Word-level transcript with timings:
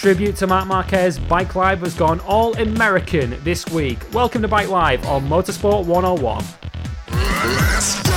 tribute 0.00 0.34
to 0.34 0.46
Marc 0.46 0.66
Marquez, 0.66 1.18
Bike 1.18 1.54
Live 1.54 1.80
has 1.80 1.92
gone 1.92 2.20
all 2.20 2.56
American 2.56 3.36
this 3.44 3.66
week. 3.66 3.98
Welcome 4.14 4.40
to 4.40 4.48
Bike 4.48 4.70
Live 4.70 5.04
on 5.04 5.28
Motorsport 5.28 5.84
101. 5.84 6.42
Let's 7.10 8.02
go! 8.02 8.10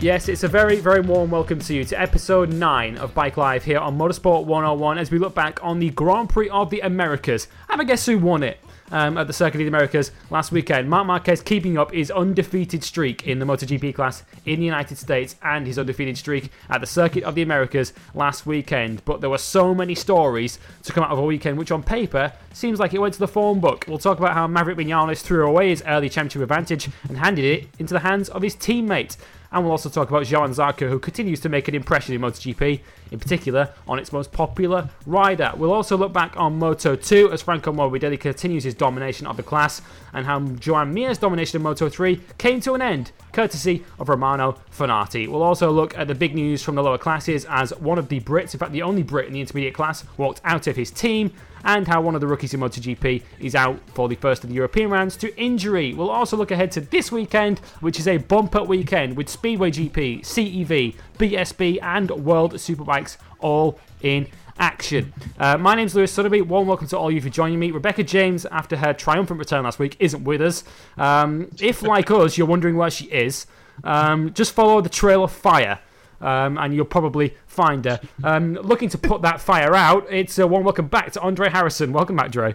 Yes, 0.00 0.28
it's 0.28 0.44
a 0.44 0.48
very, 0.48 0.76
very 0.78 1.00
warm 1.00 1.32
welcome 1.32 1.58
to 1.58 1.74
you 1.74 1.82
to 1.86 2.00
episode 2.00 2.52
9 2.52 2.96
of 2.96 3.12
Bike 3.12 3.36
Live 3.36 3.64
here 3.64 3.80
on 3.80 3.98
Motorsport 3.98 4.44
101 4.44 4.98
as 4.98 5.10
we 5.10 5.18
look 5.18 5.34
back 5.34 5.58
on 5.64 5.80
the 5.80 5.90
Grand 5.90 6.28
Prix 6.28 6.48
of 6.50 6.70
the 6.70 6.78
Americas. 6.78 7.48
Have 7.68 7.80
a 7.80 7.84
guess 7.84 8.06
who 8.06 8.20
won 8.20 8.44
it? 8.44 8.60
Um, 8.90 9.18
at 9.18 9.26
the 9.26 9.32
Circuit 9.32 9.56
of 9.56 9.64
the 9.64 9.68
Americas 9.68 10.12
last 10.30 10.52
weekend. 10.52 10.88
Marc 10.88 11.06
Marquez 11.06 11.42
keeping 11.42 11.78
up 11.78 11.92
his 11.92 12.10
undefeated 12.10 12.84
streak 12.84 13.26
in 13.26 13.38
the 13.38 13.46
MotoGP 13.46 13.94
class 13.94 14.22
in 14.46 14.60
the 14.60 14.66
United 14.66 14.98
States 14.98 15.36
and 15.42 15.66
his 15.66 15.78
undefeated 15.78 16.16
streak 16.16 16.50
at 16.68 16.80
the 16.80 16.86
Circuit 16.86 17.24
of 17.24 17.34
the 17.34 17.42
Americas 17.42 17.92
last 18.14 18.46
weekend. 18.46 19.04
But 19.04 19.20
there 19.20 19.30
were 19.30 19.38
so 19.38 19.74
many 19.74 19.94
stories 19.94 20.58
to 20.84 20.92
come 20.92 21.04
out 21.04 21.10
of 21.10 21.18
a 21.18 21.24
weekend 21.24 21.58
which 21.58 21.70
on 21.70 21.82
paper 21.82 22.32
seems 22.52 22.78
like 22.78 22.94
it 22.94 23.00
went 23.00 23.14
to 23.14 23.20
the 23.20 23.28
form 23.28 23.60
book. 23.60 23.84
We'll 23.88 23.98
talk 23.98 24.18
about 24.18 24.34
how 24.34 24.46
Maverick 24.46 24.78
Vinales 24.78 25.22
threw 25.22 25.46
away 25.46 25.70
his 25.70 25.82
early 25.86 26.08
championship 26.08 26.42
advantage 26.42 26.88
and 27.08 27.18
handed 27.18 27.44
it 27.44 27.68
into 27.78 27.94
the 27.94 28.00
hands 28.00 28.28
of 28.28 28.42
his 28.42 28.54
teammate. 28.56 29.16
And 29.52 29.64
we'll 29.64 29.72
also 29.72 29.88
talk 29.88 30.08
about 30.08 30.30
Johann 30.30 30.50
Zarco, 30.50 30.88
who 30.88 30.98
continues 30.98 31.40
to 31.40 31.48
make 31.48 31.66
an 31.66 31.74
impression 31.74 32.14
in 32.14 32.20
MotoGP, 32.20 32.80
in 33.10 33.18
particular 33.18 33.70
on 33.88 33.98
its 33.98 34.12
most 34.12 34.30
popular 34.30 34.88
rider. 35.06 35.52
We'll 35.56 35.72
also 35.72 35.96
look 35.96 36.12
back 36.12 36.36
on 36.36 36.58
Moto 36.58 36.94
2 36.94 37.32
as 37.32 37.42
Franco 37.42 37.72
Morbidelli 37.72 38.18
continues 38.18 38.62
his 38.62 38.74
domination 38.74 39.26
of 39.26 39.36
the 39.36 39.42
class, 39.42 39.82
and 40.12 40.24
how 40.24 40.40
Joan 40.40 40.94
Mir's 40.94 41.18
domination 41.18 41.56
of 41.56 41.62
Moto 41.62 41.88
3 41.88 42.20
came 42.38 42.60
to 42.60 42.74
an 42.74 42.82
end, 42.82 43.10
courtesy 43.32 43.84
of 43.98 44.08
Romano 44.08 44.56
Fenati. 44.70 45.28
We'll 45.28 45.42
also 45.42 45.70
look 45.70 45.98
at 45.98 46.06
the 46.06 46.14
big 46.14 46.34
news 46.34 46.62
from 46.62 46.76
the 46.76 46.82
lower 46.82 46.98
classes 46.98 47.44
as 47.48 47.76
one 47.78 47.98
of 47.98 48.08
the 48.08 48.20
Brits, 48.20 48.54
in 48.54 48.60
fact, 48.60 48.72
the 48.72 48.82
only 48.82 49.02
Brit 49.02 49.26
in 49.26 49.32
the 49.32 49.40
intermediate 49.40 49.74
class, 49.74 50.04
walked 50.16 50.40
out 50.44 50.68
of 50.68 50.76
his 50.76 50.90
team 50.90 51.32
and 51.64 51.86
how 51.86 52.00
one 52.00 52.14
of 52.14 52.20
the 52.20 52.26
rookies 52.26 52.54
in 52.54 52.60
MotoGP 52.60 53.22
is 53.38 53.54
out 53.54 53.78
for 53.94 54.08
the 54.08 54.16
first 54.16 54.44
of 54.44 54.50
the 54.50 54.56
European 54.56 54.90
rounds 54.90 55.16
to 55.18 55.36
injury. 55.40 55.94
We'll 55.94 56.10
also 56.10 56.36
look 56.36 56.50
ahead 56.50 56.72
to 56.72 56.80
this 56.80 57.10
weekend, 57.12 57.58
which 57.80 57.98
is 57.98 58.08
a 58.08 58.18
bumper 58.18 58.62
weekend 58.62 59.16
with 59.16 59.28
Speedway 59.28 59.70
GP, 59.70 60.20
CEV, 60.20 60.94
BSB, 61.18 61.78
and 61.82 62.10
World 62.10 62.54
Superbikes 62.54 63.16
all 63.40 63.78
in 64.02 64.26
action. 64.58 65.12
Uh, 65.38 65.56
my 65.56 65.74
name's 65.74 65.94
Lewis 65.94 66.14
Sutterby. 66.14 66.46
Warm 66.46 66.68
welcome 66.68 66.86
to 66.88 66.98
all 66.98 67.08
of 67.08 67.14
you 67.14 67.20
for 67.20 67.30
joining 67.30 67.58
me. 67.58 67.70
Rebecca 67.70 68.04
James, 68.04 68.46
after 68.46 68.76
her 68.76 68.92
triumphant 68.92 69.38
return 69.38 69.64
last 69.64 69.78
week, 69.78 69.96
isn't 69.98 70.22
with 70.24 70.42
us. 70.42 70.64
Um, 70.98 71.50
if, 71.60 71.82
like 71.82 72.10
us, 72.10 72.36
you're 72.36 72.46
wondering 72.46 72.76
where 72.76 72.90
she 72.90 73.06
is, 73.06 73.46
um, 73.84 74.32
just 74.34 74.52
follow 74.52 74.80
the 74.80 74.88
trail 74.88 75.24
of 75.24 75.32
fire. 75.32 75.80
Um, 76.20 76.58
and 76.58 76.74
you'll 76.74 76.84
probably 76.84 77.34
find 77.46 77.84
her. 77.84 78.00
Um, 78.22 78.54
looking 78.54 78.88
to 78.90 78.98
put 78.98 79.22
that 79.22 79.40
fire 79.40 79.74
out, 79.74 80.06
it's 80.10 80.38
a 80.38 80.44
uh, 80.44 80.48
warm 80.48 80.64
welcome 80.64 80.86
back 80.86 81.12
to 81.12 81.20
Andre 81.20 81.48
Harrison. 81.48 81.92
Welcome 81.92 82.16
back, 82.16 82.30
Dre. 82.30 82.54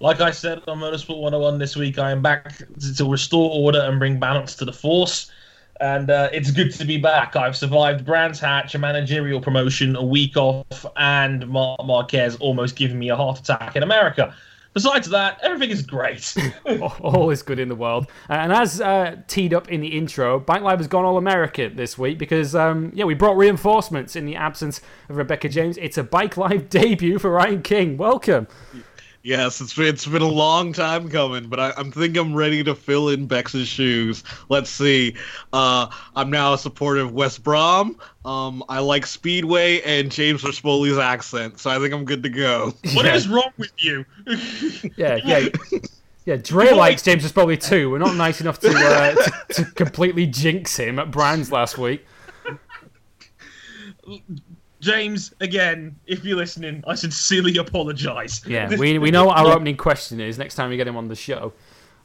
Like 0.00 0.20
I 0.20 0.30
said 0.30 0.62
on 0.66 0.80
Motorsport 0.80 1.20
101 1.20 1.58
this 1.58 1.76
week, 1.76 1.98
I 1.98 2.10
am 2.10 2.22
back 2.22 2.56
to 2.96 3.10
restore 3.10 3.50
order 3.52 3.80
and 3.80 3.98
bring 3.98 4.18
balance 4.18 4.56
to 4.56 4.64
the 4.64 4.72
force 4.72 5.30
and 5.82 6.10
uh, 6.10 6.28
it's 6.32 6.52
good 6.52 6.72
to 6.74 6.84
be 6.84 6.96
back. 6.96 7.34
I've 7.34 7.56
survived 7.56 8.04
Brands 8.04 8.38
Hatch, 8.38 8.74
a 8.74 8.78
managerial 8.78 9.40
promotion, 9.40 9.96
a 9.96 10.04
week 10.04 10.36
off, 10.36 10.86
and 10.96 11.46
Marc 11.48 11.84
Marquez 11.84 12.36
almost 12.36 12.76
giving 12.76 12.98
me 12.98 13.08
a 13.08 13.16
heart 13.16 13.40
attack 13.40 13.74
in 13.74 13.82
America. 13.82 14.34
Besides 14.74 15.10
that, 15.10 15.38
everything 15.42 15.70
is 15.70 15.82
great. 15.82 16.34
all 17.00 17.30
is 17.30 17.42
good 17.42 17.58
in 17.58 17.68
the 17.68 17.74
world. 17.74 18.06
Uh, 18.30 18.34
and 18.34 18.52
as 18.52 18.80
uh, 18.80 19.16
teed 19.28 19.52
up 19.52 19.68
in 19.68 19.80
the 19.80 19.88
intro, 19.88 20.40
Bike 20.40 20.62
Live 20.62 20.78
has 20.78 20.88
gone 20.88 21.04
all 21.04 21.18
American 21.18 21.76
this 21.76 21.98
week 21.98 22.18
because, 22.18 22.54
um, 22.54 22.90
yeah, 22.94 23.04
we 23.04 23.14
brought 23.14 23.36
reinforcements 23.36 24.16
in 24.16 24.24
the 24.24 24.36
absence 24.36 24.80
of 25.10 25.16
Rebecca 25.16 25.50
James. 25.50 25.76
It's 25.76 25.98
a 25.98 26.02
Bike 26.02 26.36
Live 26.36 26.68
debut 26.70 27.18
for 27.18 27.30
Ryan 27.30 27.62
King. 27.62 27.96
Welcome. 27.98 28.46
Yes, 29.24 29.60
it's 29.60 29.74
been, 29.74 29.86
it's 29.86 30.06
been 30.06 30.22
a 30.22 30.26
long 30.26 30.72
time 30.72 31.08
coming, 31.08 31.48
but 31.48 31.60
I, 31.60 31.72
I 31.76 31.84
think 31.84 32.16
I'm 32.16 32.34
ready 32.34 32.64
to 32.64 32.74
fill 32.74 33.08
in 33.08 33.26
Bex's 33.26 33.68
shoes. 33.68 34.24
Let's 34.48 34.68
see. 34.68 35.14
Uh, 35.52 35.86
I'm 36.16 36.28
now 36.28 36.54
a 36.54 36.58
supporter 36.58 37.02
of 37.02 37.12
West 37.12 37.44
Brom. 37.44 37.96
Um, 38.24 38.64
I 38.68 38.80
like 38.80 39.06
Speedway 39.06 39.80
and 39.82 40.10
James 40.10 40.42
Rispoli's 40.42 40.98
accent, 40.98 41.60
so 41.60 41.70
I 41.70 41.78
think 41.78 41.94
I'm 41.94 42.04
good 42.04 42.24
to 42.24 42.28
go. 42.28 42.72
What 42.94 43.06
yeah. 43.06 43.14
is 43.14 43.28
wrong 43.28 43.52
with 43.58 43.72
you? 43.78 44.04
yeah, 44.96 45.18
yeah. 45.24 45.48
Yeah, 46.24 46.36
Dre 46.36 46.70
likes 46.70 47.02
James 47.02 47.24
Rispoli 47.24 47.60
too. 47.60 47.90
We're 47.90 47.98
not 47.98 48.14
nice 48.14 48.40
enough 48.40 48.60
to, 48.60 48.70
uh, 48.70 49.14
to, 49.14 49.32
to 49.54 49.70
completely 49.72 50.26
jinx 50.26 50.76
him 50.76 50.98
at 50.98 51.10
Brands 51.10 51.50
last 51.50 51.78
week. 51.78 52.06
James, 54.82 55.32
again, 55.40 55.94
if 56.06 56.24
you're 56.24 56.36
listening, 56.36 56.82
I 56.88 56.96
sincerely 56.96 57.56
apologise. 57.56 58.44
Yeah, 58.44 58.68
we, 58.68 58.98
we 58.98 59.12
know 59.12 59.26
what 59.26 59.38
our 59.38 59.52
opening 59.52 59.76
question 59.76 60.20
is 60.20 60.38
next 60.38 60.56
time 60.56 60.70
we 60.70 60.76
get 60.76 60.88
him 60.88 60.96
on 60.96 61.06
the 61.06 61.14
show. 61.14 61.52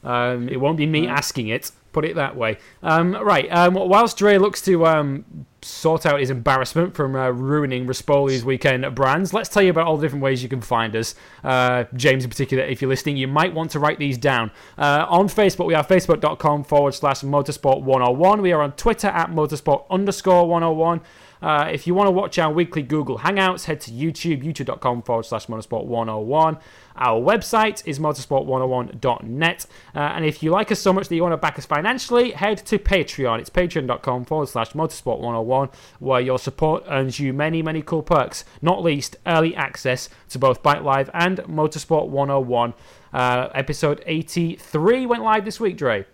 Um, 0.04 0.48
it 0.48 0.60
won't 0.60 0.76
be 0.76 0.86
me 0.86 1.08
asking 1.08 1.48
it, 1.48 1.72
put 1.92 2.04
it 2.04 2.14
that 2.14 2.36
way. 2.36 2.58
Um, 2.84 3.14
right, 3.14 3.50
um, 3.50 3.74
whilst 3.74 4.16
Dre 4.16 4.38
looks 4.38 4.62
to 4.62 4.86
um, 4.86 5.24
sort 5.60 6.06
out 6.06 6.20
his 6.20 6.30
embarrassment 6.30 6.94
from 6.94 7.16
uh, 7.16 7.30
ruining 7.30 7.84
Rispoli's 7.84 8.44
weekend 8.44 8.84
at 8.84 8.94
Brands, 8.94 9.34
let's 9.34 9.48
tell 9.48 9.64
you 9.64 9.70
about 9.70 9.88
all 9.88 9.96
the 9.96 10.02
different 10.02 10.22
ways 10.22 10.40
you 10.40 10.48
can 10.48 10.60
find 10.60 10.94
us. 10.94 11.16
Uh, 11.42 11.82
James, 11.94 12.22
in 12.22 12.30
particular, 12.30 12.62
if 12.62 12.80
you're 12.80 12.88
listening, 12.88 13.16
you 13.16 13.26
might 13.26 13.52
want 13.52 13.72
to 13.72 13.80
write 13.80 13.98
these 13.98 14.16
down. 14.16 14.52
Uh, 14.78 15.04
on 15.08 15.26
Facebook, 15.26 15.66
we 15.66 15.74
are 15.74 15.84
facebook.com 15.84 16.62
forward 16.62 16.94
slash 16.94 17.22
motorsport 17.22 17.82
101. 17.82 18.40
We 18.40 18.52
are 18.52 18.62
on 18.62 18.70
Twitter 18.72 19.08
at 19.08 19.30
motorsport 19.30 19.84
underscore 19.90 20.46
101. 20.48 21.00
Uh, 21.40 21.68
if 21.72 21.86
you 21.86 21.94
want 21.94 22.06
to 22.06 22.10
watch 22.10 22.38
our 22.38 22.52
weekly 22.52 22.82
Google 22.82 23.18
Hangouts, 23.18 23.64
head 23.64 23.80
to 23.82 23.90
YouTube, 23.90 24.42
youtube.com 24.42 25.02
forward 25.02 25.24
slash 25.24 25.46
motorsport101. 25.46 26.60
Our 26.96 27.20
website 27.20 27.82
is 27.86 27.98
motorsport101.net. 27.98 29.66
Uh, 29.94 29.98
and 29.98 30.24
if 30.24 30.42
you 30.42 30.50
like 30.50 30.72
us 30.72 30.80
so 30.80 30.92
much 30.92 31.08
that 31.08 31.14
you 31.14 31.22
want 31.22 31.32
to 31.32 31.36
back 31.36 31.58
us 31.58 31.66
financially, 31.66 32.32
head 32.32 32.58
to 32.66 32.78
Patreon. 32.78 33.38
It's 33.38 33.50
patreon.com 33.50 34.24
forward 34.24 34.48
slash 34.48 34.72
motorsport101, 34.72 35.72
where 36.00 36.20
your 36.20 36.38
support 36.38 36.84
earns 36.88 37.20
you 37.20 37.32
many, 37.32 37.62
many 37.62 37.82
cool 37.82 38.02
perks, 38.02 38.44
not 38.60 38.82
least 38.82 39.16
early 39.26 39.54
access 39.54 40.08
to 40.30 40.38
both 40.38 40.62
Bike 40.62 40.82
Live 40.82 41.10
and 41.14 41.38
Motorsport 41.38 42.08
101. 42.08 42.74
Uh, 43.12 43.48
episode 43.54 44.02
83 44.06 45.06
went 45.06 45.22
live 45.22 45.44
this 45.44 45.60
week, 45.60 45.76
Dre. 45.76 46.04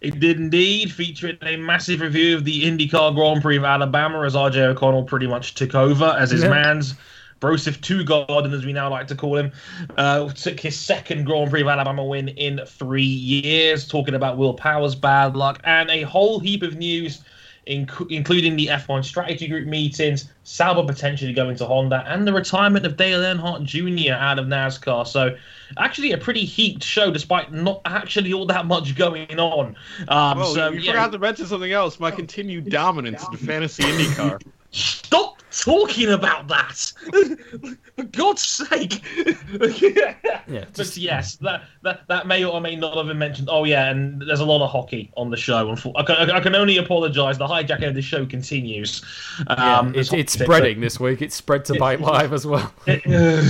It 0.00 0.20
did 0.20 0.38
indeed, 0.38 0.92
featuring 0.92 1.38
a 1.42 1.56
massive 1.56 2.00
review 2.00 2.36
of 2.36 2.44
the 2.44 2.64
IndyCar 2.64 3.14
Grand 3.14 3.42
Prix 3.42 3.56
of 3.56 3.64
Alabama 3.64 4.22
as 4.22 4.34
RJ 4.34 4.56
O'Connell 4.56 5.04
pretty 5.04 5.26
much 5.26 5.54
took 5.54 5.74
over 5.74 6.16
as 6.18 6.30
his 6.30 6.42
yeah. 6.42 6.50
man's. 6.50 6.94
Broseph 7.40 7.82
Two 7.82 8.02
Garden, 8.02 8.54
as 8.54 8.64
we 8.64 8.72
now 8.72 8.88
like 8.88 9.08
to 9.08 9.14
call 9.14 9.36
him, 9.36 9.52
uh, 9.98 10.26
took 10.30 10.58
his 10.58 10.78
second 10.78 11.24
Grand 11.24 11.50
Prix 11.50 11.60
of 11.60 11.68
Alabama 11.68 12.02
win 12.02 12.28
in 12.28 12.60
three 12.66 13.02
years. 13.02 13.86
Talking 13.86 14.14
about 14.14 14.38
Will 14.38 14.54
Power's 14.54 14.94
bad 14.94 15.36
luck 15.36 15.60
and 15.64 15.90
a 15.90 16.02
whole 16.02 16.40
heap 16.40 16.62
of 16.62 16.76
news 16.76 17.22
including 17.66 18.56
the 18.56 18.68
F1 18.68 19.04
strategy 19.04 19.48
group 19.48 19.66
meetings, 19.66 20.28
Sauber 20.44 20.84
potentially 20.84 21.32
going 21.32 21.56
to 21.56 21.66
Honda, 21.66 22.04
and 22.06 22.26
the 22.26 22.32
retirement 22.32 22.86
of 22.86 22.96
Dale 22.96 23.20
Earnhardt 23.20 23.64
Jr. 23.64 24.12
out 24.12 24.38
of 24.38 24.46
NASCAR. 24.46 25.06
So, 25.06 25.36
actually, 25.76 26.12
a 26.12 26.18
pretty 26.18 26.44
heaped 26.44 26.84
show, 26.84 27.10
despite 27.10 27.52
not 27.52 27.80
actually 27.84 28.32
all 28.32 28.46
that 28.46 28.66
much 28.66 28.94
going 28.94 29.38
on. 29.38 29.76
Um, 30.08 30.38
well, 30.38 30.54
so, 30.54 30.70
you 30.70 30.80
yeah. 30.80 30.92
forgot 30.92 31.12
to 31.12 31.18
mention 31.18 31.46
something 31.46 31.72
else: 31.72 31.98
my 31.98 32.10
continued 32.10 32.70
dominance 32.70 33.24
in 33.24 33.32
the 33.32 33.38
fantasy 33.38 33.82
IndyCar. 33.82 34.42
Stop 34.70 35.36
talking 35.50 36.10
about 36.10 36.48
that. 36.48 36.76
For 37.96 38.04
God's 38.04 38.42
sake. 38.42 39.02
yeah, 39.80 40.64
just... 40.74 40.76
But 40.76 40.96
yes, 40.96 41.36
that, 41.36 41.64
that 41.82 42.06
that 42.08 42.26
may 42.26 42.44
or 42.44 42.60
may 42.60 42.76
not 42.76 42.96
have 42.96 43.06
been 43.06 43.18
mentioned. 43.18 43.48
Oh 43.50 43.64
yeah, 43.64 43.90
and 43.90 44.20
there's 44.20 44.40
a 44.40 44.44
lot 44.44 44.62
of 44.62 44.70
hockey 44.70 45.10
on 45.16 45.30
the 45.30 45.36
show. 45.36 45.76
I 45.96 46.02
can, 46.02 46.30
I 46.30 46.40
can 46.40 46.54
only 46.54 46.76
apologise. 46.76 47.38
The 47.38 47.46
hijacking 47.46 47.88
of 47.88 47.94
the 47.94 48.02
show 48.02 48.26
continues. 48.26 49.02
Um, 49.46 49.94
yeah, 49.94 50.02
it's 50.12 50.32
spreading 50.32 50.80
this 50.80 51.00
week. 51.00 51.22
It's 51.22 51.34
spread 51.34 51.64
to 51.66 51.78
Bike 51.78 52.00
Live 52.00 52.32
as 52.32 52.46
well. 52.46 52.72
It, 52.86 53.04
uh, 53.06 53.42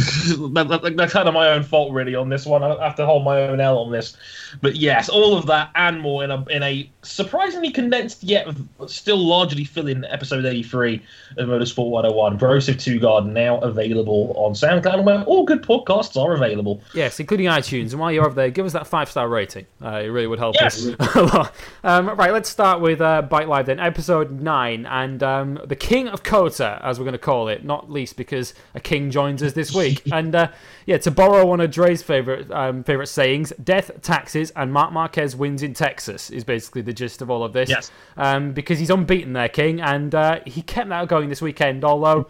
that, 0.55 0.81
that, 0.83 0.97
that's 0.97 1.13
kind 1.13 1.29
of 1.29 1.35
my 1.35 1.49
own 1.51 1.63
fault 1.63 1.93
really 1.93 2.15
on 2.15 2.31
this 2.31 2.47
one. 2.47 2.63
I 2.63 2.83
have 2.83 2.97
to 2.97 3.05
hold 3.05 3.23
my 3.25 3.43
own 3.43 3.61
L 3.61 3.79
on 3.79 3.93
this. 3.93 4.17
But 4.63 4.77
yes, 4.77 5.11
all 5.11 5.37
of 5.37 5.47
that 5.47 5.71
and 5.75 6.01
more 6.01 6.25
in 6.25 6.31
a 6.31 6.45
in 6.49 6.63
a 6.63 6.89
surprisingly 7.03 7.71
condensed 7.71 8.23
yet 8.23 8.49
still 8.87 9.19
largely 9.19 9.65
filling 9.65 10.05
episode 10.07 10.47
83 10.47 11.03
of 11.37 11.49
Motorsport 11.49 11.91
101. 11.91 12.39
Broseph 12.39 12.81
Two 12.81 12.99
Guard 12.99 13.27
now 13.27 13.59
available 13.61 14.33
on 14.37 14.53
SoundCloud, 14.53 15.05
where 15.05 15.23
all 15.25 15.45
good 15.45 15.63
podcasts 15.63 16.17
are 16.21 16.35
available. 16.35 16.81
Yes, 16.95 17.21
including 17.21 17.47
iTunes. 17.47 17.91
And 17.93 18.01
while 18.01 18.13
you're 18.13 18.27
over 18.27 18.35
there, 18.35 18.51
give 18.51 18.67
us 18.67 18.73
that 18.73 18.87
five 18.87 19.11
star 19.11 19.29
rating. 19.29 19.67
Uh, 19.83 20.01
it 20.05 20.09
really 20.09 20.27
would 20.27 20.39
help 20.39 20.55
Yes. 20.61 20.87
us 20.87 20.97
a 21.17 21.23
lot. 21.23 21.55
Um, 21.85 22.09
right, 22.11 22.33
let's 22.33 22.49
start 22.49 22.81
with 22.81 23.01
uh, 23.01 23.23
Bike 23.23 23.49
Live 23.49 23.67
then, 23.67 23.81
episode 23.81 24.41
nine, 24.41 24.87
and 24.87 25.23
um, 25.23 25.61
the 25.65 25.77
King 25.77 26.09
of 26.09 26.23
COTA, 26.23 26.81
as 26.83 26.99
we're 26.99 27.05
going 27.05 27.13
to 27.13 27.19
call 27.19 27.49
it, 27.49 27.65
not 27.65 27.91
least 27.91 28.17
because 28.17 28.55
a 28.75 28.81
king 28.81 29.11
joins 29.11 29.43
us 29.43 29.53
this 29.53 29.75
week. 29.75 30.03
and 30.13 30.35
uh, 30.35 30.49
yeah, 30.87 30.99
to 30.99 31.11
borrow 31.11 31.45
one 31.47 31.61
of 31.61 31.71
Dre's 31.71 32.03
favorite 32.03 32.51
um, 32.51 32.85
favorite 32.85 33.09
sayings, 33.09 33.53
death, 33.63 33.91
taxes, 34.03 34.53
and 34.57 34.73
Marc 34.73 34.93
Marquez 34.93 35.35
wins 35.37 35.63
in 35.63 35.75
Texas 35.75 36.31
is 36.31 36.45
basically 36.45 36.83
the 36.83 36.93
gist 36.93 37.23
of 37.23 37.31
all 37.31 37.43
of 37.45 37.53
this. 37.53 37.69
Yes. 37.69 37.91
Um, 38.17 38.53
because 38.53 38.79
he's 38.79 38.91
unbeaten 38.91 39.33
there, 39.33 39.49
King, 39.49 39.81
and 39.81 40.15
uh, 40.15 40.41
he 40.47 40.63
kept 40.63 40.89
that 40.91 40.96
going 41.05 41.29
this 41.29 41.43
weekend, 41.43 41.85
although 41.85 42.29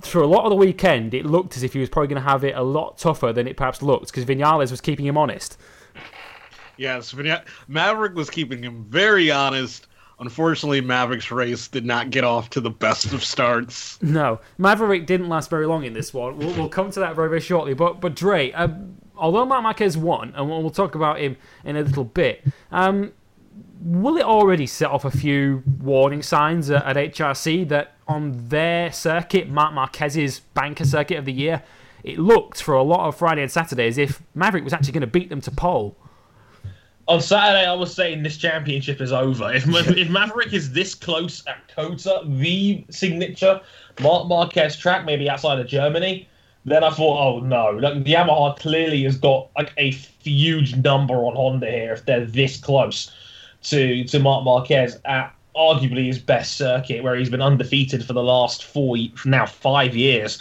through 0.00 0.24
a 0.24 0.26
lot 0.26 0.44
of 0.44 0.50
the 0.50 0.56
weekend, 0.56 1.12
it 1.12 1.26
looked 1.26 1.56
as 1.56 1.62
if 1.62 1.74
he 1.74 1.78
was 1.78 1.88
probably 1.88 2.08
going 2.08 2.22
to 2.22 2.28
have 2.28 2.44
it 2.44 2.56
a 2.56 2.62
lot 2.62 2.98
tougher 2.98 3.32
than 3.32 3.46
it 3.46 3.56
perhaps 3.56 3.82
looked 3.82 4.06
because 4.06 4.24
Vinales 4.24 4.70
was 4.70 4.80
keeping 4.80 5.06
him 5.06 5.18
honest. 5.18 5.58
Yes, 6.76 7.14
Maverick 7.68 8.14
was 8.14 8.30
keeping 8.30 8.62
him 8.62 8.86
very 8.88 9.30
honest. 9.30 9.86
Unfortunately, 10.18 10.80
Maverick's 10.80 11.30
race 11.30 11.68
did 11.68 11.84
not 11.84 12.10
get 12.10 12.24
off 12.24 12.50
to 12.50 12.60
the 12.60 12.70
best 12.70 13.12
of 13.12 13.24
starts. 13.24 14.00
No, 14.02 14.40
Maverick 14.58 15.06
didn't 15.06 15.28
last 15.28 15.48
very 15.48 15.66
long 15.66 15.84
in 15.84 15.94
this 15.94 16.12
one. 16.12 16.36
We'll, 16.36 16.54
we'll 16.54 16.68
come 16.68 16.90
to 16.90 17.00
that 17.00 17.16
very, 17.16 17.28
very 17.28 17.40
shortly. 17.40 17.72
But, 17.72 18.00
but 18.00 18.14
Dre, 18.14 18.52
um, 18.52 18.96
although 19.16 19.46
Marc 19.46 19.62
Marquez 19.62 19.96
won, 19.96 20.32
and 20.34 20.48
we'll, 20.48 20.60
we'll 20.60 20.70
talk 20.70 20.94
about 20.94 21.20
him 21.20 21.36
in 21.64 21.76
a 21.76 21.82
little 21.82 22.04
bit, 22.04 22.44
um, 22.70 23.12
will 23.80 24.16
it 24.16 24.24
already 24.24 24.66
set 24.66 24.90
off 24.90 25.04
a 25.04 25.10
few 25.10 25.62
warning 25.80 26.22
signs 26.22 26.70
at, 26.70 26.84
at 26.84 26.96
HRC 26.96 27.68
that 27.68 27.94
on 28.06 28.48
their 28.48 28.92
circuit, 28.92 29.48
Marc 29.48 29.72
Marquez's 29.72 30.40
banker 30.40 30.84
circuit 30.84 31.18
of 31.18 31.24
the 31.24 31.32
year, 31.32 31.62
it 32.04 32.18
looked 32.18 32.62
for 32.62 32.74
a 32.74 32.82
lot 32.82 33.06
of 33.06 33.16
Friday 33.16 33.42
and 33.42 33.50
Saturday 33.50 33.86
as 33.86 33.98
if 33.98 34.22
Maverick 34.34 34.64
was 34.64 34.72
actually 34.72 34.92
going 34.92 35.00
to 35.02 35.06
beat 35.06 35.28
them 35.28 35.40
to 35.42 35.50
pole. 35.50 35.96
On 37.08 37.20
Saturday, 37.20 37.66
I 37.66 37.72
was 37.72 37.94
saying 37.94 38.22
this 38.22 38.36
championship 38.36 39.00
is 39.00 39.12
over. 39.12 39.52
If, 39.52 39.66
if 39.66 40.08
Maverick 40.08 40.52
is 40.52 40.72
this 40.72 40.94
close 40.94 41.44
at 41.46 41.74
COTA, 41.74 42.22
the 42.26 42.84
signature 42.90 43.60
Marc 44.00 44.28
Marquez 44.28 44.76
track, 44.76 45.04
maybe 45.04 45.28
outside 45.28 45.58
of 45.58 45.66
Germany, 45.66 46.28
then 46.64 46.84
I 46.84 46.90
thought, 46.90 47.18
oh 47.18 47.40
no, 47.40 47.72
look, 47.72 48.04
the 48.04 48.12
Yamaha 48.12 48.56
clearly 48.58 49.02
has 49.04 49.16
got 49.16 49.48
like 49.56 49.72
a 49.76 49.90
huge 49.90 50.76
number 50.76 51.14
on 51.14 51.34
Honda 51.34 51.70
here 51.70 51.92
if 51.94 52.04
they're 52.04 52.26
this 52.26 52.58
close 52.58 53.10
to 53.62 54.04
to 54.04 54.18
Marc 54.18 54.44
Marquez 54.44 54.98
at 55.04 55.34
arguably 55.56 56.06
his 56.06 56.18
best 56.18 56.56
circuit, 56.56 57.02
where 57.02 57.16
he's 57.16 57.30
been 57.30 57.42
undefeated 57.42 58.04
for 58.04 58.12
the 58.12 58.22
last 58.22 58.64
four, 58.64 58.96
now 59.24 59.46
five 59.46 59.94
years. 59.96 60.40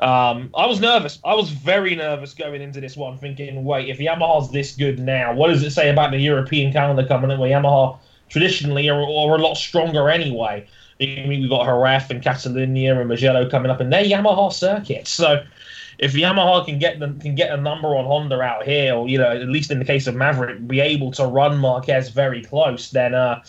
Um, 0.00 0.50
I 0.56 0.66
was 0.66 0.80
nervous. 0.80 1.18
I 1.24 1.34
was 1.34 1.50
very 1.50 1.94
nervous 1.94 2.34
going 2.34 2.60
into 2.60 2.80
this 2.80 2.96
one, 2.96 3.18
thinking, 3.18 3.64
wait, 3.64 3.88
if 3.88 3.98
Yamaha's 3.98 4.50
this 4.50 4.74
good 4.74 4.98
now, 4.98 5.34
what 5.34 5.48
does 5.48 5.62
it 5.62 5.70
say 5.70 5.90
about 5.90 6.10
the 6.10 6.18
European 6.18 6.72
calendar 6.72 7.06
coming 7.06 7.30
in 7.30 7.38
where 7.38 7.50
Yamaha 7.50 7.98
traditionally 8.28 8.88
are, 8.88 9.00
are 9.00 9.36
a 9.36 9.38
lot 9.38 9.54
stronger 9.56 10.08
anyway? 10.08 10.66
I 11.00 11.04
mean, 11.04 11.28
we've 11.28 11.50
got 11.50 11.64
Jerez 11.64 12.10
and 12.10 12.22
Catalunya 12.22 12.98
and 12.98 13.08
Mugello 13.08 13.48
coming 13.48 13.70
up 13.70 13.80
in 13.80 13.90
their 13.90 14.04
Yamaha 14.04 14.52
circuits. 14.52 15.10
So 15.10 15.44
if 15.98 16.12
Yamaha 16.14 16.64
can 16.64 16.78
get 16.78 16.98
them 16.98 17.20
can 17.20 17.34
get 17.34 17.52
a 17.52 17.56
number 17.56 17.88
on 17.96 18.04
Honda 18.04 18.40
out 18.40 18.64
here, 18.64 18.94
or 18.94 19.08
you 19.08 19.18
know, 19.18 19.30
at 19.30 19.48
least 19.48 19.70
in 19.70 19.78
the 19.78 19.84
case 19.84 20.06
of 20.06 20.14
Maverick, 20.14 20.66
be 20.66 20.80
able 20.80 21.10
to 21.12 21.26
run 21.26 21.58
Marquez 21.58 22.08
very 22.08 22.42
close, 22.42 22.90
then 22.90 23.14
uh, 23.14 23.42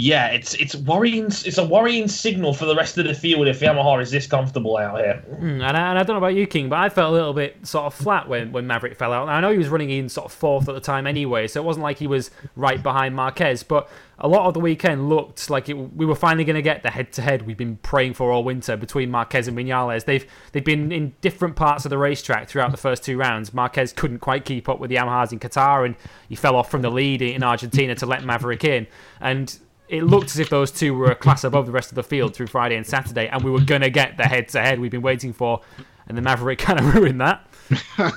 yeah, 0.00 0.28
it's 0.28 0.54
it's 0.54 0.76
worrying. 0.76 1.24
It's 1.24 1.58
a 1.58 1.64
worrying 1.64 2.06
signal 2.06 2.54
for 2.54 2.66
the 2.66 2.76
rest 2.76 2.98
of 2.98 3.04
the 3.04 3.14
field 3.14 3.48
if 3.48 3.58
Yamaha 3.58 4.00
is 4.00 4.12
this 4.12 4.28
comfortable 4.28 4.76
out 4.76 4.96
here. 4.98 5.24
Mm, 5.28 5.60
and, 5.60 5.76
I, 5.76 5.90
and 5.90 5.98
I 5.98 6.04
don't 6.04 6.14
know 6.14 6.18
about 6.18 6.36
you, 6.36 6.46
King, 6.46 6.68
but 6.68 6.78
I 6.78 6.88
felt 6.88 7.10
a 7.10 7.12
little 7.12 7.32
bit 7.32 7.66
sort 7.66 7.86
of 7.86 7.94
flat 7.94 8.28
when, 8.28 8.52
when 8.52 8.64
Maverick 8.64 8.96
fell 8.96 9.12
out. 9.12 9.28
I 9.28 9.40
know 9.40 9.50
he 9.50 9.58
was 9.58 9.68
running 9.68 9.90
in 9.90 10.08
sort 10.08 10.26
of 10.26 10.32
fourth 10.32 10.68
at 10.68 10.76
the 10.76 10.80
time 10.80 11.08
anyway, 11.08 11.48
so 11.48 11.60
it 11.60 11.64
wasn't 11.64 11.82
like 11.82 11.98
he 11.98 12.06
was 12.06 12.30
right 12.54 12.80
behind 12.80 13.16
Marquez, 13.16 13.64
but 13.64 13.90
a 14.20 14.28
lot 14.28 14.46
of 14.46 14.54
the 14.54 14.60
weekend 14.60 15.08
looked 15.08 15.50
like 15.50 15.68
it, 15.68 15.74
we 15.74 16.06
were 16.06 16.14
finally 16.14 16.44
going 16.44 16.54
to 16.54 16.62
get 16.62 16.84
the 16.84 16.90
head-to-head 16.90 17.44
we've 17.44 17.56
been 17.56 17.76
praying 17.78 18.14
for 18.14 18.30
all 18.30 18.44
winter 18.44 18.76
between 18.76 19.10
Marquez 19.10 19.48
and 19.48 19.58
Vinales. 19.58 20.04
They've 20.04 20.24
they've 20.52 20.64
been 20.64 20.92
in 20.92 21.12
different 21.22 21.56
parts 21.56 21.84
of 21.84 21.90
the 21.90 21.98
racetrack 21.98 22.48
throughout 22.48 22.70
the 22.70 22.76
first 22.76 23.02
two 23.02 23.18
rounds. 23.18 23.52
Marquez 23.52 23.92
couldn't 23.92 24.20
quite 24.20 24.44
keep 24.44 24.68
up 24.68 24.78
with 24.78 24.90
the 24.90 24.96
Yamahas 24.96 25.32
in 25.32 25.40
Qatar, 25.40 25.84
and 25.84 25.96
he 26.28 26.36
fell 26.36 26.54
off 26.54 26.70
from 26.70 26.82
the 26.82 26.90
lead 26.90 27.20
in 27.20 27.42
Argentina 27.42 27.96
to 27.96 28.06
let 28.06 28.22
Maverick 28.22 28.62
in. 28.62 28.86
And 29.20 29.58
it 29.88 30.04
looked 30.04 30.30
as 30.30 30.38
if 30.38 30.50
those 30.50 30.70
two 30.70 30.94
were 30.94 31.10
a 31.10 31.14
class 31.14 31.44
above 31.44 31.66
the 31.66 31.72
rest 31.72 31.90
of 31.90 31.94
the 31.96 32.02
field 32.02 32.34
through 32.34 32.48
Friday 32.48 32.76
and 32.76 32.86
Saturday, 32.86 33.28
and 33.28 33.42
we 33.42 33.50
were 33.50 33.60
going 33.60 33.80
to 33.80 33.90
get 33.90 34.16
the 34.16 34.24
head-to-head 34.24 34.80
we've 34.80 34.90
been 34.90 35.02
waiting 35.02 35.32
for, 35.32 35.60
and 36.06 36.16
the 36.16 36.22
Maverick 36.22 36.58
kind 36.58 36.78
of 36.78 36.94
ruined 36.94 37.20
that. 37.20 37.46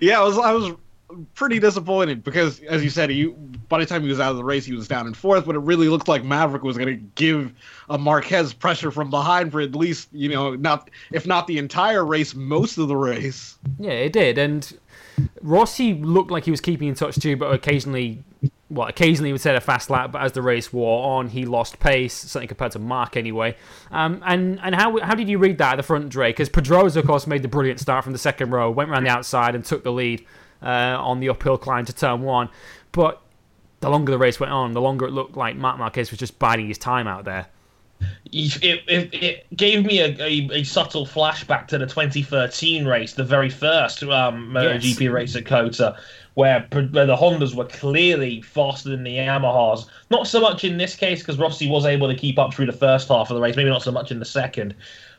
yeah, 0.00 0.20
I 0.20 0.22
was 0.22 0.38
I 0.38 0.52
was 0.52 0.72
pretty 1.34 1.58
disappointed 1.58 2.22
because, 2.22 2.60
as 2.60 2.84
you 2.84 2.90
said, 2.90 3.10
he 3.10 3.26
by 3.68 3.78
the 3.78 3.86
time 3.86 4.02
he 4.02 4.08
was 4.08 4.20
out 4.20 4.30
of 4.30 4.36
the 4.36 4.44
race, 4.44 4.64
he 4.64 4.72
was 4.72 4.88
down 4.88 5.06
in 5.06 5.14
fourth. 5.14 5.46
But 5.46 5.54
it 5.56 5.60
really 5.60 5.88
looked 5.88 6.08
like 6.08 6.24
Maverick 6.24 6.62
was 6.62 6.76
going 6.76 6.88
to 6.88 7.02
give 7.14 7.52
a 7.88 7.98
Marquez 7.98 8.52
pressure 8.52 8.90
from 8.90 9.10
behind 9.10 9.52
for 9.52 9.60
at 9.60 9.74
least 9.74 10.08
you 10.12 10.28
know 10.28 10.54
not 10.54 10.90
if 11.12 11.26
not 11.26 11.46
the 11.46 11.58
entire 11.58 12.04
race, 12.04 12.34
most 12.34 12.78
of 12.78 12.88
the 12.88 12.96
race. 12.96 13.58
Yeah, 13.78 13.92
it 13.92 14.12
did, 14.12 14.38
and 14.38 14.78
Rossi 15.42 15.94
looked 15.94 16.30
like 16.30 16.44
he 16.44 16.50
was 16.50 16.60
keeping 16.60 16.88
in 16.88 16.94
touch 16.94 17.16
too, 17.16 17.36
but 17.36 17.52
occasionally. 17.52 18.24
Well, 18.70 18.86
occasionally 18.86 19.30
he 19.30 19.32
would 19.32 19.40
set 19.40 19.56
a 19.56 19.62
fast 19.62 19.88
lap, 19.88 20.12
but 20.12 20.20
as 20.20 20.32
the 20.32 20.42
race 20.42 20.72
wore 20.72 21.18
on, 21.18 21.28
he 21.28 21.46
lost 21.46 21.80
pace, 21.80 22.12
certainly 22.12 22.48
compared 22.48 22.72
to 22.72 22.78
Mark 22.78 23.16
anyway. 23.16 23.56
Um, 23.90 24.22
and 24.26 24.60
and 24.62 24.74
how 24.74 24.98
how 25.00 25.14
did 25.14 25.28
you 25.28 25.38
read 25.38 25.56
that 25.58 25.72
at 25.72 25.76
the 25.76 25.82
front, 25.82 26.10
Drake? 26.10 26.36
Because 26.36 26.50
Pedrosa, 26.50 27.00
of 27.00 27.06
course, 27.06 27.26
made 27.26 27.42
the 27.42 27.48
brilliant 27.48 27.80
start 27.80 28.04
from 28.04 28.12
the 28.12 28.18
second 28.18 28.50
row, 28.50 28.70
went 28.70 28.90
around 28.90 29.04
the 29.04 29.10
outside 29.10 29.54
and 29.54 29.64
took 29.64 29.84
the 29.84 29.92
lead 29.92 30.24
uh, 30.62 30.96
on 30.98 31.20
the 31.20 31.30
uphill 31.30 31.56
climb 31.56 31.86
to 31.86 31.94
turn 31.94 32.22
one. 32.22 32.50
But 32.92 33.22
the 33.80 33.88
longer 33.88 34.12
the 34.12 34.18
race 34.18 34.38
went 34.40 34.52
on, 34.52 34.72
the 34.72 34.80
longer 34.80 35.06
it 35.06 35.12
looked 35.12 35.36
like 35.36 35.56
Marc 35.56 35.78
Marquez 35.78 36.10
was 36.10 36.18
just 36.18 36.38
biding 36.38 36.68
his 36.68 36.78
time 36.78 37.06
out 37.06 37.24
there. 37.24 37.46
It, 38.30 38.62
it, 38.62 39.14
it 39.14 39.56
gave 39.56 39.84
me 39.84 40.00
a, 40.00 40.08
a, 40.22 40.60
a, 40.60 40.62
subtle 40.62 41.04
flashback 41.04 41.66
to 41.68 41.78
the 41.78 41.86
2013 41.86 42.86
race, 42.86 43.14
the 43.14 43.24
very 43.24 43.50
first 43.50 44.04
um, 44.04 44.50
MotoGP 44.50 45.00
yes. 45.00 45.10
race 45.10 45.36
at 45.36 45.46
COTA, 45.46 45.96
where, 46.38 46.68
where 46.70 47.04
the 47.04 47.16
Hondas 47.16 47.56
were 47.56 47.64
clearly 47.64 48.40
faster 48.42 48.90
than 48.90 49.02
the 49.02 49.16
Yamahas. 49.16 49.86
Not 50.08 50.28
so 50.28 50.40
much 50.40 50.62
in 50.62 50.78
this 50.78 50.94
case 50.94 51.18
because 51.18 51.36
Rossi 51.36 51.68
was 51.68 51.84
able 51.84 52.06
to 52.06 52.14
keep 52.14 52.38
up 52.38 52.54
through 52.54 52.66
the 52.66 52.72
first 52.72 53.08
half 53.08 53.28
of 53.28 53.34
the 53.34 53.40
race, 53.40 53.56
maybe 53.56 53.70
not 53.70 53.82
so 53.82 53.90
much 53.90 54.12
in 54.12 54.20
the 54.20 54.24
second. 54.24 54.72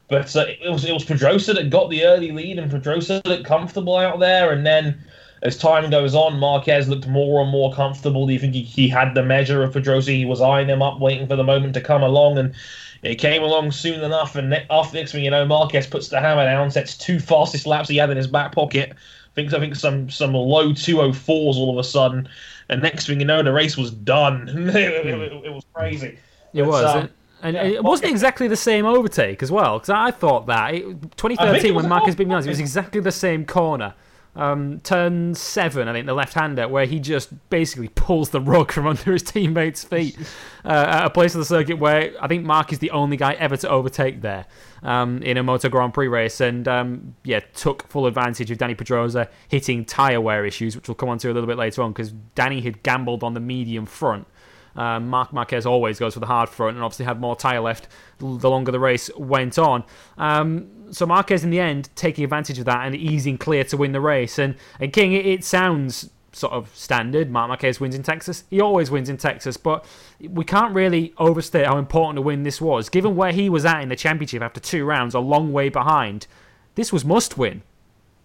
But 0.07 0.33
uh, 0.33 0.45
it 0.47 0.71
was 0.71 0.85
it 0.85 0.93
was 0.93 1.03
Pedrosa 1.03 1.53
that 1.55 1.69
got 1.69 1.89
the 1.89 2.05
early 2.05 2.31
lead, 2.31 2.57
and 2.57 2.71
Pedrosa 2.71 3.21
looked 3.25 3.43
comfortable 3.43 3.97
out 3.97 4.21
there. 4.21 4.53
And 4.53 4.65
then 4.65 4.97
as 5.43 5.57
time 5.57 5.89
goes 5.89 6.15
on, 6.15 6.39
Marquez 6.39 6.87
looked 6.87 7.05
more 7.05 7.41
and 7.41 7.51
more 7.51 7.73
comfortable. 7.73 8.25
Do 8.25 8.31
you 8.31 8.39
think 8.39 8.53
he, 8.53 8.61
he 8.61 8.87
had 8.87 9.13
the 9.13 9.21
measure 9.21 9.61
of 9.61 9.73
Pedrosa? 9.73 10.11
He 10.11 10.23
was 10.23 10.39
eyeing 10.39 10.69
him 10.69 10.81
up, 10.81 11.01
waiting 11.01 11.27
for 11.27 11.35
the 11.35 11.43
moment 11.43 11.73
to 11.73 11.81
come 11.81 12.01
along, 12.01 12.37
and 12.37 12.55
it 13.03 13.15
came 13.15 13.43
along 13.43 13.73
soon 13.73 14.05
enough. 14.05 14.37
And 14.37 14.53
after 14.69 14.95
next 14.95 15.11
thing 15.11 15.25
you 15.25 15.31
know, 15.31 15.45
Marquez 15.45 15.85
puts 15.85 16.07
the 16.07 16.21
hammer 16.21 16.45
down, 16.45 16.71
sets 16.71 16.97
two 16.97 17.19
fastest 17.19 17.67
laps 17.67 17.89
he 17.89 17.97
had 17.97 18.09
in 18.09 18.15
his 18.15 18.27
back 18.27 18.53
pocket. 18.53 18.93
I 19.39 19.41
think 19.41 19.53
I 19.53 19.59
think 19.59 19.75
some 19.75 20.09
some 20.09 20.33
low 20.33 20.69
204s 20.69 21.55
all 21.55 21.71
of 21.71 21.77
a 21.77 21.87
sudden, 21.87 22.27
and 22.67 22.81
next 22.81 23.07
thing 23.07 23.19
you 23.19 23.25
know, 23.25 23.41
the 23.41 23.53
race 23.53 23.77
was 23.77 23.91
done. 23.91 24.47
it, 24.69 24.75
it, 24.75 25.05
it, 25.05 25.45
it 25.45 25.53
was 25.53 25.65
crazy. 25.73 26.17
It 26.53 26.63
was. 26.63 26.83
Um, 26.83 27.09
and 27.41 27.55
yeah, 27.55 27.63
it 27.63 27.83
wasn't 27.83 28.11
exactly 28.11 28.49
the 28.49 28.57
same 28.57 28.85
overtake 28.85 29.41
as 29.41 29.49
well, 29.49 29.77
because 29.77 29.91
I 29.91 30.11
thought 30.11 30.47
that 30.47 30.73
it, 30.75 30.81
2013 31.15 31.73
when 31.73 31.87
Marcus 31.87 32.17
me 32.17 32.25
it 32.25 32.27
was 32.27 32.59
exactly 32.59 32.99
the 32.99 33.13
same 33.13 33.45
corner. 33.45 33.93
Um, 34.35 34.79
turn 34.81 35.33
seven, 35.35 35.87
I 35.87 35.93
think, 35.93 36.05
the 36.05 36.13
left-hander, 36.13 36.67
where 36.67 36.85
he 36.85 36.99
just 36.99 37.49
basically 37.49 37.89
pulls 37.89 38.29
the 38.29 38.39
rug 38.39 38.71
from 38.71 38.87
under 38.87 39.11
his 39.11 39.23
teammates' 39.23 39.83
feet 39.83 40.17
uh, 40.65 40.85
at 40.87 41.05
a 41.05 41.09
place 41.09 41.35
of 41.35 41.39
the 41.39 41.45
circuit 41.45 41.79
where 41.79 42.13
I 42.21 42.27
think 42.27 42.45
Marc 42.45 42.71
is 42.71 42.79
the 42.79 42.91
only 42.91 43.17
guy 43.17 43.33
ever 43.33 43.57
to 43.57 43.69
overtake 43.69 44.21
there 44.21 44.45
um, 44.83 45.21
in 45.23 45.37
a 45.37 45.43
Moto 45.43 45.67
Grand 45.69 45.93
Prix 45.93 46.07
race, 46.07 46.41
and 46.41 46.67
um, 46.67 47.15
yeah, 47.23 47.39
took 47.53 47.87
full 47.87 48.05
advantage 48.05 48.51
of 48.51 48.57
Dani 48.57 48.77
Pedrosa 48.77 49.29
hitting 49.47 49.83
tyre 49.83 50.21
wear 50.21 50.45
issues, 50.45 50.75
which 50.75 50.87
we'll 50.87 50.95
come 50.95 51.09
on 51.09 51.17
to 51.19 51.31
a 51.31 51.33
little 51.33 51.47
bit 51.47 51.57
later 51.57 51.81
on, 51.81 51.91
because 51.91 52.13
Dani 52.35 52.63
had 52.63 52.83
gambled 52.83 53.23
on 53.23 53.33
the 53.33 53.39
medium 53.39 53.85
front. 53.85 54.27
Um, 54.75 55.09
Marc 55.09 55.33
Marquez 55.33 55.65
always 55.65 55.99
goes 55.99 56.13
for 56.13 56.19
the 56.19 56.27
hard 56.27 56.47
front 56.47 56.75
and 56.75 56.83
obviously 56.83 57.05
had 57.05 57.19
more 57.19 57.35
tyre 57.35 57.59
left 57.59 57.87
the 58.19 58.49
longer 58.49 58.71
the 58.71 58.79
race 58.79 59.09
went 59.17 59.57
on. 59.57 59.83
Um, 60.17 60.78
so 60.91 61.05
Marquez, 61.05 61.43
in 61.43 61.49
the 61.49 61.59
end, 61.59 61.89
taking 61.95 62.23
advantage 62.23 62.59
of 62.59 62.65
that 62.65 62.85
and 62.85 62.95
easing 62.95 63.37
clear 63.37 63.63
to 63.65 63.77
win 63.77 63.91
the 63.91 64.01
race. 64.01 64.39
And, 64.39 64.55
and 64.79 64.91
King, 64.91 65.13
it, 65.13 65.25
it 65.25 65.43
sounds 65.43 66.09
sort 66.31 66.53
of 66.53 66.73
standard. 66.75 67.29
Marc 67.29 67.47
Marquez 67.47 67.79
wins 67.79 67.95
in 67.95 68.03
Texas. 68.03 68.43
He 68.49 68.61
always 68.61 68.91
wins 68.91 69.09
in 69.09 69.17
Texas, 69.17 69.57
but 69.57 69.85
we 70.19 70.43
can't 70.43 70.73
really 70.73 71.13
overstate 71.17 71.65
how 71.65 71.77
important 71.77 72.19
a 72.19 72.21
win 72.21 72.43
this 72.43 72.61
was. 72.61 72.89
Given 72.89 73.15
where 73.15 73.31
he 73.31 73.49
was 73.49 73.65
at 73.65 73.81
in 73.81 73.89
the 73.89 73.95
championship 73.95 74.41
after 74.41 74.59
two 74.59 74.85
rounds, 74.85 75.15
a 75.15 75.19
long 75.19 75.51
way 75.51 75.69
behind, 75.69 76.27
this 76.75 76.93
was 76.93 77.03
must 77.03 77.37
win. 77.37 77.61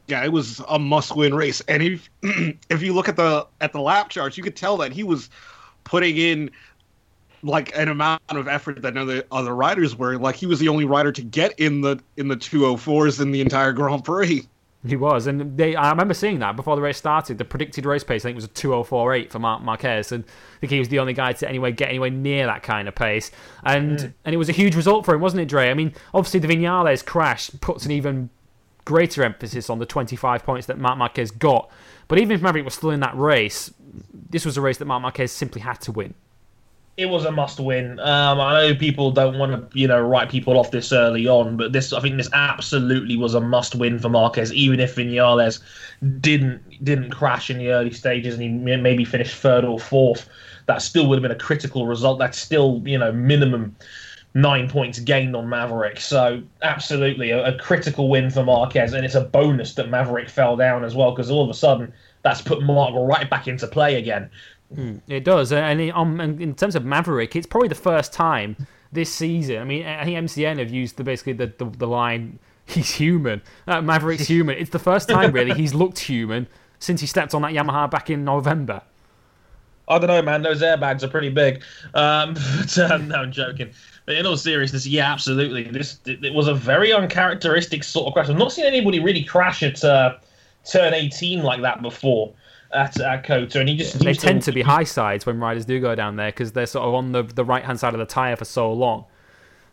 Yeah, 0.07 0.23
it 0.23 0.33
was 0.33 0.61
a 0.69 0.79
must-win 0.79 1.35
race, 1.35 1.63
and 1.63 1.83
if 1.83 2.11
if 2.69 2.83
you 2.83 2.93
look 2.93 3.09
at 3.09 3.17
the 3.17 3.47
at 3.63 3.73
the 3.73 3.81
lap 3.81 4.11
charts, 4.11 4.37
you 4.37 4.43
could 4.43 4.55
tell 4.55 4.77
that 4.77 4.93
he 4.93 5.03
was 5.03 5.31
putting 5.85 6.19
in 6.19 6.51
like 7.45 7.77
an 7.77 7.89
amount 7.89 8.23
of 8.31 8.49
effort 8.49 8.81
that 8.83 8.95
none 8.95 9.03
of 9.03 9.09
the 9.09 9.25
other 9.31 9.55
riders 9.55 9.97
were. 9.97 10.17
Like 10.19 10.35
he 10.35 10.47
was 10.47 10.59
the 10.59 10.69
only 10.69 10.85
rider 10.85 11.13
to 11.13 11.23
get 11.23 11.59
in 11.61 11.83
the 11.83 12.01
in 12.17 12.29
the 12.29 12.37
204s 12.37 13.21
in 13.21 13.31
the 13.31 13.41
entire 13.41 13.73
Grand 13.73 14.05
Prix. 14.05 14.49
He 14.87 14.97
was, 14.97 15.27
and 15.27 15.57
they, 15.57 15.75
I 15.75 15.89
remember 15.91 16.13
seeing 16.13 16.41
that 16.41 16.57
before 16.57 16.77
the 16.77 16.83
race 16.83 16.99
started. 16.99 17.39
The 17.39 17.45
predicted 17.47 17.87
race 17.87 18.05
pace, 18.05 18.23
I 18.25 18.29
think, 18.29 18.37
was 18.37 18.45
a 18.45 18.49
2:04.8 18.49 19.31
for 19.31 19.39
Marc 19.39 19.63
Marquez, 19.63 20.13
and 20.13 20.25
I 20.25 20.61
think 20.61 20.73
he 20.73 20.79
was 20.79 20.91
the 20.91 20.99
only 20.99 21.15
guy 21.15 21.33
to 21.33 21.49
anyway 21.49 21.73
get 21.73 21.89
anywhere 21.89 22.11
near 22.11 22.45
that 22.47 22.63
kind 22.63 22.87
of 22.89 22.95
pace. 22.95 23.31
And 23.63 23.99
mm. 23.99 24.13
and 24.25 24.35
it 24.35 24.39
was 24.39 24.49
a 24.49 24.53
huge 24.53 24.75
result 24.77 25.07
for 25.07 25.15
him, 25.15 25.23
wasn't 25.23 25.41
it, 25.41 25.49
Dre? 25.49 25.71
I 25.71 25.75
mean, 25.75 25.95
obviously 26.13 26.41
the 26.41 26.49
Vinales 26.49 27.05
crash 27.05 27.51
puts 27.61 27.87
an 27.87 27.93
even 27.93 28.29
greater 28.85 29.25
emphasis 29.25 29.71
on 29.71 29.79
the 29.79 29.87
25 29.87 30.45
points 30.45 30.67
that 30.67 30.79
Marc 30.79 30.99
Marquez 30.99 31.31
got. 31.31 31.71
But 32.07 32.19
even 32.19 32.33
if 32.33 32.43
Maverick 32.43 32.67
was 32.67 32.75
still 32.75 32.91
in 32.91 33.01
that 33.01 33.17
race, 33.17 33.73
this 34.29 34.45
was 34.45 34.59
a 34.59 34.61
race 34.61 34.77
that 34.77 34.85
Marc 34.85 35.01
Marquez 35.01 35.33
simply 35.33 35.63
had 35.63 35.81
to 35.83 35.93
win 35.93 36.13
it 36.97 37.07
was 37.07 37.25
a 37.25 37.33
must 37.33 37.59
win. 37.59 37.99
Um, 37.99 38.41
I 38.41 38.69
know 38.69 38.75
people 38.75 39.11
don't 39.11 39.37
want 39.39 39.71
to, 39.71 39.79
you 39.79 39.89
know, 39.89 40.01
write 40.01 40.31
people 40.31 40.59
off 40.59 40.71
this 40.71 40.93
early 40.93 41.27
on, 41.27 41.57
but 41.57 41.73
this, 41.73 41.93
I 41.93 42.01
think, 42.01 42.17
this 42.17 42.31
absolutely 42.33 43.17
was 43.17 43.35
a 43.35 43.41
must 43.41 43.75
win 43.75 43.99
for 43.99 44.09
Marquez. 44.09 44.53
Even 44.53 44.79
if 44.79 44.95
Vinales 44.95 45.61
didn't 46.21 46.85
didn't 46.85 47.11
crash 47.11 47.51
in 47.51 47.59
the 47.59 47.71
early 47.71 47.91
stages 47.91 48.35
and 48.35 48.43
he 48.43 48.77
maybe 48.77 49.05
finished 49.05 49.37
third 49.37 49.65
or 49.65 49.81
fourth, 49.81 50.29
that 50.67 50.83
still 50.83 51.09
would 51.09 51.17
have 51.17 51.23
been 51.23 51.37
a 51.37 51.41
critical 51.41 51.87
result. 51.87 52.21
That's 52.21 52.39
still, 52.39 52.81
you 52.85 52.99
know, 52.99 53.11
minimum 53.11 53.75
nine 54.35 54.69
points 54.69 54.99
gained 55.01 55.35
on 55.35 55.49
Maverick. 55.49 56.01
So 56.01 56.43
absolutely 56.63 57.31
a, 57.31 57.55
a 57.55 57.59
critical 57.59 58.09
win 58.09 58.31
for 58.31 58.45
Marquez, 58.45 58.93
and 58.93 59.05
it's 59.05 59.15
a 59.17 59.21
bonus 59.25 59.75
that 59.75 59.89
Maverick 59.89 60.29
fell 60.29 60.57
down 60.57 60.85
as 60.85 60.95
well 60.95 61.11
because 61.11 61.31
all 61.31 61.43
of 61.43 61.51
a 61.51 61.55
sudden 61.55 61.93
that's 62.23 62.41
put 62.41 62.63
Marc 62.63 62.95
right 62.97 63.29
back 63.29 63.47
into 63.47 63.67
play 63.67 63.97
again. 63.97 64.31
Mm, 64.73 65.01
it 65.09 65.25
does, 65.25 65.53
and 65.53 65.93
um, 65.93 66.21
in 66.21 66.55
terms 66.55 66.75
of 66.75 66.85
Maverick, 66.85 67.37
it's 67.37 67.47
probably 67.47 67.69
the 67.69 67.75
first 67.75 68.13
time 68.13 68.67
this 68.91 69.13
season. 69.13 69.59
I 69.59 69.65
mean, 69.65 69.87
I 69.87 70.05
think 70.05 70.17
MCN 70.19 70.59
have 70.59 70.71
used 70.71 70.97
the 70.97 71.05
basically 71.05 71.35
the, 71.35 71.53
the, 71.59 71.67
the 71.67 71.87
line 71.87 72.39
"He's 72.67 72.95
human." 72.95 73.43
Uh, 73.67 73.83
Maverick's 73.83 74.27
human. 74.29 74.57
It's 74.57 74.71
the 74.71 74.79
first 74.79 75.09
time 75.09 75.33
really 75.33 75.55
he's 75.55 75.75
looked 75.75 75.99
human 75.99 76.47
since 76.79 77.01
he 77.01 77.07
stepped 77.07 77.35
on 77.35 77.43
that 77.43 77.53
Yamaha 77.53 77.91
back 77.91 78.11
in 78.11 78.25
November. 78.25 78.83
I 79.87 79.99
don't 79.99 80.09
know, 80.09 80.23
man. 80.23 80.43
Those 80.43 80.63
airbags 80.63 81.03
are 81.03 81.09
pretty 81.09 81.29
big. 81.29 81.63
Um, 81.93 82.35
but, 82.59 82.79
uh, 82.79 82.97
no, 82.99 83.17
I'm 83.17 83.33
joking. 83.33 83.71
But 84.07 84.17
in 84.17 84.27
all 84.27 84.37
seriousness, 84.37 84.87
yeah, 84.87 85.13
absolutely. 85.13 85.65
This 85.65 85.99
it, 86.07 86.25
it 86.25 86.33
was 86.33 86.49
a 86.49 86.55
very 86.55 86.93
uncharacteristic 86.93 87.85
sort 87.85 88.07
of 88.07 88.15
crash. 88.15 88.29
I've 88.29 88.39
not 88.39 88.53
seen 88.53 88.65
anybody 88.65 88.99
really 88.99 89.25
crash 89.25 89.63
at 89.63 89.85
uh, 89.85 90.17
turn 90.71 90.95
18 90.95 91.43
like 91.43 91.61
that 91.63 91.83
before 91.83 92.35
at, 92.75 93.01
at 93.01 93.25
COTA, 93.25 93.61
and 93.61 93.69
he 93.69 93.77
just 93.77 93.99
they 93.99 94.15
tend 94.15 94.43
to, 94.43 94.53
be 94.53 94.63
high 94.63 94.85
sides 94.85 95.27
when 95.27 95.39
riders 95.39 95.65
do 95.65 95.81
go 95.81 95.95
down 95.95 96.17
there 96.17 96.31
because 96.31 96.53
they're 96.53 96.67
sort 96.67 96.87
of 96.87 96.95
on 96.95 97.13
the 97.13 97.23
the 97.23 97.45
right 97.45 97.65
hand 97.65 97.81
side 97.81 97.95
of 97.95 98.01
the 98.01 98.07
tire 98.07 98.37
for 98.37 98.45
so 98.45 98.73
long. 98.73 99.05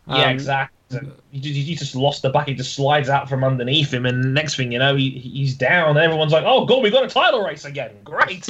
Yeah, 0.06 0.24
um, 0.24 0.30
exactly. 0.30 1.00
He, 1.30 1.40
he, 1.40 1.74
just 1.74 1.94
lost 1.94 2.22
the 2.22 2.28
back. 2.28 2.48
He 2.48 2.54
just 2.54 2.74
slides 2.74 3.08
out 3.08 3.28
from 3.28 3.44
underneath 3.44 3.94
him, 3.94 4.04
and 4.04 4.34
next 4.34 4.56
thing 4.56 4.72
you 4.72 4.78
know, 4.78 4.94
he, 4.94 5.10
he's 5.10 5.54
down. 5.54 5.90
And 5.90 5.98
everyone's 5.98 6.32
like, 6.32 6.44
"Oh 6.46 6.66
God, 6.66 6.82
we 6.82 6.90
got 6.90 7.04
a 7.04 7.08
title 7.08 7.42
race 7.42 7.64
again! 7.64 7.92
Great!" 8.04 8.46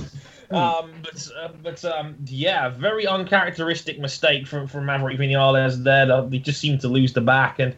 Hmm. 0.50 0.56
Um, 0.56 0.92
but 1.02 1.28
uh, 1.40 1.48
but 1.62 1.84
um, 1.84 2.16
yeah, 2.26 2.68
very 2.68 3.06
uncharacteristic 3.06 3.98
mistake 3.98 4.46
from 4.46 4.66
from 4.66 4.86
Maverick 4.86 5.18
Vinales 5.18 5.82
there. 5.82 6.28
He 6.30 6.38
just 6.38 6.60
seemed 6.60 6.80
to 6.80 6.88
lose 6.88 7.12
the 7.12 7.20
back, 7.20 7.58
and 7.58 7.76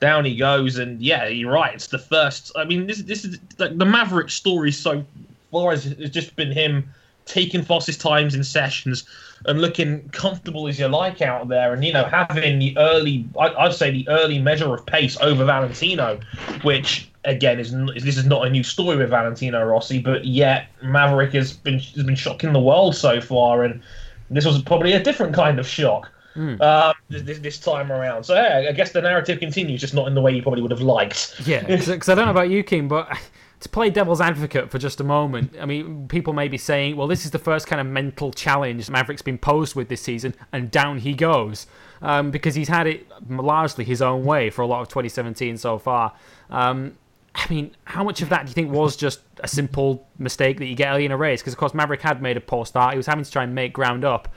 down 0.00 0.24
he 0.24 0.36
goes. 0.36 0.78
And 0.78 1.00
yeah, 1.00 1.28
you're 1.28 1.52
right. 1.52 1.74
It's 1.74 1.86
the 1.86 1.98
first. 1.98 2.52
I 2.56 2.64
mean, 2.64 2.86
this 2.86 3.02
this 3.02 3.24
is 3.24 3.38
like 3.58 3.78
the 3.78 3.86
Maverick 3.86 4.30
story 4.30 4.72
so 4.72 5.04
Flores 5.52 5.84
has 5.84 6.10
just 6.10 6.34
been 6.34 6.50
him 6.50 6.92
taking 7.26 7.62
fastest 7.62 8.00
times 8.00 8.34
in 8.34 8.42
sessions 8.42 9.04
and 9.44 9.60
looking 9.60 10.08
comfortable 10.08 10.66
as 10.66 10.78
you 10.78 10.88
like 10.88 11.20
out 11.20 11.46
there, 11.48 11.74
and 11.74 11.84
you 11.84 11.92
know 11.92 12.04
having 12.04 12.58
the 12.58 12.76
early, 12.78 13.28
I'd 13.38 13.74
say 13.74 13.90
the 13.90 14.08
early 14.08 14.38
measure 14.38 14.72
of 14.72 14.84
pace 14.86 15.16
over 15.20 15.44
Valentino, 15.44 16.18
which 16.62 17.10
again 17.24 17.60
is 17.60 17.72
this 18.02 18.16
is 18.16 18.24
not 18.24 18.46
a 18.46 18.50
new 18.50 18.64
story 18.64 18.96
with 18.96 19.10
Valentino 19.10 19.64
Rossi, 19.64 20.00
but 20.00 20.24
yet 20.24 20.68
Maverick 20.82 21.32
has 21.32 21.52
been 21.52 21.78
has 21.78 22.02
been 22.02 22.16
shocking 22.16 22.52
the 22.52 22.60
world 22.60 22.96
so 22.96 23.20
far, 23.20 23.62
and 23.62 23.82
this 24.30 24.46
was 24.46 24.62
probably 24.62 24.94
a 24.94 25.02
different 25.02 25.34
kind 25.34 25.58
of 25.58 25.66
shock. 25.66 26.10
Mm. 26.34 26.58
Um, 26.62 26.94
this, 27.10 27.40
this, 27.40 27.58
time 27.58 27.92
around, 27.92 28.24
so 28.24 28.34
yeah, 28.34 28.66
I 28.66 28.72
guess 28.72 28.92
the 28.92 29.02
narrative 29.02 29.38
continues, 29.38 29.82
just 29.82 29.92
not 29.92 30.08
in 30.08 30.14
the 30.14 30.22
way 30.22 30.32
you 30.34 30.40
probably 30.40 30.62
would 30.62 30.70
have 30.70 30.80
liked. 30.80 31.38
Yeah, 31.44 31.62
because 31.62 32.08
I 32.08 32.14
don't 32.14 32.24
know 32.24 32.30
about 32.30 32.48
you, 32.48 32.62
King, 32.62 32.88
but 32.88 33.18
to 33.62 33.68
play 33.68 33.90
devil's 33.90 34.20
advocate 34.20 34.70
for 34.70 34.78
just 34.78 35.00
a 35.00 35.04
moment, 35.04 35.54
I 35.60 35.66
mean, 35.66 36.08
people 36.08 36.32
may 36.32 36.48
be 36.48 36.58
saying, 36.58 36.96
well, 36.96 37.06
this 37.06 37.24
is 37.24 37.30
the 37.30 37.38
first 37.38 37.66
kind 37.66 37.80
of 37.80 37.86
mental 37.86 38.32
challenge 38.32 38.90
Maverick's 38.90 39.22
been 39.22 39.38
posed 39.38 39.74
with 39.74 39.88
this 39.88 40.02
season, 40.02 40.34
and 40.52 40.70
down 40.70 40.98
he 40.98 41.14
goes. 41.14 41.66
Um, 42.00 42.32
because 42.32 42.56
he's 42.56 42.66
had 42.66 42.88
it 42.88 43.06
largely 43.28 43.84
his 43.84 44.02
own 44.02 44.24
way 44.24 44.50
for 44.50 44.62
a 44.62 44.66
lot 44.66 44.80
of 44.80 44.88
2017 44.88 45.56
so 45.56 45.78
far. 45.78 46.12
Um, 46.50 46.96
I 47.34 47.46
mean, 47.48 47.76
how 47.84 48.02
much 48.02 48.22
of 48.22 48.28
that 48.30 48.44
do 48.44 48.50
you 48.50 48.54
think 48.54 48.72
was 48.72 48.96
just 48.96 49.20
a 49.38 49.46
simple 49.46 50.06
mistake 50.18 50.58
that 50.58 50.66
you 50.66 50.74
get 50.74 50.92
early 50.92 51.04
in 51.04 51.12
a 51.12 51.16
race? 51.16 51.40
Because, 51.40 51.52
of 51.52 51.58
course, 51.58 51.74
Maverick 51.74 52.02
had 52.02 52.20
made 52.20 52.36
a 52.36 52.40
poor 52.40 52.66
start. 52.66 52.94
He 52.94 52.96
was 52.96 53.06
having 53.06 53.24
to 53.24 53.30
try 53.30 53.44
and 53.44 53.54
make 53.54 53.72
ground 53.72 54.04
up 54.04 54.28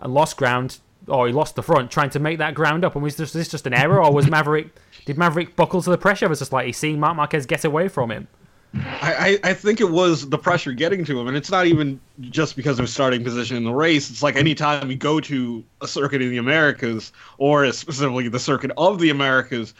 and 0.00 0.12
lost 0.12 0.36
ground, 0.36 0.78
or 1.08 1.26
he 1.26 1.32
lost 1.32 1.56
the 1.56 1.62
front 1.62 1.90
trying 1.90 2.10
to 2.10 2.18
make 2.18 2.38
that 2.38 2.54
ground 2.54 2.84
up. 2.84 2.94
And 2.94 3.02
was 3.02 3.16
this 3.16 3.32
just 3.48 3.66
an 3.66 3.72
error, 3.72 4.02
or 4.02 4.12
was 4.12 4.26
Maverick. 4.30 4.68
Did 5.06 5.16
Maverick 5.16 5.56
buckle 5.56 5.80
to 5.80 5.90
the 5.90 5.98
pressure? 5.98 6.28
Was 6.28 6.40
just 6.40 6.52
like 6.52 6.66
he 6.66 6.72
seen 6.72 7.00
Marc 7.00 7.16
Marquez 7.16 7.46
get 7.46 7.64
away 7.64 7.88
from 7.88 8.10
him? 8.10 8.28
I, 8.84 9.38
I 9.44 9.54
think 9.54 9.80
it 9.80 9.90
was 9.90 10.28
the 10.28 10.38
pressure 10.38 10.72
getting 10.72 11.04
to 11.04 11.20
him, 11.20 11.28
and 11.28 11.36
it's 11.36 11.50
not 11.50 11.66
even 11.66 12.00
just 12.20 12.56
because 12.56 12.78
of 12.78 12.84
his 12.84 12.92
starting 12.92 13.22
position 13.22 13.56
in 13.56 13.64
the 13.64 13.72
race. 13.72 14.10
It's 14.10 14.22
like 14.22 14.36
anytime 14.36 14.90
you 14.90 14.96
go 14.96 15.20
to 15.20 15.64
a 15.80 15.88
circuit 15.88 16.22
in 16.22 16.30
the 16.30 16.38
Americas, 16.38 17.12
or 17.38 17.70
specifically 17.72 18.28
the 18.28 18.38
circuit 18.38 18.72
of 18.76 18.98
the 18.98 19.10
Americas, 19.10 19.74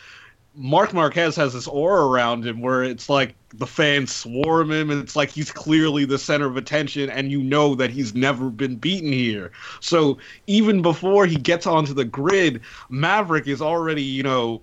Marc 0.55 0.95
Marquez 0.95 1.37
has 1.37 1.53
this 1.53 1.67
aura 1.67 2.07
around 2.07 2.47
him 2.47 2.63
where 2.63 2.83
it's 2.83 3.11
like 3.11 3.35
the 3.51 3.67
fans 3.67 4.15
swarm 4.15 4.71
him, 4.71 4.91
and 4.91 5.03
it's 5.03 5.15
like 5.15 5.31
he's 5.31 5.51
clearly 5.51 6.05
the 6.05 6.19
center 6.19 6.47
of 6.47 6.57
attention, 6.57 7.11
and 7.11 7.31
you 7.31 7.43
know 7.43 7.75
that 7.75 7.91
he's 7.91 8.15
never 8.15 8.49
been 8.49 8.77
beaten 8.77 9.13
here. 9.13 9.53
So 9.81 10.19
even 10.47 10.83
before 10.83 11.27
he 11.27 11.37
gets 11.37 11.67
onto 11.67 11.93
the 11.93 12.05
grid, 12.05 12.63
Maverick 12.89 13.47
is 13.47 13.61
already, 13.61 14.03
you 14.03 14.23
know, 14.23 14.63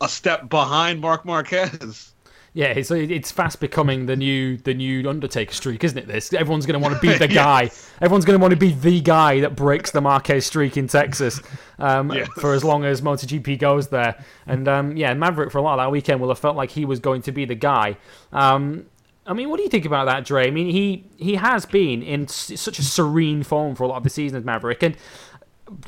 a 0.00 0.08
step 0.08 0.48
behind 0.48 1.00
Marc 1.00 1.24
Marquez. 1.24 2.14
Yeah, 2.56 2.68
it's 2.68 2.90
it's 2.90 3.30
fast 3.30 3.60
becoming 3.60 4.06
the 4.06 4.16
new 4.16 4.56
the 4.56 4.72
new 4.72 5.06
Undertaker 5.10 5.52
streak, 5.52 5.84
isn't 5.84 5.98
it? 5.98 6.06
This 6.06 6.32
everyone's 6.32 6.64
going 6.64 6.80
to 6.80 6.82
want 6.82 6.94
to 6.94 7.00
be 7.06 7.12
the 7.12 7.28
guy. 7.44 7.64
yes. 7.64 7.92
Everyone's 8.00 8.24
going 8.24 8.38
to 8.38 8.40
want 8.40 8.52
to 8.52 8.56
be 8.56 8.72
the 8.72 9.02
guy 9.02 9.40
that 9.40 9.54
breaks 9.54 9.90
the 9.90 10.00
Marquez 10.00 10.46
streak 10.46 10.78
in 10.78 10.88
Texas 10.88 11.38
um, 11.78 12.10
yes. 12.10 12.26
for 12.40 12.54
as 12.54 12.64
long 12.64 12.86
as 12.86 13.02
MotoGP 13.02 13.58
goes 13.58 13.88
there. 13.88 14.24
And 14.46 14.68
um, 14.68 14.96
yeah, 14.96 15.12
Maverick 15.12 15.52
for 15.52 15.58
a 15.58 15.60
lot 15.60 15.78
of 15.78 15.84
that 15.84 15.90
weekend 15.90 16.18
will 16.18 16.28
have 16.28 16.38
felt 16.38 16.56
like 16.56 16.70
he 16.70 16.86
was 16.86 16.98
going 16.98 17.20
to 17.22 17.32
be 17.32 17.44
the 17.44 17.54
guy. 17.54 17.98
Um, 18.32 18.86
I 19.26 19.34
mean, 19.34 19.50
what 19.50 19.56
do 19.58 19.64
you 19.64 19.68
think 19.68 19.84
about 19.84 20.06
that, 20.06 20.24
Dre? 20.24 20.46
I 20.46 20.50
mean, 20.50 20.70
he 20.70 21.04
he 21.18 21.34
has 21.34 21.66
been 21.66 22.02
in 22.02 22.26
such 22.26 22.78
a 22.78 22.82
serene 22.82 23.42
form 23.42 23.74
for 23.74 23.84
a 23.84 23.88
lot 23.88 23.98
of 23.98 24.02
the 24.02 24.08
season 24.08 24.38
as 24.38 24.44
Maverick, 24.44 24.82
and 24.82 24.96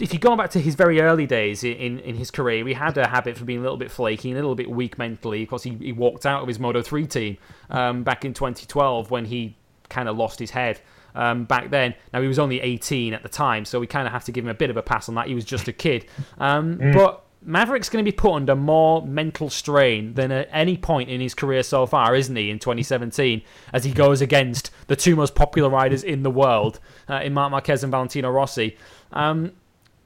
if 0.00 0.12
you 0.12 0.18
go 0.18 0.36
back 0.36 0.50
to 0.50 0.60
his 0.60 0.74
very 0.74 1.00
early 1.00 1.26
days 1.26 1.62
in, 1.62 1.98
in 2.00 2.16
his 2.16 2.30
career, 2.30 2.66
he 2.66 2.74
had 2.74 2.96
a 2.98 3.06
habit 3.06 3.36
for 3.36 3.44
being 3.44 3.60
a 3.60 3.62
little 3.62 3.76
bit 3.76 3.90
flaky, 3.90 4.32
a 4.32 4.34
little 4.34 4.54
bit 4.54 4.70
weak 4.70 4.98
mentally. 4.98 5.42
Of 5.42 5.48
course, 5.48 5.62
he, 5.62 5.70
he 5.80 5.92
walked 5.92 6.26
out 6.26 6.42
of 6.42 6.48
his 6.48 6.58
Moto 6.58 6.82
3 6.82 7.06
team 7.06 7.38
um, 7.70 8.02
back 8.02 8.24
in 8.24 8.34
2012 8.34 9.10
when 9.10 9.26
he 9.26 9.56
kind 9.88 10.08
of 10.08 10.16
lost 10.16 10.38
his 10.38 10.50
head. 10.50 10.80
Um, 11.14 11.46
back 11.46 11.70
then. 11.70 11.94
Now 12.12 12.20
he 12.20 12.28
was 12.28 12.38
only 12.38 12.60
18 12.60 13.12
at 13.12 13.22
the 13.24 13.28
time, 13.28 13.64
so 13.64 13.80
we 13.80 13.88
kind 13.88 14.06
of 14.06 14.12
have 14.12 14.24
to 14.26 14.32
give 14.32 14.44
him 14.44 14.50
a 14.50 14.54
bit 14.54 14.70
of 14.70 14.76
a 14.76 14.82
pass 14.82 15.08
on 15.08 15.16
that. 15.16 15.26
He 15.26 15.34
was 15.34 15.44
just 15.44 15.66
a 15.66 15.72
kid, 15.72 16.06
um, 16.38 16.76
mm. 16.76 16.94
but 16.94 17.24
Maverick's 17.42 17.88
going 17.88 18.04
to 18.04 18.08
be 18.08 18.14
put 18.14 18.34
under 18.34 18.54
more 18.54 19.04
mental 19.04 19.48
strain 19.48 20.14
than 20.14 20.30
at 20.30 20.48
any 20.52 20.76
point 20.76 21.08
in 21.08 21.20
his 21.20 21.34
career 21.34 21.62
so 21.62 21.86
far, 21.86 22.14
isn't 22.14 22.36
he? 22.36 22.50
In 22.50 22.58
2017, 22.58 23.42
as 23.72 23.84
he 23.84 23.92
goes 23.92 24.20
against 24.20 24.70
the 24.86 24.94
two 24.94 25.16
most 25.16 25.34
popular 25.34 25.70
riders 25.70 26.04
in 26.04 26.22
the 26.22 26.30
world, 26.30 26.78
uh, 27.08 27.20
in 27.22 27.32
Marc 27.32 27.50
Marquez 27.50 27.82
and 27.82 27.90
Valentino 27.90 28.30
Rossi. 28.30 28.76
Um, 29.12 29.52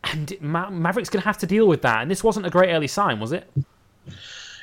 and 0.05 0.37
Ma- 0.41 0.71
Maverick's 0.71 1.11
going 1.11 1.23
to 1.23 1.27
have 1.27 1.39
to 1.39 1.47
deal 1.47 1.67
with 1.67 1.83
that. 1.83 2.03
And 2.03 2.11
this 2.11 2.25
wasn't 2.25 2.47
a 2.47 2.51
great 2.51 2.73
early 2.73 2.89
sign, 2.89 3.21
was 3.21 3.33
it? 3.33 3.51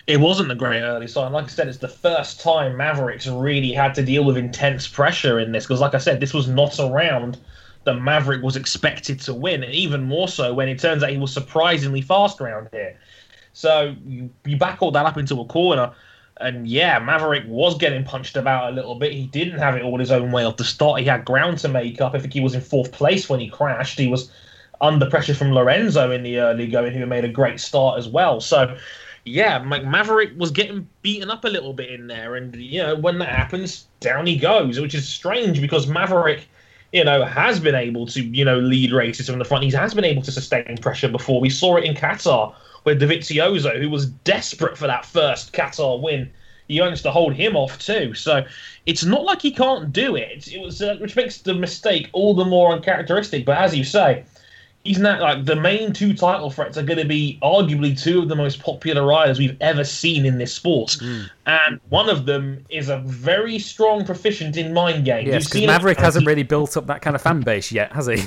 It 0.07 0.19
wasn't 0.19 0.51
a 0.51 0.55
great 0.55 0.81
early 0.81 1.07
sign. 1.07 1.31
Like 1.31 1.45
I 1.45 1.49
said, 1.49 1.67
it's 1.67 1.77
the 1.77 1.87
first 1.87 2.41
time 2.41 2.75
Mavericks 2.75 3.27
really 3.27 3.71
had 3.71 3.93
to 3.95 4.03
deal 4.03 4.23
with 4.25 4.37
intense 4.37 4.87
pressure 4.87 5.39
in 5.39 5.51
this. 5.51 5.65
Because, 5.65 5.81
like 5.81 5.93
I 5.93 5.99
said, 5.99 6.19
this 6.19 6.33
was 6.33 6.47
not 6.47 6.79
around 6.79 7.37
that 7.83 7.95
Maverick 7.95 8.43
was 8.43 8.55
expected 8.55 9.19
to 9.21 9.33
win, 9.33 9.63
and 9.63 9.73
even 9.73 10.03
more 10.03 10.27
so 10.27 10.53
when 10.53 10.67
it 10.67 10.79
turns 10.79 11.03
out 11.03 11.11
he 11.11 11.17
was 11.17 11.33
surprisingly 11.33 12.01
fast 12.01 12.41
around 12.41 12.69
here. 12.71 12.97
So 13.53 13.95
you, 14.05 14.29
you 14.45 14.57
back 14.57 14.81
all 14.81 14.91
that 14.91 15.05
up 15.05 15.17
into 15.17 15.39
a 15.39 15.45
corner, 15.45 15.91
and 16.41 16.67
yeah, 16.67 16.99
Maverick 16.99 17.43
was 17.47 17.77
getting 17.77 18.03
punched 18.03 18.35
about 18.35 18.71
a 18.71 18.75
little 18.75 18.95
bit. 18.95 19.13
He 19.13 19.27
didn't 19.27 19.59
have 19.59 19.75
it 19.75 19.83
all 19.83 19.99
his 19.99 20.11
own 20.11 20.31
way 20.31 20.43
off 20.43 20.57
the 20.57 20.63
start. 20.63 20.99
He 20.99 21.05
had 21.05 21.23
ground 21.23 21.59
to 21.59 21.67
make 21.67 22.01
up. 22.01 22.13
I 22.13 22.19
think 22.19 22.33
he 22.33 22.41
was 22.41 22.53
in 22.53 22.61
fourth 22.61 22.91
place 22.91 23.29
when 23.29 23.39
he 23.39 23.49
crashed. 23.49 23.97
He 23.97 24.07
was 24.07 24.31
under 24.81 25.09
pressure 25.09 25.33
from 25.33 25.51
Lorenzo 25.51 26.11
in 26.11 26.23
the 26.23 26.39
early 26.39 26.67
going, 26.67 26.93
who 26.93 27.05
made 27.05 27.25
a 27.25 27.29
great 27.29 27.59
start 27.59 27.97
as 27.97 28.07
well. 28.07 28.39
So, 28.39 28.77
yeah, 29.25 29.59
Maverick 29.59 30.31
was 30.37 30.51
getting 30.51 30.87
beaten 31.01 31.29
up 31.29 31.43
a 31.43 31.49
little 31.49 31.73
bit 31.73 31.91
in 31.91 32.07
there, 32.07 32.35
and 32.35 32.55
you 32.55 32.81
know 32.81 32.95
when 32.95 33.19
that 33.19 33.29
happens, 33.29 33.85
down 33.99 34.25
he 34.25 34.37
goes, 34.37 34.79
which 34.79 34.95
is 34.95 35.07
strange 35.07 35.61
because 35.61 35.87
Maverick 35.87 36.47
you 36.91 37.03
know, 37.03 37.23
has 37.23 37.59
been 37.59 37.75
able 37.75 38.07
to, 38.07 38.21
you 38.21 38.43
know, 38.43 38.57
lead 38.57 38.91
races 38.91 39.27
from 39.29 39.39
the 39.39 39.45
front. 39.45 39.63
He 39.63 39.71
has 39.71 39.93
been 39.93 40.05
able 40.05 40.23
to 40.23 40.31
sustain 40.31 40.77
pressure 40.77 41.09
before. 41.09 41.39
We 41.39 41.49
saw 41.49 41.77
it 41.77 41.83
in 41.83 41.95
Qatar 41.95 42.53
with 42.83 43.01
Dovizioso, 43.01 43.79
who 43.79 43.89
was 43.89 44.07
desperate 44.07 44.77
for 44.77 44.87
that 44.87 45.05
first 45.05 45.53
Qatar 45.53 46.01
win. 46.01 46.31
He 46.67 46.79
managed 46.79 47.03
to 47.03 47.11
hold 47.11 47.33
him 47.33 47.55
off 47.55 47.77
too. 47.79 48.13
So 48.13 48.43
it's 48.85 49.03
not 49.03 49.23
like 49.23 49.41
he 49.41 49.51
can't 49.51 49.91
do 49.91 50.15
it. 50.15 50.47
It 50.47 50.61
was, 50.61 50.81
uh, 50.81 50.97
which 50.99 51.15
makes 51.15 51.39
the 51.39 51.53
mistake 51.53 52.09
all 52.11 52.33
the 52.33 52.45
more 52.45 52.73
uncharacteristic. 52.73 53.45
But 53.45 53.57
as 53.57 53.75
you 53.75 53.83
say, 53.83 54.23
he's 54.83 54.99
not 54.99 55.19
like 55.19 55.45
the 55.45 55.55
main 55.55 55.93
two 55.93 56.13
title 56.13 56.49
threats 56.49 56.77
are 56.77 56.83
going 56.83 56.99
to 56.99 57.05
be 57.05 57.37
arguably 57.43 57.99
two 57.99 58.21
of 58.21 58.29
the 58.29 58.35
most 58.35 58.59
popular 58.59 59.05
riders 59.05 59.37
we've 59.37 59.57
ever 59.61 59.83
seen 59.83 60.25
in 60.25 60.37
this 60.37 60.53
sport, 60.53 60.97
mm. 61.01 61.29
and 61.45 61.79
one 61.89 62.09
of 62.09 62.25
them 62.25 62.65
is 62.69 62.89
a 62.89 62.99
very 62.99 63.59
strong 63.59 64.05
proficient 64.05 64.57
in 64.57 64.73
mind 64.73 65.05
games. 65.05 65.27
Yes, 65.27 65.49
because 65.49 65.67
Maverick 65.67 65.97
hasn't 65.97 66.25
really 66.25 66.43
built 66.43 66.77
up 66.77 66.87
that 66.87 67.01
kind 67.01 67.15
of 67.15 67.21
fan 67.21 67.41
base 67.41 67.71
yet, 67.71 67.91
has 67.91 68.07
he? 68.07 68.23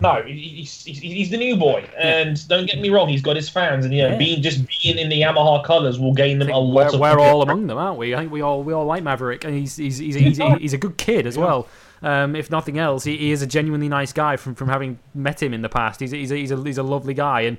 No, 0.00 0.22
he's, 0.22 0.84
he's, 0.84 0.98
he's 0.98 1.30
the 1.30 1.36
new 1.36 1.56
boy, 1.56 1.88
and 1.96 2.36
yeah. 2.36 2.44
don't 2.48 2.66
get 2.66 2.80
me 2.80 2.90
wrong, 2.90 3.08
he's 3.08 3.22
got 3.22 3.36
his 3.36 3.48
fans, 3.48 3.84
and 3.84 3.94
you 3.94 4.02
know, 4.02 4.08
yeah. 4.08 4.18
being 4.18 4.42
just 4.42 4.66
being 4.66 4.98
in 4.98 5.08
the 5.08 5.22
Yamaha 5.22 5.64
colours 5.64 6.00
will 6.00 6.12
gain 6.12 6.40
them 6.40 6.50
a 6.50 6.58
lot. 6.58 6.92
We're, 6.92 6.98
we're 6.98 7.20
all 7.20 7.42
among 7.42 7.68
them, 7.68 7.78
aren't 7.78 7.96
we? 7.96 8.14
I 8.14 8.18
think 8.18 8.32
we 8.32 8.42
all 8.42 8.64
we 8.64 8.72
all 8.72 8.84
like 8.84 9.04
Maverick, 9.04 9.44
and 9.44 9.54
he's 9.54 9.76
he's 9.76 9.98
he's, 9.98 10.16
he's, 10.16 10.36
he's, 10.36 10.58
he's 10.58 10.72
a 10.72 10.78
good 10.78 10.96
kid 10.98 11.28
as 11.28 11.38
well. 11.38 11.68
Um, 12.02 12.36
if 12.36 12.50
nothing 12.50 12.78
else, 12.78 13.04
he, 13.04 13.16
he, 13.16 13.32
is 13.32 13.40
a 13.40 13.46
genuinely 13.46 13.88
nice 13.88 14.12
guy 14.12 14.36
from, 14.36 14.54
from 14.54 14.68
having 14.68 14.98
met 15.14 15.42
him 15.42 15.54
in 15.54 15.62
the 15.62 15.68
past. 15.68 16.00
He's, 16.00 16.10
he's, 16.10 16.30
a, 16.30 16.36
he's, 16.36 16.50
a, 16.50 16.62
he's 16.62 16.78
a 16.78 16.82
lovely 16.82 17.14
guy, 17.14 17.42
and 17.42 17.58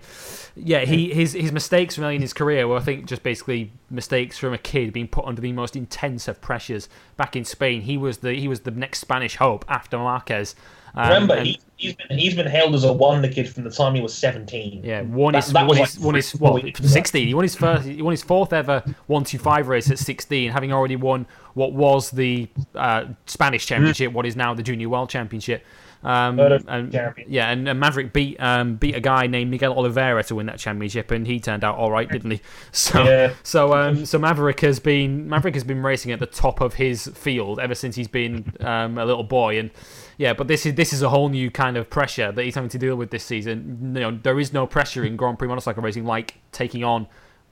yeah, 0.55 0.81
he 0.81 1.13
his 1.13 1.33
his 1.33 1.51
mistakes 1.51 1.97
really 1.97 2.15
in 2.15 2.21
his 2.21 2.33
career 2.33 2.67
were 2.67 2.77
I 2.77 2.81
think 2.81 3.05
just 3.05 3.23
basically 3.23 3.71
mistakes 3.89 4.37
from 4.37 4.53
a 4.53 4.57
kid 4.57 4.93
being 4.93 5.07
put 5.07 5.25
under 5.25 5.41
the 5.41 5.51
most 5.51 5.75
intense 5.75 6.27
of 6.27 6.41
pressures 6.41 6.89
back 7.17 7.35
in 7.35 7.43
Spain. 7.45 7.81
He 7.81 7.97
was 7.97 8.19
the 8.19 8.33
he 8.33 8.47
was 8.47 8.61
the 8.61 8.71
next 8.71 8.99
Spanish 8.99 9.37
hope 9.37 9.65
after 9.67 9.97
Marquez. 9.97 10.55
Um, 10.95 11.09
Remember, 11.09 11.35
and, 11.35 11.47
he, 11.47 11.59
he's 11.75 11.95
been 11.95 12.17
he's 12.17 12.35
been 12.35 12.47
hailed 12.47 12.73
as 12.73 12.85
a 12.85 12.93
wonder 12.93 13.27
kid 13.27 13.49
from 13.49 13.63
the 13.63 13.69
time 13.69 13.95
he 13.95 14.01
was 14.01 14.13
seventeen. 14.13 14.81
Yeah, 14.83 15.01
won 15.01 15.33
his 15.33 15.51
that, 15.51 15.67
won, 15.67 15.77
his, 15.77 15.97
like 15.97 16.05
won 16.05 16.15
his 16.15 16.35
well, 16.35 16.59
sixteen. 16.81 17.27
He 17.27 17.33
won 17.33 17.43
his 17.43 17.55
first. 17.55 17.85
He 17.85 18.01
won 18.01 18.11
his 18.11 18.23
fourth 18.23 18.53
ever 18.53 18.83
one 19.07 19.25
two 19.25 19.37
five 19.37 19.67
race 19.67 19.91
at 19.91 19.99
sixteen, 19.99 20.51
having 20.51 20.71
already 20.71 20.95
won 20.95 21.27
what 21.53 21.73
was 21.73 22.11
the 22.11 22.47
uh, 22.75 23.05
Spanish 23.25 23.65
Championship, 23.65 24.13
what 24.13 24.25
is 24.25 24.35
now 24.35 24.53
the 24.53 24.63
Junior 24.63 24.89
World 24.89 25.09
Championship. 25.09 25.63
Um, 26.05 26.39
and, 26.39 26.93
yeah, 27.27 27.49
and, 27.49 27.67
and 27.67 27.79
Maverick 27.79 28.13
beat 28.13 28.39
um, 28.39 28.75
beat 28.75 28.95
a 28.95 28.99
guy 28.99 29.25
named 29.25 29.49
Miguel 29.49 29.73
Oliveira 29.73 30.23
to 30.25 30.35
win 30.35 30.45
that 30.45 30.59
championship, 30.59 31.09
and 31.09 31.25
he 31.25 31.39
turned 31.39 31.63
out 31.63 31.77
all 31.77 31.89
right, 31.89 32.07
didn't 32.07 32.29
he? 32.31 32.41
So, 32.71 33.03
yeah. 33.03 33.33
so, 33.41 33.73
um, 33.73 34.05
so 34.05 34.19
Maverick 34.19 34.59
has 34.59 34.79
been 34.79 35.27
Maverick 35.27 35.55
has 35.55 35.63
been 35.63 35.81
racing 35.81 36.11
at 36.11 36.19
the 36.19 36.27
top 36.27 36.61
of 36.61 36.75
his 36.75 37.07
field 37.07 37.59
ever 37.59 37.73
since 37.73 37.95
he's 37.95 38.07
been 38.07 38.53
um, 38.59 38.99
a 38.99 39.05
little 39.05 39.23
boy, 39.23 39.57
and 39.57 39.71
yeah, 40.17 40.33
but 40.33 40.47
this 40.47 40.65
is 40.65 40.75
this 40.75 40.93
is 40.93 41.01
a 41.01 41.09
whole 41.09 41.29
new 41.29 41.51
kind 41.51 41.77
of 41.77 41.89
pressure 41.89 42.31
that 42.31 42.43
he's 42.43 42.55
having 42.55 42.69
to 42.69 42.77
deal 42.77 42.95
with 42.95 43.11
this 43.11 43.23
season. 43.23 43.93
You 43.95 44.01
know, 44.01 44.11
there 44.11 44.39
is 44.39 44.53
no 44.53 44.65
pressure 44.67 45.03
in 45.03 45.15
Grand 45.15 45.39
Prix 45.39 45.47
motorcycle 45.47 45.83
racing 45.83 46.05
like 46.05 46.35
taking 46.51 46.83
on 46.83 47.07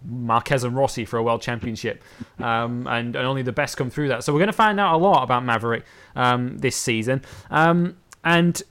Marquez 0.06 0.64
and 0.64 0.76
Rossi 0.76 1.06
for 1.06 1.18
a 1.18 1.24
world 1.24 1.42
championship, 1.42 2.04
um, 2.40 2.88
and, 2.88 3.16
and, 3.16 3.26
only 3.26 3.42
the 3.42 3.52
best 3.52 3.78
come 3.78 3.90
through 3.90 4.10
that. 4.10 4.24
So 4.24 4.34
we're 4.34 4.40
going 4.40 4.48
to 4.48 4.54
find 4.54 4.80
out 4.80 4.96
a 4.96 4.98
lot 4.98 5.24
about 5.24 5.46
Maverick 5.46 5.86
um, 6.16 6.58
this 6.58 6.76
season. 6.76 7.22
Um, 7.50 7.98
and 8.24 8.62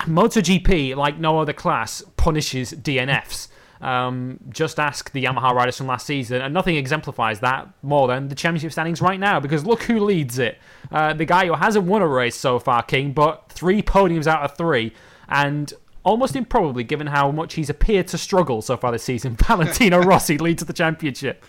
MotoGP, 0.00 0.96
like 0.96 1.18
no 1.18 1.40
other 1.40 1.52
class, 1.52 2.02
punishes 2.16 2.72
DNFs. 2.72 3.48
Um, 3.80 4.40
just 4.48 4.80
ask 4.80 5.12
the 5.12 5.24
Yamaha 5.24 5.54
riders 5.54 5.76
from 5.76 5.86
last 5.86 6.06
season, 6.06 6.42
and 6.42 6.52
nothing 6.52 6.76
exemplifies 6.76 7.40
that 7.40 7.68
more 7.82 8.08
than 8.08 8.28
the 8.28 8.34
championship 8.34 8.72
standings 8.72 9.00
right 9.00 9.20
now. 9.20 9.40
Because 9.40 9.64
look 9.64 9.82
who 9.82 10.00
leads 10.00 10.38
it. 10.38 10.58
Uh, 10.90 11.14
the 11.14 11.24
guy 11.24 11.46
who 11.46 11.54
hasn't 11.54 11.84
won 11.86 12.02
a 12.02 12.08
race 12.08 12.36
so 12.36 12.58
far, 12.58 12.82
King, 12.82 13.12
but 13.12 13.50
three 13.50 13.82
podiums 13.82 14.26
out 14.26 14.42
of 14.42 14.56
three, 14.56 14.92
and 15.28 15.72
almost 16.02 16.34
improbably 16.36 16.84
given 16.84 17.06
how 17.06 17.30
much 17.30 17.54
he's 17.54 17.68
appeared 17.70 18.08
to 18.08 18.18
struggle 18.18 18.62
so 18.62 18.76
far 18.76 18.92
this 18.92 19.04
season. 19.04 19.36
Valentino 19.46 19.98
Rossi 20.02 20.38
leads 20.38 20.64
the 20.64 20.72
championship. 20.72 21.44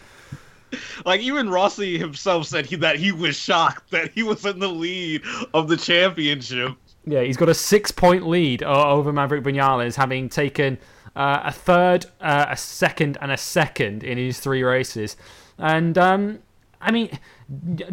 Like 1.06 1.22
even 1.22 1.50
Rossi 1.50 1.98
himself 1.98 2.46
said 2.46 2.66
he, 2.66 2.76
that 2.76 2.98
he 2.98 3.12
was 3.12 3.36
shocked 3.36 3.90
that 3.90 4.12
he 4.12 4.22
was 4.22 4.46
in 4.46 4.60
the 4.60 4.68
lead 4.68 5.24
of 5.54 5.68
the 5.68 5.78
championship. 5.78 6.76
Yeah, 7.06 7.22
he's 7.22 7.38
got 7.38 7.50
a 7.50 7.56
six-point 7.56 8.28
lead 8.28 8.62
over 8.62 9.12
Maverick 9.12 9.44
Vinales, 9.44 9.96
having 9.96 10.30
taken 10.30 10.78
uh, 11.20 11.42
a 11.44 11.52
third, 11.52 12.06
uh, 12.22 12.46
a 12.50 12.56
second, 12.56 13.18
and 13.22 13.30
a 13.30 13.38
second 13.38 14.04
in 14.06 14.18
his 14.18 14.40
three 14.40 14.64
races. 14.64 15.18
And 15.58 15.98
um, 15.98 16.40
I 16.80 16.92
mean, 16.92 17.20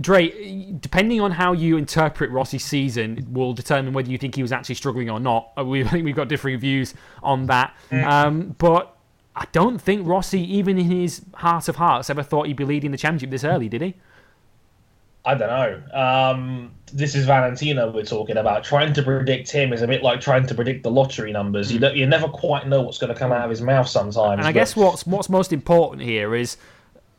Dre, 0.01 0.71
depending 0.79 1.21
on 1.21 1.33
how 1.33 1.53
you 1.53 1.77
interpret 1.77 2.31
Rossi's 2.31 2.65
season, 2.65 3.27
will 3.29 3.53
determine 3.53 3.93
whether 3.95 4.09
you 4.09 4.17
think 4.17 4.37
he 4.37 4.43
was 4.43 4.53
actually 4.53 4.77
struggling 4.77 5.11
or 5.11 5.19
not. 5.19 5.51
Uh, 5.59 5.65
we 5.65 5.83
I 5.85 5.89
think 5.89 6.05
we've 6.05 6.15
got 6.15 6.29
differing 6.29 6.61
views 6.61 6.95
on 7.21 7.47
that. 7.47 7.75
Mm. 7.91 8.07
Um, 8.07 8.57
but 8.59 8.97
I 9.35 9.47
don't 9.51 9.79
think 9.79 10.07
Rossi, 10.07 10.41
even 10.41 10.79
in 10.79 10.89
his 10.89 11.23
heart 11.35 11.69
of 11.69 11.77
hearts, 11.77 12.09
ever 12.09 12.23
thought 12.23 12.47
he'd 12.47 12.57
be 12.57 12.65
leading 12.65 12.93
the 12.93 12.97
championship 12.97 13.31
this 13.31 13.43
early, 13.43 13.69
did 13.69 13.83
he? 13.83 13.97
I 15.27 15.35
don't 15.35 15.49
know. 15.49 15.99
Um, 15.99 16.71
this 16.93 17.17
is 17.17 17.27
Valentino 17.27 17.91
we're 17.91 18.05
talking 18.05 18.37
about. 18.37 18.63
Trying 18.63 18.93
to 18.93 19.03
predict 19.03 19.51
him 19.51 19.73
is 19.73 19.83
a 19.83 19.87
bit 19.89 20.05
like 20.05 20.21
trying 20.21 20.47
to 20.47 20.55
predict 20.55 20.85
the 20.85 20.91
lottery 20.91 21.33
numbers. 21.33 21.73
You, 21.73 21.81
mm. 21.81 21.97
you 21.97 22.07
never 22.07 22.29
quite 22.29 22.69
know 22.69 22.81
what's 22.83 22.99
going 22.99 23.13
to 23.13 23.19
come 23.19 23.33
out 23.33 23.43
of 23.43 23.51
his 23.51 23.61
mouth 23.61 23.89
sometimes. 23.89 24.39
And 24.39 24.47
I 24.47 24.53
guess 24.53 24.77
what's 24.77 25.05
what's 25.05 25.29
most 25.29 25.53
important 25.53 26.03
here 26.03 26.37
is 26.37 26.57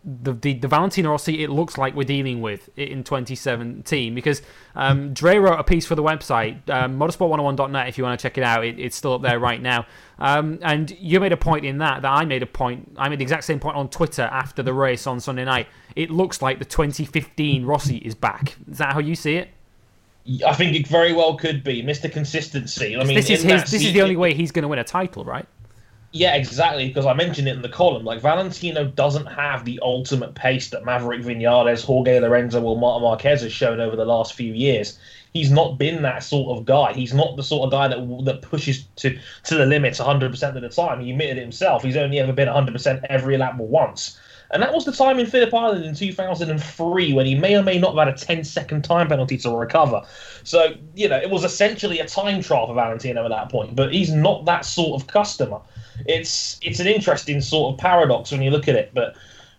the, 0.08 0.32
the, 0.32 0.54
the 0.54 0.68
Valentino 0.70 1.12
Rossi 1.12 1.44
it 1.44 1.50
looks 1.50 1.78
like 1.78 1.94
we're 1.94 2.04
dealing 2.04 2.42
with 2.42 2.70
in 2.78 3.04
2017 3.04 4.16
because 4.16 4.42
um, 4.74 5.14
Dre 5.14 5.38
wrote 5.38 5.60
a 5.60 5.64
piece 5.66 5.86
for 5.86 5.96
the 5.96 6.04
website 6.04 6.70
um, 6.70 6.98
motorsport101.net 6.98 7.90
if 7.90 7.98
you 7.98 8.06
want 8.06 8.18
to 8.18 8.24
check 8.24 8.38
it 8.38 8.44
out 8.44 8.66
it, 8.66 8.80
it's 8.80 8.96
still 8.96 9.14
up 9.14 9.22
there 9.22 9.38
right 9.38 9.62
now. 9.62 9.86
Um, 10.18 10.60
and 10.62 10.90
you 10.92 11.20
made 11.20 11.34
a 11.34 11.38
point 11.38 11.66
in 11.66 11.80
that 11.80 12.04
that 12.04 12.12
I 12.12 12.24
made 12.24 12.42
a 12.42 12.46
point 12.46 12.96
I 12.98 13.10
made 13.10 13.20
the 13.20 13.24
exact 13.24 13.44
same 13.44 13.60
point 13.60 13.76
on 13.76 13.90
Twitter 13.90 14.24
after 14.24 14.64
the 14.64 14.74
race 14.74 15.08
on 15.08 15.20
Sunday 15.20 15.44
night. 15.44 15.68
It 15.96 16.10
looks 16.10 16.42
like 16.42 16.60
the 16.60 16.66
2015 16.66 17.66
Rossi 17.66 17.98
is 17.98 18.16
back. 18.16 18.56
Is 18.72 18.78
that 18.78 18.94
how 18.94 19.00
you 19.00 19.16
see 19.16 19.36
it? 19.36 19.50
I 20.46 20.54
think 20.54 20.76
it 20.76 20.88
very 20.88 21.14
well 21.14 21.36
could 21.36 21.64
be 21.64 21.84
Mr. 21.84 22.12
Consistency. 22.12 22.96
I 22.96 23.04
mean 23.04 23.16
this 23.16 23.30
is 23.30 23.44
his, 23.44 23.70
this 23.70 23.84
is 23.84 23.92
the 23.92 24.02
only 24.02 24.16
way 24.16 24.34
he's 24.34 24.52
going 24.52 24.64
to 24.64 24.70
win 24.70 24.80
a 24.80 24.86
title 24.86 25.26
right 25.26 25.48
yeah, 26.18 26.36
exactly. 26.36 26.88
Because 26.88 27.06
I 27.06 27.14
mentioned 27.14 27.48
it 27.48 27.56
in 27.56 27.62
the 27.62 27.70
column. 27.70 28.04
Like 28.04 28.22
Valentino 28.22 28.86
doesn't 28.86 29.28
have 29.28 29.66
the 29.66 29.80
ultimate 29.84 30.34
pace 30.34 30.70
that 30.72 30.84
Maverick 30.84 31.22
Vinales, 31.22 31.86
Jorge 31.86 32.20
Lorenzo, 32.20 32.62
or 32.64 32.78
Marc 32.78 33.02
Marquez 33.02 33.44
has 33.44 33.52
shown 33.52 33.80
over 33.80 33.96
the 33.96 34.06
last 34.06 34.34
few 34.34 34.52
years. 34.54 34.98
He's 35.34 35.52
not 35.52 35.78
been 35.78 36.02
that 36.02 36.24
sort 36.24 36.58
of 36.58 36.66
guy. 36.66 36.94
He's 36.94 37.14
not 37.14 37.38
the 37.38 37.44
sort 37.44 37.66
of 37.66 37.72
guy 37.72 37.88
that 37.90 38.26
that 38.26 38.42
pushes 38.42 38.86
to 38.98 39.18
to 39.44 39.56
the 39.56 39.66
limits 39.66 40.00
100 40.00 40.32
percent 40.32 40.56
of 40.56 40.64
the 40.64 40.70
time. 40.70 41.02
He 41.02 41.12
admitted 41.12 41.38
it 41.38 41.42
himself. 41.42 41.84
He's 41.84 41.98
only 41.98 42.20
ever 42.20 42.34
been 42.34 42.48
100 42.48 42.72
percent 42.72 43.06
every 43.10 43.38
lap 43.38 43.58
once. 43.58 44.20
And 44.50 44.64
that 44.64 44.74
was 44.74 44.86
the 44.86 44.94
time 44.94 45.20
in 45.20 45.26
Phillip 45.26 45.54
Island 45.54 45.84
in 45.84 45.94
2003 45.94 47.14
when 47.14 47.26
he 47.26 47.36
may 47.36 47.58
or 47.58 47.64
may 47.64 47.78
not 47.78 47.96
have 47.96 48.08
had 48.08 48.16
a 48.16 48.18
10 48.18 48.46
second 48.46 48.84
time 48.84 49.10
penalty 49.10 49.38
to 49.40 49.52
recover. 49.52 50.02
So, 50.44 50.74
you 50.96 51.10
know, 51.10 51.18
it 51.18 51.30
was 51.30 51.44
essentially 51.44 52.00
a 52.00 52.08
time 52.08 52.42
trial 52.42 52.68
for 52.68 52.74
Valentino 52.74 53.26
at 53.26 53.30
that 53.30 53.52
point, 53.52 53.76
but 53.76 53.94
he's 53.94 54.12
not 54.12 54.46
that 54.46 54.64
sort 54.66 55.02
of 55.02 55.08
customer 55.08 55.60
it's 56.06 56.60
it's 56.62 56.80
an 56.80 56.88
interesting 56.88 57.42
sort 57.42 57.74
of 57.74 57.80
paradox 57.80 58.32
when 58.32 58.42
you 58.42 58.52
look 58.52 58.68
at 58.68 58.76
it. 58.76 58.92
But 58.94 59.16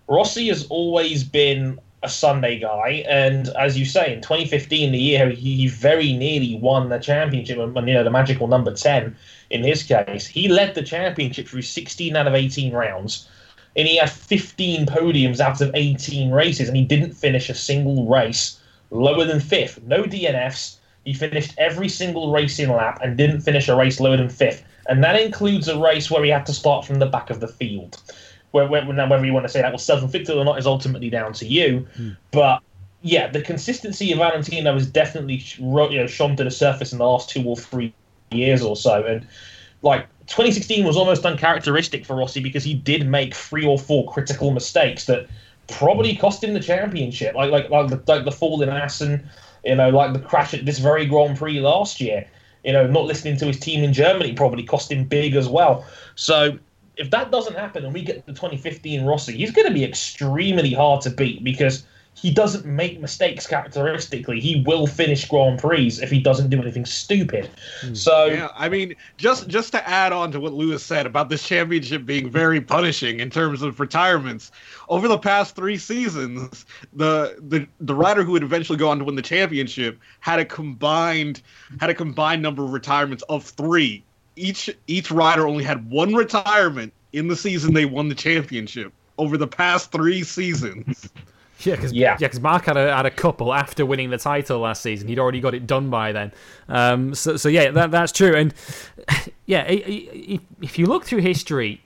Rossi 0.07 0.49
has 0.49 0.67
always 0.69 1.25
been 1.25 1.79
a 2.03 2.09
Sunday 2.09 2.59
guy, 2.61 3.05
and 3.09 3.49
as 3.59 3.77
you 3.77 3.85
say, 3.85 4.13
in 4.13 4.21
2015, 4.21 4.93
the 4.93 4.99
year 4.99 5.31
he 5.31 5.67
very 5.67 6.13
nearly 6.13 6.55
won 6.57 6.89
the 6.89 6.99
championship, 6.99 7.59
and 7.59 7.89
you 7.89 7.95
know 7.95 8.05
the 8.05 8.11
magical 8.11 8.47
number 8.47 8.73
10 8.73 9.17
in 9.51 9.65
his 9.65 9.83
case, 9.83 10.27
he 10.27 10.49
led 10.49 10.75
the 10.75 10.83
championship 10.83 11.49
through 11.49 11.63
16 11.63 12.15
out 12.15 12.27
of 12.27 12.35
18 12.35 12.73
rounds, 12.73 13.29
and 13.77 13.89
he 13.89 13.97
had 13.97 14.11
15 14.11 14.87
podiums 14.87 15.41
out 15.41 15.61
of 15.61 15.71
18 15.75 16.31
races, 16.31 16.69
and 16.69 16.77
he 16.77 16.85
didn't 16.85 17.15
finish 17.15 17.49
a 17.49 17.55
single 17.55 18.07
race 18.07 18.61
lower 18.91 19.25
than 19.25 19.41
fifth. 19.41 19.83
No 19.85 20.05
DNFs. 20.05 20.77
He 21.05 21.15
finished 21.15 21.55
every 21.59 21.89
single 21.89 22.33
racing 22.33 22.69
lap 22.69 23.01
and 23.03 23.17
didn't 23.17 23.41
finish 23.41 23.69
a 23.69 23.77
race 23.77 23.99
lower 23.99 24.17
than 24.17 24.29
fifth 24.29 24.63
and 24.89 25.05
that 25.05 25.21
includes 25.21 25.69
a 25.69 25.79
race 25.79 26.11
where 26.11 26.25
he 26.25 26.31
had 26.31 26.47
to 26.47 26.53
start 26.53 26.85
from 26.85 26.99
the 26.99 27.07
back 27.07 27.31
of 27.31 27.41
the 27.41 27.49
field. 27.49 28.01
Where, 28.53 28.67
where 28.67 28.83
now, 28.85 29.09
whether 29.09 29.27
you 29.27 29.35
want 29.35 29.45
to 29.45 29.53
say 29.53 29.61
that 29.61 29.73
was 29.73 29.83
self-inflicted 29.83 30.35
or 30.35 30.45
not 30.45 30.59
is 30.59 30.67
ultimately 30.67 31.11
down 31.11 31.35
to 31.35 31.47
you. 31.47 31.87
Mm. 31.99 32.17
But 32.31 32.63
yeah, 33.03 33.29
the 33.29 33.43
consistency 33.43 34.11
of 34.13 34.19
Valentino 34.19 34.73
has 34.73 34.87
definitely 34.87 35.45
you 35.59 35.99
know, 36.01 36.07
shone 36.07 36.35
to 36.37 36.45
the 36.45 36.51
surface 36.51 36.93
in 36.93 36.99
the 36.99 37.07
last 37.07 37.29
two 37.29 37.45
or 37.45 37.57
three 37.57 37.93
years 38.31 38.63
or 38.63 38.77
so, 38.77 39.05
and 39.05 39.27
like 39.83 40.07
2016 40.27 40.85
was 40.85 40.97
almost 40.97 41.25
uncharacteristic 41.25 42.05
for 42.05 42.17
Rossi 42.17 42.41
because 42.41 42.65
he 42.65 42.75
did 42.75 43.07
make 43.07 43.35
three 43.35 43.65
or 43.65 43.79
four 43.79 44.11
critical 44.11 44.51
mistakes 44.51 45.07
that 45.07 45.27
probably 45.69 46.17
cost 46.17 46.43
him 46.43 46.55
the 46.55 46.61
championship, 46.61 47.35
like 47.35 47.51
like 47.51 47.71
like 47.71 47.89
the, 47.89 48.03
like 48.07 48.25
the 48.25 48.33
fall 48.33 48.61
in 48.63 48.69
Assen, 48.69 49.29
you 49.65 49.75
know, 49.75 49.91
like 49.91 50.13
the 50.13 50.19
crash 50.19 50.55
at 50.55 50.65
this 50.65 50.79
very 50.79 51.07
Grand 51.07 51.37
Prix 51.37 51.61
last 51.61 52.01
year. 52.01 52.27
You 52.65 52.73
know, 52.73 52.87
not 52.87 53.05
listening 53.05 53.37
to 53.39 53.47
his 53.47 53.59
team 53.59 53.85
in 53.85 53.93
Germany 53.93 54.33
probably 54.35 54.63
cost 54.63 54.91
him 54.91 55.05
big 55.05 55.35
as 55.37 55.49
well. 55.49 55.85
So 56.17 56.59
if 56.97 57.11
that 57.11 57.31
doesn't 57.31 57.55
happen 57.55 57.85
and 57.85 57.95
we 57.95 58.03
get 58.03 58.27
the 58.27 58.33
2015 58.33 59.05
Rossi, 59.05 59.37
he's 59.37 59.53
going 59.53 59.69
to 59.69 59.75
be 59.75 59.85
extremely 59.85 60.73
hard 60.73 61.01
to 61.03 61.11
beat 61.11 61.45
because 61.45 61.85
he 62.21 62.33
doesn't 62.33 62.65
make 62.67 63.01
mistakes 63.01 63.47
characteristically. 63.47 64.41
He 64.41 64.63
will 64.67 64.87
finish 64.89 65.27
Grand 65.29 65.61
Prix 65.61 65.99
if 66.03 66.11
he 66.11 66.21
doesn't 66.21 66.51
do 66.51 66.61
anything 66.61 66.85
stupid. 66.85 67.49
Mm. 67.83 67.97
So 67.97 68.25
yeah, 68.27 68.49
I 68.57 68.69
mean, 68.69 68.97
just 69.17 69.47
just 69.47 69.71
to 69.73 69.89
add 69.89 70.13
on 70.13 70.33
to 70.33 70.41
what 70.41 70.53
Lewis 70.53 70.83
said 70.83 71.07
about 71.07 71.29
this 71.29 71.47
championship 71.47 72.05
being 72.05 72.29
very 72.29 72.61
punishing 72.61 73.21
in 73.21 73.31
terms 73.31 73.63
of 73.63 73.79
retirements, 73.79 74.51
over 74.89 75.07
the 75.07 75.19
past 75.19 75.55
three 75.55 75.77
seasons, 75.77 76.67
the 76.93 77.37
the 77.39 77.67
the 77.81 77.95
rider 77.95 78.25
who 78.25 78.33
would 78.33 78.43
eventually 78.43 78.79
go 78.79 78.89
on 78.89 78.99
to 78.99 79.05
win 79.05 79.15
the 79.15 79.23
championship 79.23 79.99
had 80.19 80.41
a 80.41 80.45
combined 80.45 81.41
had 81.81 81.89
a 81.89 81.95
combined 81.95 82.43
number 82.43 82.65
of 82.65 82.73
retirements 82.73 83.23
of 83.29 83.45
three. 83.45 84.03
Each 84.35 84.69
each 84.89 85.13
rider 85.13 85.47
only 85.47 85.63
had 85.63 85.89
one 85.89 86.15
retirement 86.15 86.93
in 87.13 87.29
the 87.29 87.37
season 87.37 87.75
they 87.75 87.85
won 87.85 88.09
the 88.09 88.15
championship 88.15 88.93
over 89.19 89.37
the 89.37 89.47
past 89.47 89.93
three 89.93 90.25
seasons. 90.25 91.09
Yeah, 91.65 91.75
because 91.75 91.93
yeah. 91.93 92.17
yeah, 92.21 92.29
cause 92.29 92.39
Marc 92.41 92.67
had 92.67 92.77
a, 92.77 92.95
had 92.95 93.05
a 93.05 93.11
couple 93.11 93.53
after 93.53 93.85
winning 93.85 94.11
the 94.11 94.19
title 94.19 94.61
last 94.61 94.81
season. 94.81 95.09
He'd 95.09 95.19
already 95.19 95.41
got 95.41 95.55
it 95.55 95.67
done 95.67 95.91
by 95.91 96.13
then. 96.13 96.33
Um, 96.69 97.15
so, 97.17 97.37
so 97.37 97.49
yeah, 97.49 97.73
that, 97.73 97.91
that's 97.91 98.13
true. 98.13 98.37
And 98.37 98.55
yeah, 99.47 99.65
if, 99.67 100.41
if 100.63 100.79
you 100.79 100.87
look 100.87 101.05
through 101.05 101.23
history, 101.23 101.83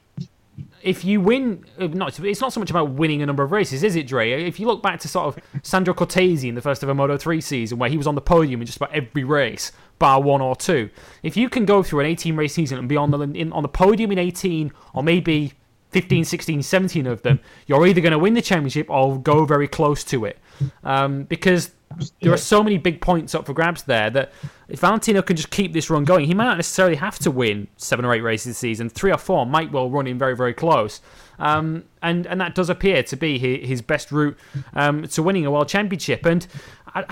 if 0.82 1.04
you 1.04 1.20
win, 1.20 1.64
uh, 1.78 1.86
not 1.86 2.18
it's 2.18 2.40
not 2.40 2.52
so 2.52 2.60
much 2.60 2.70
about 2.70 2.90
winning 2.90 3.22
a 3.22 3.26
number 3.26 3.42
of 3.42 3.52
races, 3.52 3.82
is 3.82 3.96
it, 3.96 4.06
Dre? 4.06 4.44
If 4.44 4.58
you 4.58 4.66
look 4.66 4.82
back 4.82 5.00
to 5.00 5.08
sort 5.08 5.28
of 5.36 5.42
Sandro 5.62 5.94
Cortese 5.94 6.48
in 6.48 6.54
the 6.54 6.60
first 6.60 6.82
ever 6.82 6.94
Moto 6.94 7.16
3 7.16 7.40
season, 7.40 7.78
where 7.78 7.88
he 7.88 7.96
was 7.96 8.06
on 8.06 8.14
the 8.14 8.20
podium 8.20 8.60
in 8.60 8.66
just 8.66 8.76
about 8.76 8.92
every 8.92 9.24
race, 9.24 9.72
bar 9.98 10.20
one 10.20 10.40
or 10.40 10.56
two, 10.56 10.90
if 11.22 11.36
you 11.36 11.48
can 11.48 11.64
go 11.64 11.82
through 11.82 12.00
an 12.00 12.06
18 12.06 12.36
race 12.36 12.54
season 12.54 12.78
and 12.78 12.88
be 12.88 12.96
on 12.96 13.10
the 13.10 13.20
in, 13.20 13.52
on 13.52 13.62
the 13.62 13.68
podium 13.68 14.12
in 14.12 14.18
18, 14.18 14.72
or 14.92 15.02
maybe 15.02 15.54
15, 15.92 16.24
16, 16.24 16.62
17 16.62 17.06
of 17.06 17.22
them, 17.22 17.40
you're 17.66 17.86
either 17.86 18.00
going 18.00 18.12
to 18.12 18.18
win 18.18 18.34
the 18.34 18.42
championship 18.42 18.90
or 18.90 19.18
go 19.18 19.44
very 19.44 19.68
close 19.68 20.02
to 20.04 20.24
it. 20.24 20.38
Um, 20.84 21.24
because 21.24 21.72
there 22.20 22.32
are 22.32 22.38
so 22.38 22.62
many 22.62 22.78
big 22.78 23.00
points 23.00 23.34
up 23.34 23.46
for 23.46 23.52
grabs 23.52 23.82
there 23.82 24.08
that 24.10 24.32
if 24.68 24.80
Valentino 24.80 25.22
can 25.22 25.36
just 25.36 25.50
keep 25.50 25.72
this 25.72 25.90
run 25.90 26.04
going, 26.04 26.26
he 26.26 26.34
might 26.34 26.44
not 26.44 26.56
necessarily 26.56 26.96
have 26.96 27.18
to 27.20 27.30
win 27.30 27.68
seven 27.76 28.04
or 28.04 28.14
eight 28.14 28.22
races 28.22 28.46
this 28.46 28.58
season. 28.58 28.88
Three 28.88 29.12
or 29.12 29.18
four 29.18 29.44
might 29.44 29.70
well 29.70 29.90
run 29.90 30.06
in 30.06 30.18
very, 30.18 30.36
very 30.36 30.54
close. 30.54 31.00
Um, 31.38 31.84
and, 32.02 32.26
and 32.26 32.40
that 32.40 32.54
does 32.54 32.70
appear 32.70 33.02
to 33.02 33.16
be 33.16 33.38
his 33.38 33.82
best 33.82 34.12
route 34.12 34.38
um, 34.74 35.06
to 35.08 35.22
winning 35.22 35.44
a 35.44 35.50
world 35.50 35.68
championship. 35.68 36.24
And 36.24 36.46
I, 36.94 37.04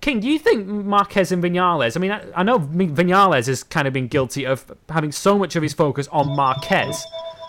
King, 0.00 0.20
do 0.20 0.28
you 0.28 0.38
think 0.38 0.66
Marquez 0.66 1.32
and 1.32 1.42
Vinales? 1.42 1.96
I 1.96 2.00
mean, 2.00 2.12
I, 2.12 2.22
I 2.36 2.42
know 2.42 2.58
Vinales 2.58 3.46
has 3.46 3.62
kind 3.62 3.88
of 3.88 3.94
been 3.94 4.06
guilty 4.06 4.44
of 4.44 4.70
having 4.90 5.12
so 5.12 5.38
much 5.38 5.56
of 5.56 5.62
his 5.62 5.72
focus 5.72 6.08
on 6.08 6.36
Marquez. 6.36 7.02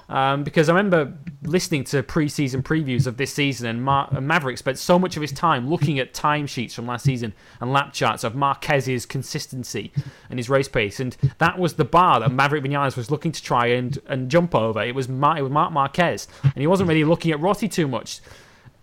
Um, 0.08 0.44
because 0.44 0.70
I 0.70 0.74
remember 0.74 1.18
listening 1.42 1.84
to 1.86 2.04
preseason 2.04 2.62
previews 2.62 3.08
of 3.08 3.18
this 3.18 3.34
season, 3.34 3.68
and, 3.68 4.28
Maverick 4.28 4.58
spent 4.58 4.78
so 4.78 5.00
much 5.00 5.16
of 5.16 5.22
his 5.22 5.32
time 5.32 5.68
looking 5.68 5.98
at 6.00 6.14
timesheets 6.14 6.74
from 6.74 6.86
last 6.86 7.06
season 7.06 7.34
and 7.60 7.74
lap 7.74 7.94
charts 7.94 8.24
of 8.24 8.36
Marquez's 8.36 9.06
consistency 9.06 9.92
and 10.30 10.38
his 10.38 10.50
race 10.50 10.68
pace, 10.68 11.00
and 11.00 11.18
that 11.40 11.58
was 11.58 11.74
the 11.74 11.86
bar 11.86 12.20
that 12.20 12.32
Maverick 12.32 12.64
Vinales 12.64 12.96
was 12.96 13.10
looking 13.10 13.32
to 13.32 13.42
try 13.42 13.68
and, 13.68 13.98
and 14.08 14.30
jump 14.30 14.54
over. 14.54 14.84
It 14.84 14.94
was, 14.94 15.10
Mar- 15.10 15.40
it 15.40 15.42
was 15.42 15.52
Marc 15.52 15.72
Marquez, 15.72 16.28
and 16.44 16.56
he 16.56 16.68
wasn't 16.68 16.88
really 16.88 17.04
looking 17.04 17.32
at 17.32 17.40
Rossi 17.40 17.68
too 17.68 17.88
much. 17.88 18.22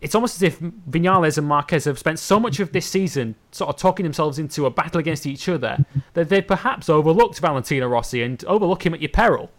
It's 0.00 0.16
almost 0.16 0.37
as 0.37 0.42
if 0.42 0.58
Vinales 0.58 1.38
and 1.38 1.46
Marquez 1.46 1.85
have 1.85 1.96
spent 1.96 2.18
so 2.18 2.40
much 2.40 2.58
of 2.58 2.72
this 2.72 2.87
season 2.87 3.37
sort 3.52 3.70
of 3.70 3.76
talking 3.76 4.02
themselves 4.02 4.40
into 4.40 4.66
a 4.66 4.70
battle 4.70 4.98
against 4.98 5.26
each 5.26 5.48
other 5.48 5.87
that 6.14 6.28
they've 6.28 6.44
perhaps 6.44 6.88
overlooked 6.88 7.38
Valentino 7.38 7.87
Rossi 7.87 8.20
and 8.20 8.44
overlook 8.46 8.85
him 8.85 8.94
at 8.94 9.00
your 9.00 9.11
peril. 9.11 9.52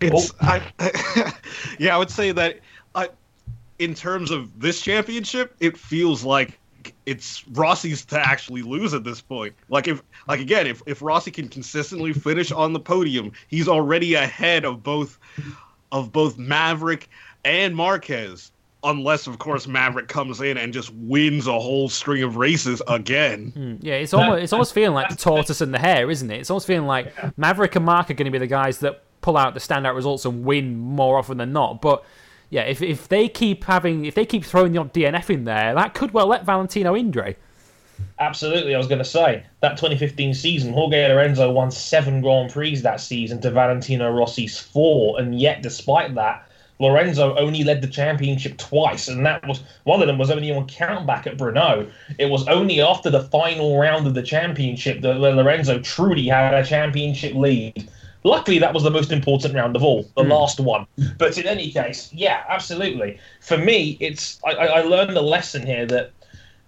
It's 0.00 0.32
oh. 0.42 0.60
I, 0.78 1.32
yeah, 1.78 1.94
I 1.94 1.98
would 1.98 2.10
say 2.10 2.32
that 2.32 2.60
I, 2.94 3.08
in 3.78 3.94
terms 3.94 4.30
of 4.30 4.58
this 4.58 4.80
championship, 4.80 5.54
it 5.60 5.76
feels 5.76 6.24
like 6.24 6.58
it's 7.04 7.46
Rossi's 7.48 8.04
to 8.06 8.20
actually 8.20 8.62
lose 8.62 8.94
at 8.94 9.04
this 9.04 9.20
point. 9.20 9.54
Like 9.68 9.88
if 9.88 10.02
like 10.28 10.40
again, 10.40 10.66
if, 10.66 10.82
if 10.86 11.02
Rossi 11.02 11.30
can 11.30 11.48
consistently 11.48 12.12
finish 12.12 12.52
on 12.52 12.72
the 12.72 12.80
podium, 12.80 13.32
he's 13.48 13.68
already 13.68 14.14
ahead 14.14 14.64
of 14.64 14.82
both 14.82 15.18
of 15.92 16.12
both 16.12 16.38
Maverick 16.38 17.08
and 17.44 17.74
Marquez. 17.74 18.52
Unless, 18.84 19.26
of 19.26 19.40
course, 19.40 19.66
Maverick 19.66 20.06
comes 20.06 20.40
in 20.40 20.56
and 20.56 20.72
just 20.72 20.94
wins 20.94 21.48
a 21.48 21.58
whole 21.58 21.88
string 21.88 22.22
of 22.22 22.36
races 22.36 22.80
again. 22.86 23.52
Mm, 23.56 23.78
yeah, 23.80 23.94
it's 23.94 24.14
almost 24.14 24.44
it's 24.44 24.52
almost 24.52 24.74
feeling 24.74 24.94
like 24.94 25.08
the 25.08 25.16
tortoise 25.16 25.60
and 25.60 25.74
the 25.74 25.78
hare, 25.78 26.08
isn't 26.08 26.30
it? 26.30 26.38
It's 26.40 26.50
almost 26.50 26.68
feeling 26.68 26.86
like 26.86 27.36
Maverick 27.36 27.74
and 27.74 27.84
Marc 27.84 28.10
are 28.10 28.14
going 28.14 28.26
to 28.26 28.30
be 28.30 28.38
the 28.38 28.46
guys 28.46 28.78
that 28.78 29.02
pull 29.26 29.36
out 29.36 29.54
the 29.54 29.60
standout 29.60 29.96
results 29.96 30.24
and 30.24 30.44
win 30.44 30.78
more 30.78 31.18
often 31.18 31.36
than 31.36 31.52
not. 31.52 31.82
But 31.82 32.04
yeah, 32.48 32.62
if, 32.62 32.80
if 32.80 33.08
they 33.08 33.28
keep 33.28 33.64
having, 33.64 34.04
if 34.04 34.14
they 34.14 34.24
keep 34.24 34.44
throwing 34.44 34.70
the 34.70 34.78
odd 34.78 34.94
DNF 34.94 35.30
in 35.30 35.42
there, 35.42 35.74
that 35.74 35.94
could 35.94 36.12
well 36.12 36.28
let 36.28 36.46
Valentino 36.46 36.94
in, 36.94 37.10
Dre. 37.10 37.36
Absolutely, 38.20 38.72
I 38.72 38.78
was 38.78 38.86
going 38.86 39.00
to 39.00 39.04
say 39.04 39.42
that 39.62 39.78
2015 39.78 40.32
season, 40.32 40.72
Jorge 40.72 41.08
Lorenzo 41.08 41.50
won 41.50 41.72
seven 41.72 42.20
Grand 42.20 42.52
Prix 42.52 42.76
that 42.76 43.00
season 43.00 43.40
to 43.40 43.50
Valentino 43.50 44.12
Rossi's 44.12 44.60
four, 44.60 45.18
and 45.18 45.40
yet 45.40 45.60
despite 45.60 46.14
that, 46.14 46.46
Lorenzo 46.78 47.34
only 47.36 47.64
led 47.64 47.82
the 47.82 47.88
championship 47.88 48.58
twice, 48.58 49.08
and 49.08 49.26
that 49.26 49.44
was 49.48 49.64
one 49.82 50.02
of 50.02 50.06
them 50.06 50.18
was 50.18 50.30
only 50.30 50.52
on 50.52 50.68
countback 50.68 51.26
at 51.26 51.36
Brno. 51.36 51.90
It 52.16 52.26
was 52.26 52.46
only 52.46 52.80
after 52.80 53.10
the 53.10 53.24
final 53.24 53.76
round 53.76 54.06
of 54.06 54.14
the 54.14 54.22
championship 54.22 55.00
that 55.00 55.18
Lorenzo 55.18 55.80
truly 55.80 56.28
had 56.28 56.54
a 56.54 56.64
championship 56.64 57.34
lead. 57.34 57.88
Luckily, 58.26 58.58
that 58.58 58.74
was 58.74 58.82
the 58.82 58.90
most 58.90 59.12
important 59.12 59.54
round 59.54 59.76
of 59.76 59.84
all, 59.84 60.02
the 60.16 60.24
mm. 60.24 60.30
last 60.30 60.58
one. 60.58 60.84
But 61.16 61.38
in 61.38 61.46
any 61.46 61.70
case, 61.70 62.10
yeah, 62.12 62.42
absolutely. 62.48 63.20
For 63.40 63.56
me, 63.56 63.96
it's 64.00 64.40
I, 64.44 64.50
I 64.50 64.82
learned 64.82 65.16
a 65.16 65.20
lesson 65.20 65.64
here 65.64 65.86
that 65.86 66.10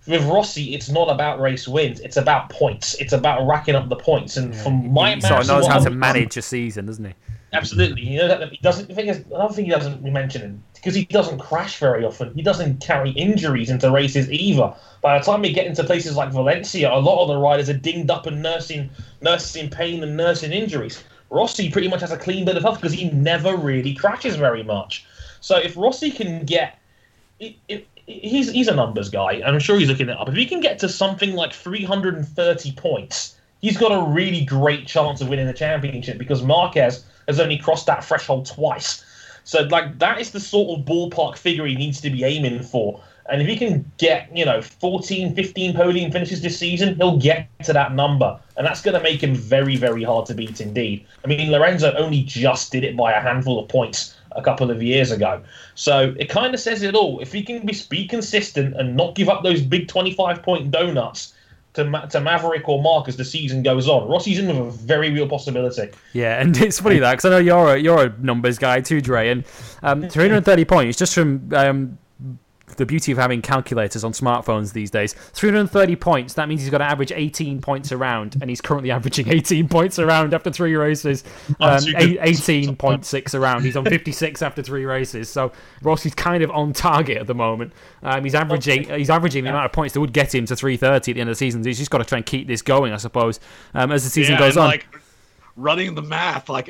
with 0.06 0.24
Rossi, 0.24 0.72
it's 0.76 0.88
not 0.88 1.10
about 1.10 1.40
race 1.40 1.66
wins; 1.66 1.98
it's 1.98 2.16
about 2.16 2.48
points. 2.50 2.94
It's 3.00 3.12
about 3.12 3.44
racking 3.44 3.74
up 3.74 3.88
the 3.88 3.96
points. 3.96 4.36
And 4.36 4.54
yeah. 4.54 4.62
from 4.62 4.92
my 4.92 5.16
he 5.16 5.20
sort 5.20 5.40
of 5.40 5.48
knows 5.48 5.66
how 5.66 5.80
to 5.80 5.90
manage 5.90 6.36
a 6.36 6.42
season, 6.42 6.86
doesn't 6.86 7.04
he? 7.04 7.14
Absolutely. 7.52 8.02
You 8.02 8.18
know 8.18 8.28
that 8.28 8.52
he 8.52 8.58
doesn't. 8.58 8.86
The 8.86 8.94
thing 8.94 9.08
is, 9.08 9.24
another 9.26 9.52
thing 9.52 9.64
he 9.64 9.72
doesn't 9.72 10.04
mention 10.04 10.62
because 10.74 10.94
he 10.94 11.06
doesn't 11.06 11.40
crash 11.40 11.78
very 11.78 12.04
often. 12.04 12.32
He 12.34 12.42
doesn't 12.42 12.80
carry 12.80 13.10
injuries 13.10 13.68
into 13.68 13.90
races 13.90 14.30
either. 14.30 14.72
By 15.02 15.18
the 15.18 15.24
time 15.24 15.40
we 15.40 15.52
get 15.52 15.66
into 15.66 15.82
places 15.82 16.14
like 16.14 16.30
Valencia, 16.30 16.92
a 16.92 17.00
lot 17.00 17.20
of 17.20 17.26
the 17.26 17.36
riders 17.36 17.68
are 17.68 17.76
dinged 17.76 18.12
up 18.12 18.26
and 18.26 18.42
nursing, 18.42 18.90
nursing 19.22 19.70
pain 19.70 20.04
and 20.04 20.16
nursing 20.16 20.52
injuries. 20.52 21.02
Rossi 21.30 21.70
pretty 21.70 21.88
much 21.88 22.00
has 22.00 22.12
a 22.12 22.16
clean 22.16 22.44
bill 22.44 22.56
of 22.56 22.62
health 22.62 22.80
because 22.80 22.92
he 22.92 23.10
never 23.10 23.56
really 23.56 23.94
crashes 23.94 24.36
very 24.36 24.62
much. 24.62 25.04
So 25.40 25.56
if 25.56 25.76
Rossi 25.76 26.10
can 26.10 26.44
get, 26.44 26.78
he's 27.38 28.50
he's 28.50 28.68
a 28.68 28.74
numbers 28.74 29.10
guy, 29.10 29.34
and 29.34 29.44
I'm 29.44 29.58
sure 29.58 29.78
he's 29.78 29.88
looking 29.88 30.08
it 30.08 30.16
up. 30.16 30.28
If 30.28 30.34
he 30.34 30.46
can 30.46 30.60
get 30.60 30.78
to 30.80 30.88
something 30.88 31.34
like 31.34 31.52
330 31.52 32.72
points, 32.72 33.36
he's 33.60 33.76
got 33.76 33.92
a 33.92 34.10
really 34.10 34.44
great 34.44 34.86
chance 34.86 35.20
of 35.20 35.28
winning 35.28 35.46
the 35.46 35.52
championship 35.52 36.18
because 36.18 36.42
Marquez 36.42 37.04
has 37.26 37.38
only 37.38 37.58
crossed 37.58 37.86
that 37.86 38.04
threshold 38.04 38.46
twice. 38.46 39.04
So 39.44 39.62
like 39.62 39.98
that 39.98 40.20
is 40.20 40.30
the 40.30 40.40
sort 40.40 40.78
of 40.78 40.84
ballpark 40.84 41.36
figure 41.36 41.66
he 41.66 41.74
needs 41.74 42.00
to 42.00 42.10
be 42.10 42.24
aiming 42.24 42.62
for. 42.62 43.00
And 43.30 43.42
if 43.42 43.48
he 43.48 43.56
can 43.56 43.90
get, 43.98 44.34
you 44.36 44.44
know, 44.44 44.62
14, 44.62 45.34
15 45.34 45.74
podium 45.74 46.10
finishes 46.10 46.40
this 46.40 46.58
season, 46.58 46.96
he'll 46.96 47.18
get 47.18 47.48
to 47.64 47.72
that 47.72 47.94
number. 47.94 48.40
And 48.56 48.66
that's 48.66 48.80
going 48.80 48.94
to 48.94 49.02
make 49.02 49.22
him 49.22 49.34
very, 49.34 49.76
very 49.76 50.02
hard 50.02 50.26
to 50.26 50.34
beat 50.34 50.60
indeed. 50.60 51.06
I 51.24 51.28
mean, 51.28 51.50
Lorenzo 51.50 51.92
only 51.94 52.22
just 52.22 52.72
did 52.72 52.84
it 52.84 52.96
by 52.96 53.12
a 53.12 53.20
handful 53.20 53.58
of 53.58 53.68
points 53.68 54.16
a 54.32 54.42
couple 54.42 54.70
of 54.70 54.82
years 54.82 55.10
ago. 55.10 55.42
So 55.74 56.14
it 56.18 56.28
kind 56.28 56.54
of 56.54 56.60
says 56.60 56.82
it 56.82 56.94
all. 56.94 57.20
If 57.20 57.32
he 57.32 57.42
can 57.42 57.66
be, 57.66 57.76
be 57.90 58.06
consistent 58.06 58.76
and 58.76 58.96
not 58.96 59.14
give 59.14 59.28
up 59.28 59.42
those 59.42 59.60
big 59.60 59.88
25 59.88 60.42
point 60.42 60.70
donuts, 60.70 61.34
to, 61.74 61.84
Ma- 61.84 62.06
to 62.06 62.20
Maverick 62.20 62.68
or 62.68 62.82
Marc 62.82 63.08
as 63.08 63.16
the 63.16 63.24
season 63.24 63.62
goes 63.62 63.88
on. 63.88 64.08
Rossi's 64.08 64.38
in 64.38 64.48
with 64.48 64.74
a 64.74 64.78
very 64.78 65.10
real 65.10 65.28
possibility. 65.28 65.90
Yeah, 66.12 66.40
and 66.40 66.56
it's 66.60 66.80
funny 66.80 66.98
that 66.98 67.12
because 67.12 67.26
I 67.26 67.30
know 67.30 67.38
you're 67.38 67.74
a, 67.74 67.78
you're 67.78 68.06
a 68.06 68.14
numbers 68.18 68.58
guy 68.58 68.80
too, 68.80 69.00
Dre, 69.00 69.28
and 69.28 69.44
um, 69.82 70.08
330 70.08 70.64
points 70.64 70.98
just 70.98 71.14
from 71.14 71.48
um, 71.52 71.98
the 72.78 72.86
beauty 72.86 73.12
of 73.12 73.18
having 73.18 73.42
calculators 73.42 74.04
on 74.04 74.12
smartphones 74.12 74.72
these 74.72 74.90
days. 74.90 75.12
330 75.12 75.96
points. 75.96 76.34
That 76.34 76.48
means 76.48 76.62
he's 76.62 76.70
got 76.70 76.78
to 76.78 76.84
average 76.84 77.12
18 77.12 77.60
points 77.60 77.92
around, 77.92 78.38
and 78.40 78.48
he's 78.48 78.60
currently 78.60 78.90
averaging 78.98 79.28
18 79.28 79.68
points 79.68 79.98
around 79.98 80.32
after 80.32 80.50
three 80.50 80.74
races. 80.74 81.24
Um, 81.60 81.80
18.6 81.80 83.34
around. 83.34 83.64
He's 83.64 83.76
on 83.76 83.84
56 83.84 84.42
after 84.42 84.62
three 84.62 84.84
races. 84.84 85.28
So 85.28 85.50
Rossi's 85.82 86.14
kind 86.14 86.44
of 86.44 86.50
on 86.52 86.72
target 86.72 87.18
at 87.18 87.26
the 87.26 87.34
moment. 87.34 87.72
Um, 88.02 88.22
he's 88.22 88.34
averaging 88.34 88.84
he's 88.88 89.10
averaging 89.10 89.44
the 89.44 89.50
amount 89.50 89.66
of 89.66 89.72
points 89.72 89.94
that 89.94 90.00
would 90.00 90.12
get 90.12 90.32
him 90.32 90.46
to 90.46 90.54
330 90.54 91.10
at 91.10 91.14
the 91.14 91.20
end 91.20 91.28
of 91.28 91.32
the 91.32 91.38
season. 91.38 91.64
He's 91.64 91.78
just 91.78 91.90
got 91.90 91.98
to 91.98 92.04
try 92.04 92.18
and 92.18 92.26
keep 92.26 92.46
this 92.46 92.62
going, 92.62 92.92
I 92.92 92.96
suppose, 92.96 93.40
um, 93.74 93.90
as 93.90 94.04
the 94.04 94.10
season 94.10 94.34
yeah, 94.34 94.40
goes 94.40 94.56
on. 94.56 94.66
Like 94.66 94.86
running 95.56 95.94
the 95.94 96.02
math, 96.02 96.48
like 96.48 96.68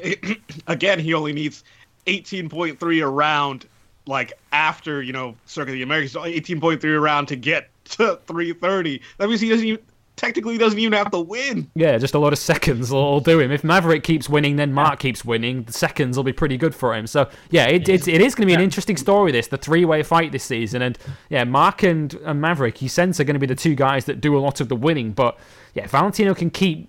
again, 0.66 0.98
he 0.98 1.12
only 1.12 1.34
needs 1.34 1.64
18.3 2.06 3.04
around 3.04 3.66
like 4.08 4.32
after 4.52 5.02
you 5.02 5.12
know 5.12 5.36
Circuit 5.46 5.70
of 5.70 5.74
the 5.74 5.82
Americas, 5.82 6.16
eighteen 6.16 6.60
point 6.60 6.80
three 6.80 6.94
around 6.94 7.26
to 7.26 7.36
get 7.36 7.68
to 7.84 8.18
three 8.26 8.52
thirty. 8.52 9.00
That 9.18 9.28
means 9.28 9.40
he 9.40 9.50
doesn't 9.50 9.66
even 9.66 9.82
technically 10.18 10.58
doesn't 10.58 10.78
even 10.78 10.92
have 10.92 11.10
to 11.12 11.20
win. 11.20 11.70
Yeah, 11.74 11.96
just 11.96 12.14
a 12.14 12.18
lot 12.18 12.32
of 12.32 12.38
seconds 12.38 12.90
will 12.90 13.20
do 13.20 13.38
him. 13.38 13.50
If 13.50 13.62
Maverick 13.62 14.02
keeps 14.02 14.28
winning, 14.28 14.56
then 14.56 14.72
Marc 14.72 14.98
keeps 14.98 15.24
winning. 15.24 15.62
The 15.62 15.72
seconds 15.72 16.16
will 16.16 16.24
be 16.24 16.32
pretty 16.32 16.56
good 16.56 16.74
for 16.74 16.94
him. 16.94 17.06
So 17.06 17.30
yeah, 17.50 17.66
it, 17.66 17.88
it, 17.88 18.08
it 18.08 18.20
is 18.20 18.34
going 18.34 18.46
to 18.46 18.46
be 18.46 18.54
an 18.54 18.60
interesting 18.60 18.96
story. 18.96 19.32
This 19.32 19.46
the 19.46 19.56
three 19.56 19.84
way 19.84 20.02
fight 20.02 20.32
this 20.32 20.44
season, 20.44 20.82
and 20.82 20.98
yeah, 21.30 21.44
Marc 21.44 21.82
and, 21.84 22.12
and 22.24 22.40
Maverick, 22.40 22.82
you 22.82 22.88
sense 22.88 23.20
are 23.20 23.24
going 23.24 23.34
to 23.34 23.40
be 23.40 23.46
the 23.46 23.54
two 23.54 23.74
guys 23.74 24.04
that 24.06 24.20
do 24.20 24.36
a 24.36 24.40
lot 24.40 24.60
of 24.60 24.68
the 24.68 24.76
winning. 24.76 25.12
But 25.12 25.38
yeah, 25.78 25.86
Valentino 25.86 26.34
can 26.34 26.50
keep 26.50 26.88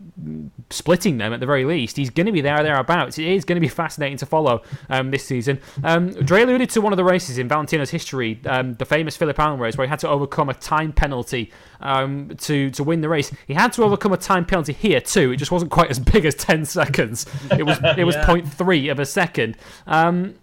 splitting 0.69 1.17
them 1.17 1.33
at 1.33 1.39
the 1.39 1.45
very 1.45 1.65
least. 1.65 1.97
He's 1.97 2.09
going 2.09 2.25
to 2.25 2.31
be 2.31 2.41
there 2.41 2.61
thereabouts. 2.61 3.17
It 3.17 3.27
is 3.27 3.45
going 3.45 3.55
to 3.55 3.61
be 3.61 3.67
fascinating 3.67 4.17
to 4.17 4.25
follow 4.25 4.61
um, 4.89 5.11
this 5.11 5.25
season. 5.25 5.59
Um, 5.83 6.09
Dre 6.11 6.43
alluded 6.43 6.69
to 6.71 6.81
one 6.81 6.93
of 6.93 6.97
the 6.97 7.03
races 7.03 7.37
in 7.37 7.47
Valentino's 7.47 7.89
history, 7.89 8.39
um, 8.45 8.73
the 8.73 8.85
famous 8.85 9.15
Phillip 9.15 9.39
Island 9.39 9.61
race, 9.61 9.77
where 9.77 9.87
he 9.87 9.89
had 9.89 9.99
to 9.99 10.09
overcome 10.09 10.49
a 10.49 10.53
time 10.53 10.91
penalty 10.91 11.51
um, 11.81 12.31
to 12.39 12.69
to 12.71 12.83
win 12.83 13.01
the 13.01 13.09
race. 13.09 13.31
He 13.47 13.53
had 13.53 13.73
to 13.73 13.83
overcome 13.83 14.13
a 14.13 14.17
time 14.17 14.45
penalty 14.45 14.73
here 14.73 15.01
too. 15.01 15.31
It 15.31 15.37
just 15.37 15.51
wasn't 15.51 15.71
quite 15.71 15.89
as 15.89 15.99
big 15.99 16.25
as 16.25 16.35
ten 16.35 16.65
seconds. 16.79 17.25
It 17.57 17.63
was 17.63 17.79
it 17.97 18.03
was 18.03 18.15
Yeah. 18.19 18.25
0.3 18.25 18.91
of 18.91 18.99
a 18.99 19.05
second. 19.05 19.57
Um, 19.87 20.35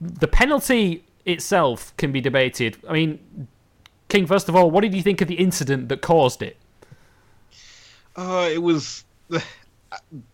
the 0.00 0.26
penalty 0.26 1.04
itself 1.24 1.96
can 1.96 2.12
be 2.12 2.20
debated. 2.20 2.76
I 2.88 2.92
mean, 2.92 3.46
King, 4.08 4.26
first 4.26 4.48
of 4.48 4.56
all, 4.56 4.70
what 4.70 4.82
did 4.82 4.94
you 4.94 5.02
think 5.02 5.20
of 5.20 5.28
the 5.28 5.36
incident 5.36 5.88
that 5.88 6.02
caused 6.02 6.42
it? 6.42 6.56
Uh, 8.16 8.48
it 8.52 8.62
was. 8.62 9.04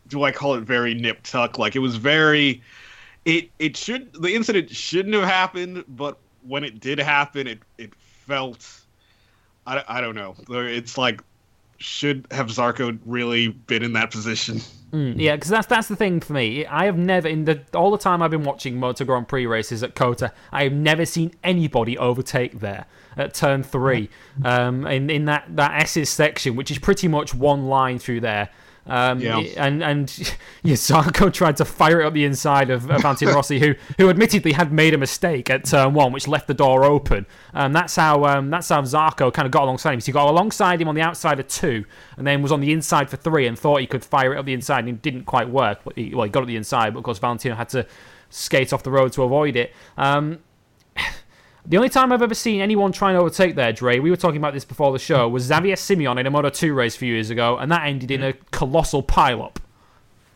Do 0.09 0.25
I 0.25 0.33
call 0.33 0.55
it 0.55 0.63
very 0.63 0.95
nip 0.95 1.23
tuck? 1.23 1.59
Like 1.59 1.77
it 1.77 1.81
was 1.81 1.97
very. 1.97 2.63
It 3.25 3.51
it 3.59 3.77
should 3.77 4.13
the 4.15 4.35
incident 4.35 4.71
shouldn't 4.71 5.15
have 5.15 5.25
happened, 5.25 5.85
but 5.89 6.19
when 6.43 6.65
it 6.65 6.81
did 6.81 6.99
happen, 6.99 7.47
it 7.47 7.59
it 7.79 7.95
felt. 7.95 8.67
I, 9.67 9.85
I 9.87 10.01
don't 10.01 10.15
know. 10.15 10.35
It's 10.49 10.97
like 10.97 11.21
should 11.81 12.27
have 12.31 12.49
Zarco 12.49 12.99
really 13.05 13.49
been 13.49 13.83
in 13.83 13.93
that 13.95 14.11
position? 14.11 14.61
Mm, 14.93 15.15
yeah, 15.19 15.37
because 15.37 15.51
that's 15.51 15.67
that's 15.69 15.89
the 15.89 15.95
thing 15.95 16.21
for 16.21 16.33
me. 16.33 16.67
I 16.67 16.87
have 16.87 16.99
never, 16.99 17.29
in 17.29 17.45
the 17.45 17.63
all 17.75 17.93
the 17.93 17.99
time 17.99 18.23
I've 18.23 18.31
been 18.33 18.45
watching 18.45 18.79
Motor 18.79 19.05
Grand 19.05 19.29
Prix 19.29 19.47
races 19.47 19.83
at 19.83 19.95
COTA, 19.95 20.33
I 20.51 20.65
have 20.65 20.73
never 20.73 21.07
seen 21.07 21.33
anybody 21.45 21.97
overtake 21.97 22.59
there 22.59 22.87
at 23.17 23.33
turn 23.33 23.63
three, 23.63 24.11
um, 24.45 24.87
in 24.87 25.09
in 25.09 25.27
that 25.27 25.45
that 25.57 25.81
S's 25.83 26.11
section, 26.11 26.57
which 26.57 26.71
is 26.71 26.79
pretty 26.79 27.07
much 27.07 27.35
one 27.35 27.67
line 27.67 27.99
through 28.01 28.21
there. 28.21 28.51
Um, 28.91 29.21
Yeah. 29.21 29.39
and 29.57 29.83
and 29.83 30.35
yeah, 30.65 30.75
Zarco 30.75 31.33
tried 31.33 31.57
to 31.59 31.65
fire 31.65 32.01
it 32.01 32.07
up 32.07 32.13
the 32.13 32.25
inside 32.25 32.71
of, 32.71 32.91
of 32.91 33.03
Valentino 33.03 33.33
Rossi, 33.35 33.61
who 33.61 33.75
who 33.99 34.11
admittedly 34.11 34.53
had 34.53 34.73
made 34.73 34.93
a 34.95 34.99
mistake 34.99 35.49
at 35.49 35.65
turn 35.65 35.95
one, 35.95 36.13
which 36.13 36.27
left 36.27 36.49
the 36.49 36.55
door 36.55 36.85
open. 36.85 37.25
Um, 37.55 37.73
that's 37.73 37.95
how 37.95 38.25
um, 38.25 38.51
that's 38.51 38.69
how 38.69 38.83
Zarco 38.83 39.33
kind 39.33 39.47
of 39.47 39.53
got 39.53 39.63
alongside 39.63 39.95
him. 39.95 40.01
So 40.01 40.07
he 40.07 40.13
got 40.13 40.29
alongside 40.29 40.81
him 40.83 40.89
on 40.89 40.97
the 40.97 41.03
outside 41.03 41.39
of 41.39 41.47
two, 41.47 41.85
and 42.17 42.27
then 42.27 42.43
was 42.43 42.51
on 42.53 42.61
the 42.61 42.73
inside 42.73 43.09
for 43.09 43.17
three, 43.17 43.47
and 43.47 43.57
thought 43.59 43.81
he 43.81 43.87
could 43.87 44.05
fire 44.05 44.35
it 44.35 44.39
up 44.39 44.45
the 44.45 44.55
inside, 44.55 44.81
and 44.81 44.89
it 44.89 45.03
didn't 45.03 45.25
quite 45.25 45.49
work. 45.49 45.79
But 45.85 45.97
he, 45.97 46.13
well, 46.15 46.25
he 46.25 46.31
got 46.31 46.43
it 46.43 46.47
the 46.47 46.57
inside, 46.57 46.93
but 46.95 46.99
of 46.99 47.05
course 47.05 47.19
Valentino 47.21 47.55
had 47.55 47.69
to 47.71 47.87
skate 48.29 48.73
off 48.73 48.83
the 48.83 48.91
road 48.91 49.13
to 49.13 49.23
avoid 49.23 49.55
it. 49.57 49.73
Um, 49.97 50.41
the 51.67 51.77
only 51.77 51.89
time 51.89 52.13
I've 52.13 52.23
ever 52.23 52.35
seen 52.35 52.61
anyone 52.61 52.93
try 52.93 53.11
and 53.11 53.19
overtake 53.19 53.55
there, 53.55 53.73
Dre, 53.73 53.99
we 53.99 54.11
were 54.11 54.17
talking 54.17 54.39
about 54.39 54.55
this 54.55 54.65
before 54.65 54.93
the 54.93 54.99
show, 54.99 55.29
was 55.29 55.45
Xavier 55.45 55.77
Simeon 55.77 56.19
in 56.19 56.27
a 56.27 56.31
Moto 56.31 56.51
2 56.51 56.75
race 56.75 56.97
a 56.97 56.99
few 56.99 57.13
years 57.13 57.31
ago, 57.31 57.57
and 57.59 57.71
that 57.71 57.87
ended 57.87 58.11
in 58.11 58.23
a 58.23 58.33
colossal 58.51 59.03
pile-up. 59.03 59.61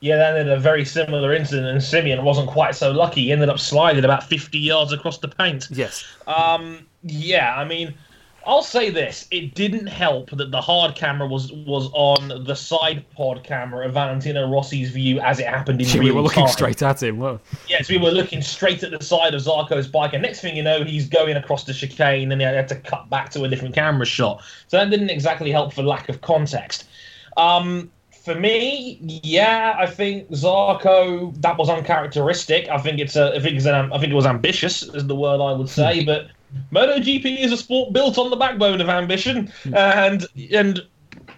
Yeah, 0.01 0.17
that 0.17 0.37
ended 0.37 0.53
a 0.53 0.61
very 0.61 0.85
similar 0.85 1.33
incident, 1.33 1.67
and 1.67 1.83
Simeon 1.83 2.25
wasn't 2.25 2.49
quite 2.49 2.75
so 2.75 2.93
lucky. 2.93 3.23
He 3.23 3.33
ended 3.33 3.49
up 3.49 3.59
sliding 3.59 4.05
about 4.05 4.23
50 4.25 4.59
yards 4.59 4.93
across 4.93 5.19
the 5.19 5.29
paint. 5.29 5.69
Yes. 5.71 6.05
Um, 6.27 6.87
yeah, 7.03 7.57
I 7.57 7.65
mean, 7.65 7.95
I'll 8.47 8.63
say 8.63 8.91
this: 8.91 9.27
it 9.31 9.55
didn't 9.55 9.87
help 9.87 10.31
that 10.31 10.51
the 10.51 10.61
hard 10.61 10.95
camera 10.95 11.27
was 11.27 11.53
was 11.53 11.91
on 11.93 12.45
the 12.45 12.55
side 12.55 13.05
pod 13.17 13.43
camera 13.45 13.87
of 13.87 13.95
Valentino 13.95 14.49
Rossi's 14.51 14.91
view 14.91 15.21
as 15.21 15.39
it 15.41 15.47
happened 15.47 15.81
in 15.81 15.93
we 15.95 16.07
real 16.07 16.17
were 16.17 16.21
looking 16.23 16.45
time. 16.45 16.53
straight 16.53 16.83
at 16.83 17.03
him. 17.03 17.19
Well, 17.19 17.41
Yes, 17.69 17.89
we 17.89 17.99
were 17.99 18.11
looking 18.11 18.43
straight 18.43 18.83
at 18.83 18.91
the 18.91 19.05
side 19.05 19.35
of 19.35 19.43
Zarco's 19.43 19.89
bike, 19.89 20.13
and 20.13 20.23
next 20.23 20.41
thing 20.41 20.57
you 20.57 20.63
know, 20.63 20.85
he's 20.85 21.09
going 21.09 21.37
across 21.37 21.65
the 21.65 21.73
chicane, 21.73 22.31
and 22.33 22.41
he 22.41 22.47
had 22.47 22.69
to 22.69 22.77
cut 22.77 23.09
back 23.11 23.31
to 23.31 23.45
a 23.45 23.49
different 23.49 23.75
camera 23.75 24.07
shot. 24.07 24.43
So 24.69 24.77
that 24.79 24.91
didn't 24.91 25.11
exactly 25.11 25.51
help 25.51 25.73
for 25.73 25.83
lack 25.83 26.09
of 26.09 26.21
context. 26.21 26.85
Um, 27.37 27.91
for 28.25 28.35
me, 28.35 28.99
yeah, 29.03 29.75
I 29.79 29.87
think 29.87 30.31
Zarco 30.31 31.39
that 31.43 31.59
was 31.59 31.69
uncharacteristic. 31.69 32.69
I 32.69 32.79
think 32.79 32.99
it's 32.99 33.17
a, 33.17 33.35
I 33.35 33.41
think 33.41 33.57
it's 33.57 33.67
an, 33.67 33.93
I 33.93 33.99
think 33.99 34.13
it 34.13 34.17
was 34.17 34.27
ambitious, 34.27 34.83
is 34.83 35.07
the 35.07 35.15
word 35.15 35.41
I 35.43 35.53
would 35.53 35.69
say. 35.69 36.05
but 36.05 36.29
MotoGP 36.73 37.39
is 37.41 37.53
a 37.53 37.57
sport 37.57 37.93
built 37.93 38.19
on 38.19 38.31
the 38.31 38.37
backbone 38.37 38.81
of 38.81 38.89
ambition, 38.89 39.53
and 39.73 40.27
and 40.53 40.83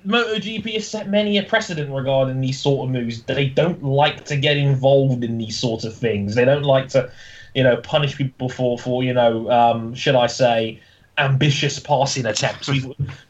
MotoGP 0.07 0.75
has 0.75 0.89
set 0.89 1.09
many 1.09 1.37
a 1.37 1.43
precedent 1.43 1.93
regarding 1.93 2.41
these 2.41 2.61
sort 2.61 2.87
of 2.87 2.93
moves. 2.93 3.23
They 3.25 3.49
don't 3.49 3.83
like 3.83 4.25
to 4.27 4.37
get 4.37 4.57
involved 4.57 5.25
in 5.25 5.39
these 5.39 5.59
sort 5.59 5.85
of 5.85 5.95
things. 5.95 6.35
They 6.35 6.45
don't 6.45 6.63
like 6.63 6.89
to, 6.91 7.11
you 7.55 7.63
know, 7.63 7.77
punish 7.79 8.17
people 8.17 8.49
for 8.49 8.79
for 8.79 9.03
you 9.03 9.13
know, 9.13 9.51
um, 9.51 9.95
should 9.95 10.15
I 10.15 10.27
say, 10.27 10.81
ambitious 11.19 11.79
passing 11.79 12.27
attempts. 12.27 12.69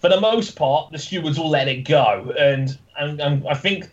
For 0.01 0.09
the 0.09 0.21
most 0.21 0.57
part, 0.57 0.93
the 0.93 0.99
stewards 0.99 1.39
will 1.39 1.51
let 1.51 1.69
it 1.69 1.83
go, 1.83 2.33
and 2.39 2.77
and, 2.99 3.21
and 3.21 3.49
I 3.49 3.55
think. 3.55 3.91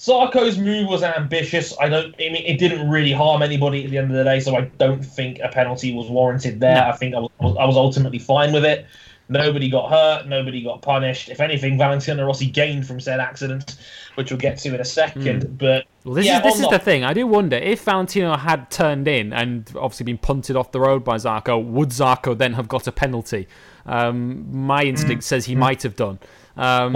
Zarco's 0.00 0.56
move 0.56 0.88
was 0.88 1.02
ambitious. 1.02 1.74
I 1.78 1.90
don't. 1.90 2.14
I 2.14 2.30
mean, 2.30 2.36
it 2.46 2.58
didn't 2.58 2.88
really 2.88 3.12
harm 3.12 3.42
anybody 3.42 3.84
at 3.84 3.90
the 3.90 3.98
end 3.98 4.10
of 4.10 4.16
the 4.16 4.24
day, 4.24 4.40
so 4.40 4.56
I 4.56 4.62
don't 4.78 5.04
think 5.04 5.40
a 5.42 5.48
penalty 5.48 5.92
was 5.92 6.08
warranted 6.08 6.58
there. 6.58 6.86
I 6.86 6.96
think 6.96 7.14
I 7.14 7.18
was, 7.18 7.30
I 7.58 7.66
was 7.66 7.76
ultimately 7.76 8.18
fine 8.18 8.50
with 8.50 8.64
it. 8.64 8.86
Nobody 9.28 9.68
got 9.68 9.90
hurt. 9.90 10.26
Nobody 10.26 10.62
got 10.62 10.80
punished. 10.80 11.28
If 11.28 11.38
anything, 11.38 11.76
Valentino 11.76 12.26
Rossi 12.26 12.46
gained 12.46 12.86
from 12.86 12.98
said 12.98 13.20
accident, 13.20 13.76
which 14.14 14.30
we'll 14.30 14.40
get 14.40 14.56
to 14.60 14.74
in 14.74 14.80
a 14.80 14.84
second. 14.86 15.42
Hmm. 15.42 15.54
But 15.56 15.84
well 16.04 16.14
this 16.14 16.24
yeah, 16.24 16.38
is 16.38 16.44
this 16.44 16.54
is 16.54 16.62
the- 16.62 16.70
the 16.70 16.78
thing. 16.78 17.04
I 17.04 17.12
do 17.12 17.26
wonder 17.26 17.56
if 17.56 17.84
Valentino 17.84 18.38
had 18.38 18.70
turned 18.70 19.06
in 19.06 19.34
and 19.34 19.70
obviously 19.76 20.04
been 20.04 20.18
punted 20.18 20.56
off 20.56 20.72
the 20.72 20.80
road 20.80 21.04
by 21.04 21.16
Zarco, 21.16 21.62
would 21.62 21.90
Zarco 21.90 22.36
then 22.36 22.54
have 22.54 22.68
got 22.68 22.86
a 22.86 22.92
penalty? 22.92 23.46
Um, 23.84 24.64
my 24.64 24.82
instinct 24.82 25.24
hmm. 25.24 25.28
says 25.28 25.44
he 25.44 25.52
hmm. 25.52 25.60
might 25.60 25.82
have 25.82 25.94
done. 25.94 26.18
Um, 26.56 26.92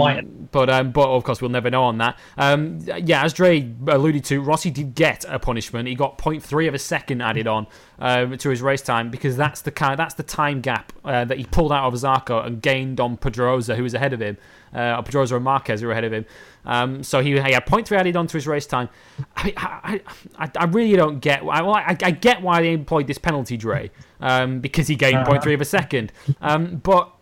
but 0.51 0.69
um, 0.69 0.91
but 0.91 1.09
of 1.09 1.23
course 1.23 1.41
we'll 1.41 1.51
never 1.51 1.69
know 1.69 1.83
on 1.83 1.97
that. 1.99 2.17
Um, 2.37 2.79
yeah, 3.03 3.23
as 3.23 3.33
Dre 3.33 3.73
alluded 3.87 4.23
to, 4.25 4.41
Rossi 4.41 4.69
did 4.69 4.95
get 4.95 5.25
a 5.27 5.39
punishment. 5.39 5.87
He 5.87 5.95
got 5.95 6.17
0.3 6.17 6.67
of 6.67 6.73
a 6.73 6.79
second 6.79 7.21
added 7.21 7.47
on 7.47 7.67
um, 7.99 8.37
to 8.37 8.49
his 8.49 8.61
race 8.61 8.81
time 8.81 9.09
because 9.09 9.37
that's 9.37 9.61
the 9.61 9.71
kind 9.71 9.97
that's 9.97 10.15
the 10.15 10.23
time 10.23 10.61
gap 10.61 10.93
uh, 11.03 11.25
that 11.25 11.37
he 11.37 11.45
pulled 11.45 11.71
out 11.71 11.85
of 11.85 11.93
Zarco 11.93 12.45
and 12.45 12.61
gained 12.61 12.99
on 12.99 13.17
Pedrosa, 13.17 13.75
who 13.75 13.83
was 13.83 13.93
ahead 13.93 14.13
of 14.13 14.21
him, 14.21 14.37
uh, 14.73 14.97
or 14.97 15.03
Pedrosa 15.03 15.35
and 15.35 15.43
Marquez 15.43 15.81
who 15.81 15.87
were 15.87 15.93
ahead 15.93 16.03
of 16.03 16.13
him. 16.13 16.25
Um, 16.65 17.03
so 17.03 17.21
he, 17.21 17.31
he 17.31 17.37
had 17.37 17.65
0.3 17.65 17.97
added 17.97 18.15
on 18.15 18.27
to 18.27 18.37
his 18.37 18.47
race 18.47 18.65
time. 18.65 18.89
I, 19.37 19.53
I, 19.57 20.01
I, 20.37 20.51
I 20.57 20.65
really 20.65 20.95
don't 20.95 21.19
get. 21.19 21.41
I, 21.41 21.61
well, 21.61 21.75
I, 21.75 21.95
I 22.01 22.11
get 22.11 22.41
why 22.41 22.61
they 22.61 22.73
employed 22.73 23.07
this 23.07 23.17
penalty, 23.17 23.57
Dre, 23.57 23.91
um, 24.19 24.59
because 24.59 24.87
he 24.87 24.95
gained 24.95 25.25
0.3 25.25 25.53
of 25.53 25.61
a 25.61 25.65
second. 25.65 26.11
Um, 26.41 26.77
but 26.77 27.14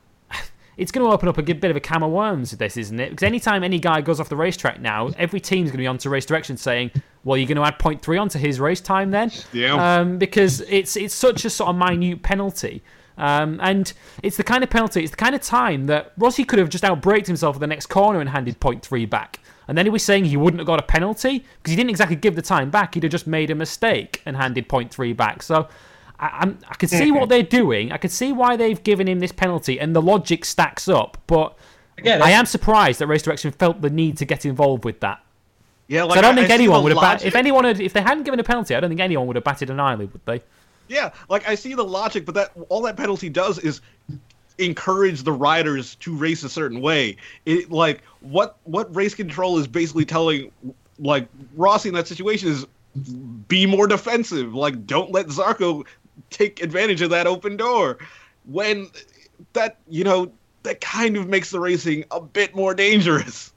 it's 0.77 0.91
going 0.91 1.05
to 1.05 1.11
open 1.13 1.29
up 1.29 1.37
a 1.37 1.41
good 1.41 1.59
bit 1.59 1.71
of 1.71 1.77
a 1.77 1.79
can 1.79 2.03
of 2.03 2.11
worms 2.11 2.51
with 2.51 2.59
this, 2.59 2.77
isn't 2.77 2.99
it? 2.99 3.09
Because 3.11 3.23
anytime 3.23 3.63
any 3.63 3.79
guy 3.79 4.01
goes 4.01 4.19
off 4.19 4.29
the 4.29 4.35
racetrack 4.35 4.81
now, 4.81 5.09
every 5.17 5.39
team's 5.39 5.69
going 5.69 5.77
to 5.77 5.83
be 5.83 5.87
onto 5.87 6.09
race 6.09 6.25
direction 6.25 6.57
saying, 6.57 6.91
"Well, 7.23 7.37
you're 7.37 7.47
going 7.47 7.57
to 7.57 7.63
add 7.63 7.77
0.3 7.79 8.19
onto 8.19 8.39
his 8.39 8.59
race 8.59 8.81
time 8.81 9.11
then," 9.11 9.31
Yeah. 9.51 9.99
um, 9.99 10.17
because 10.17 10.61
it's 10.61 10.95
it's 10.95 11.13
such 11.13 11.45
a 11.45 11.49
sort 11.49 11.69
of 11.69 11.75
minute 11.75 12.23
penalty. 12.23 12.81
Um, 13.15 13.59
and 13.61 13.93
it's 14.23 14.37
the 14.37 14.43
kind 14.43 14.63
of 14.63 14.71
penalty, 14.71 15.01
it's 15.03 15.11
the 15.11 15.17
kind 15.17 15.35
of 15.35 15.41
time 15.41 15.85
that 15.85 16.13
Rossi 16.17 16.43
could 16.43 16.57
have 16.57 16.69
just 16.69 16.83
outbraked 16.83 17.27
himself 17.27 17.55
at 17.55 17.59
the 17.59 17.67
next 17.67 17.85
corner 17.85 18.19
and 18.19 18.27
handed 18.27 18.59
0.3 18.59 19.07
back. 19.07 19.39
And 19.67 19.77
then 19.77 19.85
he 19.85 19.91
was 19.91 20.03
saying 20.03 20.25
he 20.25 20.35
wouldn't 20.35 20.59
have 20.59 20.65
got 20.65 20.79
a 20.79 20.83
penalty 20.83 21.45
because 21.57 21.69
he 21.69 21.75
didn't 21.75 21.91
exactly 21.91 22.15
give 22.15 22.35
the 22.35 22.41
time 22.41 22.71
back. 22.71 22.95
He'd 22.95 23.03
have 23.03 23.11
just 23.11 23.27
made 23.27 23.51
a 23.51 23.55
mistake 23.55 24.23
and 24.25 24.35
handed 24.35 24.67
0.3 24.67 25.15
back. 25.15 25.43
So 25.43 25.69
I, 26.23 26.37
I'm, 26.41 26.59
I 26.69 26.75
can 26.75 26.89
see 26.89 27.11
what 27.11 27.29
they're 27.29 27.43
doing. 27.43 27.91
I 27.91 27.97
can 27.97 28.09
see 28.09 28.31
why 28.31 28.55
they've 28.55 28.81
given 28.83 29.07
him 29.07 29.19
this 29.19 29.31
penalty, 29.31 29.79
and 29.79 29.95
the 29.95 30.01
logic 30.01 30.45
stacks 30.45 30.87
up. 30.87 31.17
But 31.27 31.57
Again, 31.97 32.21
I 32.21 32.31
am 32.31 32.45
surprised 32.45 32.99
that 32.99 33.07
Race 33.07 33.21
Direction 33.21 33.51
felt 33.51 33.81
the 33.81 33.89
need 33.89 34.17
to 34.17 34.25
get 34.25 34.45
involved 34.45 34.85
with 34.85 34.99
that. 35.01 35.21
yeah, 35.87 36.01
'Cause 36.01 36.09
like 36.09 36.17
I 36.19 36.21
don't 36.21 36.35
think 36.35 36.47
see 36.47 36.53
anyone 36.53 36.83
would 36.83 36.91
have. 36.93 37.01
Bat- 37.01 37.25
if 37.25 37.35
anyone 37.35 37.65
had, 37.65 37.79
if 37.79 37.93
they 37.93 38.01
hadn't 38.01 38.23
given 38.23 38.39
a 38.39 38.43
penalty, 38.43 38.73
I 38.75 38.79
don't 38.79 38.89
think 38.89 39.01
anyone 39.01 39.27
would 39.27 39.35
have 39.35 39.43
batted 39.43 39.69
an 39.69 39.79
eyelid, 39.79 40.11
would 40.13 40.25
they? 40.25 40.41
Yeah, 40.87 41.11
like 41.29 41.47
I 41.47 41.55
see 41.55 41.73
the 41.75 41.83
logic, 41.83 42.25
but 42.25 42.35
that 42.35 42.51
all 42.69 42.81
that 42.83 42.97
penalty 42.97 43.29
does 43.29 43.57
is 43.59 43.81
encourage 44.59 45.23
the 45.23 45.31
riders 45.31 45.95
to 45.95 46.15
race 46.15 46.43
a 46.43 46.49
certain 46.49 46.79
way. 46.81 47.17
It 47.45 47.71
like 47.71 48.01
what 48.21 48.57
what 48.63 48.93
race 48.95 49.15
control 49.15 49.57
is 49.57 49.67
basically 49.67 50.05
telling 50.05 50.51
like 50.99 51.27
Rossi 51.55 51.89
in 51.89 51.95
that 51.95 52.07
situation 52.07 52.49
is 52.49 52.65
be 53.47 53.65
more 53.65 53.87
defensive. 53.87 54.53
Like 54.53 54.85
don't 54.85 55.11
let 55.11 55.27
Zarco 55.27 55.85
take 56.29 56.61
advantage 56.61 57.01
of 57.01 57.09
that 57.11 57.27
open 57.27 57.57
door. 57.57 57.97
When 58.45 58.89
that 59.53 59.77
you 59.87 60.03
know 60.03 60.31
that 60.63 60.81
kind 60.81 61.17
of 61.17 61.27
makes 61.27 61.51
the 61.51 61.59
racing 61.59 62.05
a 62.11 62.21
bit 62.21 62.55
more 62.55 62.73
dangerous. 62.73 63.51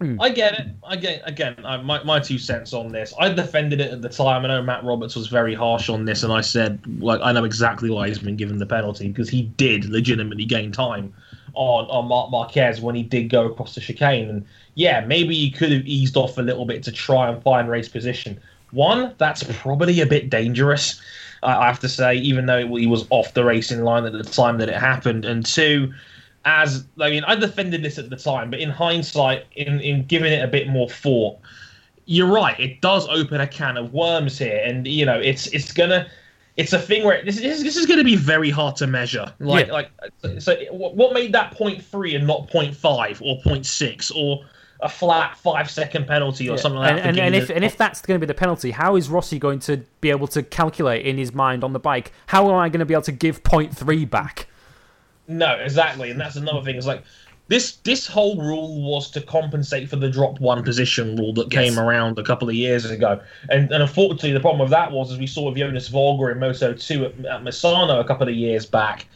Hmm. 0.00 0.20
I 0.20 0.30
get 0.30 0.54
it. 0.54 0.66
I 0.82 0.96
get 0.96 1.22
again. 1.24 1.56
I, 1.64 1.76
my 1.76 2.02
my 2.02 2.18
two 2.18 2.38
cents 2.38 2.72
on 2.72 2.88
this. 2.88 3.14
I 3.18 3.28
defended 3.28 3.80
it 3.80 3.92
at 3.92 4.02
the 4.02 4.08
time. 4.08 4.44
I 4.44 4.48
know 4.48 4.62
Matt 4.62 4.84
Roberts 4.84 5.14
was 5.14 5.28
very 5.28 5.54
harsh 5.54 5.88
on 5.88 6.04
this, 6.04 6.22
and 6.22 6.32
I 6.32 6.40
said 6.40 6.80
like 7.00 7.20
I 7.22 7.32
know 7.32 7.44
exactly 7.44 7.90
why 7.90 8.08
he's 8.08 8.18
been 8.18 8.36
given 8.36 8.58
the 8.58 8.66
penalty 8.66 9.08
because 9.08 9.28
he 9.28 9.42
did 9.42 9.84
legitimately 9.86 10.46
gain 10.46 10.72
time 10.72 11.14
on 11.54 11.84
on 11.86 12.08
Marc 12.08 12.30
Marquez 12.30 12.80
when 12.80 12.94
he 12.94 13.02
did 13.02 13.30
go 13.30 13.46
across 13.46 13.74
the 13.74 13.80
chicane. 13.80 14.28
And 14.28 14.44
yeah, 14.74 15.04
maybe 15.06 15.34
he 15.34 15.50
could 15.50 15.70
have 15.70 15.86
eased 15.86 16.16
off 16.16 16.38
a 16.38 16.42
little 16.42 16.64
bit 16.64 16.82
to 16.84 16.92
try 16.92 17.30
and 17.30 17.42
find 17.42 17.68
race 17.68 17.88
position. 17.88 18.40
One, 18.72 19.14
that's 19.18 19.44
probably 19.44 20.00
a 20.00 20.06
bit 20.06 20.30
dangerous. 20.30 21.00
I 21.44 21.66
have 21.66 21.80
to 21.80 21.88
say, 21.88 22.16
even 22.16 22.46
though 22.46 22.66
he 22.76 22.86
was 22.86 23.06
off 23.10 23.34
the 23.34 23.44
racing 23.44 23.82
line 23.82 24.04
at 24.04 24.12
the 24.12 24.24
time 24.24 24.58
that 24.58 24.68
it 24.68 24.76
happened. 24.76 25.24
And 25.24 25.44
two, 25.44 25.92
as 26.44 26.84
I 26.98 27.10
mean, 27.10 27.24
I 27.24 27.34
defended 27.34 27.82
this 27.82 27.98
at 27.98 28.10
the 28.10 28.16
time, 28.16 28.50
but 28.50 28.60
in 28.60 28.70
hindsight, 28.70 29.44
in 29.54 29.80
in 29.80 30.04
giving 30.06 30.32
it 30.32 30.42
a 30.42 30.48
bit 30.48 30.68
more 30.68 30.88
thought, 30.88 31.38
you're 32.06 32.32
right. 32.32 32.58
It 32.58 32.80
does 32.80 33.06
open 33.08 33.40
a 33.40 33.46
can 33.46 33.76
of 33.76 33.92
worms 33.92 34.38
here, 34.38 34.62
and 34.64 34.86
you 34.86 35.04
know, 35.06 35.20
it's 35.20 35.46
it's 35.48 35.72
gonna. 35.72 36.06
It's 36.56 36.72
a 36.72 36.78
thing 36.78 37.02
where 37.04 37.20
this, 37.24 37.40
this, 37.40 37.64
this 37.64 37.76
is 37.76 37.84
going 37.84 37.98
to 37.98 38.04
be 38.04 38.14
very 38.14 38.48
hard 38.48 38.76
to 38.76 38.86
measure. 38.86 39.26
Like, 39.40 39.66
yeah. 39.66 39.72
like, 39.72 39.90
so 40.38 40.54
what 40.70 41.12
made 41.12 41.32
that 41.32 41.50
point 41.50 41.82
three 41.82 42.14
and 42.14 42.28
not 42.28 42.48
point 42.48 42.76
five 42.76 43.20
or 43.24 43.40
point 43.42 43.66
six 43.66 44.12
or 44.12 44.44
a 44.84 44.88
flat 44.88 45.36
five 45.38 45.70
second 45.70 46.06
penalty 46.06 46.48
or 46.48 46.52
yeah. 46.52 46.56
something 46.60 46.78
like 46.78 46.90
and, 46.90 46.98
that. 46.98 47.06
And, 47.08 47.18
and 47.18 47.34
if 47.34 47.50
and 47.50 47.64
if 47.64 47.76
that's 47.76 48.02
going 48.02 48.20
to 48.20 48.24
be 48.24 48.28
the 48.28 48.38
penalty, 48.38 48.70
how 48.70 48.96
is 48.96 49.08
Rossi 49.08 49.38
going 49.38 49.58
to 49.60 49.78
be 50.02 50.10
able 50.10 50.26
to 50.28 50.42
calculate 50.42 51.06
in 51.06 51.16
his 51.16 51.34
mind 51.34 51.64
on 51.64 51.72
the 51.72 51.78
bike? 51.78 52.12
How 52.26 52.48
am 52.50 52.56
I 52.56 52.68
going 52.68 52.80
to 52.80 52.86
be 52.86 52.94
able 52.94 53.02
to 53.04 53.12
give 53.12 53.42
point 53.42 53.74
three 53.74 54.04
back? 54.04 54.46
No, 55.26 55.54
exactly, 55.54 56.10
and 56.10 56.20
that's 56.20 56.36
another 56.36 56.62
thing. 56.62 56.76
It's 56.76 56.86
like 56.86 57.02
this 57.48 57.76
this 57.76 58.06
whole 58.06 58.36
rule 58.36 58.82
was 58.82 59.10
to 59.12 59.22
compensate 59.22 59.88
for 59.88 59.96
the 59.96 60.10
drop 60.10 60.38
one 60.38 60.62
position 60.62 61.16
rule 61.16 61.32
that 61.32 61.50
yes. 61.50 61.64
came 61.64 61.78
around 61.78 62.18
a 62.18 62.22
couple 62.22 62.48
of 62.48 62.54
years 62.54 62.84
ago. 62.84 63.20
And, 63.48 63.72
and 63.72 63.82
unfortunately, 63.82 64.32
the 64.32 64.40
problem 64.40 64.60
with 64.60 64.70
that 64.70 64.92
was, 64.92 65.10
as 65.10 65.18
we 65.18 65.26
saw 65.26 65.48
with 65.48 65.56
Jonas 65.56 65.88
Folger 65.88 66.30
in 66.30 66.38
Moto 66.38 66.74
2 66.74 67.04
at, 67.06 67.12
at 67.24 67.42
Misano 67.42 68.00
a 68.00 68.04
couple 68.04 68.28
of 68.28 68.34
years 68.34 68.66
back, 68.66 69.06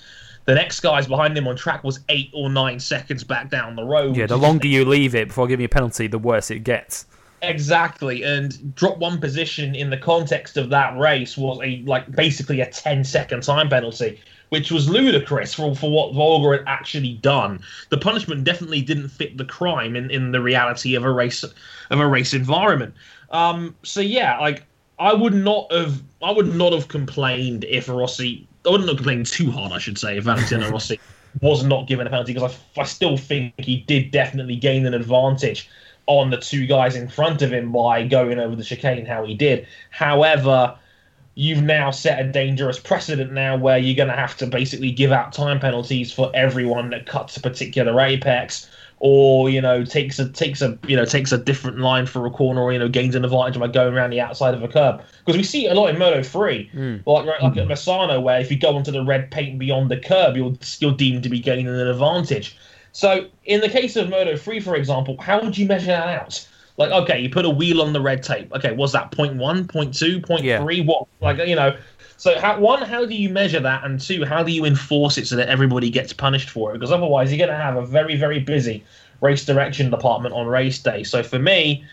the 0.49 0.55
next 0.55 0.81
guys 0.81 1.07
behind 1.07 1.37
him 1.37 1.47
on 1.47 1.55
track 1.57 1.85
was 1.85 2.01
eight 2.09 2.31
or 2.33 2.49
nine 2.49 2.81
seconds 2.81 3.23
back 3.23 3.51
down 3.51 3.77
the 3.77 3.85
road. 3.85 4.17
Yeah, 4.17 4.25
the 4.25 4.39
longer 4.39 4.67
you 4.67 4.83
leave 4.87 5.15
it 5.15 5.29
before 5.29 5.47
giving 5.47 5.67
a 5.67 5.69
penalty, 5.69 6.07
the 6.07 6.19
worse 6.19 6.51
it 6.51 6.61
gets. 6.61 7.05
Exactly, 7.43 8.23
and 8.23 8.75
drop 8.75 8.97
one 8.97 9.21
position 9.21 9.75
in 9.75 9.91
the 9.91 9.99
context 9.99 10.57
of 10.57 10.71
that 10.71 10.99
race 10.99 11.37
was 11.37 11.61
a 11.63 11.83
like 11.85 12.11
basically 12.13 12.63
a 12.63 12.71
10 12.71 13.05
second 13.05 13.43
time 13.43 13.69
penalty 13.69 14.19
which 14.49 14.73
was 14.73 14.89
ludicrous 14.89 15.53
for, 15.53 15.75
for 15.77 15.91
what 15.91 16.15
Folger 16.15 16.57
had 16.57 16.67
actually 16.67 17.13
done. 17.17 17.61
The 17.91 17.99
punishment 17.99 18.45
definitely 18.45 18.81
didn't 18.81 19.11
fit 19.11 19.37
the 19.37 19.45
crime 19.45 19.95
in, 19.95 20.11
in 20.11 20.33
the 20.33 20.41
reality 20.41 20.95
of 20.95 21.05
a 21.05 21.11
race 21.11 21.43
of 21.43 21.53
a 22.01 22.07
race 22.07 22.33
environment. 22.33 22.95
Um, 23.31 23.77
so 23.83 24.01
yeah, 24.01 24.39
like 24.39 24.65
I 24.99 25.13
would 25.13 25.35
not 25.35 25.71
have 25.71 26.03
I 26.23 26.31
would 26.31 26.55
not 26.55 26.73
have 26.73 26.89
complained 26.89 27.65
if 27.65 27.91
Rossi 27.91 28.49
I 28.67 28.71
wouldn't 28.71 28.89
have 28.89 28.99
complained 28.99 29.27
too 29.27 29.51
hard, 29.51 29.73
I 29.73 29.79
should 29.79 29.99
say, 29.99 30.19
if 30.19 30.25
Valentino 30.25 30.71
Rossi 30.73 31.01
was 31.41 31.63
not 31.63 31.87
given 31.87 32.07
a 32.07 32.11
penalty 32.11 32.35
because 32.35 32.57
I, 32.77 32.81
I 32.81 32.85
still 32.85 33.17
think 33.17 33.55
he 33.59 33.79
did 33.79 34.11
definitely 34.11 34.57
gain 34.57 34.87
an 34.87 34.95
advantage 34.95 35.69
on 36.07 36.31
the 36.31 36.39
two 36.39 36.67
guys 36.67 36.97
in 36.97 37.07
front 37.09 37.43
of 37.43 37.53
him 37.53 37.71
by 37.71 38.07
going 38.07 38.39
over 38.39 38.57
the 38.57 38.65
chicane 38.65 39.05
how 39.05 39.25
he 39.25 39.35
did. 39.35 39.67
However, 39.91 40.77
you've 41.35 41.63
now 41.63 41.91
set 41.91 42.19
a 42.19 42.33
dangerous 42.33 42.79
precedent 42.81 43.33
now 43.33 43.57
where 43.57 43.79
you're 43.79 43.95
going 43.95 44.09
to 44.09 44.15
have 44.15 44.37
to 44.39 44.47
basically 44.47 44.91
give 44.91 45.13
out 45.13 45.33
time 45.33 45.61
penalties 45.61 46.13
for 46.13 46.33
everyone 46.35 46.91
that 46.91 47.07
cuts 47.07 47.37
a 47.37 47.41
particular 47.41 48.01
apex 48.01 48.69
or 49.01 49.49
you 49.49 49.61
know 49.61 49.85
takes 49.85 50.19
a 50.19 50.29
takes 50.29 50.61
a 50.61 50.79
you 50.87 50.97
know 50.97 51.05
takes 51.05 51.33
a 51.33 51.39
different 51.39 51.79
line 51.79 52.07
for 52.07 52.27
a 52.27 52.31
corner 52.31 52.61
or 52.61 52.73
you 52.73 52.79
know 52.79 52.89
gains 52.89 53.15
an 53.15 53.25
advantage 53.25 53.59
by 53.59 53.69
going 53.69 53.95
around 53.95 54.11
the 54.11 54.21
outside 54.21 54.55
of 54.55 54.63
a 54.63 54.69
curb 54.69 55.01
because 55.25 55.37
we 55.37 55.43
see 55.43 55.67
it 55.67 55.71
a 55.71 55.75
lot 55.75 55.89
in 55.89 55.99
Moto 55.99 56.23
3 56.23 56.71
mm. 56.75 57.07
like 57.07 57.27
like 57.27 57.53
mm. 57.55 57.59
at 57.59 57.69
Misano 57.69 58.21
where 58.23 58.41
if 58.41 58.51
you 58.51 58.59
go 58.59 58.77
onto 58.77 58.91
the 58.91 59.05
red 59.05 59.31
paint 59.31 59.59
beyond 59.59 59.91
the 59.91 59.99
curb 59.99 60.37
you're 60.37 60.55
still 60.61 60.93
deemed 60.93 61.23
to 61.23 61.29
be 61.29 61.39
gaining 61.39 61.69
an 61.69 61.75
advantage 61.75 62.57
so 62.93 63.27
in 63.45 63.61
the 63.61 63.69
case 63.69 63.97
of 63.97 64.09
Moto 64.09 64.37
3 64.37 64.61
for 64.61 64.75
example 64.75 65.17
how 65.21 65.41
would 65.41 65.57
you 65.57 65.67
measure 65.67 65.87
that 65.87 66.21
out 66.21 66.47
like, 66.79 66.93
okay, 66.93 67.19
you 67.19 67.29
put 67.29 67.45
a 67.45 67.51
wheel 67.51 67.83
on 67.83 67.93
the 67.93 68.01
red 68.01 68.23
tape. 68.23 68.53
Okay, 68.55 68.73
was 68.73 68.93
that 68.93 69.11
point 69.11 69.35
one, 69.35 69.67
point 69.67 69.93
two, 69.93 70.21
point 70.21 70.45
yeah. 70.45 70.63
three? 70.63 70.81
What, 70.81 71.09
like, 71.21 71.39
you 71.39 71.57
know? 71.57 71.77
So, 72.19 72.39
how, 72.41 72.59
one, 72.59 72.83
how 72.83 73.07
do 73.07 73.15
you 73.15 73.31
measure 73.31 73.61
that? 73.61 73.85
And 73.85 74.01
two, 74.01 74.25
how 74.25 74.43
do 74.43 74.51
you 74.51 74.65
enforce 74.65 75.19
it 75.19 75.29
so 75.29 75.37
that 75.37 75.49
everybody 75.49 75.89
gets 75.89 76.13
punished 76.13 76.51
for 76.51 76.71
it? 76.71 76.75
Because 76.75 76.91
otherwise, 76.91 77.31
you're 77.31 77.39
going 77.39 77.57
to 77.57 77.65
have 77.65 77.77
a 77.77 77.87
very, 77.87 78.17
very 78.17 78.41
busy 78.41 78.85
race 79.21 79.45
direction 79.45 79.89
department 79.89 80.35
on 80.35 80.49
race 80.49 80.81
day. 80.81 81.05
So, 81.05 81.23
for 81.23 81.39
me, 81.39 81.85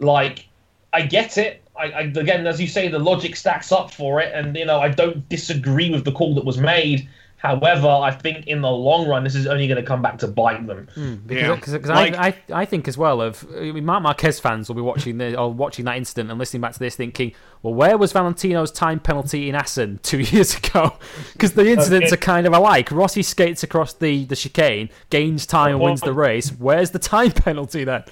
like, 0.00 0.48
I 0.92 1.02
get 1.02 1.38
it. 1.38 1.62
I, 1.78 1.84
I, 1.84 2.00
again, 2.00 2.44
as 2.48 2.60
you 2.60 2.66
say, 2.66 2.88
the 2.88 2.98
logic 2.98 3.36
stacks 3.36 3.70
up 3.70 3.92
for 3.92 4.20
it, 4.20 4.34
and 4.34 4.56
you 4.56 4.64
know 4.64 4.80
I 4.80 4.88
don't 4.88 5.28
disagree 5.28 5.90
with 5.90 6.04
the 6.04 6.12
call 6.12 6.34
that 6.34 6.44
was 6.44 6.58
made. 6.58 7.08
However, 7.38 7.86
I 7.86 8.10
think 8.10 8.48
in 8.48 8.62
the 8.62 8.70
long 8.70 9.08
run, 9.08 9.22
this 9.22 9.36
is 9.36 9.46
only 9.46 9.68
going 9.68 9.80
to 9.80 9.86
come 9.86 10.02
back 10.02 10.18
to 10.18 10.26
bite 10.26 10.66
them. 10.66 10.88
Mm, 10.96 11.24
because 11.24 11.72
yeah. 11.72 11.94
like, 11.94 12.14
I, 12.16 12.26
I, 12.26 12.62
I 12.62 12.64
think 12.64 12.88
as 12.88 12.98
well 12.98 13.22
of 13.22 13.46
I 13.56 13.70
mean, 13.70 13.84
Marc 13.84 14.02
Marquez 14.02 14.40
fans 14.40 14.68
will 14.68 14.74
be 14.74 14.82
watching 14.82 15.18
the, 15.18 15.38
or 15.38 15.52
watching 15.52 15.84
that 15.84 15.96
incident 15.96 16.30
and 16.30 16.38
listening 16.38 16.62
back 16.62 16.72
to 16.72 16.80
this, 16.80 16.96
thinking, 16.96 17.32
well, 17.62 17.74
where 17.74 17.96
was 17.96 18.12
Valentino's 18.12 18.72
time 18.72 18.98
penalty 18.98 19.48
in 19.48 19.54
Assen 19.54 20.00
two 20.02 20.18
years 20.18 20.56
ago? 20.56 20.96
Because 21.32 21.52
the 21.52 21.70
incidents 21.70 22.12
okay. 22.12 22.14
are 22.14 22.24
kind 22.24 22.46
of 22.48 22.52
alike. 22.52 22.90
Rossi 22.90 23.22
skates 23.22 23.62
across 23.62 23.92
the, 23.92 24.24
the 24.24 24.34
chicane, 24.34 24.90
gains 25.10 25.46
time, 25.46 25.76
and 25.76 25.80
wins 25.80 26.00
the 26.00 26.12
race. 26.12 26.50
Where's 26.50 26.90
the 26.90 26.98
time 26.98 27.30
penalty 27.32 27.84
then? 27.84 28.02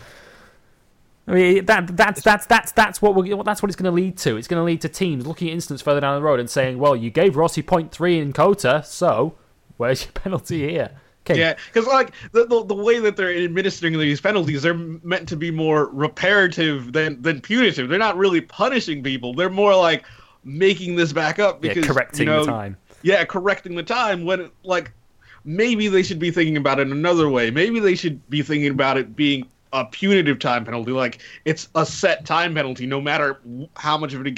I 1.29 1.33
mean 1.33 1.65
that 1.67 1.97
that's 1.97 2.23
that's 2.23 2.47
that's 2.47 2.73
that's 2.73 3.03
what 3.03 3.15
we're, 3.15 3.43
that's 3.43 3.61
what 3.61 3.69
it's 3.69 3.77
going 3.77 3.91
to 3.91 3.91
lead 3.91 4.17
to. 4.19 4.37
It's 4.37 4.47
going 4.47 4.61
to 4.61 4.65
lead 4.65 4.81
to 4.83 4.89
teams 4.89 5.27
looking 5.27 5.49
at 5.49 5.55
instance 5.55 5.83
further 5.83 6.01
down 6.01 6.17
the 6.17 6.23
road 6.23 6.39
and 6.39 6.49
saying, 6.49 6.79
"Well, 6.79 6.95
you 6.95 7.11
gave 7.11 7.37
Rossi 7.37 7.63
point 7.63 7.91
three 7.91 8.19
in 8.19 8.33
COTA, 8.33 8.85
so 8.87 9.35
where's 9.77 10.05
your 10.05 10.13
penalty 10.15 10.69
here?" 10.69 10.93
Okay. 11.29 11.41
Yeah, 11.41 11.57
because 11.73 11.89
like 11.89 12.13
the, 12.31 12.47
the, 12.47 12.65
the 12.65 12.75
way 12.75 13.01
that 13.01 13.17
they're 13.17 13.37
administering 13.37 13.99
these 13.99 14.21
penalties, 14.21 14.63
they're 14.63 14.75
meant 14.75 15.29
to 15.29 15.37
be 15.37 15.51
more 15.51 15.87
reparative 15.87 16.93
than 16.93 17.21
than 17.21 17.41
punitive. 17.41 17.89
They're 17.89 17.99
not 17.99 18.17
really 18.17 18.41
punishing 18.41 19.03
people. 19.03 19.35
They're 19.35 19.51
more 19.51 19.75
like 19.75 20.05
making 20.45 20.95
this 20.95 21.13
back 21.13 21.41
up 21.41 21.61
because 21.61 21.85
yeah, 21.85 21.93
correcting 21.93 22.29
you 22.29 22.33
know, 22.33 22.45
the 22.45 22.53
time. 22.53 22.77
Yeah, 23.03 23.25
correcting 23.25 23.75
the 23.75 23.83
time 23.83 24.25
when 24.25 24.51
like 24.63 24.93
maybe 25.45 25.89
they 25.89 26.05
should 26.05 26.21
be 26.21 26.31
thinking 26.31 26.57
about 26.57 26.79
it 26.79 26.87
another 26.87 27.29
way. 27.29 27.51
Maybe 27.51 27.81
they 27.81 27.97
should 27.97 28.29
be 28.31 28.43
thinking 28.43 28.71
about 28.71 28.97
it 28.97 29.17
being 29.17 29.49
a 29.77 29.85
punitive 29.85 30.39
time 30.39 30.65
penalty. 30.65 30.91
Like 30.91 31.21
it's 31.45 31.69
a 31.75 31.85
set 31.85 32.25
time 32.25 32.55
penalty, 32.55 32.87
no 32.87 33.01
matter 33.01 33.41
how 33.77 33.99
much 33.99 34.15
of 34.15 34.21
an 34.25 34.37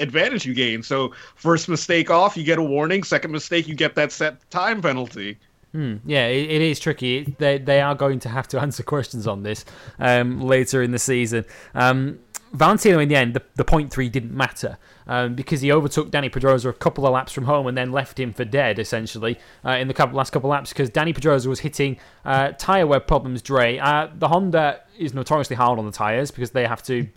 advantage 0.00 0.44
you 0.44 0.54
gain. 0.54 0.82
So 0.82 1.12
first 1.36 1.68
mistake 1.68 2.10
off, 2.10 2.36
you 2.36 2.44
get 2.44 2.58
a 2.58 2.62
warning. 2.62 3.04
Second 3.04 3.30
mistake, 3.30 3.68
you 3.68 3.74
get 3.74 3.94
that 3.94 4.12
set 4.12 4.48
time 4.50 4.82
penalty. 4.82 5.38
Hmm. 5.72 5.96
Yeah, 6.04 6.26
it, 6.26 6.50
it 6.50 6.62
is 6.62 6.80
tricky. 6.80 7.36
They 7.38 7.58
they 7.58 7.80
are 7.80 7.94
going 7.94 8.18
to 8.20 8.28
have 8.28 8.48
to 8.48 8.60
answer 8.60 8.82
questions 8.82 9.26
on 9.26 9.44
this 9.44 9.64
um, 9.98 10.40
later 10.40 10.82
in 10.82 10.90
the 10.90 10.98
season. 10.98 11.44
Um, 11.74 12.18
Valentino, 12.52 12.98
in 12.98 13.08
the 13.08 13.14
end, 13.14 13.34
the, 13.34 13.42
the 13.54 13.64
point 13.64 13.92
three 13.92 14.08
didn't 14.08 14.34
matter 14.34 14.76
um, 15.06 15.34
because 15.34 15.60
he 15.60 15.70
overtook 15.70 16.10
Dani 16.10 16.32
Pedrosa 16.32 16.68
a 16.68 16.72
couple 16.72 17.06
of 17.06 17.12
laps 17.12 17.32
from 17.32 17.44
home 17.44 17.66
and 17.66 17.78
then 17.78 17.92
left 17.92 18.18
him 18.18 18.32
for 18.32 18.44
dead, 18.44 18.78
essentially, 18.78 19.38
uh, 19.64 19.70
in 19.70 19.88
the 19.88 19.94
couple, 19.94 20.16
last 20.16 20.30
couple 20.30 20.50
of 20.50 20.52
laps 20.52 20.70
because 20.70 20.90
Dani 20.90 21.14
Pedrosa 21.14 21.48
was 21.48 21.60
hitting 21.60 21.96
uh, 22.24 22.52
tyre 22.58 22.86
wear 22.86 23.00
problems, 23.00 23.40
Dre. 23.40 23.78
Uh, 23.78 24.08
the 24.14 24.28
Honda 24.28 24.80
is 24.98 25.14
notoriously 25.14 25.56
hard 25.56 25.78
on 25.78 25.86
the 25.86 25.92
tyres 25.92 26.30
because 26.30 26.50
they 26.50 26.66
have 26.66 26.82
to 26.84 27.08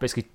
basically 0.00 0.28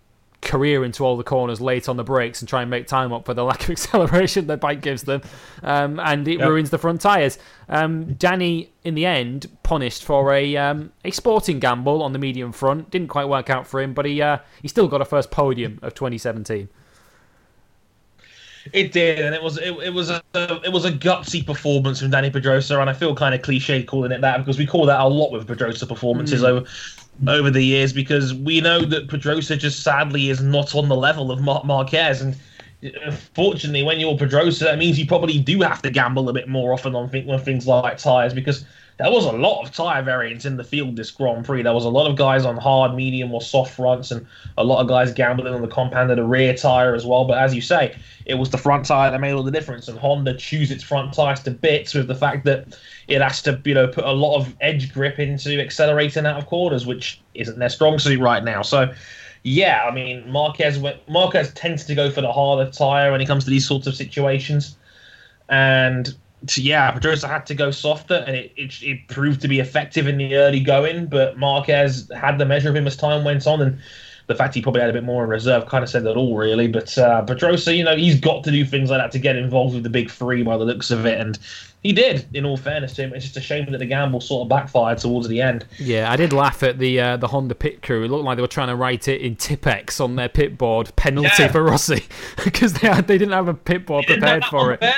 career 0.46 0.86
into 0.86 1.04
all 1.04 1.18
the 1.18 1.24
corners 1.24 1.60
late 1.60 1.90
on 1.90 1.98
the 1.98 2.04
brakes 2.04 2.42
and 2.42 2.48
try 2.48 2.62
and 2.62 2.72
make 2.72 2.88
time 2.88 3.12
up 3.12 3.26
for 3.26 3.34
the 3.34 3.44
lack 3.44 3.64
of 3.64 3.72
acceleration 3.72 4.48
the 4.48 4.56
bike 4.56 4.82
gives 4.82 5.04
them, 5.04 5.22
um, 5.64 6.00
and 6.00 6.28
it 6.28 6.40
yep. 6.40 6.48
ruins 6.48 6.70
the 6.70 6.78
front 6.78 7.02
tyres. 7.02 7.38
Um, 7.68 8.16
Dani, 8.16 8.70
in 8.84 8.96
the 8.96 9.06
end, 9.06 9.50
punished 9.64 10.04
for 10.04 10.34
a 10.34 10.56
um, 10.56 10.94
a 11.04 11.12
sporting 11.12 11.60
gamble 11.60 12.02
on 12.02 12.14
the 12.14 12.20
medium 12.20 12.54
front. 12.54 12.92
Didn't 12.92 13.10
quite 13.10 13.28
work 13.28 13.50
out 13.50 13.68
for 13.68 13.82
him, 13.82 13.94
but 13.94 14.06
he 14.06 14.22
uh, 14.22 14.38
he 14.62 14.68
still 14.68 14.88
got 14.88 15.02
a 15.02 15.06
first 15.06 15.32
podium 15.32 15.80
of 15.82 15.94
2017. 15.96 16.70
It 18.74 18.92
did, 18.92 19.20
and 19.20 19.36
it 19.36 19.44
was 19.44 19.58
it, 19.58 19.76
it 19.84 19.94
was 19.94 20.10
a 20.10 20.24
it 20.34 20.72
was 20.72 20.86
a 20.86 20.92
gutsy 20.92 21.46
performance 21.46 22.00
from 22.00 22.10
Dani 22.10 22.32
Pedrosa, 22.32 22.80
and 22.80 22.90
I 22.90 22.94
feel 22.94 23.14
kind 23.14 23.36
of 23.36 23.42
cliche 23.44 23.84
calling 23.84 24.12
it 24.12 24.22
that 24.22 24.38
because 24.40 24.58
we 24.58 24.66
call 24.66 24.88
that 24.88 25.00
a 25.00 25.08
lot 25.08 25.32
with 25.32 25.46
Pedrosa 25.46 25.86
performances 25.86 26.42
mm. 26.42 26.46
over 26.46 26.66
over 27.28 27.50
the 27.50 27.64
years 27.64 27.94
because 27.94 28.34
we 28.34 28.62
know 28.62 28.82
that 28.82 29.08
Pedrosa 29.08 29.56
just 29.56 29.84
sadly 29.84 30.30
is 30.30 30.42
not 30.42 30.76
on 30.76 30.90
the 30.90 30.96
level 30.96 31.32
of 31.32 31.42
Mar- 31.42 31.64
Marquez, 31.64 32.22
and 32.22 32.36
uh, 32.84 33.12
fortunately, 33.34 33.84
when 33.84 34.00
you're 34.00 34.18
Pedrosa, 34.18 34.66
that 34.66 34.78
means 34.78 35.00
you 35.00 35.08
probably 35.08 35.40
do 35.40 35.62
have 35.62 35.82
to 35.82 35.90
gamble 35.90 36.30
a 36.30 36.34
bit 36.34 36.48
more 36.48 36.74
often 36.74 36.96
on, 36.96 37.10
th- 37.10 37.42
things 37.42 37.66
like 37.66 37.98
tires 37.98 38.34
because 38.34 38.66
there 38.98 39.12
was 39.12 39.26
a 39.26 39.32
lot 39.32 39.64
of 39.64 39.74
tyre 39.74 40.02
variants 40.04 40.46
in 40.46 40.56
the 40.56 40.64
field 40.64 40.96
this 40.96 41.12
Grand 41.12 41.46
Prix. 41.46 41.64
There 41.64 41.74
was 41.74 41.84
a 41.84 41.90
lot 41.90 42.10
of 42.10 42.16
guys 42.16 42.46
on 42.46 42.56
hard, 42.56 42.96
medium, 42.96 43.34
or 43.34 43.42
soft 43.42 43.74
fronts, 43.74 44.12
and 44.12 44.26
a 44.58 44.64
lot 44.64 44.82
of 44.82 44.88
guys 44.88 45.12
gambling 45.12 45.54
on 45.54 45.62
the 45.62 45.68
compound 45.68 46.12
of 46.12 46.18
the 46.18 46.24
rear 46.24 46.54
tyre 46.54 46.96
as 46.96 47.06
well. 47.06 47.26
But 47.26 47.38
as 47.38 47.54
you 47.54 47.62
say, 47.62 47.96
it 48.26 48.36
was 48.36 48.50
the 48.50 48.58
front 48.58 48.86
tyre 48.86 49.12
that 49.12 49.20
made 49.20 49.34
all 49.34 49.44
the 49.44 49.52
difference, 49.52 49.88
and 49.88 50.00
Honda 50.00 50.36
chews 50.36 50.72
its 50.72 50.84
front 50.84 51.14
tyres 51.14 51.42
to 51.44 51.52
bits 51.52 51.94
with 51.94 52.08
the 52.08 52.16
fact 52.16 52.46
that 52.46 52.78
it 53.08 53.22
has 53.22 53.42
to, 53.44 53.62
you 53.66 53.74
know, 53.74 53.88
put 53.88 54.04
a 54.04 54.12
lot 54.12 54.38
of 54.38 54.56
edge 54.62 54.94
grip 54.94 55.20
into 55.20 55.60
accelerating 55.62 56.26
out 56.26 56.38
of 56.38 56.48
corners, 56.48 56.86
which 56.86 57.22
isn't 57.34 57.60
their 57.60 57.70
strong 57.70 58.00
suit 58.00 58.20
right 58.20 58.44
now. 58.44 58.62
So. 58.62 58.94
Yeah, 59.48 59.86
I 59.88 59.94
mean 59.94 60.28
Marquez. 60.28 60.84
Marquez 61.08 61.54
tends 61.54 61.86
to 61.86 61.94
go 61.94 62.10
for 62.10 62.22
the 62.22 62.32
harder 62.32 62.68
tire 62.72 63.12
when 63.12 63.22
it 63.22 63.28
comes 63.28 63.44
to 63.44 63.52
these 63.52 63.68
sorts 63.68 63.86
of 63.86 63.94
situations, 63.94 64.76
and 65.50 66.16
yeah, 66.56 66.92
Pedrosa 66.92 67.28
had 67.28 67.46
to 67.46 67.56
go 67.56 67.72
softer, 67.72 68.24
and 68.28 68.36
it, 68.36 68.52
it, 68.58 68.82
it 68.82 69.08
proved 69.08 69.42
to 69.42 69.48
be 69.48 69.60
effective 69.60 70.08
in 70.08 70.18
the 70.18 70.36
early 70.36 70.60
going. 70.60 71.08
But 71.08 71.38
Marquez 71.38 72.10
had 72.16 72.38
the 72.38 72.46
measure 72.46 72.70
of 72.70 72.76
him 72.76 72.88
as 72.88 72.98
time 72.98 73.24
went 73.24 73.46
on, 73.48 73.62
and 73.62 73.78
the 74.28 74.36
fact 74.36 74.56
he 74.56 74.62
probably 74.62 74.82
had 74.82 74.90
a 74.90 74.94
bit 74.94 75.04
more 75.04 75.24
in 75.24 75.30
reserve 75.30 75.68
kind 75.68 75.84
of 75.84 75.90
said 75.90 76.04
that 76.04 76.16
all, 76.16 76.36
really. 76.36 76.68
But 76.68 76.98
uh, 76.98 77.22
Pedrosa, 77.22 77.76
you 77.76 77.84
know, 77.84 77.96
he's 77.96 78.20
got 78.20 78.44
to 78.46 78.52
do 78.52 78.66
things 78.66 78.90
like 78.90 79.00
that 79.00 79.12
to 79.12 79.20
get 79.20 79.36
involved 79.36 79.76
with 79.76 79.84
the 79.84 79.90
big 79.90 80.10
three 80.10 80.44
by 80.44 80.58
the 80.58 80.66
looks 80.66 80.92
of 80.92 81.06
it, 81.06 81.20
and 81.20 81.38
he 81.86 81.94
did. 81.94 82.26
In 82.34 82.46
all 82.46 82.58
fairness 82.58 82.94
to 82.96 83.04
him, 83.04 83.14
it's 83.14 83.24
just 83.26 83.38
a 83.38 83.42
shame 83.42 83.72
that 83.72 83.78
the 83.78 83.86
gamble 83.86 84.20
sort 84.20 84.46
of 84.46 84.50
backfired 84.50 84.98
towards 84.98 85.28
the 85.28 85.40
end. 85.40 85.66
Yeah, 85.78 86.12
I 86.12 86.16
did 86.16 86.34
laugh 86.34 86.64
at 86.64 86.80
the 86.80 87.00
uh, 87.00 87.18
the 87.18 87.28
Honda 87.28 87.54
pit 87.54 87.84
crew. 87.84 88.04
It 88.04 88.10
looked 88.10 88.24
like 88.26 88.38
they 88.38 88.42
were 88.42 88.48
trying 88.48 88.70
to 88.70 88.76
write 88.76 89.08
it 89.08 89.22
in 89.22 89.36
Tipp-Ex 89.36 90.00
on 90.00 90.16
their 90.16 90.28
pit 90.28 90.58
board 90.58 90.92
penalty 90.96 91.30
Yeah. 91.38 91.52
for 91.52 91.62
Rossi 91.64 92.04
because 92.44 92.74
they 92.74 92.88
had, 92.88 93.06
they 93.06 93.20
didn't 93.20 93.34
have 93.36 93.48
a 93.48 93.54
pit 93.54 93.86
board 93.86 94.08
prepared 94.08 94.46
for 94.46 94.74
it. 94.74 94.84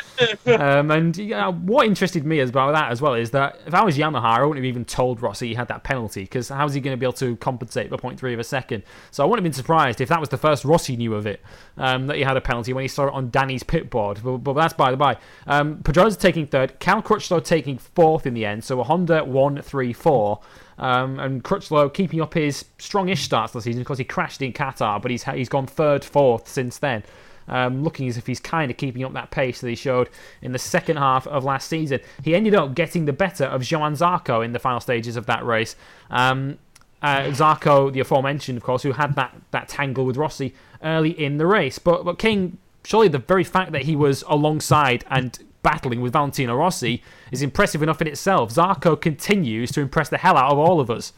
Um, 0.47 0.89
and 0.91 1.15
yeah, 1.17 1.49
what 1.49 1.85
interested 1.85 2.25
me 2.25 2.39
about 2.39 2.73
that 2.73 2.91
as 2.91 3.01
well 3.01 3.13
is 3.13 3.29
that 3.31 3.59
if 3.67 3.73
I 3.73 3.83
was 3.83 3.97
Yamaha, 3.97 4.23
I 4.23 4.41
wouldn't 4.41 4.57
have 4.57 4.65
even 4.65 4.83
told 4.85 5.21
Rossi 5.21 5.49
he 5.49 5.53
had 5.53 5.67
that 5.67 5.83
penalty 5.83 6.21
because 6.21 6.49
how's 6.49 6.73
he 6.73 6.79
going 6.81 6.95
to 6.95 6.99
be 6.99 7.05
able 7.05 7.13
to 7.13 7.35
compensate 7.35 7.89
for 7.89 7.97
0.3 7.97 8.33
of 8.33 8.39
a 8.39 8.43
second? 8.43 8.81
So 9.11 9.23
I 9.23 9.27
wouldn't 9.27 9.45
have 9.45 9.51
been 9.51 9.55
surprised 9.57 10.01
if 10.01 10.09
that 10.09 10.19
was 10.19 10.29
the 10.29 10.37
first 10.37 10.65
Rossi 10.65 10.95
knew 10.95 11.13
of 11.13 11.27
it, 11.27 11.41
um, 11.77 12.07
that 12.07 12.15
he 12.17 12.23
had 12.23 12.35
a 12.37 12.41
penalty 12.41 12.73
when 12.73 12.83
he 12.83 12.87
saw 12.87 13.07
it 13.07 13.13
on 13.13 13.29
Dani's 13.29 13.61
pit 13.61 13.89
board. 13.91 14.19
But, 14.23 14.37
but 14.37 14.53
that's 14.53 14.73
by 14.73 14.89
the 14.89 14.97
by. 14.97 15.17
Um, 15.45 15.83
Pedrosa 15.83 16.17
taking 16.17 16.47
third, 16.47 16.76
Cal 16.79 17.01
Crutchlow 17.01 17.43
taking 17.43 17.77
fourth 17.77 18.25
in 18.25 18.33
the 18.33 18.45
end. 18.45 18.63
So 18.63 18.79
a 18.79 18.83
Honda 18.83 19.23
1 19.23 19.61
3 19.61 19.93
4. 19.93 20.39
Um, 20.79 21.19
and 21.19 21.43
Crutchlow 21.43 21.93
keeping 21.93 22.21
up 22.21 22.33
his 22.33 22.65
strongish 22.77 23.19
starts 23.19 23.53
this 23.53 23.63
season 23.63 23.81
because 23.81 23.97
he 23.97 24.03
crashed 24.03 24.41
in 24.41 24.53
Qatar, 24.53 25.01
but 25.01 25.09
he's 25.09 25.23
he's 25.23 25.49
gone 25.49 25.65
third, 25.65 26.05
fourth 26.05 26.47
since 26.47 26.77
then. 26.77 27.03
Um, 27.49 27.81
looking 27.83 28.09
as 28.09 28.17
if 28.17 28.27
he's 28.27 28.41
kind 28.41 28.69
of 28.69 28.75
keeping 28.75 29.05
up 29.05 29.13
that 29.13 29.31
pace 29.31 29.61
that 29.61 29.69
he 29.69 29.75
showed 29.75 30.09
in 30.41 30.51
the 30.51 30.59
second 30.59 30.97
half 30.97 31.25
of 31.27 31.45
last 31.45 31.69
season. 31.69 32.01
He 32.23 32.35
ended 32.35 32.53
up 32.53 32.75
getting 32.75 33.05
the 33.05 33.13
better 33.13 33.45
of 33.45 33.69
Johann 33.69 33.93
Zarco 33.93 34.43
in 34.43 34.51
the 34.51 34.59
final 34.59 34.81
stages 34.81 35.15
of 35.15 35.27
that 35.27 35.45
race. 35.45 35.77
Um, 36.11 36.57
uh, 37.01 37.27
Zarco, 37.27 37.91
the 37.91 38.01
aforementioned, 38.01 38.57
of 38.57 38.63
course, 38.63 38.83
who 38.83 38.91
had 38.91 39.15
that, 39.15 39.33
that 39.51 39.69
tangle 39.69 40.05
with 40.05 40.17
Rossi 40.17 40.53
early 40.83 41.11
in 41.11 41.37
the 41.37 41.45
race. 41.45 41.79
But, 41.79 42.03
but 42.03 42.19
King, 42.19 42.57
surely 42.83 43.07
the 43.07 43.19
very 43.19 43.45
fact 43.45 43.71
that 43.71 43.83
he 43.83 43.95
was 43.95 44.25
alongside 44.27 45.05
and 45.09 45.39
battling 45.67 45.99
with 45.99 46.13
Valentino 46.13 46.55
Rossi 46.55 47.03
is 47.29 47.41
impressive 47.41 47.83
enough 47.83 47.99
in 47.99 48.07
itself. 48.07 48.53
Zarco 48.53 48.99
continues 48.99 49.69
to 49.73 49.81
impress 49.81 50.07
the 50.07 50.17
hell 50.17 50.37
out 50.37 50.49
of 50.49 50.57
all 50.57 50.79
of 50.79 50.89
us. 50.89 51.11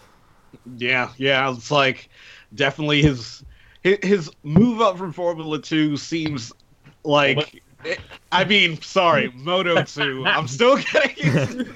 Yeah, 0.78 1.12
yeah, 1.18 1.54
it's 1.54 1.70
like 1.70 2.10
definitely 2.56 3.04
his 3.04 3.44
his, 3.84 4.00
his 4.02 4.32
move 4.42 4.82
up 4.82 4.98
from 4.98 5.14
Formula 5.14 5.62
Two 5.62 5.98
seems 5.98 6.52
like. 7.04 7.62
I 8.32 8.44
mean, 8.44 8.82
sorry, 8.82 9.32
Moto 9.36 9.84
Two. 9.84 10.26
I'm 10.26 10.48
still 10.48 10.78
getting. 10.78 11.68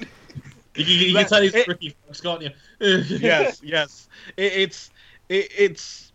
You, 0.74 0.84
you, 0.84 0.84
you 0.84 1.14
can 1.14 1.26
tell 1.28 1.40
he's 1.40 1.52
tricky, 1.52 1.94
folks, 2.04 2.20
can't 2.20 2.42
you? 2.42 2.50
yes, 2.80 3.60
yes. 3.62 4.08
It, 4.36 4.52
it's 4.52 4.90
it, 5.28 5.48
it's. 5.56 6.12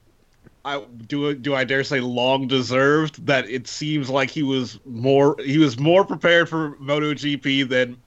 I 0.70 0.84
do 1.08 1.34
do 1.34 1.56
I 1.56 1.64
dare 1.64 1.84
say 1.84 2.00
long 2.00 2.48
deserved 2.48 3.26
that 3.26 3.50
it 3.50 3.68
seems 3.68 4.10
like 4.10 4.30
he 4.30 4.44
was 4.44 4.80
more 4.86 5.36
he 5.44 5.58
was 5.58 5.80
more 5.80 6.06
prepared 6.06 6.48
for 6.48 6.76
MotoGP 6.76 7.68
than 7.68 7.98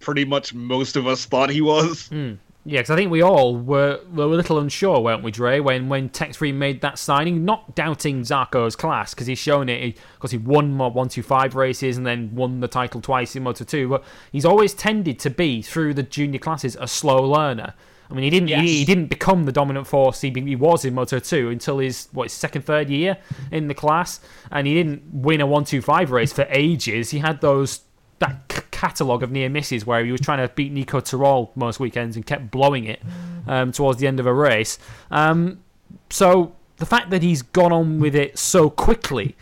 pretty 0.00 0.24
much 0.24 0.54
most 0.54 0.96
of 0.96 1.06
us 1.06 1.26
thought 1.26 1.50
he 1.50 1.60
was. 1.60 2.08
Hmm. 2.08 2.34
Yeah, 2.68 2.80
because 2.80 2.90
I 2.90 2.96
think 2.96 3.12
we 3.12 3.22
all 3.22 3.54
were, 3.54 4.00
were 4.12 4.24
a 4.24 4.26
little 4.26 4.58
unsure, 4.58 4.98
weren't 4.98 5.22
we, 5.22 5.30
Dre, 5.30 5.60
when, 5.60 5.88
when 5.88 6.08
Tech 6.08 6.34
3 6.34 6.50
made 6.50 6.80
that 6.80 6.98
signing? 6.98 7.44
Not 7.44 7.76
doubting 7.76 8.24
Zarco's 8.24 8.74
class, 8.74 9.14
because 9.14 9.28
he's 9.28 9.38
shown 9.38 9.68
it, 9.68 9.96
because 10.16 10.32
he 10.32 10.38
won 10.38 10.72
more 10.72 10.90
125 10.90 11.54
races 11.54 11.96
and 11.96 12.04
then 12.04 12.34
won 12.34 12.58
the 12.58 12.66
title 12.66 13.00
twice 13.00 13.36
in 13.36 13.44
Moto 13.44 13.64
2, 13.64 13.88
but 13.88 14.02
he's 14.32 14.44
always 14.44 14.74
tended 14.74 15.20
to 15.20 15.30
be, 15.30 15.62
through 15.62 15.94
the 15.94 16.02
junior 16.02 16.40
classes, 16.40 16.76
a 16.80 16.88
slow 16.88 17.22
learner. 17.22 17.74
I 18.10 18.14
mean, 18.14 18.22
he 18.24 18.30
didn't 18.30 18.48
Yes. 18.48 18.62
he, 18.62 18.78
he 18.78 18.84
didn't 18.84 19.06
become 19.06 19.44
the 19.44 19.52
dominant 19.52 19.86
force 19.86 20.20
he, 20.20 20.30
he 20.30 20.56
was 20.56 20.84
in 20.84 20.94
Moto 20.94 21.18
2 21.18 21.50
until 21.50 21.78
his, 21.78 22.08
what, 22.12 22.24
his 22.24 22.32
second, 22.32 22.62
third 22.62 22.88
year 22.88 23.16
in 23.50 23.68
the 23.68 23.74
class, 23.74 24.20
and 24.50 24.66
he 24.66 24.74
didn't 24.74 25.02
win 25.12 25.40
a 25.40 25.46
125 25.46 26.10
race 26.12 26.32
for 26.32 26.46
ages. 26.50 27.10
He 27.10 27.18
had 27.18 27.40
those 27.40 27.80
that 28.18 28.50
c- 28.50 28.62
catalogue 28.70 29.22
of 29.22 29.30
near 29.30 29.48
misses 29.48 29.84
where 29.84 30.04
he 30.04 30.12
was 30.12 30.20
trying 30.20 30.46
to 30.46 30.52
beat 30.54 30.72
Nico 30.72 31.00
Terol 31.00 31.50
most 31.56 31.80
weekends 31.80 32.16
and 32.16 32.24
kept 32.24 32.50
blowing 32.50 32.84
it 32.84 33.02
um, 33.46 33.72
towards 33.72 33.98
the 34.00 34.06
end 34.06 34.20
of 34.20 34.26
a 34.26 34.32
race. 34.32 34.78
Um, 35.10 35.62
so 36.10 36.54
the 36.76 36.86
fact 36.86 37.10
that 37.10 37.22
he's 37.22 37.42
gone 37.42 37.72
on 37.72 38.00
with 38.00 38.14
it 38.14 38.38
so 38.38 38.70
quickly 38.70 39.36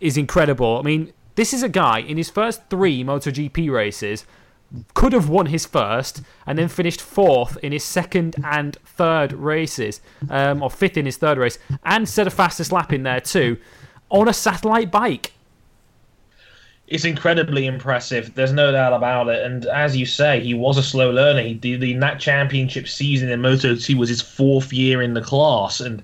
is 0.00 0.16
incredible. 0.16 0.78
I 0.78 0.82
mean, 0.82 1.12
this 1.34 1.52
is 1.52 1.62
a 1.62 1.68
guy 1.68 2.00
in 2.00 2.16
his 2.16 2.30
first 2.30 2.62
three 2.70 3.04
MotoGP 3.04 3.70
races 3.70 4.24
could 4.94 5.12
have 5.12 5.28
won 5.28 5.46
his 5.46 5.66
first 5.66 6.22
and 6.46 6.58
then 6.58 6.68
finished 6.68 7.00
fourth 7.00 7.56
in 7.62 7.72
his 7.72 7.84
second 7.84 8.36
and 8.44 8.76
third 8.84 9.32
races, 9.32 10.00
um, 10.28 10.62
or 10.62 10.70
fifth 10.70 10.96
in 10.96 11.06
his 11.06 11.16
third 11.16 11.38
race, 11.38 11.58
and 11.84 12.08
set 12.08 12.26
a 12.26 12.30
fastest 12.30 12.70
lap 12.72 12.92
in 12.92 13.02
there 13.02 13.20
too, 13.20 13.56
on 14.10 14.28
a 14.28 14.32
satellite 14.32 14.90
bike. 14.90 15.32
it's 16.90 17.04
incredibly 17.04 17.66
impressive. 17.66 18.34
There's 18.34 18.52
no 18.52 18.72
doubt 18.72 18.92
about 18.92 19.28
it. 19.28 19.44
And 19.44 19.64
as 19.66 19.96
you 19.96 20.04
say, 20.06 20.40
he 20.40 20.54
was 20.54 20.76
a 20.76 20.82
slow 20.82 21.10
learner. 21.10 21.42
He 21.42 21.54
the 21.54 21.94
Nat 21.94 22.16
Championship 22.16 22.88
season 22.88 23.30
in 23.30 23.40
Moto 23.40 23.76
2 23.76 23.96
was 23.96 24.08
his 24.08 24.20
fourth 24.20 24.72
year 24.72 25.00
in 25.00 25.14
the 25.14 25.20
class, 25.22 25.80
and 25.80 26.02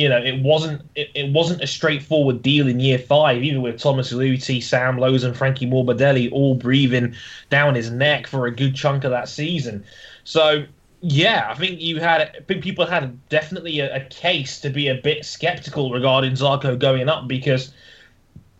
you 0.00 0.08
know 0.08 0.16
it 0.16 0.42
wasn't 0.42 0.82
it, 0.94 1.10
it 1.14 1.32
wasn't 1.32 1.62
a 1.62 1.66
straightforward 1.66 2.42
deal 2.42 2.66
in 2.68 2.80
year 2.80 2.98
five. 2.98 3.42
Even 3.42 3.62
with 3.62 3.78
Thomas 3.78 4.12
Luthi, 4.12 4.62
Sam 4.62 4.98
Lowes, 4.98 5.24
and 5.24 5.36
Frankie 5.36 5.66
Morbidelli 5.66 6.32
all 6.32 6.54
breathing 6.54 7.14
down 7.50 7.74
his 7.74 7.90
neck 7.90 8.26
for 8.26 8.46
a 8.46 8.50
good 8.50 8.74
chunk 8.74 9.04
of 9.04 9.10
that 9.10 9.28
season. 9.28 9.84
So. 10.24 10.64
Yeah, 11.02 11.48
I 11.48 11.54
think 11.54 11.80
you 11.80 11.98
had 11.98 12.46
people 12.46 12.84
had 12.84 13.26
definitely 13.30 13.80
a, 13.80 13.96
a 13.96 14.00
case 14.00 14.60
to 14.60 14.68
be 14.68 14.88
a 14.88 14.96
bit 14.96 15.24
skeptical 15.24 15.90
regarding 15.90 16.32
Zarco 16.32 16.78
going 16.78 17.08
up 17.08 17.26
because 17.26 17.72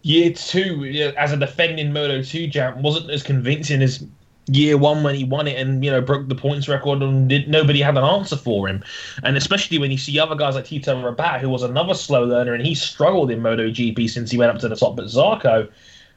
year 0.00 0.32
two 0.32 1.12
as 1.18 1.32
a 1.32 1.36
defending 1.36 1.92
Moto 1.92 2.22
2 2.22 2.48
champ 2.48 2.78
wasn't 2.78 3.10
as 3.10 3.22
convincing 3.22 3.82
as 3.82 4.02
year 4.52 4.76
one 4.76 5.02
when 5.02 5.14
he 5.14 5.24
won 5.24 5.46
it 5.46 5.56
and 5.56 5.84
you 5.84 5.90
know 5.90 6.00
broke 6.00 6.28
the 6.28 6.34
points 6.34 6.68
record 6.68 7.02
and 7.02 7.28
did, 7.28 7.48
nobody 7.48 7.80
had 7.80 7.96
an 7.96 8.04
answer 8.04 8.36
for 8.36 8.68
him. 8.68 8.82
And 9.22 9.36
especially 9.36 9.78
when 9.78 9.90
you 9.90 9.98
see 9.98 10.18
other 10.18 10.34
guys 10.34 10.54
like 10.54 10.66
Tito 10.66 11.00
Rabat 11.00 11.40
who 11.40 11.48
was 11.48 11.62
another 11.62 11.94
slow 11.94 12.24
learner 12.24 12.54
and 12.54 12.64
he 12.64 12.74
struggled 12.74 13.30
in 13.30 13.40
Moto 13.40 13.68
GP 13.68 14.10
since 14.10 14.30
he 14.30 14.38
went 14.38 14.50
up 14.50 14.60
to 14.60 14.68
the 14.68 14.76
top 14.76 14.96
but 14.96 15.06
Zarco 15.06 15.70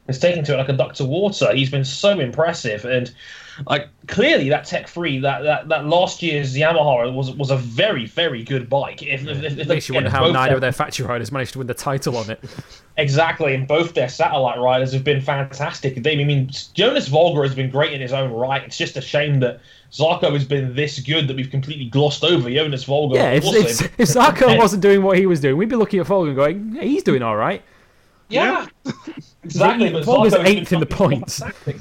has 0.06 0.18
taken 0.18 0.44
to 0.44 0.54
it 0.54 0.56
like 0.56 0.68
a 0.68 0.74
duck 0.74 0.94
to 0.94 1.04
water. 1.04 1.54
He's 1.54 1.70
been 1.70 1.84
so 1.84 2.18
impressive. 2.18 2.84
And 2.84 3.12
like 3.66 3.88
clearly 4.06 4.48
that 4.48 4.64
Tech 4.64 4.88
Three 4.88 5.18
that, 5.20 5.42
that 5.42 5.68
that 5.68 5.86
last 5.86 6.22
year's 6.22 6.54
Yamaha 6.54 7.12
was 7.14 7.30
was 7.32 7.50
a 7.50 7.56
very 7.56 8.06
very 8.06 8.42
good 8.42 8.68
bike 8.68 9.02
if, 9.02 9.26
if, 9.26 9.42
if, 9.42 9.58
At 9.58 9.66
least 9.68 9.88
you 9.88 9.94
wonder 9.94 10.10
how 10.10 10.24
both 10.24 10.32
neither 10.32 10.54
of 10.54 10.60
their 10.60 10.72
factory 10.72 11.06
riders 11.06 11.32
managed 11.32 11.52
to 11.52 11.58
win 11.58 11.66
the 11.66 11.74
title 11.74 12.16
on 12.16 12.30
it. 12.30 12.42
Exactly, 12.96 13.56
and 13.56 13.66
both 13.66 13.92
their 13.94 14.08
satellite 14.08 14.60
riders 14.60 14.92
have 14.92 15.02
been 15.02 15.20
fantastic. 15.20 16.00
They, 16.00 16.20
I 16.20 16.22
mean, 16.22 16.48
Jonas 16.74 17.08
Folger 17.08 17.42
has 17.42 17.52
been 17.52 17.68
great 17.68 17.92
in 17.92 18.00
his 18.00 18.12
own 18.12 18.30
right. 18.30 18.62
It's 18.62 18.78
just 18.78 18.96
a 18.96 19.00
shame 19.00 19.40
that 19.40 19.58
Zarco 19.90 20.32
has 20.32 20.44
been 20.44 20.76
this 20.76 21.00
good 21.00 21.26
that 21.26 21.34
we've 21.34 21.50
completely 21.50 21.86
glossed 21.86 22.22
over 22.22 22.48
Jonas 22.48 22.84
Folger. 22.84 23.16
Yeah, 23.16 23.32
if, 23.32 23.44
also. 23.44 23.58
if, 23.58 23.80
if 23.98 24.08
Zarco 24.08 24.56
wasn't 24.58 24.82
doing 24.82 25.02
what 25.02 25.18
he 25.18 25.26
was 25.26 25.40
doing, 25.40 25.56
we'd 25.56 25.68
be 25.68 25.74
looking 25.74 25.98
at 25.98 26.06
Folger 26.06 26.28
and 26.28 26.36
going, 26.36 26.74
hey, 26.76 26.86
he's 26.86 27.02
doing 27.02 27.22
all 27.22 27.34
right. 27.34 27.62
yeah, 28.28 28.68
exactly. 29.42 29.90
But 29.90 30.04
Folger's 30.04 30.32
Zarco 30.32 30.36
has 30.38 30.48
been 30.48 30.58
eighth 30.58 30.72
in 30.72 30.78
the 30.78 30.86
points. 30.86 31.40
fantastic. 31.40 31.76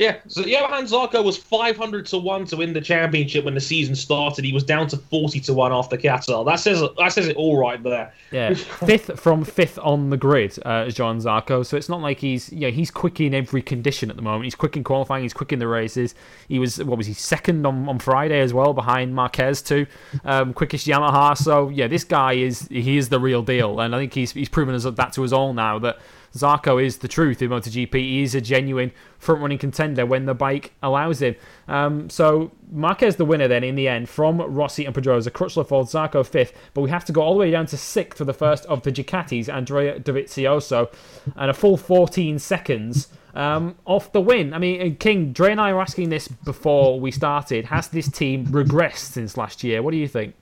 Yeah, 0.00 0.16
so 0.28 0.40
other 0.40 0.86
Zarco 0.86 1.22
was 1.22 1.36
500 1.36 2.06
to 2.06 2.16
1 2.16 2.46
to 2.46 2.56
win 2.56 2.72
the 2.72 2.80
championship 2.80 3.44
when 3.44 3.52
the 3.52 3.60
season 3.60 3.94
started. 3.94 4.46
He 4.46 4.52
was 4.52 4.64
down 4.64 4.88
to 4.88 4.96
40 4.96 5.40
to 5.40 5.52
1 5.52 5.72
after 5.72 5.98
Qatar. 5.98 6.42
That 6.46 6.56
says 6.56 6.82
that 6.96 7.12
says 7.12 7.28
it 7.28 7.36
all 7.36 7.58
right 7.58 7.82
there. 7.82 8.10
Yeah, 8.30 8.54
fifth 8.54 9.20
from 9.20 9.44
fifth 9.44 9.78
on 9.78 10.08
the 10.08 10.16
grid 10.16 10.58
uh, 10.64 10.86
is 10.88 10.96
Johann 10.96 11.18
Zarco. 11.18 11.66
So 11.66 11.76
it's 11.76 11.90
not 11.90 12.00
like 12.00 12.18
he's 12.18 12.50
yeah 12.50 12.70
he's 12.70 12.90
quick 12.90 13.20
in 13.20 13.34
every 13.34 13.60
condition 13.60 14.08
at 14.08 14.16
the 14.16 14.22
moment. 14.22 14.44
He's 14.44 14.54
quick 14.54 14.74
in 14.74 14.84
qualifying. 14.84 15.22
He's 15.22 15.34
quick 15.34 15.52
in 15.52 15.58
the 15.58 15.68
races. 15.68 16.14
He 16.48 16.58
was 16.58 16.82
what 16.82 16.96
was 16.96 17.06
he 17.06 17.12
second 17.12 17.66
on, 17.66 17.86
on 17.86 17.98
Friday 17.98 18.40
as 18.40 18.54
well 18.54 18.72
behind 18.72 19.14
Marquez 19.14 19.60
too, 19.60 19.86
um, 20.24 20.54
quickest 20.54 20.86
Yamaha. 20.86 21.36
So 21.36 21.68
yeah, 21.68 21.88
this 21.88 22.04
guy 22.04 22.32
is 22.32 22.66
he 22.68 22.96
is 22.96 23.10
the 23.10 23.20
real 23.20 23.42
deal, 23.42 23.78
and 23.80 23.94
I 23.94 23.98
think 23.98 24.14
he's 24.14 24.32
he's 24.32 24.48
proven 24.48 24.74
us 24.74 24.84
that 24.84 25.12
to 25.12 25.24
us 25.24 25.32
all 25.32 25.52
now 25.52 25.78
that. 25.80 25.98
Zarco 26.34 26.82
is 26.82 26.98
the 26.98 27.08
truth 27.08 27.42
in 27.42 27.50
MotoGP. 27.50 27.94
He 27.94 28.22
is 28.22 28.34
a 28.34 28.40
genuine 28.40 28.92
front-running 29.18 29.58
contender 29.58 30.06
when 30.06 30.26
the 30.26 30.34
bike 30.34 30.72
allows 30.82 31.20
him. 31.20 31.34
Um, 31.68 32.08
so 32.08 32.52
Marquez 32.70 33.16
the 33.16 33.24
winner 33.24 33.48
then 33.48 33.64
in 33.64 33.74
the 33.74 33.88
end 33.88 34.08
from 34.08 34.40
Rossi 34.40 34.84
and 34.84 34.94
Pedrosa. 34.94 35.30
Crutchlow 35.30 35.66
fourth, 35.66 35.90
Zarco 35.90 36.24
fifth, 36.24 36.52
but 36.74 36.82
we 36.82 36.90
have 36.90 37.04
to 37.06 37.12
go 37.12 37.22
all 37.22 37.34
the 37.34 37.40
way 37.40 37.50
down 37.50 37.66
to 37.66 37.76
sixth 37.76 38.18
for 38.18 38.24
the 38.24 38.34
first 38.34 38.64
of 38.66 38.82
the 38.82 38.92
Ducatis, 38.92 39.52
Andrea 39.52 39.98
Dovizioso, 39.98 40.92
and 41.36 41.50
a 41.50 41.54
full 41.54 41.76
14 41.76 42.38
seconds 42.38 43.08
um, 43.34 43.76
off 43.84 44.12
the 44.12 44.20
win. 44.20 44.54
I 44.54 44.58
mean, 44.58 44.96
King, 44.96 45.32
Dre 45.32 45.50
and 45.50 45.60
I 45.60 45.72
were 45.72 45.80
asking 45.80 46.10
this 46.10 46.28
before 46.28 47.00
we 47.00 47.10
started. 47.10 47.66
Has 47.66 47.88
this 47.88 48.08
team 48.08 48.46
regressed 48.46 49.12
since 49.12 49.36
last 49.36 49.64
year? 49.64 49.82
What 49.82 49.92
do 49.92 49.96
you 49.96 50.08
think? 50.08 50.34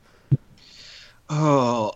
Oh, 1.31 1.93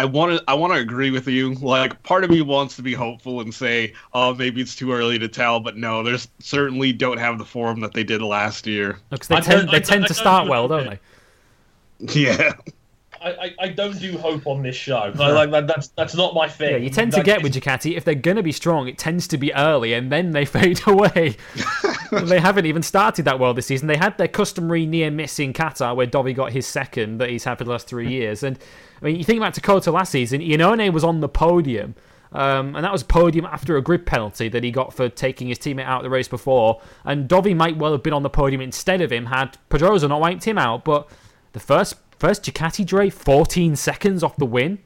I 0.00 0.04
want 0.04 0.38
to 0.38 0.44
I 0.46 0.54
want 0.54 0.72
to 0.72 0.78
agree 0.78 1.10
with 1.10 1.26
you. 1.26 1.54
Like 1.54 2.00
part 2.04 2.22
of 2.22 2.30
me 2.30 2.40
wants 2.40 2.76
to 2.76 2.82
be 2.82 2.94
hopeful 2.94 3.40
and 3.40 3.52
say, 3.52 3.94
oh, 4.12 4.32
maybe 4.34 4.60
it's 4.60 4.76
too 4.76 4.92
early 4.92 5.18
to 5.18 5.26
tell, 5.28 5.58
but 5.58 5.76
no, 5.76 6.02
there's 6.04 6.28
certainly 6.38 6.92
don't 6.92 7.18
have 7.18 7.38
the 7.38 7.44
form 7.44 7.80
that 7.80 7.94
they 7.94 8.04
did 8.04 8.22
last 8.22 8.66
year. 8.66 8.98
Because 9.10 9.26
they 9.28 9.36
I 9.36 9.40
tend 9.40 9.60
don't- 9.62 9.70
they 9.72 9.76
I 9.78 9.80
tend 9.80 10.02
don't- 10.02 10.14
to 10.14 10.20
I 10.20 10.22
start 10.22 10.44
do 10.44 10.50
well, 10.50 10.64
it. 10.66 10.68
don't 10.68 10.86
they? 10.90 11.00
Yeah. 12.20 12.52
I, 13.20 13.30
I, 13.32 13.54
I 13.62 13.68
don't 13.70 13.98
do 13.98 14.16
hope 14.16 14.46
on 14.46 14.62
this 14.62 14.76
show. 14.76 14.96
I, 15.18 15.30
like 15.32 15.50
that, 15.50 15.66
that's 15.66 15.88
that's 15.88 16.14
not 16.14 16.34
my 16.34 16.48
thing. 16.48 16.70
Yeah, 16.70 16.76
you 16.76 16.90
tend 16.90 17.10
to 17.12 17.16
Like, 17.18 17.26
get 17.26 17.42
with 17.42 17.52
Ducati 17.52 17.96
if 17.96 18.04
they're 18.04 18.14
going 18.14 18.36
to 18.36 18.44
be 18.44 18.52
strong, 18.52 18.86
it 18.86 18.96
tends 18.96 19.26
to 19.28 19.36
be 19.38 19.52
early 19.54 19.92
and 19.94 20.12
then 20.12 20.30
they 20.30 20.44
fade 20.56 20.80
away. 20.86 21.36
they 22.12 22.38
haven't 22.38 22.66
even 22.66 22.82
started 22.84 23.24
that 23.24 23.40
well 23.40 23.52
this 23.54 23.66
season. 23.66 23.88
They 23.88 23.96
had 23.96 24.16
their 24.18 24.28
customary 24.28 24.86
near 24.86 25.10
miss 25.10 25.40
in 25.40 25.52
Qatar 25.52 25.96
where 25.96 26.06
Dovi 26.06 26.36
got 26.36 26.52
his 26.52 26.68
second 26.68 27.18
that 27.18 27.30
he's 27.30 27.42
had 27.42 27.58
for 27.58 27.64
the 27.64 27.70
last 27.72 27.88
three 27.88 28.08
years. 28.08 28.44
And 28.44 28.56
I 29.00 29.04
mean, 29.04 29.16
you 29.16 29.24
think 29.24 29.38
about 29.38 29.60
COTA 29.60 29.90
last 29.90 30.12
season, 30.12 30.40
Iannone 30.40 30.92
was 30.92 31.04
on 31.04 31.20
the 31.20 31.28
podium. 31.28 31.94
Um, 32.32 32.76
and 32.76 32.84
that 32.84 32.92
was 32.92 33.02
podium 33.02 33.46
after 33.46 33.76
a 33.76 33.82
grid 33.82 34.04
penalty 34.04 34.48
that 34.50 34.62
he 34.62 34.70
got 34.70 34.92
for 34.92 35.08
taking 35.08 35.48
his 35.48 35.58
teammate 35.58 35.86
out 35.86 35.98
of 35.98 36.02
the 36.04 36.10
race 36.10 36.28
before. 36.28 36.80
And 37.04 37.28
Dovi 37.28 37.56
might 37.56 37.78
well 37.78 37.92
have 37.92 38.02
been 38.02 38.12
on 38.12 38.22
the 38.22 38.30
podium 38.30 38.60
instead 38.60 39.00
of 39.00 39.10
him 39.10 39.26
had 39.26 39.56
Pedrosa 39.70 40.08
not 40.08 40.20
wiped 40.20 40.44
him 40.44 40.58
out. 40.58 40.84
But 40.84 41.08
the 41.52 41.60
first 41.60 41.96
first 42.18 42.42
Ducati 42.42 42.84
Dre, 42.84 43.08
14 43.08 43.76
seconds 43.76 44.22
off 44.22 44.36
the 44.36 44.46
win. 44.46 44.78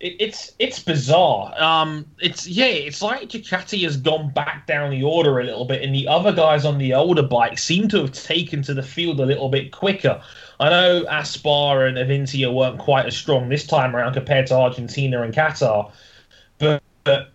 It, 0.00 0.16
it's 0.18 0.52
it's 0.58 0.82
bizarre. 0.82 1.54
Um, 1.62 2.06
it's 2.20 2.46
yeah, 2.46 2.66
it's 2.66 3.02
like 3.02 3.28
Ducati 3.28 3.84
has 3.84 3.96
gone 3.96 4.30
back 4.30 4.66
down 4.66 4.90
the 4.90 5.02
order 5.02 5.40
a 5.40 5.44
little 5.44 5.66
bit, 5.66 5.82
and 5.82 5.94
the 5.94 6.08
other 6.08 6.32
guys 6.32 6.64
on 6.64 6.78
the 6.78 6.94
older 6.94 7.22
bikes 7.22 7.62
seem 7.62 7.88
to 7.88 7.98
have 7.98 8.12
taken 8.12 8.62
to 8.62 8.74
the 8.74 8.82
field 8.82 9.20
a 9.20 9.26
little 9.26 9.50
bit 9.50 9.70
quicker. 9.72 10.20
I 10.58 10.70
know 10.70 11.04
Aspar 11.08 11.86
and 11.86 11.96
Avintia 11.96 12.52
weren't 12.52 12.78
quite 12.78 13.06
as 13.06 13.16
strong 13.16 13.48
this 13.48 13.66
time 13.66 13.94
around 13.94 14.14
compared 14.14 14.46
to 14.48 14.56
Argentina 14.56 15.22
and 15.22 15.34
Qatar, 15.34 15.92
but, 16.58 16.82
but 17.04 17.32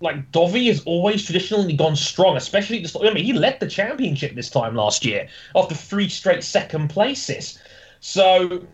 like 0.00 0.30
Dovi 0.32 0.68
has 0.68 0.82
always 0.84 1.24
traditionally 1.24 1.72
gone 1.74 1.96
strong, 1.96 2.36
especially 2.36 2.80
this. 2.80 2.94
I 2.96 3.12
mean, 3.12 3.24
he 3.24 3.32
led 3.32 3.60
the 3.60 3.68
championship 3.68 4.34
this 4.34 4.50
time 4.50 4.74
last 4.74 5.04
year 5.04 5.28
after 5.54 5.74
three 5.74 6.08
straight 6.08 6.44
second 6.44 6.88
places. 6.88 7.58
So 8.00 8.66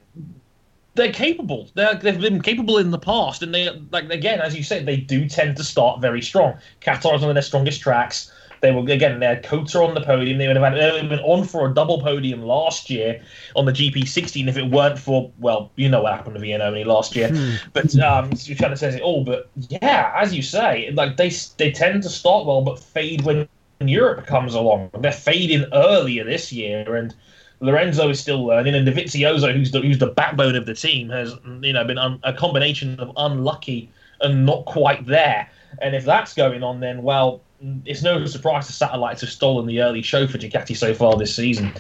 they're 0.95 1.13
capable. 1.13 1.69
They're, 1.75 1.95
they've 1.95 2.21
been 2.21 2.43
capable 2.43 2.79
in 2.79 2.91
the 2.91 2.99
past, 2.99 3.43
and 3.43 3.55
they 3.55 3.71
like 3.91 4.11
again, 4.11 4.41
as 4.41 4.55
you 4.57 4.63
said, 4.63 4.87
they 4.87 4.97
do 4.97 5.29
tend 5.29 5.57
to 5.57 5.65
start 5.65 6.01
very 6.01 6.23
strong. 6.23 6.59
Qatar 6.81 7.15
is 7.15 7.21
one 7.21 7.31
of 7.31 7.35
their 7.35 7.43
strongest 7.43 7.81
tracks. 7.81 8.31
They 8.61 8.71
were 8.71 8.81
again. 8.81 9.19
They 9.19 9.27
had 9.27 9.43
COTA 9.43 9.79
on 9.79 9.95
the 9.95 10.03
podium. 10.03 10.39
They 10.39 10.47
would 10.47 10.57
have 10.57 10.65
had 10.65 10.81
they 10.81 10.93
would 10.93 11.01
have 11.01 11.11
been 11.11 11.19
on 11.21 11.45
for 11.45 11.69
a 11.69 11.75
double 11.75 12.01
podium 12.01 12.43
last 12.43 12.91
year 12.91 13.21
on 13.57 13.65
the 13.65 13.73
GP16 13.73 14.49
if 14.49 14.57
it 14.57 14.71
weren't 14.71 14.99
for 14.99 15.33
well, 15.39 15.73
you 15.75 15.89
know 15.89 16.03
what 16.03 16.13
happened 16.13 16.37
to 16.37 16.41
Viannone 16.41 16.87
last 16.87 17.17
year. 17.17 17.59
But 17.73 17.99
um, 17.99 18.31
you 18.35 18.55
kind 18.55 18.73
of 18.73 18.79
says 18.79 18.95
it 18.95 19.03
all. 19.03 19.25
But 19.25 19.51
yeah, 19.57 20.13
as 20.17 20.33
you 20.33 20.43
say, 20.43 20.93
like 20.93 21.17
they 21.17 21.31
they 21.57 21.73
tend 21.73 22.05
to 22.05 22.09
start 22.09 22.47
well, 22.47 22.63
but 22.63 22.79
fade 22.79 23.23
when 23.23 23.49
Europe 23.81 24.27
comes 24.27 24.55
along. 24.55 24.91
They're 25.01 25.11
fading 25.11 25.65
earlier 25.73 26.23
this 26.25 26.53
year, 26.53 26.95
and 26.95 27.15
Lorenzo 27.63 28.11
is 28.11 28.21
still 28.21 28.45
learning, 28.45 28.75
and 28.75 28.87
Dovizioso, 28.87 29.55
who's 29.55 29.71
the 29.71 29.81
who's 29.81 29.99
the 29.99 30.09
backbone 30.09 30.57
of 30.57 30.67
the 30.67 30.75
team, 30.75 31.09
has 31.11 31.35
you 31.63 31.73
know 31.73 31.85
been 31.85 31.97
un, 31.97 32.19
a 32.25 32.33
combination 32.33 32.99
of 32.99 33.13
unlucky 33.17 33.89
and 34.21 34.45
not 34.45 34.65
quite 34.65 35.07
there. 35.07 35.49
And 35.81 35.95
if 35.95 36.05
that's 36.05 36.35
going 36.35 36.65
on, 36.65 36.81
then 36.81 37.03
well, 37.03 37.41
it's 37.85 38.03
no 38.03 38.27
surprise 38.27 38.67
the 38.67 38.73
satellites 38.73 39.21
have 39.21 39.31
stolen 39.31 39.67
the 39.67 39.81
early 39.81 40.03
show 40.03 40.27
for 40.27 40.39
Ducati 40.39 40.77
so 40.77 40.93
far 40.93 41.17
this 41.17 41.35
season. 41.35 41.73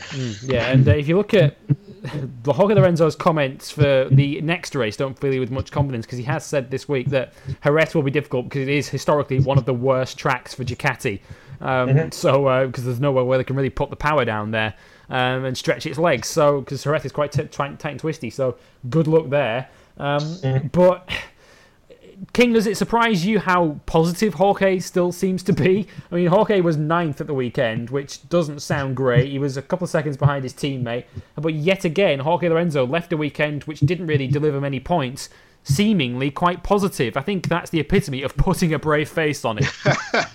Yeah, 0.45 0.70
and 0.70 0.89
uh, 0.89 0.93
if 0.93 1.09
you 1.09 1.16
look 1.16 1.35
at 1.35 1.57
the 2.45 2.53
Jorge 2.53 2.74
Lorenzo's 2.74 3.16
comments 3.16 3.72
for 3.72 4.07
the 4.09 4.41
next 4.41 4.76
race, 4.76 4.97
don't 4.97 5.18
fill 5.18 5.35
you 5.35 5.41
with 5.41 5.51
much 5.51 5.72
confidence 5.72 6.07
because 6.07 6.18
he 6.18 6.24
has 6.24 6.47
said 6.47 6.70
this 6.70 6.89
week 6.89 7.11
that 7.11 7.35
Jerez 7.64 7.93
will 7.93 8.05
be 8.05 8.12
difficult 8.12 8.45
because 8.45 8.68
it 8.68 8.72
is 8.72 8.89
historically 8.89 9.41
one 9.41 9.59
of 9.59 9.64
the 9.64 9.74
worst 9.74 10.16
tracks 10.16 10.55
for 10.55 10.62
Ducati. 10.62 11.20
Um, 11.61 12.12
So, 12.12 12.66
because 12.68 12.85
there's 12.85 13.01
nowhere 13.01 13.24
where 13.24 13.39
they 13.39 13.45
can 13.45 13.57
really 13.57 13.70
put 13.70 13.91
the 13.91 13.97
power 13.97 14.24
down 14.24 14.53
there 14.53 14.74
um, 15.13 15.45
and 15.45 15.57
stretch 15.57 15.87
its 15.87 15.99
legs. 15.99 16.27
So, 16.27 16.61
because 16.61 16.83
Jerez 16.83 17.05
is 17.05 17.13
quite 17.13 17.31
t- 17.31 17.45
tight, 17.45 17.85
and 17.85 18.01
twisty. 18.01 18.31
So, 18.31 18.57
good 18.91 19.07
luck 19.07 19.29
there. 19.29 19.69
Um, 19.99 20.71
But 20.73 21.09
King, 22.33 22.53
does 22.53 22.67
it 22.67 22.77
surprise 22.77 23.27
you 23.27 23.41
how 23.41 23.81
positive 23.85 24.35
Jorge 24.35 24.79
still 24.79 25.13
seems 25.13 25.43
to 25.43 25.53
be? 25.53 25.87
I 26.11 26.15
mean, 26.15 26.29
Jorge 26.29 26.61
was 26.61 26.77
ninth 26.77 27.21
at 27.21 27.27
the 27.27 27.35
weekend, 27.35 27.91
which 27.91 28.27
doesn't 28.29 28.61
sound 28.61 28.97
great. 28.97 29.31
He 29.31 29.39
was 29.39 29.57
a 29.57 29.63
couple 29.63 29.85
of 29.85 29.91
seconds 29.91 30.17
behind 30.17 30.45
his 30.45 30.55
teammate. 30.55 31.05
But 31.37 31.55
yet 31.55 31.85
again, 31.85 32.21
Jorge 32.21 32.49
Lorenzo 32.49 32.87
left 32.87 33.13
a 33.13 33.17
weekend 33.17 33.65
which 33.65 33.81
didn't 33.81 34.07
really 34.07 34.29
deliver 34.29 34.61
many 34.61 34.81
points, 34.81 35.29
seemingly 35.65 36.31
quite 36.31 36.63
positive. 36.63 37.17
I 37.17 37.21
think 37.23 37.49
that's 37.49 37.71
the 37.71 37.81
epitome 37.81 38.23
of 38.23 38.37
putting 38.37 38.75
a 38.75 38.79
brave 38.79 39.09
face 39.09 39.45
on 39.45 39.59
it. 39.59 39.67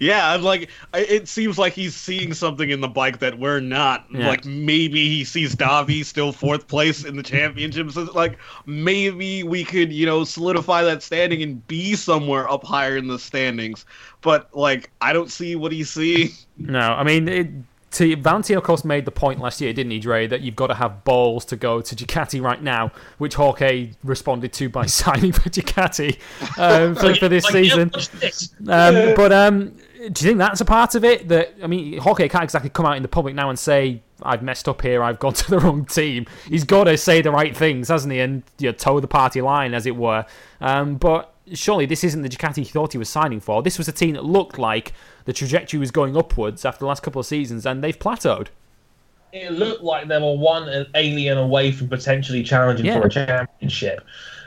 Yeah, 0.00 0.34
and 0.34 0.42
like 0.42 0.70
it 0.94 1.28
seems 1.28 1.58
like 1.58 1.72
he's 1.72 1.94
seeing 1.94 2.34
something 2.34 2.70
in 2.70 2.80
the 2.80 2.88
bike 2.88 3.18
that 3.20 3.38
we're 3.38 3.60
not. 3.60 4.06
Yeah. 4.10 4.28
Like 4.28 4.44
maybe 4.44 5.08
he 5.08 5.24
sees 5.24 5.54
Dovi 5.54 6.04
still 6.04 6.32
fourth 6.32 6.66
place 6.66 7.04
in 7.04 7.16
the 7.16 7.22
championships. 7.22 7.94
So, 7.94 8.02
like 8.14 8.38
maybe 8.66 9.42
we 9.42 9.64
could, 9.64 9.92
you 9.92 10.06
know, 10.06 10.24
solidify 10.24 10.82
that 10.82 11.02
standing 11.02 11.42
and 11.42 11.66
be 11.66 11.94
somewhere 11.94 12.50
up 12.50 12.64
higher 12.64 12.96
in 12.96 13.08
the 13.08 13.18
standings. 13.18 13.84
But 14.20 14.54
like 14.56 14.90
I 15.00 15.12
don't 15.12 15.30
see 15.30 15.56
what 15.56 15.72
he's 15.72 15.90
seeing. 15.90 16.30
No, 16.58 16.80
I 16.80 17.02
mean, 17.02 17.28
it, 17.28 17.48
of 18.00 18.62
course, 18.62 18.84
made 18.84 19.04
the 19.04 19.10
point 19.10 19.40
last 19.40 19.60
year, 19.60 19.72
didn't 19.72 19.92
he, 19.92 19.98
Dre, 19.98 20.26
that 20.26 20.40
you've 20.40 20.56
got 20.56 20.68
to 20.68 20.74
have 20.74 21.04
balls 21.04 21.44
to 21.46 21.56
go 21.56 21.80
to 21.80 21.94
Ducati 21.96 22.42
right 22.42 22.62
now, 22.62 22.92
which 23.18 23.34
Jorge 23.34 23.90
responded 24.02 24.52
to 24.54 24.68
by 24.68 24.86
signing 24.86 25.32
for 25.32 25.48
Ducati 25.48 26.18
um, 26.58 26.94
for, 26.94 27.14
for 27.14 27.28
this 27.28 27.44
season. 27.44 27.90
this. 28.20 28.54
Um, 28.68 29.14
but 29.14 29.32
um, 29.32 29.76
do 30.10 30.24
you 30.24 30.30
think 30.30 30.38
that's 30.38 30.60
a 30.60 30.64
part 30.64 30.94
of 30.94 31.04
it? 31.04 31.28
That 31.28 31.54
I 31.62 31.66
mean, 31.66 31.98
Jorge 31.98 32.28
can't 32.28 32.44
exactly 32.44 32.70
come 32.70 32.86
out 32.86 32.96
in 32.96 33.02
the 33.02 33.08
public 33.08 33.34
now 33.34 33.50
and 33.50 33.58
say, 33.58 34.02
"I've 34.22 34.42
messed 34.42 34.68
up 34.68 34.82
here. 34.82 35.02
I've 35.02 35.18
gone 35.18 35.32
to 35.34 35.50
the 35.50 35.58
wrong 35.58 35.84
team." 35.84 36.26
He's 36.48 36.64
got 36.64 36.84
to 36.84 36.96
say 36.96 37.22
the 37.22 37.30
right 37.30 37.56
things, 37.56 37.88
hasn't 37.88 38.12
he? 38.12 38.20
And 38.20 38.42
you 38.58 38.68
know, 38.68 38.72
toe 38.72 39.00
the 39.00 39.08
party 39.08 39.40
line, 39.40 39.74
as 39.74 39.86
it 39.86 39.94
were. 39.96 40.26
Um, 40.60 40.96
but 40.96 41.31
surely 41.54 41.86
this 41.86 42.04
isn't 42.04 42.22
the 42.22 42.28
Ducati 42.28 42.56
he 42.56 42.64
thought 42.64 42.92
he 42.92 42.98
was 42.98 43.08
signing 43.08 43.40
for. 43.40 43.62
This 43.62 43.78
was 43.78 43.88
a 43.88 43.92
team 43.92 44.14
that 44.14 44.24
looked 44.24 44.58
like 44.58 44.92
the 45.24 45.32
trajectory 45.32 45.78
was 45.78 45.90
going 45.90 46.16
upwards 46.16 46.64
after 46.64 46.80
the 46.80 46.86
last 46.86 47.02
couple 47.02 47.20
of 47.20 47.26
seasons, 47.26 47.66
and 47.66 47.82
they've 47.82 47.98
plateaued. 47.98 48.48
it 49.32 49.50
looked 49.52 49.82
like 49.82 50.08
they 50.08 50.18
were 50.18 50.36
one 50.36 50.86
alien 50.94 51.38
away 51.38 51.72
from 51.72 51.88
potentially 51.88 52.42
challenging 52.42 52.84
Yeah. 52.84 53.00
for 53.00 53.06
a 53.06 53.10
championship. 53.10 54.04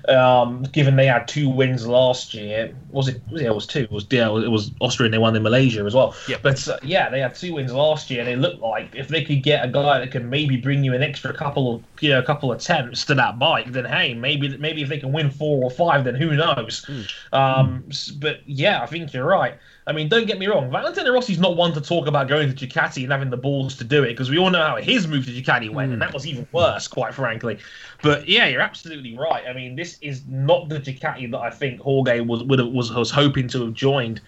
Um, 0.08 0.64
given 0.64 0.96
they 0.96 1.08
had 1.08 1.28
two 1.28 1.50
wins 1.50 1.88
last 1.88 2.34
year, 2.34 2.76
was 2.90 3.08
it? 3.08 3.24
Yeah, 3.32 3.48
it 3.48 3.56
was 3.56 3.66
two. 3.66 3.80
It 3.84 3.92
was 3.92 4.06
yeah, 4.12 4.28
it 4.28 4.50
was 4.52 4.72
Austria 4.80 5.06
and 5.08 5.14
they 5.14 5.18
won 5.18 5.36
in 5.36 5.44
Malaysia 5.44 5.84
as 5.86 5.96
well. 5.96 6.16
Yep. 6.28 6.42
But 6.44 6.68
uh, 6.68 6.78
yeah, 6.84 7.10
they 7.10 7.20
had 7.20 7.34
two 7.36 7.54
wins 7.56 7.74
last 7.74 8.10
year. 8.10 8.20
and 8.22 8.28
They 8.28 8.36
looked 8.36 8.62
like 8.62 8.94
if 8.94 9.08
they 9.08 9.24
could 9.24 9.42
get 9.42 9.66
a 9.66 9.68
guy 9.70 10.00
that 10.00 10.12
can 10.12 10.30
maybe 10.30 10.58
bring 10.58 10.84
you 10.84 10.94
an 10.94 11.02
extra 11.04 11.34
couple 11.34 11.76
of 11.76 11.84
you 12.02 12.10
know 12.10 12.20
a 12.20 12.24
couple 12.24 12.52
of 12.52 12.60
attempts 12.60 13.06
to 13.06 13.16
that 13.16 13.40
bike, 13.40 13.72
then 13.72 13.86
hey, 13.86 14.14
maybe 14.14 14.58
maybe 14.58 14.82
if 14.84 14.90
they 14.90 15.00
can 15.00 15.12
win 15.12 15.30
four 15.32 15.64
or 15.64 15.72
five, 15.72 16.04
then 16.04 16.16
who 16.16 16.36
knows? 16.36 16.86
Um, 17.32 17.86
s- 17.90 18.12
but 18.12 18.42
yeah, 18.48 18.82
I 18.82 18.86
think 18.86 19.14
you're 19.14 19.26
right. 19.26 19.58
I 19.88 19.92
mean, 19.92 20.10
don't 20.10 20.26
get 20.26 20.40
me 20.40 20.48
wrong. 20.48 20.72
Valentino 20.72 21.12
Rossi's 21.14 21.38
not 21.38 21.56
one 21.56 21.72
to 21.74 21.82
talk 21.82 22.08
about 22.08 22.28
going 22.28 22.54
to 22.54 22.68
Ducati 22.68 23.04
and 23.04 23.12
having 23.12 23.30
the 23.30 23.38
balls 23.38 23.76
to 23.76 23.84
do 23.84 24.04
it 24.04 24.10
because 24.10 24.32
we 24.32 24.40
all 24.40 24.50
know 24.50 24.66
how 24.66 24.78
his 24.78 25.08
move 25.08 25.26
to 25.26 25.32
Ducati 25.32 25.70
went, 25.70 25.92
and 25.92 26.02
hmm. 26.02 26.08
that 26.08 26.14
was 26.14 26.26
even 26.26 26.48
worse, 26.52 26.88
quite 26.88 27.14
frankly. 27.14 27.60
But 28.02 28.28
yeah, 28.28 28.48
you're 28.48 28.62
absolutely 28.62 29.16
right. 29.16 29.44
I 29.48 29.54
mean, 29.54 29.76
this 29.76 30.00
is 30.02 30.24
not 30.28 30.70
the 30.70 30.80
Ducati 30.80 31.30
that 31.32 31.40
I 31.40 31.52
think 31.52 31.80
Jorge 31.82 32.22
was 32.22 32.44
would 32.44 32.60
have, 32.60 32.70
was 32.70 32.92
was 32.92 33.12
hoping 33.12 33.48
to 33.50 33.66
have 33.66 33.74
joined 33.74 34.22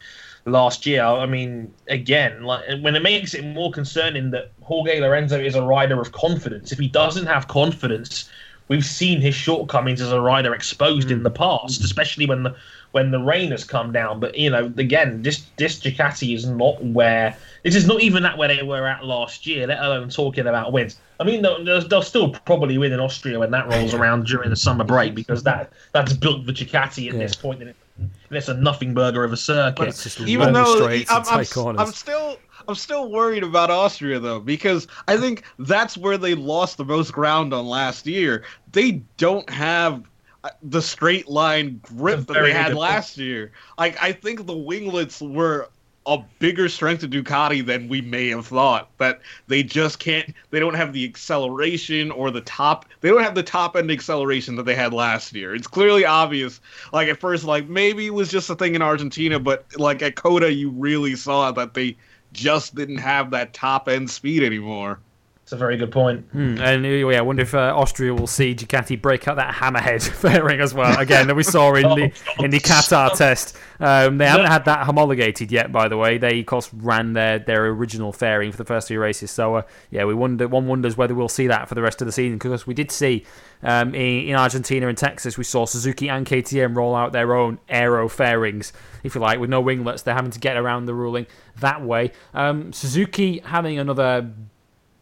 last 0.45 0.85
year. 0.85 1.03
I 1.03 1.25
mean, 1.25 1.73
again, 1.87 2.43
like 2.43 2.63
when 2.81 2.95
it 2.95 3.01
makes 3.01 3.33
it 3.33 3.43
more 3.43 3.71
concerning 3.71 4.29
that 4.31 4.51
Jorge 4.61 4.99
Lorenzo 4.99 5.39
is 5.39 5.55
a 5.55 5.63
rider 5.63 5.99
of 5.99 6.11
confidence. 6.11 6.71
If 6.71 6.77
he 6.77 6.87
doesn't 6.87 7.25
have 7.25 7.47
confidence, 7.47 8.29
we've 8.67 8.85
seen 8.85 9.21
his 9.21 9.33
shortcomings 9.33 10.01
as 10.01 10.11
a 10.11 10.21
rider 10.21 10.53
exposed 10.53 11.09
in 11.09 11.17
hmm. 11.17 11.23
the 11.23 11.31
past, 11.31 11.83
especially 11.83 12.27
when 12.27 12.43
the 12.43 12.55
when 12.91 13.11
the 13.11 13.19
rain 13.19 13.51
has 13.51 13.63
come 13.63 13.91
down. 13.91 14.19
But 14.19 14.37
you 14.37 14.49
know, 14.49 14.71
again, 14.77 15.21
this 15.21 15.45
this 15.57 15.79
Ducati 15.79 16.35
is 16.35 16.45
not 16.45 16.83
where 16.83 17.35
this 17.63 17.75
is 17.75 17.87
not 17.87 18.01
even 18.01 18.25
at 18.25 18.37
where 18.37 18.47
they 18.47 18.63
were 18.63 18.87
at 18.87 19.05
last 19.05 19.45
year. 19.45 19.67
Let 19.67 19.79
alone 19.79 20.09
talking 20.09 20.47
about 20.47 20.71
wins. 20.71 20.99
I 21.19 21.23
mean, 21.23 21.41
they'll, 21.41 21.63
they'll 21.63 21.87
they'll 21.87 22.01
still 22.01 22.31
probably 22.31 22.77
win 22.77 22.93
in 22.93 22.99
Austria 22.99 23.39
when 23.39 23.51
that 23.51 23.67
rolls 23.67 23.93
around 23.93 24.25
during 24.25 24.49
the 24.49 24.55
summer 24.55 24.83
break 24.83 25.15
because 25.15 25.43
that 25.43 25.71
that's 25.91 26.13
built 26.13 26.45
for 26.45 26.51
Ducati 26.51 27.11
at 27.11 27.17
this 27.17 27.35
point. 27.35 27.61
And 27.61 27.69
it, 27.71 27.75
and 27.97 28.11
it's 28.37 28.47
a 28.47 28.53
nothing 28.53 28.93
burger 28.93 29.23
of 29.23 29.33
a 29.33 29.37
circuit. 29.37 29.87
It's 29.87 30.03
just 30.03 30.19
Even 30.21 30.53
though 30.53 30.87
I'm, 30.87 31.03
I'm. 31.09 31.79
I'm 31.79 31.91
still 31.91 32.37
I'm 32.67 32.75
still 32.75 33.09
worried 33.09 33.43
about 33.43 33.69
Austria 33.69 34.19
though 34.19 34.39
because 34.39 34.87
I 35.07 35.17
think 35.17 35.43
that's 35.59 35.97
where 35.97 36.17
they 36.17 36.35
lost 36.35 36.77
the 36.77 36.85
most 36.85 37.13
ground 37.13 37.53
on 37.53 37.65
last 37.65 38.05
year. 38.05 38.43
They 38.71 39.03
don't 39.17 39.49
have 39.49 40.03
Uh, 40.47 40.51
the 40.63 40.81
straight 40.81 41.27
line 41.27 41.79
grip 41.83 42.25
that 42.27 42.41
they 42.41 42.53
had 42.53 42.73
last 42.73 43.17
year. 43.17 43.51
Like 43.77 44.01
I 44.01 44.13
think 44.13 44.45
the 44.45 44.55
winglets 44.55 45.21
were 45.21 45.69
a 46.05 46.19
bigger 46.39 46.69
strength 46.69 47.01
to 47.01 47.07
Ducati 47.07 47.65
than 47.65 47.89
we 47.89 47.99
may 47.99 48.29
have 48.29 48.47
thought. 48.47 48.89
That 48.97 49.19
they 49.47 49.61
just 49.61 49.99
can't. 49.99 50.33
They 50.51 50.59
don't 50.59 50.73
have 50.75 50.93
the 50.93 51.03
acceleration 51.03 52.11
or 52.11 52.31
the 52.31 52.41
top. 52.41 52.85
They 53.01 53.09
don't 53.09 53.23
have 53.23 53.35
the 53.35 53.43
top 53.43 53.75
end 53.75 53.91
acceleration 53.91 54.55
that 54.55 54.63
they 54.63 54.75
had 54.75 54.93
last 54.93 55.33
year. 55.33 55.53
It's 55.53 55.67
clearly 55.67 56.05
obvious. 56.05 56.61
Like 56.93 57.09
at 57.09 57.19
first, 57.19 57.43
like 57.43 57.67
maybe 57.67 58.07
it 58.07 58.13
was 58.13 58.31
just 58.31 58.49
a 58.49 58.55
thing 58.55 58.75
in 58.75 58.81
Argentina, 58.81 59.39
but 59.39 59.65
like 59.77 60.01
at 60.01 60.15
COTA, 60.15 60.53
you 60.53 60.69
really 60.69 61.17
saw 61.17 61.51
that 61.51 61.73
they 61.73 61.97
just 62.31 62.73
didn't 62.73 62.99
have 62.99 63.31
that 63.31 63.53
top 63.53 63.89
end 63.89 64.09
speed 64.09 64.43
anymore. 64.43 64.99
It's 65.47 65.53
a 65.53 65.55
very 65.55 65.77
good 65.77 65.93
point. 65.93 66.29
Mm, 66.33 66.59
and 66.59 66.85
uh, 66.85 66.89
yeah, 66.89 67.19
I 67.19 67.21
wonder 67.21 67.41
if 67.41 67.55
uh, 67.55 67.73
Austria 67.73 68.13
will 68.13 68.27
see 68.27 68.53
Ducati 68.53 69.01
break 69.01 69.29
out 69.29 69.37
that 69.37 69.55
hammerhead 69.55 70.05
fairing 70.21 70.59
as 70.59 70.73
well. 70.73 70.99
Again, 70.99 71.27
that 71.27 71.37
we 71.37 71.43
saw 71.43 71.73
in 71.73 71.83
the 71.83 72.11
in 72.43 72.51
the 72.51 72.59
Qatar 72.59 73.15
test. 73.15 73.55
Um, 73.79 74.17
they 74.17 74.27
haven't 74.27 74.47
had 74.47 74.65
that 74.65 74.85
homologated 74.85 75.49
yet, 75.49 75.71
by 75.71 75.87
the 75.87 75.95
way. 75.95 76.17
They, 76.17 76.41
of 76.41 76.47
course, 76.47 76.73
ran 76.73 77.13
their, 77.13 77.39
their 77.39 77.65
original 77.67 78.11
fairing 78.11 78.51
for 78.51 78.57
the 78.57 78.65
first 78.65 78.89
few 78.89 78.99
races. 78.99 79.31
So 79.31 79.55
uh, 79.55 79.61
yeah, 79.89 80.03
we 80.03 80.13
wonder. 80.13 80.49
One 80.49 80.67
wonders 80.67 80.97
whether 80.97 81.15
we'll 81.15 81.29
see 81.29 81.47
that 81.47 81.69
for 81.69 81.75
the 81.75 81.81
rest 81.81 82.01
of 82.01 82.07
the 82.07 82.11
season 82.11 82.37
because 82.37 82.67
we 82.67 82.73
did 82.73 82.91
see 82.91 83.25
um, 83.63 83.95
in, 83.95 84.27
in 84.27 84.35
Argentina 84.35 84.89
and 84.89 84.97
Texas, 84.97 85.37
we 85.37 85.45
saw 85.45 85.65
Suzuki 85.65 86.09
and 86.09 86.25
KTM 86.25 86.75
roll 86.75 86.93
out 86.93 87.13
their 87.13 87.33
own 87.33 87.59
aero 87.69 88.09
fairings, 88.09 88.73
if 89.01 89.15
you 89.15 89.21
like, 89.21 89.39
with 89.39 89.49
no 89.49 89.61
winglets. 89.61 90.01
They're 90.01 90.13
having 90.13 90.31
to 90.31 90.39
get 90.39 90.57
around 90.57 90.87
the 90.87 90.93
ruling 90.93 91.25
that 91.61 91.81
way. 91.81 92.11
Um, 92.33 92.73
Suzuki 92.73 93.39
having 93.45 93.79
another 93.79 94.29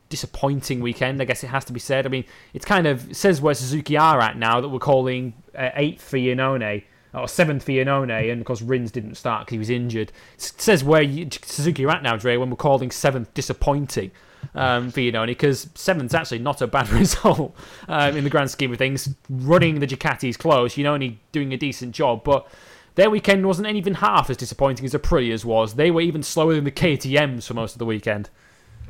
disappointing 0.10 0.80
weekend, 0.80 1.22
I 1.22 1.26
guess 1.26 1.44
it 1.44 1.48
has 1.48 1.66
to 1.66 1.74
be 1.74 1.80
said. 1.80 2.06
I 2.06 2.10
mean, 2.10 2.26
it's 2.54 2.66
kind 2.66 2.88
of 2.88 3.16
says 3.16 3.42
where 3.42 3.54
Suzuki 3.54 3.98
are 3.98 4.20
at 4.22 4.38
now 4.38 4.62
that 4.62 4.70
we're 4.70 4.80
calling 4.80 5.34
uh, 5.58 5.70
eighth 5.76 6.02
for 6.02 6.18
Iannone 6.18 6.84
or 7.14 7.28
seventh 7.28 7.64
for 7.64 7.72
Iannone, 7.72 8.32
and 8.32 8.42
of 8.42 8.46
course 8.46 8.62
Rins 8.62 8.92
didn't 8.92 9.16
start 9.16 9.46
because 9.46 9.54
he 9.54 9.60
was 9.60 9.70
injured. 9.70 10.12
It 10.36 10.54
says 10.58 10.84
where 10.84 11.02
you, 11.02 11.28
Suzuki 11.44 11.86
are 11.86 11.92
at 11.92 12.04
now, 12.04 12.18
Dre, 12.18 12.38
when 12.38 12.50
we're 12.50 12.56
calling 12.58 12.92
seventh 12.92 13.34
disappointing 13.34 14.12
um, 14.54 14.92
for 14.92 15.00
Iannone, 15.00 15.28
because 15.28 15.70
seventh's 15.76 16.14
actually 16.14 16.40
not 16.40 16.62
a 16.62 16.68
bad 16.68 16.90
result 16.92 17.56
um, 17.88 18.18
in 18.18 18.24
the 18.24 18.30
grand 18.30 18.52
scheme 18.52 18.72
of 18.72 18.78
things. 18.78 19.10
Running 19.30 19.80
the 19.80 19.88
Ducatis 19.88 20.38
close, 20.38 20.76
Iannone 20.76 21.18
doing 21.32 21.54
a 21.54 21.58
decent 21.58 21.96
job, 21.96 22.24
but 22.24 22.48
their 22.96 23.10
weekend 23.10 23.46
wasn't 23.46 23.68
even 23.68 23.96
half 23.96 24.30
as 24.30 24.38
disappointing 24.38 24.86
as 24.86 24.94
Aprilia's 24.94 25.46
was. 25.46 25.76
They 25.76 25.92
were 25.92 26.02
even 26.02 26.24
slower 26.24 26.56
than 26.56 26.64
the 26.64 26.72
KTM's 26.72 27.48
for 27.48 27.54
most 27.54 27.74
of 27.74 27.80
the 27.80 27.86
weekend. 27.86 28.30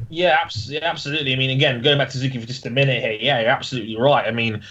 Yeah, 0.10 0.38
absolutely. 0.42 1.34
I 1.34 1.36
mean, 1.36 1.50
again, 1.50 1.82
going 1.82 1.98
back 1.98 2.10
to 2.10 2.14
Suzuki 2.14 2.40
for 2.40 2.48
just 2.48 2.66
a 2.66 2.70
minute 2.70 3.02
here, 3.04 3.18
yeah, 3.20 3.42
you're 3.42 3.50
absolutely 3.50 3.98
right. 3.98 4.28
I 4.28 4.32
mean, 4.32 4.62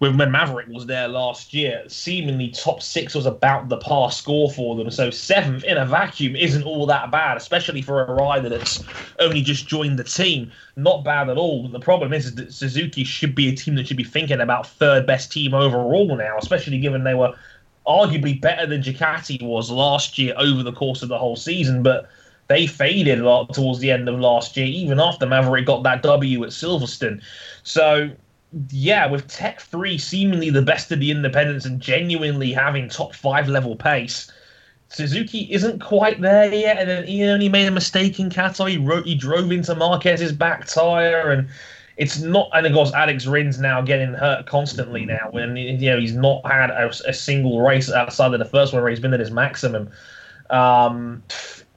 with 0.00 0.16
when 0.16 0.30
Maverick 0.30 0.68
was 0.68 0.86
there 0.86 1.08
last 1.08 1.54
year, 1.54 1.84
seemingly 1.88 2.48
top 2.48 2.82
six 2.82 3.14
was 3.14 3.26
about 3.26 3.68
the 3.68 3.76
par 3.76 4.10
score 4.10 4.50
for 4.50 4.76
them. 4.76 4.90
So 4.90 5.10
seventh 5.10 5.64
in 5.64 5.76
a 5.76 5.86
vacuum 5.86 6.36
isn't 6.36 6.64
all 6.64 6.86
that 6.86 7.10
bad, 7.10 7.36
especially 7.36 7.80
for 7.80 8.04
a 8.04 8.12
rider 8.12 8.48
that's 8.48 8.82
only 9.20 9.40
just 9.40 9.66
joined 9.66 9.98
the 9.98 10.04
team. 10.04 10.50
Not 10.76 11.04
bad 11.04 11.28
at 11.28 11.36
all. 11.36 11.68
The 11.68 11.80
problem 11.80 12.12
is, 12.12 12.26
is 12.26 12.34
that 12.34 12.52
Suzuki 12.52 13.04
should 13.04 13.34
be 13.34 13.48
a 13.48 13.56
team 13.56 13.76
that 13.76 13.86
should 13.86 13.96
be 13.96 14.04
thinking 14.04 14.40
about 14.40 14.66
third 14.66 15.06
best 15.06 15.32
team 15.32 15.54
overall 15.54 16.16
now, 16.16 16.36
especially 16.38 16.78
given 16.78 17.04
they 17.04 17.14
were 17.14 17.34
arguably 17.86 18.40
better 18.40 18.66
than 18.66 18.82
Ducati 18.82 19.42
was 19.42 19.70
last 19.70 20.18
year 20.18 20.34
over 20.36 20.62
the 20.62 20.72
course 20.72 21.02
of 21.02 21.08
the 21.08 21.18
whole 21.18 21.36
season. 21.36 21.82
But 21.82 22.08
they 22.48 22.66
faded 22.66 23.20
a 23.20 23.24
lot 23.24 23.54
towards 23.54 23.78
the 23.80 23.90
end 23.90 24.08
of 24.08 24.18
last 24.18 24.56
year, 24.56 24.66
even 24.66 25.00
after 25.00 25.26
Maverick 25.26 25.66
got 25.66 25.82
that 25.82 26.02
W 26.02 26.44
at 26.44 26.50
Silverstone. 26.50 27.22
So, 27.62 28.10
yeah, 28.70 29.06
with 29.06 29.26
Tech 29.28 29.60
3 29.60 29.98
seemingly 29.98 30.50
the 30.50 30.62
best 30.62 30.92
of 30.92 31.00
the 31.00 31.10
independents 31.10 31.64
and 31.64 31.80
genuinely 31.80 32.52
having 32.52 32.88
top 32.88 33.14
five 33.14 33.48
level 33.48 33.76
pace, 33.76 34.30
Suzuki 34.88 35.52
isn't 35.52 35.80
quite 35.80 36.20
there 36.20 36.52
yet. 36.52 36.78
And 36.78 36.88
then 36.88 37.06
he 37.06 37.24
only 37.24 37.48
made 37.48 37.66
a 37.66 37.70
mistake 37.70 38.20
in 38.20 38.28
Qatar. 38.28 38.70
He, 38.70 38.76
wrote, 38.76 39.06
he 39.06 39.14
drove 39.14 39.50
into 39.50 39.74
Marquez's 39.74 40.32
back 40.32 40.66
tire 40.66 41.30
and 41.30 41.48
it's 41.96 42.20
not, 42.20 42.50
and 42.52 42.66
of 42.66 42.72
course, 42.72 42.92
Alex 42.92 43.24
Rins 43.26 43.60
now 43.60 43.80
getting 43.80 44.14
hurt 44.14 44.46
constantly 44.46 45.06
now. 45.06 45.28
When 45.30 45.56
you 45.56 45.90
know 45.90 45.98
he's 45.98 46.14
not 46.14 46.44
had 46.44 46.70
a, 46.70 46.88
a 47.06 47.12
single 47.12 47.60
race 47.60 47.90
outside 47.90 48.32
of 48.32 48.40
the 48.40 48.44
first 48.44 48.72
one 48.72 48.82
where 48.82 48.90
he's 48.90 49.00
been 49.00 49.14
at 49.14 49.20
his 49.20 49.30
maximum. 49.30 49.90
Um, 50.50 51.22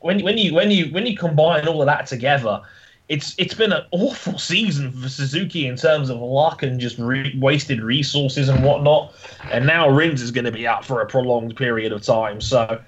when 0.02 0.24
when 0.24 0.38
you 0.38 0.54
when 0.54 0.72
you 0.72 0.86
when 0.91 1.06
you 1.06 1.18
combine 1.18 1.68
all 1.68 1.82
of 1.82 1.88
that 1.88 2.08
together, 2.08 2.62
it's 3.10 3.36
it's 3.38 3.54
been 3.54 3.72
an 3.72 3.84
awful 3.91 4.38
season 4.38 4.91
for 4.91 5.10
Suzuki 5.10 5.68
in 5.68 5.76
terms 5.76 6.10
of 6.10 6.20
luck 6.20 6.64
and 6.64 6.80
just 6.80 6.98
re- 6.98 7.38
wasted 7.39 7.82
resources 7.82 8.50
and 8.50 8.64
whatnot. 8.64 9.14
And 9.52 9.66
now 9.66 9.89
Rins 9.89 10.22
is 10.22 10.32
going 10.32 10.45
to 10.45 10.52
be 10.52 10.68
out 10.68 10.86
for 10.86 11.02
a 11.02 11.06
prolonged 11.06 11.56
period 11.56 11.91
of 11.91 12.04
time. 12.04 12.41
So, 12.41 12.82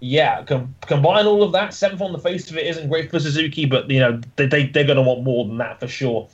yeah, 0.00 0.42
com- 0.44 0.74
combine 0.82 1.26
all 1.26 1.42
of 1.42 1.52
that. 1.52 1.74
Seventh 1.74 2.00
on 2.00 2.12
the 2.12 2.18
face 2.18 2.50
of 2.50 2.56
it 2.56 2.66
isn't 2.66 2.88
great 2.88 3.10
for 3.10 3.20
Suzuki, 3.20 3.66
but 3.66 3.90
you 3.90 4.00
know 4.00 4.20
they, 4.36 4.46
they 4.46 4.66
they're 4.66 4.84
going 4.84 4.96
to 4.96 5.02
want 5.02 5.22
more 5.22 5.46
than 5.46 5.58
that 5.58 5.80
for 5.80 5.88
sure. 5.88 6.28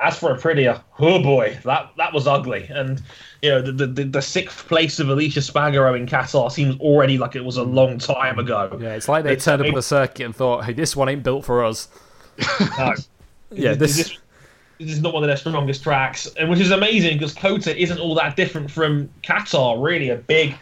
As 0.00 0.16
for 0.16 0.32
Aprilia, 0.34 0.80
oh 1.00 1.20
boy, 1.20 1.58
that 1.64 1.90
that 1.96 2.12
was 2.12 2.28
ugly. 2.28 2.68
And 2.70 3.02
you 3.42 3.50
know, 3.50 3.62
the, 3.62 3.86
the, 3.86 4.04
the 4.04 4.22
sixth 4.22 4.68
place 4.68 5.00
of 5.00 5.08
Aleix 5.08 5.32
Espargaro 5.32 5.98
in 5.98 6.06
Qatar 6.06 6.50
seems 6.52 6.78
already 6.80 7.18
like 7.18 7.34
it 7.34 7.44
was 7.44 7.56
a 7.56 7.64
long 7.64 7.98
time 7.98 8.38
ago. 8.38 8.78
Yeah, 8.80 8.94
it's 8.94 9.08
like 9.08 9.24
they 9.24 9.32
it's, 9.32 9.44
turned 9.44 9.62
up 9.62 9.68
at 9.68 9.74
the 9.74 9.82
circuit 9.82 10.24
and 10.24 10.34
thought, 10.34 10.64
hey, 10.64 10.72
this 10.72 10.94
one 10.94 11.08
ain't 11.08 11.22
built 11.22 11.44
for 11.44 11.64
us. 11.64 11.88
No. 12.78 12.94
yeah, 13.50 13.74
this... 13.74 13.96
this... 13.96 14.18
this 14.78 14.90
is 14.90 15.00
not 15.00 15.14
one 15.14 15.22
of 15.24 15.28
their 15.28 15.36
strongest 15.36 15.82
tracks, 15.82 16.28
and 16.38 16.48
which 16.50 16.60
is 16.60 16.70
amazing 16.70 17.18
because 17.18 17.34
COTA 17.34 17.76
isn't 17.80 17.98
all 17.98 18.14
that 18.14 18.36
different 18.36 18.70
from 18.70 19.08
Qatar. 19.22 19.82
Really, 19.82 20.10
a 20.10 20.16
big, 20.16 20.54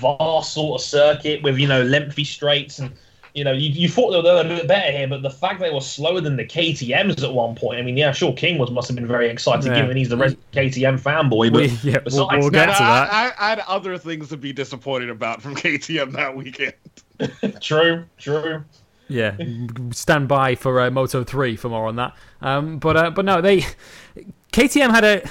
vast 0.00 0.54
sort 0.54 0.80
of 0.80 0.84
circuit 0.84 1.42
with 1.42 1.58
you 1.58 1.68
know 1.68 1.82
lengthy 1.82 2.24
straights 2.24 2.78
and 2.78 2.92
you 3.34 3.44
know, 3.44 3.52
you, 3.52 3.70
you 3.70 3.88
thought 3.88 4.10
they 4.10 4.20
were 4.20 4.40
a 4.40 4.44
bit 4.44 4.68
better 4.68 4.92
here, 4.92 5.08
but 5.08 5.22
the 5.22 5.30
fact 5.30 5.60
they 5.60 5.70
were 5.70 5.80
slower 5.80 6.20
than 6.20 6.36
the 6.36 6.44
KTM's 6.44 7.22
at 7.22 7.32
one 7.32 7.54
point. 7.54 7.78
I 7.78 7.82
mean, 7.82 7.96
yeah, 7.96 8.12
sure, 8.12 8.32
King 8.34 8.58
was 8.58 8.70
must 8.70 8.88
have 8.88 8.96
been 8.96 9.06
very 9.06 9.30
excited 9.30 9.64
yeah. 9.66 9.80
given 9.80 9.96
he's 9.96 10.10
the 10.10 10.16
KTM 10.16 11.00
fanboy. 11.00 11.52
But 11.52 11.62
we, 11.62 11.90
yeah, 11.90 11.98
we'll, 12.10 12.28
we'll 12.30 12.50
get 12.50 12.66
to 12.66 12.72
that. 12.72 13.12
I, 13.12 13.32
I, 13.38 13.48
had 13.50 13.60
other 13.60 13.96
things 13.96 14.28
to 14.28 14.36
be 14.36 14.52
disappointed 14.52 15.08
about 15.08 15.40
from 15.40 15.54
KTM 15.54 16.12
that 16.12 16.36
weekend. 16.36 16.74
true, 17.60 18.04
true. 18.18 18.64
Yeah, 19.08 19.36
stand 19.90 20.28
by 20.28 20.54
for 20.54 20.80
uh, 20.80 20.90
Moto 20.90 21.24
three 21.24 21.56
for 21.56 21.68
more 21.68 21.86
on 21.86 21.96
that. 21.96 22.14
Um, 22.40 22.78
but 22.78 22.96
uh, 22.96 23.10
but 23.10 23.24
no, 23.24 23.40
they 23.40 23.64
KTM 24.52 24.90
had 24.90 25.04
a, 25.04 25.30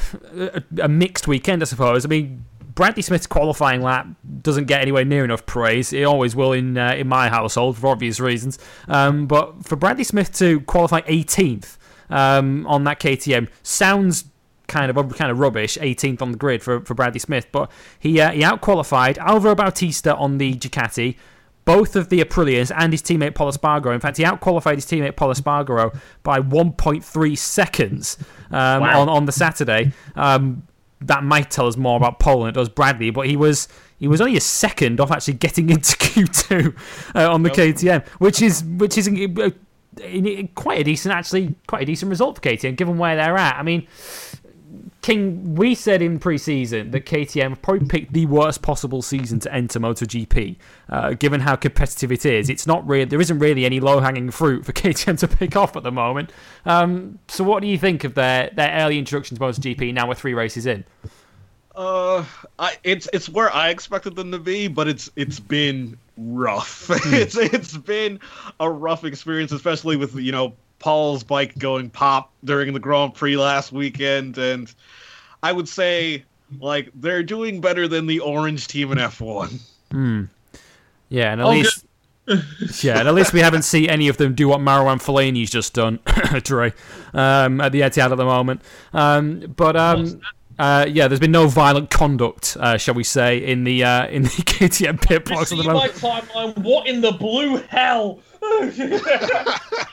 a, 0.79 0.83
a 0.85 0.87
mixed 0.87 1.27
weekend, 1.27 1.61
I 1.61 1.65
suppose. 1.65 2.05
I 2.05 2.09
mean, 2.09 2.45
Bradley 2.75 3.01
Smith's 3.01 3.27
qualifying 3.27 3.81
lap 3.81 4.07
doesn't 4.41 4.65
get 4.65 4.81
anywhere 4.81 5.03
near 5.03 5.23
enough 5.23 5.45
praise. 5.45 5.93
It 5.93 6.03
always 6.03 6.35
will 6.35 6.53
in 6.53 6.77
uh, 6.77 6.93
in 6.93 7.07
my 7.07 7.29
household 7.29 7.77
for 7.77 7.87
obvious 7.87 8.19
reasons. 8.19 8.59
Um, 8.87 9.27
but 9.27 9.65
for 9.65 9.75
Bradley 9.75 10.03
Smith 10.03 10.33
to 10.37 10.61
qualify 10.61 11.01
18th 11.01 11.77
um, 12.09 12.65
on 12.67 12.83
that 12.85 12.99
KTM 12.99 13.49
sounds 13.63 14.25
kind 14.67 14.89
of 14.89 15.15
kind 15.15 15.31
of 15.31 15.39
rubbish. 15.39 15.77
18th 15.77 16.21
on 16.21 16.31
the 16.31 16.37
grid 16.37 16.63
for, 16.63 16.81
for 16.81 16.93
Bradley 16.93 17.19
Smith, 17.19 17.47
but 17.51 17.71
he 17.99 18.19
uh, 18.21 18.31
he 18.31 18.41
outqualified 18.41 19.17
Alvaro 19.17 19.55
Bautista 19.55 20.15
on 20.15 20.37
the 20.37 20.53
Ducati. 20.53 21.17
Both 21.63 21.95
of 21.95 22.09
the 22.09 22.21
Aprilias 22.21 22.71
and 22.75 22.91
his 22.91 23.03
teammate 23.03 23.35
Pol 23.35 23.51
Espargaro. 23.51 23.93
In 23.93 23.99
fact, 23.99 24.17
he 24.17 24.23
outqualified 24.23 24.75
his 24.75 24.85
teammate 24.85 25.15
Pol 25.15 25.31
Espargaro 25.31 25.95
by 26.23 26.39
1.3 26.39 27.37
seconds 27.37 28.17
um, 28.49 28.81
wow. 28.81 29.01
on, 29.01 29.09
on 29.09 29.25
the 29.25 29.31
Saturday. 29.31 29.93
Um, 30.15 30.63
that 31.01 31.23
might 31.23 31.49
tell 31.49 31.67
us 31.67 31.77
more 31.77 31.97
about 31.97 32.19
Pol 32.19 32.41
than 32.41 32.49
it 32.49 32.53
does 32.53 32.69
Bradley, 32.69 33.09
but 33.09 33.27
he 33.27 33.35
was 33.35 33.67
he 33.97 34.07
was 34.07 34.21
only 34.21 34.37
a 34.37 34.41
second 34.41 34.99
off 34.99 35.11
actually 35.11 35.35
getting 35.35 35.69
into 35.71 35.95
Q2 35.97 36.75
uh, 37.15 37.31
on 37.33 37.43
the 37.43 37.49
yep. 37.49 37.75
KTM, 37.75 38.07
which 38.19 38.41
is 38.41 38.63
which 38.63 38.97
is 38.97 39.07
uh, 39.07 39.49
quite 40.55 40.79
a 40.79 40.83
decent 40.83 41.13
actually 41.13 41.55
quite 41.67 41.83
a 41.83 41.85
decent 41.85 42.09
result 42.09 42.35
for 42.35 42.41
KTM 42.41 42.75
given 42.75 42.97
where 42.97 43.15
they're 43.15 43.37
at. 43.37 43.57
I 43.57 43.63
mean, 43.63 43.87
King, 45.01 45.55
we 45.55 45.73
said 45.73 46.01
in 46.03 46.19
pre-season 46.19 46.91
that 46.91 47.07
KTM 47.07 47.59
probably 47.63 47.87
picked 47.87 48.13
the 48.13 48.27
worst 48.27 48.61
possible 48.61 49.01
season 49.01 49.39
to 49.39 49.51
enter 49.51 49.79
MotoGP, 49.79 50.57
uh, 50.89 51.13
given 51.13 51.41
how 51.41 51.55
competitive 51.55 52.11
it 52.11 52.23
is. 52.23 52.49
It's 52.49 52.67
not 52.67 52.87
really 52.87 53.05
there 53.05 53.19
isn't 53.19 53.39
really 53.39 53.65
any 53.65 53.79
low-hanging 53.79 54.29
fruit 54.29 54.63
for 54.63 54.73
KTM 54.73 55.17
to 55.19 55.27
pick 55.27 55.55
off 55.55 55.75
at 55.75 55.83
the 55.83 55.91
moment. 55.91 56.31
Um, 56.65 57.17
so, 57.27 57.43
what 57.43 57.61
do 57.61 57.67
you 57.67 57.79
think 57.79 58.03
of 58.03 58.13
their 58.13 58.51
their 58.53 58.71
early 58.73 58.99
introduction 58.99 59.37
to 59.37 59.43
MotoGP? 59.43 59.93
Now 59.93 60.07
we're 60.07 60.13
three 60.15 60.35
races 60.35 60.67
in. 60.67 60.85
Uh, 61.73 62.23
I, 62.59 62.77
it's 62.83 63.07
it's 63.13 63.29
where 63.29 63.53
I 63.53 63.69
expected 63.69 64.15
them 64.15 64.31
to 64.31 64.39
be, 64.39 64.67
but 64.67 64.87
it's 64.87 65.09
it's 65.15 65.39
been 65.39 65.97
rough. 66.17 66.87
Hmm. 67.01 67.13
it's 67.15 67.37
it's 67.37 67.75
been 67.75 68.19
a 68.59 68.69
rough 68.69 69.03
experience, 69.03 69.51
especially 69.51 69.95
with 69.95 70.15
you 70.15 70.31
know 70.31 70.53
Pol's 70.81 71.23
bike 71.23 71.57
going 71.57 71.89
pop 71.89 72.31
during 72.43 72.73
the 72.73 72.79
Grand 72.79 73.13
Prix 73.13 73.37
last 73.37 73.71
weekend, 73.71 74.37
and 74.37 74.73
I 75.43 75.51
would 75.51 75.69
say 75.69 76.25
like 76.59 76.89
they're 76.95 77.23
doing 77.23 77.61
better 77.61 77.87
than 77.87 78.07
the 78.07 78.19
orange 78.19 78.67
team 78.67 78.91
in 78.91 78.97
F1. 78.97 79.61
Hmm. 79.91 80.23
Yeah, 81.09 81.31
and 81.31 81.41
at 81.41 81.47
oh, 81.47 81.51
least. 81.51 81.85
yeah, 82.83 82.99
and 82.99 83.07
at 83.07 83.13
least 83.13 83.33
we 83.33 83.39
haven't 83.39 83.63
seen 83.63 83.89
any 83.89 84.07
of 84.07 84.17
them 84.17 84.35
do 84.35 84.47
what 84.47 84.59
Marouane 84.59 85.01
Fellaini's 85.01 85.49
just 85.49 85.73
done, 85.73 85.99
Dre, 86.43 86.73
um, 87.13 87.61
at 87.61 87.71
the 87.71 87.81
Etihad 87.81 88.11
at 88.11 88.15
the 88.15 88.25
moment. 88.25 88.61
Um, 88.93 89.53
but 89.55 89.75
um, 89.75 90.21
Uh, 90.61 90.85
yeah, 90.85 91.07
there's 91.07 91.19
been 91.19 91.31
no 91.31 91.47
violent 91.47 91.89
conduct, 91.89 92.55
uh, 92.59 92.77
shall 92.77 92.93
we 92.93 93.03
say, 93.03 93.43
in 93.43 93.63
the 93.63 93.83
uh, 93.83 94.05
in 94.09 94.21
the 94.21 94.29
KTM 94.29 95.01
pit 95.01 95.25
box 95.25 95.51
at 95.51 95.57
the 95.57 95.63
moment. 95.63 95.93
timeline. 95.93 96.55
What 96.59 96.85
in 96.87 97.01
the 97.01 97.11
blue 97.13 97.57
hell? 97.57 98.19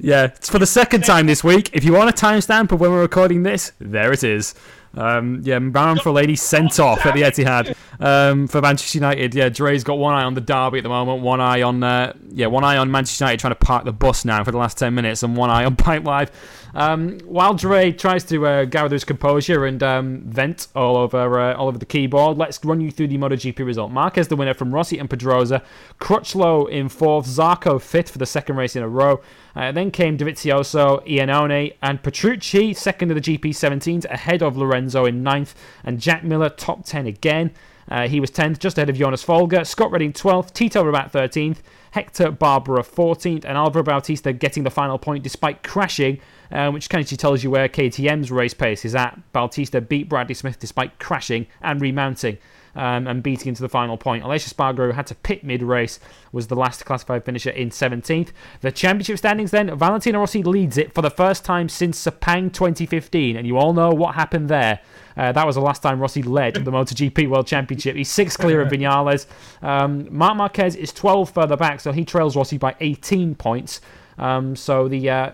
Yeah, 0.00 0.26
it's 0.26 0.48
for 0.48 0.60
the 0.60 0.66
second 0.66 1.02
time 1.02 1.26
this 1.26 1.42
week. 1.42 1.70
If 1.72 1.82
you 1.82 1.92
want 1.92 2.08
a 2.08 2.12
timestamp 2.12 2.70
of 2.70 2.80
when 2.80 2.92
we're 2.92 3.00
recording 3.00 3.42
this, 3.42 3.72
there 3.80 4.12
it 4.12 4.22
is. 4.22 4.54
Um, 4.94 5.40
yeah, 5.42 5.58
Marouane 5.58 5.98
Fellaini 5.98 6.38
sent 6.38 6.78
off 6.78 7.04
at 7.04 7.14
the 7.14 7.22
Etihad 7.22 7.76
um, 7.98 8.46
for 8.46 8.60
Manchester 8.60 8.98
United. 8.98 9.34
Yeah, 9.34 9.48
Dre's 9.48 9.82
got 9.82 9.98
one 9.98 10.14
eye 10.14 10.22
on 10.22 10.34
the 10.34 10.40
derby 10.40 10.78
at 10.78 10.82
the 10.84 10.88
moment, 10.88 11.22
one 11.22 11.40
eye 11.40 11.62
on 11.62 11.82
uh, 11.82 12.12
yeah, 12.30 12.46
one 12.46 12.62
eye 12.64 12.76
on 12.76 12.90
Manchester 12.90 13.24
United 13.24 13.40
trying 13.40 13.50
to 13.52 13.58
park 13.58 13.84
the 13.84 13.92
bus 13.92 14.24
now 14.24 14.42
for 14.44 14.52
the 14.52 14.58
last 14.58 14.78
ten 14.78 14.94
minutes, 14.94 15.22
and 15.24 15.36
one 15.36 15.50
eye 15.50 15.64
on 15.64 15.74
Bike 15.74 16.04
Live. 16.04 16.30
Um, 16.74 17.18
while 17.20 17.54
Dre 17.54 17.92
tries 17.92 18.24
to 18.24 18.46
uh, 18.46 18.64
gather 18.64 18.94
his 18.94 19.04
composure 19.04 19.64
and 19.64 19.82
um, 19.82 20.20
vent 20.26 20.68
all 20.74 20.96
over 20.96 21.40
uh, 21.40 21.54
all 21.54 21.68
over 21.68 21.78
the 21.78 21.86
keyboard, 21.86 22.36
let's 22.36 22.62
run 22.64 22.80
you 22.80 22.90
through 22.90 23.08
the 23.08 23.18
MotoGP 23.18 23.64
result. 23.64 23.90
Marquez 23.90 24.28
the 24.28 24.36
winner 24.36 24.54
from 24.54 24.74
Rossi 24.74 24.98
and 24.98 25.08
Pedrosa, 25.08 25.62
Crutchlow 26.00 26.68
in 26.70 26.88
fourth, 26.88 27.26
Zarco 27.26 27.80
fifth 27.80 28.10
for 28.10 28.18
the 28.18 28.26
second 28.26 28.56
race 28.56 28.76
in 28.76 28.82
a 28.82 28.88
row. 28.88 29.20
Uh, 29.56 29.72
then 29.72 29.90
came 29.90 30.16
Dovizioso, 30.16 31.04
Iannone, 31.08 31.74
and 31.82 32.02
Petrucci, 32.02 32.74
second 32.74 33.10
of 33.10 33.16
the 33.16 33.38
GP17s, 33.38 34.04
ahead 34.04 34.42
of 34.42 34.56
Lorenzo 34.56 35.04
in 35.04 35.22
ninth, 35.22 35.54
and 35.82 36.00
Jack 36.00 36.22
Miller, 36.22 36.48
top 36.48 36.84
10 36.84 37.06
again. 37.06 37.50
Uh, 37.90 38.06
he 38.06 38.20
was 38.20 38.30
10th, 38.30 38.58
just 38.58 38.76
ahead 38.78 38.90
of 38.90 38.96
Jonas 38.96 39.22
Folger. 39.22 39.64
Scott 39.64 39.90
Redding, 39.90 40.12
12th. 40.12 40.52
Tito 40.52 40.84
Rabat, 40.84 41.10
13th. 41.10 41.58
Hector 41.92 42.30
Barbera, 42.30 42.86
14th. 42.86 43.44
And 43.44 43.56
Alvaro 43.56 43.82
Bautista 43.82 44.32
getting 44.32 44.62
the 44.62 44.70
final 44.70 44.98
point 44.98 45.24
despite 45.24 45.62
crashing, 45.62 46.20
uh, 46.50 46.70
which 46.70 46.88
kind 46.88 47.10
of 47.10 47.18
tells 47.18 47.42
you 47.42 47.50
where 47.50 47.68
KTM's 47.68 48.30
race 48.30 48.54
pace 48.54 48.84
is 48.84 48.94
at. 48.94 49.18
Bautista 49.32 49.80
beat 49.80 50.08
Bradley 50.08 50.34
Smith 50.34 50.58
despite 50.58 50.98
crashing 50.98 51.46
and 51.60 51.80
remounting. 51.80 52.38
Um, 52.76 53.08
and 53.08 53.24
beating 53.24 53.48
into 53.48 53.62
the 53.62 53.68
final 53.68 53.96
point. 53.96 54.22
Aleix 54.22 54.48
Espargaro 54.52 54.94
had 54.94 55.06
to 55.08 55.16
pit 55.16 55.42
mid-race, 55.42 55.98
was 56.30 56.46
the 56.46 56.54
last 56.54 56.84
classified 56.84 57.24
finisher 57.24 57.50
in 57.50 57.70
17th. 57.70 58.28
The 58.60 58.70
championship 58.70 59.18
standings 59.18 59.50
then, 59.50 59.76
Valentino 59.76 60.20
Rossi 60.20 60.44
leads 60.44 60.78
it 60.78 60.94
for 60.94 61.02
the 61.02 61.10
first 61.10 61.44
time 61.44 61.68
since 61.68 62.00
Sepang 62.00 62.52
2015, 62.52 63.36
and 63.36 63.48
you 63.48 63.56
all 63.56 63.72
know 63.72 63.90
what 63.90 64.14
happened 64.14 64.48
there. 64.48 64.78
Uh, 65.16 65.32
that 65.32 65.44
was 65.44 65.56
the 65.56 65.60
last 65.60 65.82
time 65.82 65.98
Rossi 65.98 66.22
led 66.22 66.54
the 66.54 66.60
MotoGP 66.70 67.28
World 67.28 67.48
Championship. 67.48 67.96
He's 67.96 68.10
six 68.10 68.36
clear 68.36 68.60
of 68.60 68.68
Vinales. 68.72 69.26
Um, 69.60 70.06
Marc 70.16 70.36
Marquez 70.36 70.76
is 70.76 70.92
12 70.92 71.30
further 71.30 71.56
back, 71.56 71.80
so 71.80 71.90
he 71.90 72.04
trails 72.04 72.36
Rossi 72.36 72.58
by 72.58 72.76
18 72.78 73.34
points. 73.34 73.80
Um, 74.18 74.54
so 74.54 74.86
the 74.86 75.10
uh, 75.10 75.30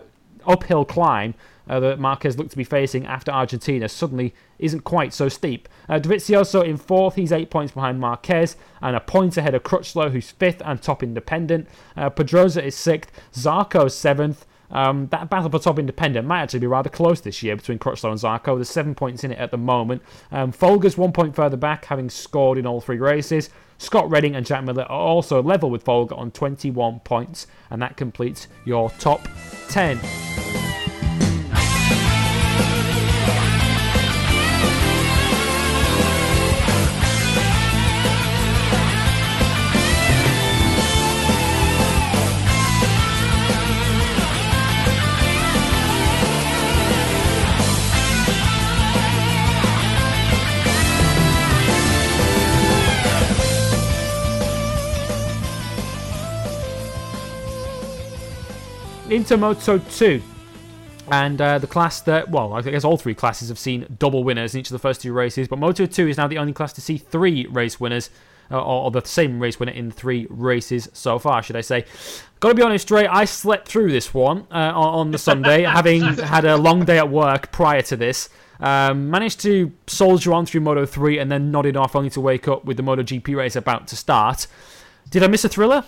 uphill 0.47 0.85
climb 0.85 1.35
uh, 1.69 1.81
that 1.81 1.99
Marquez 1.99 2.39
looked 2.39 2.51
to 2.51 2.57
be 2.57 2.65
facing 2.65 3.07
after 3.07 3.31
Argentina 3.31 3.89
suddenly 3.89 4.35
isn't 4.59 4.81
quite 4.81 5.13
so 5.13 5.29
steep. 5.29 5.69
Uh, 5.89 5.99
Dovizioso 5.99 6.65
in 6.65 6.77
fourth, 6.77 7.15
he's 7.15 7.33
eight 7.33 7.51
points 7.51 7.73
behind 7.73 8.01
Marquez, 8.01 8.57
and 8.83 8.97
a 8.97 9.01
point 9.01 9.37
ahead 9.37 9.55
of 9.55 9.63
Crutchlow, 9.63 10.11
who's 10.11 10.31
fifth 10.31 10.63
and 10.65 10.81
top 10.81 11.03
independent. 11.03 11.69
Uh, 11.97 12.11
Pedrosa 12.11 12.65
is 12.65 12.75
sixth, 12.75 13.11
Zarco 13.33 13.91
seventh. 13.91 14.47
Um, 14.71 15.07
that 15.09 15.31
battle 15.31 15.51
for 15.51 15.59
top 15.59 15.79
independent 15.79 16.27
might 16.27 16.43
actually 16.43 16.61
be 16.61 16.67
rather 16.67 16.91
close 16.91 17.21
this 17.21 17.43
year 17.43 17.55
between 17.55 17.79
Crutchlow 17.79 18.11
and 18.11 18.21
Zarco. 18.21 18.57
There's 18.57 18.69
seven 18.69 18.95
points 18.95 19.23
in 19.23 19.31
it 19.31 19.39
at 19.39 19.51
the 19.51 19.59
moment. 19.59 20.03
Um, 20.33 20.53
Folger's 20.53 20.99
one 20.99 21.13
point 21.13 21.37
further 21.37 21.57
back, 21.57 21.85
having 21.85 22.11
scored 22.11 22.59
in 22.59 22.67
all 22.67 22.81
three 22.81 22.99
races. 22.99 23.51
Scott 23.79 24.09
Redding 24.11 24.35
and 24.35 24.47
Jack 24.47 24.65
Miller 24.65 24.85
are 24.85 24.91
also 24.91 25.43
level 25.43 25.71
with 25.71 25.83
Folger 25.83 26.15
on 26.15 26.31
21 26.31 27.01
points, 27.01 27.47
and 27.71 27.81
that 27.83 27.97
completes 27.97 28.49
your 28.65 28.91
top 28.91 29.29
10. 29.69 30.01
Into 59.15 59.37
Moto 59.37 59.79
2. 59.79 60.23
And 61.11 61.41
uh, 61.41 61.59
the 61.59 61.67
class 61.67 62.01
that, 62.03 62.31
well, 62.31 62.55
I 62.55 62.63
guess 62.63 62.85
all 62.85 62.97
three 62.97 63.15
classes 63.15 63.49
have 63.49 63.59
seen 63.59 63.87
double 63.99 64.25
winners 64.25 64.55
in 64.55 64.61
each 64.61 64.69
of 64.69 64.73
the 64.73 64.79
first 64.79 65.03
two 65.03 65.13
races, 65.13 65.49
but 65.49 65.59
Moto 65.59 65.87
2 65.87 66.09
is 66.09 66.17
now 66.17 66.27
the 66.27 66.39
only 66.39 66.53
class 66.53 66.73
to 66.75 66.81
see 66.81 66.97
three 66.97 67.47
race 67.47 67.79
winners, 67.79 68.11
uh, 68.51 68.59
or, 68.59 68.85
or 68.85 68.91
the 68.91 69.03
same 69.05 69.41
race 69.41 69.61
winner 69.61 69.73
in 69.73 69.91
three 69.91 70.27
races 70.31 70.89
so 70.93 71.19
far, 71.19 71.43
should 71.43 71.57
I 71.57 71.61
say. 71.61 71.85
Gotta 72.41 72.55
be 72.55 72.63
honest, 72.63 72.89
Dre, 72.89 73.07
I 73.07 73.27
slept 73.27 73.69
through 73.69 73.93
this 73.93 74.15
one 74.15 74.47
uh, 74.51 74.73
on, 74.75 74.95
on 74.95 75.11
the 75.11 75.19
Sunday, 75.19 75.63
having 75.65 76.03
had 76.03 76.45
a 76.45 76.57
long 76.57 76.85
day 76.85 76.99
at 76.99 77.11
work 77.11 77.53
prior 77.53 77.83
to 77.83 77.97
this. 77.97 78.31
Um, 78.61 79.11
managed 79.11 79.41
to 79.41 79.73
soldier 79.87 80.33
on 80.33 80.47
through 80.47 80.63
Moto 80.63 80.87
3 80.87 81.19
and 81.19 81.31
then 81.31 81.51
nodded 81.51 81.77
off 81.77 81.95
only 81.95 82.11
to 82.11 82.21
wake 82.21 82.49
up 82.49 82.65
with 82.65 82.77
the 82.77 82.83
Moto 82.83 83.03
GP 83.03 83.37
race 83.37 83.57
about 83.57 83.89
to 83.89 83.97
start. 83.97 84.47
Did 85.11 85.23
I 85.23 85.27
miss 85.27 85.45
a 85.45 85.49
thriller? 85.49 85.85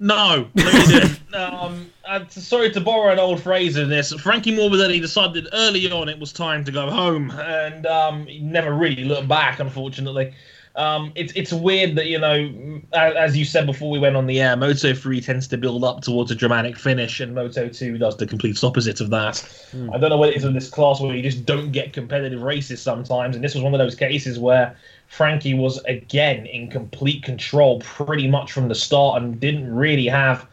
No, 0.00 0.48
no, 0.54 1.14
um, 1.34 1.90
uh, 2.08 2.26
sorry 2.28 2.70
to 2.70 2.80
borrow 2.80 3.12
an 3.12 3.18
old 3.18 3.42
phrase 3.42 3.76
in 3.76 3.88
this. 3.88 4.12
Frankie 4.14 4.56
Morbidelli 4.56 5.00
decided 5.00 5.46
early 5.52 5.90
on 5.90 6.08
it 6.08 6.18
was 6.18 6.32
time 6.32 6.64
to 6.64 6.72
go 6.72 6.90
home, 6.90 7.30
and 7.32 7.86
um, 7.86 8.26
he 8.26 8.38
never 8.38 8.72
really 8.74 9.04
looked 9.04 9.28
back. 9.28 9.60
Unfortunately, 9.60 10.32
um, 10.74 11.12
it's 11.14 11.32
it's 11.36 11.52
weird 11.52 11.96
that 11.96 12.06
you 12.06 12.18
know, 12.18 12.80
as, 12.94 13.14
as 13.14 13.36
you 13.36 13.44
said 13.44 13.66
before 13.66 13.90
we 13.90 13.98
went 13.98 14.16
on 14.16 14.26
the 14.26 14.40
air, 14.40 14.56
Moto 14.56 14.94
three 14.94 15.20
tends 15.20 15.46
to 15.48 15.58
build 15.58 15.84
up 15.84 16.00
towards 16.00 16.30
a 16.30 16.34
dramatic 16.34 16.78
finish, 16.78 17.20
and 17.20 17.34
Moto 17.34 17.68
two 17.68 17.98
does 17.98 18.16
the 18.16 18.26
complete 18.26 18.62
opposite 18.64 19.02
of 19.02 19.10
that. 19.10 19.46
I 19.92 19.98
don't 19.98 20.08
know 20.08 20.16
what 20.16 20.30
it 20.30 20.36
is 20.36 20.44
in 20.44 20.54
this 20.54 20.70
class 20.70 21.00
where 21.00 21.14
you 21.14 21.22
just 21.22 21.44
don't 21.44 21.72
get 21.72 21.92
competitive 21.92 22.42
races 22.42 22.80
sometimes, 22.80 23.36
and 23.36 23.44
this 23.44 23.54
was 23.54 23.62
one 23.62 23.74
of 23.74 23.78
those 23.78 23.94
cases 23.94 24.38
where. 24.38 24.76
Frankie 25.10 25.54
was 25.54 25.82
again 25.84 26.44
in 26.44 26.68
complete 26.68 27.22
control 27.22 27.80
pretty 27.80 28.28
much 28.28 28.52
from 28.52 28.68
the 28.68 28.74
start 28.74 29.22
and 29.22 29.40
didn't 29.40 29.74
really 29.74 30.04
have 30.04 30.46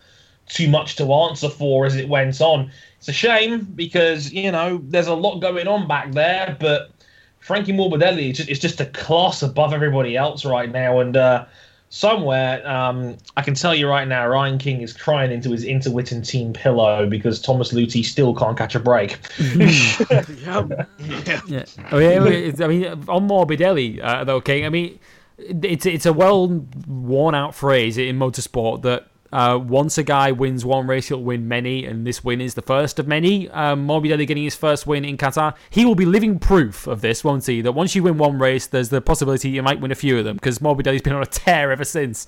too 0.47 0.69
much 0.69 0.95
to 0.97 1.11
answer 1.13 1.49
for 1.49 1.85
as 1.85 1.95
it 1.95 2.07
went 2.09 2.39
on. 2.41 2.71
It's 2.99 3.07
a 3.07 3.13
shame 3.13 3.61
because, 3.75 4.31
you 4.31 4.51
know, 4.51 4.79
there's 4.83 5.07
a 5.07 5.13
lot 5.13 5.39
going 5.39 5.67
on 5.67 5.87
back 5.87 6.11
there, 6.11 6.55
but 6.59 6.91
Frankie 7.39 7.73
Morbidelli 7.73 8.31
is 8.31 8.37
just, 8.37 8.49
is 8.49 8.59
just 8.59 8.81
a 8.81 8.85
class 8.87 9.41
above 9.43 9.73
everybody 9.73 10.17
else 10.17 10.45
right 10.45 10.71
now. 10.71 10.99
And 10.99 11.15
uh, 11.15 11.45
somewhere, 11.89 12.67
um, 12.67 13.17
I 13.37 13.41
can 13.43 13.53
tell 13.53 13.75
you 13.75 13.87
right 13.87 14.07
now, 14.07 14.27
Ryan 14.27 14.57
King 14.57 14.81
is 14.81 14.93
crying 14.93 15.31
into 15.31 15.51
his 15.51 15.63
Interwetten 15.63 16.27
team 16.27 16.53
pillow 16.53 17.07
because 17.07 17.39
Thomas 17.41 17.71
Luthi 17.73 18.03
still 18.03 18.33
can't 18.33 18.57
catch 18.57 18.75
a 18.75 18.79
break. 18.79 19.17
Yep. 19.39 20.89
Yeah. 21.47 21.65
Oh, 21.91 21.99
yeah, 21.99 22.25
it's- 22.27 22.61
I 22.61 22.67
mean, 22.67 22.85
on 23.07 23.27
Morbidelli, 23.27 24.03
uh, 24.03 24.23
though, 24.23 24.41
King, 24.41 24.65
I 24.65 24.69
mean, 24.69 24.99
it's 25.37 25.85
it's 25.85 26.05
a 26.05 26.13
well 26.13 26.47
worn 26.87 27.35
out 27.35 27.53
phrase 27.53 27.97
in 27.97 28.17
motorsport 28.17 28.81
that 28.83 29.07
uh, 29.31 29.57
once 29.57 29.97
a 29.97 30.03
guy 30.03 30.31
wins 30.31 30.63
one 30.63 30.87
race, 30.87 31.07
he'll 31.07 31.21
win 31.21 31.47
many, 31.47 31.85
and 31.85 32.05
this 32.05 32.23
win 32.23 32.41
is 32.41 32.53
the 32.53 32.61
first 32.61 32.99
of 32.99 33.07
many. 33.07 33.49
Um, 33.49 33.87
Morbidelli 33.87 34.27
getting 34.27 34.43
his 34.43 34.55
first 34.55 34.87
win 34.87 35.03
in 35.03 35.17
Qatar, 35.17 35.55
he 35.69 35.85
will 35.85 35.95
be 35.95 36.05
living 36.05 36.39
proof 36.39 36.87
of 36.87 37.01
this, 37.01 37.23
won't 37.23 37.45
he? 37.45 37.61
That 37.61 37.73
once 37.73 37.95
you 37.95 38.03
win 38.03 38.17
one 38.17 38.39
race, 38.39 38.67
there's 38.67 38.89
the 38.89 39.01
possibility 39.01 39.49
you 39.49 39.63
might 39.63 39.79
win 39.79 39.91
a 39.91 39.95
few 39.95 40.17
of 40.17 40.25
them 40.25 40.35
because 40.37 40.59
Morbidelli's 40.59 41.01
been 41.01 41.13
on 41.13 41.23
a 41.23 41.27
tear 41.27 41.71
ever 41.71 41.83
since. 41.83 42.27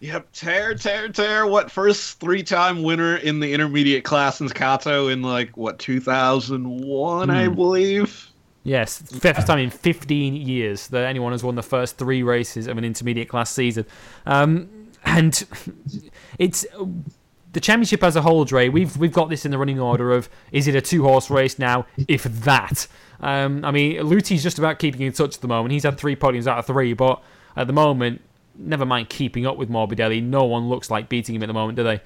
Yep, 0.00 0.32
tear, 0.32 0.74
tear, 0.74 1.08
tear. 1.08 1.46
What 1.46 1.70
first 1.70 2.20
three-time 2.20 2.82
winner 2.82 3.16
in 3.16 3.40
the 3.40 3.54
intermediate 3.54 4.04
class 4.04 4.40
in 4.40 4.48
Kato 4.50 5.08
in 5.08 5.22
like 5.22 5.56
what 5.56 5.78
2001, 5.78 7.30
I 7.30 7.48
believe. 7.48 8.30
Yes, 8.66 8.98
first 8.98 9.46
time 9.46 9.60
in 9.60 9.70
15 9.70 10.34
years 10.34 10.88
that 10.88 11.04
anyone 11.04 11.30
has 11.30 11.44
won 11.44 11.54
the 11.54 11.62
first 11.62 11.98
three 11.98 12.24
races 12.24 12.66
of 12.66 12.76
an 12.76 12.84
intermediate 12.84 13.28
class 13.28 13.50
season. 13.50 13.86
Um, 14.26 14.68
and 15.06 15.44
it's 16.38 16.66
the 17.52 17.60
championship 17.60 18.02
as 18.02 18.16
a 18.16 18.22
whole, 18.22 18.44
Dre. 18.44 18.68
We've 18.68 18.94
we've 18.96 19.12
got 19.12 19.30
this 19.30 19.44
in 19.46 19.50
the 19.50 19.58
running 19.58 19.80
order 19.80 20.12
of 20.12 20.28
is 20.52 20.68
it 20.68 20.74
a 20.74 20.80
two 20.80 21.02
horse 21.04 21.30
race 21.30 21.58
now? 21.58 21.86
If 22.08 22.24
that, 22.24 22.86
um, 23.20 23.64
I 23.64 23.70
mean, 23.70 24.02
Luthi's 24.02 24.42
just 24.42 24.58
about 24.58 24.78
keeping 24.78 25.00
in 25.00 25.12
touch 25.12 25.36
at 25.36 25.40
the 25.40 25.48
moment. 25.48 25.72
He's 25.72 25.84
had 25.84 25.96
three 25.96 26.16
podiums 26.16 26.46
out 26.46 26.58
of 26.58 26.66
three, 26.66 26.92
but 26.92 27.22
at 27.56 27.66
the 27.66 27.72
moment, 27.72 28.20
never 28.58 28.84
mind 28.84 29.08
keeping 29.08 29.46
up 29.46 29.56
with 29.56 29.70
Morbidelli. 29.70 30.22
No 30.22 30.44
one 30.44 30.68
looks 30.68 30.90
like 30.90 31.08
beating 31.08 31.34
him 31.34 31.42
at 31.42 31.46
the 31.46 31.54
moment, 31.54 31.76
do 31.76 31.84
they? 31.84 32.00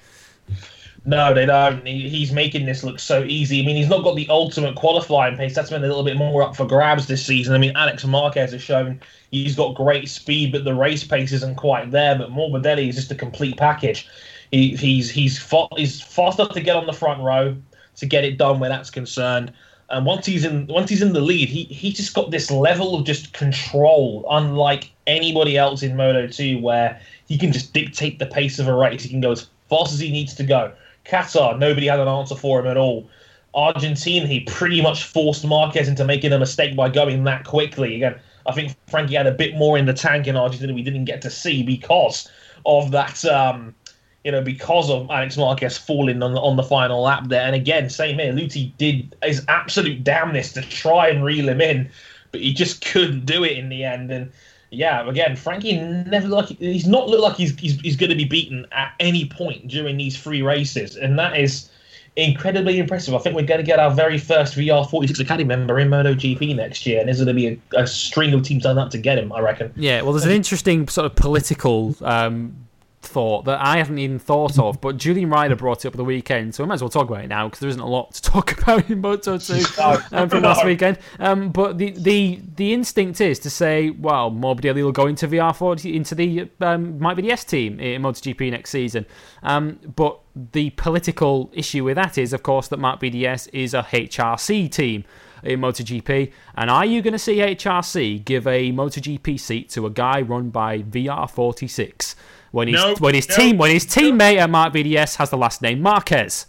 No, 1.03 1.33
they 1.33 1.47
don't. 1.47 1.85
He, 1.85 2.09
he's 2.09 2.31
making 2.31 2.67
this 2.67 2.83
look 2.83 2.99
so 2.99 3.23
easy. 3.23 3.61
I 3.61 3.65
mean, 3.65 3.75
he's 3.75 3.89
not 3.89 4.03
got 4.03 4.15
the 4.15 4.27
ultimate 4.29 4.75
qualifying 4.75 5.35
pace. 5.35 5.55
That's 5.55 5.71
been 5.71 5.83
a 5.83 5.87
little 5.87 6.03
bit 6.03 6.15
more 6.15 6.43
up 6.43 6.55
for 6.55 6.65
grabs 6.67 7.07
this 7.07 7.25
season. 7.25 7.55
I 7.55 7.57
mean, 7.57 7.75
Alex 7.75 8.05
Marquez 8.05 8.51
has 8.51 8.61
shown 8.61 9.01
he's 9.31 9.55
got 9.55 9.73
great 9.73 10.09
speed, 10.09 10.51
but 10.51 10.63
the 10.63 10.75
race 10.75 11.03
pace 11.03 11.31
isn't 11.31 11.55
quite 11.55 11.89
there. 11.89 12.15
But 12.15 12.29
Morbidelli 12.29 12.87
is 12.89 12.95
just 12.95 13.11
a 13.11 13.15
complete 13.15 13.57
package. 13.57 14.07
He, 14.51 14.75
he's 14.75 15.09
he's 15.09 15.39
fa- 15.39 15.67
he's 15.75 16.01
fast 16.01 16.37
enough 16.37 16.53
to 16.53 16.61
get 16.61 16.75
on 16.75 16.85
the 16.85 16.93
front 16.93 17.21
row 17.23 17.55
to 17.95 18.05
get 18.05 18.23
it 18.23 18.37
done 18.37 18.59
where 18.59 18.69
that's 18.69 18.91
concerned. 18.91 19.51
And 19.89 20.05
once 20.05 20.27
he's 20.27 20.45
in, 20.45 20.67
once 20.67 20.89
he's 20.91 21.01
in 21.01 21.13
the 21.13 21.19
lead, 21.19 21.49
he 21.49 21.63
he 21.63 21.91
just 21.91 22.13
got 22.13 22.29
this 22.29 22.51
level 22.51 22.95
of 22.95 23.05
just 23.05 23.33
control, 23.33 24.23
unlike 24.29 24.91
anybody 25.07 25.57
else 25.57 25.81
in 25.81 25.95
Moto 25.95 26.27
2, 26.27 26.59
where 26.59 27.01
he 27.27 27.39
can 27.39 27.51
just 27.51 27.73
dictate 27.73 28.19
the 28.19 28.27
pace 28.27 28.59
of 28.59 28.67
a 28.67 28.73
race. 28.73 29.01
He 29.01 29.09
can 29.09 29.19
go 29.19 29.31
as 29.31 29.47
fast 29.67 29.93
as 29.93 29.99
he 29.99 30.11
needs 30.11 30.35
to 30.35 30.43
go. 30.43 30.71
Qatar, 31.05 31.57
nobody 31.57 31.87
had 31.87 31.99
an 31.99 32.07
answer 32.07 32.35
for 32.35 32.59
him 32.59 32.67
at 32.67 32.77
all. 32.77 33.09
Argentina, 33.53 34.25
he 34.27 34.41
pretty 34.41 34.81
much 34.81 35.03
forced 35.03 35.45
Marquez 35.45 35.87
into 35.87 36.05
making 36.05 36.31
a 36.31 36.39
mistake 36.39 36.75
by 36.75 36.89
going 36.89 37.23
that 37.25 37.43
quickly. 37.43 37.95
Again, 37.95 38.15
I 38.47 38.53
think 38.53 38.75
Frankie 38.87 39.15
had 39.15 39.27
a 39.27 39.31
bit 39.31 39.55
more 39.57 39.77
in 39.77 39.85
the 39.85 39.93
tank 39.93 40.27
in 40.27 40.37
Argentina 40.37 40.73
we 40.73 40.83
didn't 40.83 41.05
get 41.05 41.21
to 41.23 41.29
see 41.29 41.63
because 41.63 42.29
of 42.65 42.91
that. 42.91 43.23
Um, 43.25 43.75
you 44.23 44.31
know, 44.31 44.41
because 44.41 44.89
of 44.89 45.09
Alex 45.09 45.35
Marquez 45.35 45.77
falling 45.77 46.21
on 46.21 46.33
the, 46.33 46.39
on 46.39 46.55
the 46.55 46.63
final 46.63 47.01
lap 47.01 47.23
there. 47.27 47.41
And 47.41 47.55
again, 47.55 47.89
same 47.89 48.19
here. 48.19 48.31
Luthi 48.31 48.71
did 48.77 49.15
his 49.23 49.43
absolute 49.47 50.03
damnness 50.03 50.53
to 50.53 50.61
try 50.61 51.07
and 51.07 51.23
reel 51.23 51.49
him 51.49 51.59
in, 51.59 51.89
but 52.31 52.41
he 52.41 52.53
just 52.53 52.85
couldn't 52.85 53.25
do 53.25 53.43
it 53.43 53.57
in 53.57 53.69
the 53.69 53.83
end. 53.83 54.11
And 54.11 54.31
yeah, 54.71 55.07
again, 55.07 55.35
Frankie 55.35 55.77
never 55.77 56.29
like 56.29 56.47
he's 56.47 56.87
not 56.87 57.09
looked 57.09 57.21
like 57.21 57.35
he's 57.35 57.57
he's, 57.59 57.79
he's 57.81 57.97
going 57.97 58.09
to 58.09 58.15
be 58.15 58.23
beaten 58.23 58.65
at 58.71 58.93
any 59.01 59.25
point 59.25 59.67
during 59.67 59.97
these 59.97 60.17
three 60.17 60.41
races, 60.41 60.95
and 60.95 61.19
that 61.19 61.37
is 61.37 61.69
incredibly 62.15 62.79
impressive. 62.79 63.13
I 63.13 63.19
think 63.19 63.35
we're 63.35 63.45
going 63.45 63.59
to 63.59 63.65
get 63.65 63.79
our 63.79 63.91
very 63.91 64.17
first 64.17 64.55
VR46 64.55 65.19
Academy 65.19 65.43
member 65.43 65.77
in 65.77 65.89
MotoGP 65.89 66.55
next 66.55 66.85
year, 66.85 66.99
and 66.99 67.09
there's 67.09 67.17
going 67.17 67.27
to 67.27 67.33
be 67.33 67.47
a, 67.47 67.81
a 67.81 67.85
string 67.87 68.33
of 68.33 68.43
teams 68.43 68.63
lined 68.63 68.79
up 68.79 68.89
to 68.91 68.97
get 68.97 69.17
him. 69.17 69.33
I 69.33 69.41
reckon. 69.41 69.73
Yeah, 69.75 70.03
well, 70.03 70.13
there's 70.13 70.25
an 70.25 70.31
interesting 70.31 70.87
sort 70.87 71.05
of 71.05 71.15
political 71.15 71.93
um, 72.01 72.55
thought 73.01 73.45
that 73.45 73.59
I 73.59 73.77
haven't 73.77 73.97
even 73.97 74.19
thought 74.19 74.59
of, 74.59 74.79
but 74.79 74.97
Julian 74.97 75.29
Ryder 75.29 75.55
brought 75.55 75.85
it 75.85 75.87
up 75.87 75.95
the 75.95 76.03
weekend, 76.03 76.53
so 76.53 76.63
we 76.63 76.67
might 76.67 76.75
as 76.75 76.81
well 76.81 76.89
talk 76.89 77.09
about 77.09 77.23
it 77.23 77.27
now 77.27 77.47
because 77.47 77.59
there 77.59 77.69
isn't 77.69 77.81
a 77.81 77.87
lot 77.87 78.13
to 78.13 78.21
talk 78.31 78.59
about 78.61 78.89
in 78.89 79.01
Moto 79.01 79.37
2 79.37 79.63
um, 80.11 80.29
from 80.29 80.43
last 80.43 80.65
weekend. 80.65 80.99
Um, 81.19 81.49
but 81.49 81.77
the, 81.77 81.91
the 81.91 82.41
the 82.55 82.73
instinct 82.73 83.19
is 83.21 83.39
to 83.39 83.49
say, 83.49 83.89
well, 83.89 84.31
Morbidelli 84.31 84.83
will 84.83 84.91
go 84.91 85.07
into 85.07 85.27
VR46 85.27 85.93
into 85.93 86.15
the 86.15 86.49
um, 86.61 86.99
might 86.99 87.15
be 87.15 87.23
the 87.23 87.31
S 87.31 87.43
team 87.43 87.79
in 87.79 88.01
MotoGP 88.01 88.51
next 88.51 88.69
season. 88.69 89.05
Um, 89.43 89.79
but 89.95 90.19
the 90.53 90.69
political 90.71 91.49
issue 91.53 91.83
with 91.83 91.95
that 91.95 92.17
is, 92.17 92.33
of 92.33 92.43
course, 92.43 92.67
that 92.69 92.77
Marc 92.77 93.01
VDS 93.01 93.49
is 93.51 93.73
a 93.73 93.83
HRC 93.83 94.71
team 94.71 95.03
in 95.43 95.59
MotoGP. 95.59 96.31
And 96.55 96.69
are 96.69 96.85
you 96.85 97.01
going 97.01 97.13
to 97.13 97.19
see 97.19 97.37
HRC 97.37 98.23
give 98.23 98.47
a 98.47 98.71
MotoGP 98.71 99.39
seat 99.39 99.69
to 99.71 99.85
a 99.85 99.89
guy 99.89 100.21
run 100.21 100.49
by 100.49 100.83
VR46? 100.83 102.15
When 102.51 102.67
his 102.67 102.75
nope, 102.75 102.99
when 102.99 103.15
his 103.15 103.27
nope, 103.29 103.37
team 103.37 103.57
when 103.57 103.71
his 103.71 103.85
teammate 103.85 104.35
nope. 104.35 104.43
at 104.43 104.49
Marc 104.49 104.73
VDS 104.73 105.15
has 105.15 105.29
the 105.29 105.37
last 105.37 105.61
name 105.61 105.81
Marquez. 105.81 106.47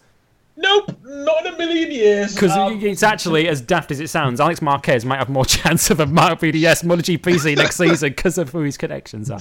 Nope, 0.57 0.97
not 1.05 1.47
in 1.47 1.55
a 1.55 1.57
million 1.57 1.91
years. 1.91 2.35
Because 2.35 2.53
um, 2.53 2.79
it's 2.85 3.03
actually 3.03 3.49
as 3.49 3.61
daft 3.61 3.91
as 3.91 4.01
it 4.01 4.09
sounds. 4.09 4.39
Alex 4.41 4.61
Marquez 4.61 5.05
might 5.05 5.19
have 5.19 5.29
more 5.29 5.45
chance 5.47 5.91
of 5.91 6.01
a 6.01 6.07
Marc 6.07 6.41
VDS 6.41 6.85
MotoGP 6.85 7.57
next 7.57 7.77
season 7.77 8.11
because 8.11 8.39
of 8.39 8.51
who 8.51 8.61
his 8.61 8.77
connections 8.77 9.31
are. 9.31 9.41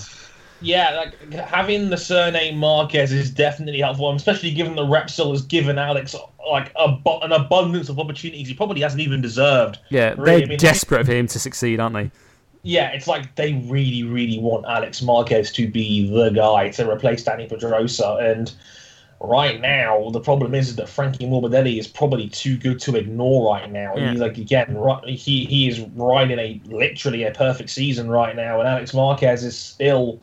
Yeah, 0.61 0.91
like 0.91 1.33
having 1.33 1.89
the 1.89 1.97
surname 1.97 2.57
Marquez 2.57 3.11
is 3.11 3.31
definitely 3.31 3.81
helpful, 3.81 4.13
especially 4.15 4.51
given 4.51 4.75
the 4.75 4.83
Repsol 4.83 5.31
has 5.31 5.41
given 5.41 5.79
Alex 5.79 6.15
like 6.49 6.71
a, 6.75 6.97
an 7.23 7.31
abundance 7.31 7.89
of 7.89 7.99
opportunities 7.99 8.47
he 8.47 8.53
probably 8.53 8.81
hasn't 8.81 9.01
even 9.01 9.21
deserved. 9.21 9.79
Yeah, 9.89 10.09
really. 10.09 10.23
they're 10.23 10.43
I 10.43 10.45
mean, 10.45 10.59
desperate 10.59 11.05
for 11.05 11.13
him 11.13 11.27
to 11.27 11.39
succeed, 11.39 11.79
aren't 11.79 11.95
they? 11.95 12.11
Yeah, 12.63 12.89
it's 12.89 13.07
like 13.07 13.35
they 13.35 13.53
really, 13.67 14.03
really 14.03 14.39
want 14.39 14.65
Alex 14.67 15.01
Marquez 15.01 15.51
to 15.53 15.67
be 15.67 16.09
the 16.09 16.29
guy 16.29 16.69
to 16.69 16.89
replace 16.89 17.23
Dani 17.23 17.49
Pedrosa. 17.49 18.17
And 18.21 18.53
right 19.19 19.59
now, 19.59 20.09
the 20.11 20.19
problem 20.19 20.53
is 20.53 20.75
that 20.75 20.87
Frankie 20.87 21.25
Morbidelli 21.25 21.79
is 21.79 21.87
probably 21.87 22.29
too 22.29 22.57
good 22.57 22.79
to 22.81 22.95
ignore 22.95 23.51
right 23.53 23.71
now. 23.71 23.95
Yeah. 23.95 24.11
He's 24.11 24.19
like 24.19 24.37
again, 24.37 24.77
he 25.05 25.45
he 25.45 25.67
is 25.67 25.79
riding 25.95 26.37
a 26.37 26.61
literally 26.65 27.23
a 27.23 27.31
perfect 27.31 27.71
season 27.71 28.09
right 28.09 28.35
now, 28.35 28.59
and 28.59 28.67
Alex 28.67 28.93
Marquez 28.93 29.43
is 29.43 29.57
still. 29.57 30.21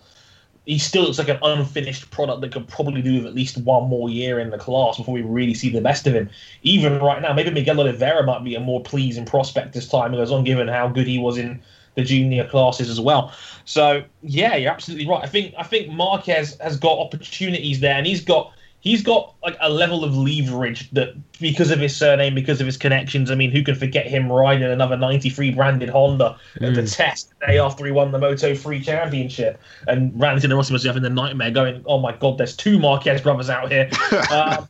He 0.65 0.79
still 0.79 1.05
looks 1.05 1.17
like 1.17 1.31
an 1.31 1.39
unfinished 1.43 2.11
product 2.11 2.43
that 2.43 2.53
could 2.53 2.69
probably 2.69 3.01
do 3.01 3.15
with 3.15 3.25
at 3.25 3.35
least 3.35 3.57
one 3.57 3.89
more 3.89 4.11
year 4.11 4.39
in 4.39 4.51
the 4.51 4.59
class 4.59 4.99
before 4.99 5.15
we 5.15 5.23
really 5.23 5.55
see 5.55 5.71
the 5.71 5.81
best 5.81 6.07
of 6.07 6.13
him. 6.13 6.29
Even 6.61 6.99
right 6.99 7.23
now, 7.23 7.33
maybe 7.33 7.49
Miguel 7.49 7.81
Oliveira 7.81 8.23
might 8.25 8.45
be 8.45 8.55
a 8.55 8.61
more 8.61 8.83
pleasing 8.83 9.25
prospect 9.25 9.75
as 9.77 9.89
time 9.89 10.13
goes 10.13 10.31
on, 10.31 10.45
given 10.45 10.69
how 10.69 10.87
good 10.87 11.07
he 11.07 11.19
was 11.19 11.39
in 11.39 11.63
the 11.99 12.05
junior 12.05 12.47
classes 12.47 12.89
as 12.89 13.01
well. 13.01 13.33
So 13.65 14.05
yeah, 14.23 14.55
you're 14.55 14.71
absolutely 14.71 15.09
right. 15.09 15.23
I 15.23 15.27
think 15.27 15.55
I 15.59 15.65
think 15.65 15.91
Marquez 15.91 16.57
has 16.61 16.79
got 16.79 16.99
opportunities 16.99 17.81
there, 17.81 17.95
and 17.95 18.07
he's 18.07 18.25
got 18.25 18.53
he's 18.81 19.03
got 19.03 19.35
like 19.43 19.57
a 19.61 19.69
level 19.69 20.05
of 20.05 20.17
leverage 20.17 20.89
that 20.93 21.15
because 21.41 21.73
of 21.73 21.81
his 21.81 21.95
surname, 21.97 22.37
because 22.37 22.61
of 22.61 22.67
his 22.67 22.77
connections. 22.77 23.33
I 23.33 23.35
mean, 23.35 23.51
who 23.51 23.65
can 23.65 23.75
forget 23.75 24.07
him 24.07 24.31
riding 24.31 24.63
another 24.63 24.97
'93 24.97 25.51
branded 25.51 25.89
Honda 25.89 26.39
mm. 26.55 26.69
at 26.69 26.75
the 26.77 26.83
mm. 26.83 26.97
test 26.97 27.35
the 27.41 27.47
day 27.49 27.59
after 27.59 27.85
he 27.85 27.91
won 27.91 28.13
the 28.13 28.19
Moto 28.19 28.55
3 28.55 28.81
Championship, 28.81 29.61
and 29.89 30.19
ran 30.19 30.37
into 30.37 30.47
the 30.47 30.55
Rossi 30.55 30.73
was 30.73 30.85
having 30.85 31.03
the 31.03 31.11
nightmare, 31.11 31.51
going, 31.51 31.83
"Oh 31.85 31.99
my 31.99 32.13
God, 32.13 32.39
there's 32.39 32.57
two 32.57 32.79
Marquez 32.79 33.21
brothers 33.21 33.51
out 33.51 33.73
here." 33.73 33.91
um, 34.31 34.69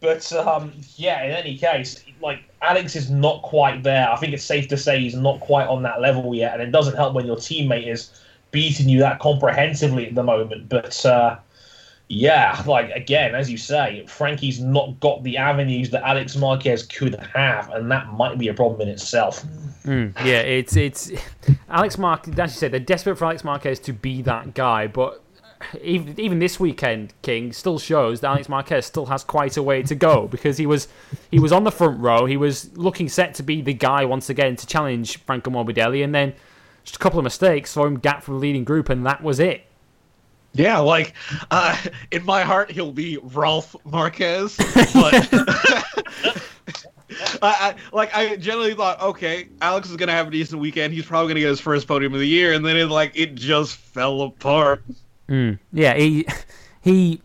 but 0.00 0.30
um, 0.32 0.72
yeah, 0.96 1.22
in 1.22 1.30
any 1.30 1.56
case, 1.56 2.03
like 2.20 2.44
Alex 2.62 2.96
is 2.96 3.10
not 3.10 3.42
quite 3.42 3.82
there. 3.82 4.10
I 4.10 4.16
think 4.16 4.32
it's 4.32 4.44
safe 4.44 4.68
to 4.68 4.76
say 4.76 5.00
he's 5.00 5.14
not 5.14 5.40
quite 5.40 5.66
on 5.66 5.82
that 5.82 6.00
level 6.00 6.34
yet, 6.34 6.54
and 6.54 6.62
it 6.62 6.72
doesn't 6.72 6.96
help 6.96 7.14
when 7.14 7.26
your 7.26 7.36
teammate 7.36 7.86
is 7.86 8.10
beating 8.50 8.88
you 8.88 9.00
that 9.00 9.18
comprehensively 9.18 10.06
at 10.06 10.14
the 10.14 10.22
moment. 10.22 10.68
But 10.68 11.04
uh, 11.04 11.38
yeah, 12.08 12.62
like 12.66 12.90
again, 12.90 13.34
as 13.34 13.50
you 13.50 13.58
say, 13.58 14.04
Frankie's 14.06 14.60
not 14.60 15.00
got 15.00 15.22
the 15.22 15.36
avenues 15.36 15.90
that 15.90 16.06
Alex 16.06 16.36
Marquez 16.36 16.84
could 16.84 17.14
have, 17.34 17.70
and 17.70 17.90
that 17.90 18.12
might 18.12 18.38
be 18.38 18.48
a 18.48 18.54
problem 18.54 18.82
in 18.82 18.88
itself. 18.88 19.44
Mm, 19.84 20.14
yeah, 20.24 20.40
it's 20.40 20.76
it's 20.76 21.10
Alex 21.68 21.98
Marquez. 21.98 22.38
As 22.38 22.54
you 22.54 22.58
said, 22.58 22.72
they're 22.72 22.80
desperate 22.80 23.16
for 23.16 23.24
Alex 23.24 23.42
Marquez 23.42 23.78
to 23.80 23.92
be 23.92 24.22
that 24.22 24.54
guy, 24.54 24.86
but 24.86 25.23
even, 25.82 26.18
even 26.18 26.38
this 26.38 26.58
weekend, 26.58 27.12
King 27.22 27.52
still 27.52 27.78
shows 27.78 28.20
that 28.20 28.28
Alex 28.28 28.48
Marquez 28.48 28.86
still 28.86 29.06
has 29.06 29.24
quite 29.24 29.56
a 29.56 29.62
way 29.62 29.82
to 29.82 29.94
go 29.94 30.28
because 30.30 30.56
he 30.56 30.66
was 30.66 30.88
he 31.30 31.38
was 31.38 31.52
on 31.52 31.64
the 31.64 31.72
front 31.72 32.00
row. 32.00 32.26
He 32.26 32.36
was 32.36 32.76
looking 32.76 33.08
set 33.08 33.34
to 33.34 33.42
be 33.42 33.62
the 33.62 33.74
guy 33.74 34.04
once 34.04 34.30
again 34.30 34.56
to 34.56 34.66
challenge 34.66 35.18
Franco 35.24 35.50
Morbidelli, 35.50 36.04
and 36.04 36.14
then 36.14 36.34
just 36.84 36.96
a 36.96 36.98
couple 36.98 37.18
of 37.18 37.24
mistakes 37.24 37.70
saw 37.70 37.86
him 37.86 37.98
gap 37.98 38.22
from 38.22 38.34
the 38.34 38.40
leading 38.40 38.64
group, 38.64 38.88
and 38.88 39.06
that 39.06 39.22
was 39.22 39.40
it. 39.40 39.64
Yeah, 40.52 40.78
like 40.78 41.14
uh, 41.50 41.76
in 42.12 42.24
my 42.24 42.42
heart, 42.42 42.70
he'll 42.70 42.92
be 42.92 43.18
Ralph 43.22 43.74
Marquez, 43.84 44.56
but. 44.94 45.28
I, 47.42 47.48
I, 47.48 47.74
like 47.92 48.14
I 48.14 48.36
generally 48.36 48.74
thought, 48.74 49.00
okay, 49.00 49.48
Alex 49.60 49.90
is 49.90 49.96
gonna 49.96 50.12
have 50.12 50.28
a 50.28 50.30
decent 50.30 50.60
weekend. 50.60 50.92
He's 50.92 51.06
probably 51.06 51.28
gonna 51.28 51.40
get 51.40 51.48
his 51.48 51.60
first 51.60 51.86
podium 51.86 52.14
of 52.14 52.20
the 52.20 52.28
year, 52.28 52.52
and 52.52 52.64
then 52.64 52.76
it 52.76 52.86
like 52.86 53.12
it 53.14 53.34
just 53.34 53.76
fell 53.76 54.22
apart. 54.22 54.84
Mm. 55.28 55.58
Yeah, 55.72 55.94
he 55.94 56.26
he. 56.80 57.20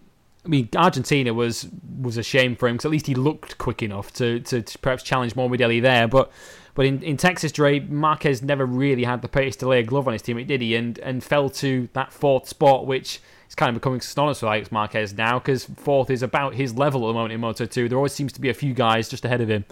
I 0.45 0.47
mean, 0.47 0.69
Argentina 0.75 1.33
was 1.33 1.67
was 2.01 2.17
a 2.17 2.23
shame 2.23 2.55
for 2.55 2.67
him 2.67 2.75
because 2.75 2.85
at 2.85 2.91
least 2.91 3.07
he 3.07 3.15
looked 3.15 3.57
quick 3.57 3.83
enough 3.83 4.13
to, 4.13 4.39
to, 4.39 4.61
to 4.61 4.79
perhaps 4.79 5.03
challenge 5.03 5.35
Morbidelli 5.35 5.81
there. 5.81 6.07
But 6.07 6.31
but 6.75 6.85
in, 6.85 7.03
in 7.03 7.17
Texas, 7.17 7.51
Dre 7.51 7.79
Marquez 7.79 8.41
never 8.41 8.65
really 8.65 9.03
had 9.03 9.21
the 9.21 9.27
pace 9.27 9.55
to 9.57 9.67
lay 9.67 9.79
a 9.79 9.83
glove 9.83 10.07
on 10.07 10.13
his 10.13 10.21
teammate, 10.21 10.47
did 10.47 10.61
he? 10.61 10.75
And 10.75 10.97
and 10.99 11.23
fell 11.23 11.49
to 11.51 11.89
that 11.93 12.13
fourth 12.13 12.47
spot, 12.47 12.87
which 12.87 13.19
is 13.49 13.55
kind 13.55 13.69
of 13.69 13.75
becoming 13.75 13.99
synonymous 13.99 14.41
with 14.41 14.49
Alex 14.49 14.71
Marquez 14.71 15.13
now 15.13 15.39
because 15.39 15.65
fourth 15.65 16.09
is 16.09 16.23
about 16.23 16.53
his 16.53 16.77
level 16.77 17.03
at 17.03 17.07
the 17.07 17.13
moment 17.13 17.33
in 17.33 17.41
Moto 17.41 17.65
2. 17.65 17.89
There 17.89 17.97
always 17.97 18.13
seems 18.13 18.31
to 18.33 18.41
be 18.41 18.49
a 18.49 18.53
few 18.53 18.73
guys 18.73 19.09
just 19.09 19.25
ahead 19.25 19.41
of 19.41 19.49
him. 19.49 19.65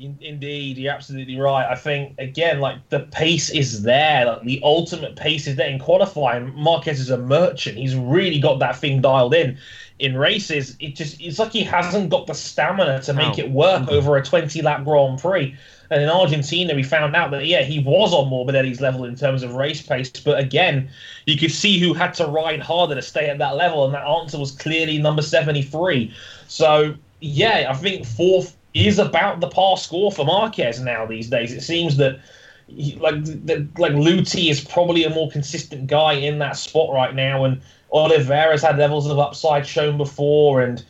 Indeed, 0.00 0.78
you're 0.78 0.92
absolutely 0.92 1.40
right. 1.40 1.66
I 1.68 1.74
think 1.74 2.14
again, 2.18 2.60
like 2.60 2.88
the 2.88 3.00
pace 3.00 3.50
is 3.50 3.82
there. 3.82 4.26
Like 4.26 4.42
the 4.42 4.60
ultimate 4.62 5.16
pace 5.16 5.46
is 5.48 5.56
there 5.56 5.68
in 5.68 5.80
qualifying. 5.80 6.54
Marquez 6.54 7.00
is 7.00 7.10
a 7.10 7.18
merchant. 7.18 7.78
He's 7.78 7.96
really 7.96 8.38
got 8.38 8.60
that 8.60 8.76
thing 8.76 9.00
dialed 9.00 9.34
in. 9.34 9.58
In 9.98 10.16
races, 10.16 10.76
it 10.78 10.94
just 10.94 11.20
it's 11.20 11.40
like 11.40 11.52
he 11.52 11.64
hasn't 11.64 12.10
got 12.10 12.28
the 12.28 12.34
stamina 12.34 13.02
to 13.02 13.12
make 13.12 13.38
oh. 13.38 13.42
it 13.42 13.50
work 13.50 13.82
mm-hmm. 13.82 13.94
over 13.94 14.16
a 14.16 14.24
20 14.24 14.62
lap 14.62 14.84
Grand 14.84 15.18
Prix. 15.18 15.56
And 15.90 16.02
in 16.02 16.08
Argentina, 16.08 16.74
we 16.74 16.84
found 16.84 17.16
out 17.16 17.32
that 17.32 17.46
yeah, 17.46 17.62
he 17.62 17.80
was 17.80 18.12
on 18.12 18.30
Morbidelli's 18.30 18.80
level 18.80 19.04
in 19.04 19.16
terms 19.16 19.42
of 19.42 19.54
race 19.54 19.82
pace. 19.82 20.10
But 20.10 20.38
again, 20.38 20.90
you 21.26 21.36
could 21.36 21.50
see 21.50 21.80
who 21.80 21.92
had 21.92 22.14
to 22.14 22.26
ride 22.26 22.60
harder 22.60 22.94
to 22.94 23.02
stay 23.02 23.28
at 23.28 23.38
that 23.38 23.56
level, 23.56 23.84
and 23.84 23.94
that 23.94 24.06
answer 24.06 24.38
was 24.38 24.52
clearly 24.52 24.98
number 24.98 25.22
73. 25.22 26.14
So 26.46 26.94
yeah, 27.20 27.66
I 27.68 27.74
think 27.74 28.06
fourth 28.06 28.57
is 28.74 28.98
about 28.98 29.40
the 29.40 29.48
par 29.48 29.76
score 29.76 30.12
for 30.12 30.24
Marquez 30.24 30.80
now 30.80 31.06
these 31.06 31.28
days. 31.28 31.52
It 31.52 31.62
seems 31.62 31.96
that 31.96 32.20
he, 32.66 32.96
like 32.96 33.24
the, 33.24 33.66
like 33.78 33.92
Luthi 33.92 34.50
is 34.50 34.60
probably 34.60 35.04
a 35.04 35.10
more 35.10 35.30
consistent 35.30 35.86
guy 35.86 36.12
in 36.12 36.38
that 36.38 36.56
spot 36.56 36.92
right 36.92 37.14
now, 37.14 37.44
and 37.44 37.60
Oliveira's 37.92 38.62
had 38.62 38.78
levels 38.78 39.06
of 39.06 39.18
upside 39.18 39.66
shown 39.66 39.96
before, 39.96 40.60
and 40.60 40.84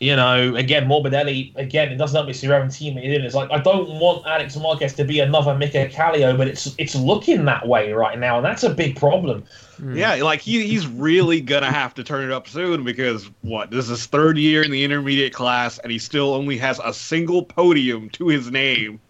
you 0.00 0.14
know, 0.14 0.54
again, 0.54 0.86
Morbidelli, 0.86 1.56
again, 1.56 1.90
it 1.90 1.96
doesn't 1.96 2.14
help 2.14 2.26
me 2.26 2.32
see 2.32 2.46
your 2.46 2.56
own 2.56 2.68
teammate 2.68 3.04
in. 3.04 3.22
It's 3.22 3.34
like 3.34 3.50
I 3.50 3.58
don't 3.58 3.88
want 3.98 4.26
Alex 4.26 4.56
Marquez 4.56 4.92
to 4.94 5.04
be 5.04 5.20
another 5.20 5.56
Mika 5.56 5.88
Kallio, 5.88 6.36
but 6.36 6.48
it's 6.48 6.74
it's 6.78 6.94
looking 6.94 7.44
that 7.46 7.66
way 7.66 7.92
right 7.92 8.18
now, 8.18 8.36
and 8.36 8.44
that's 8.44 8.62
a 8.62 8.70
big 8.70 8.96
problem. 8.96 9.44
Mm. 9.80 9.96
Yeah, 9.96 10.14
like 10.22 10.40
he, 10.40 10.66
he's 10.66 10.86
really 10.86 11.40
gonna 11.40 11.70
have 11.70 11.94
to 11.94 12.04
turn 12.04 12.24
it 12.24 12.32
up 12.32 12.48
soon 12.48 12.84
because 12.84 13.30
what 13.42 13.70
this 13.70 13.84
is 13.84 13.90
his 13.90 14.06
third 14.06 14.38
year 14.38 14.62
in 14.62 14.70
the 14.70 14.84
intermediate 14.84 15.32
class, 15.32 15.78
and 15.78 15.90
he 15.90 15.98
still 15.98 16.34
only 16.34 16.56
has 16.58 16.80
a 16.84 16.92
single 16.92 17.44
podium 17.44 18.08
to 18.10 18.28
his 18.28 18.50
name. 18.50 19.00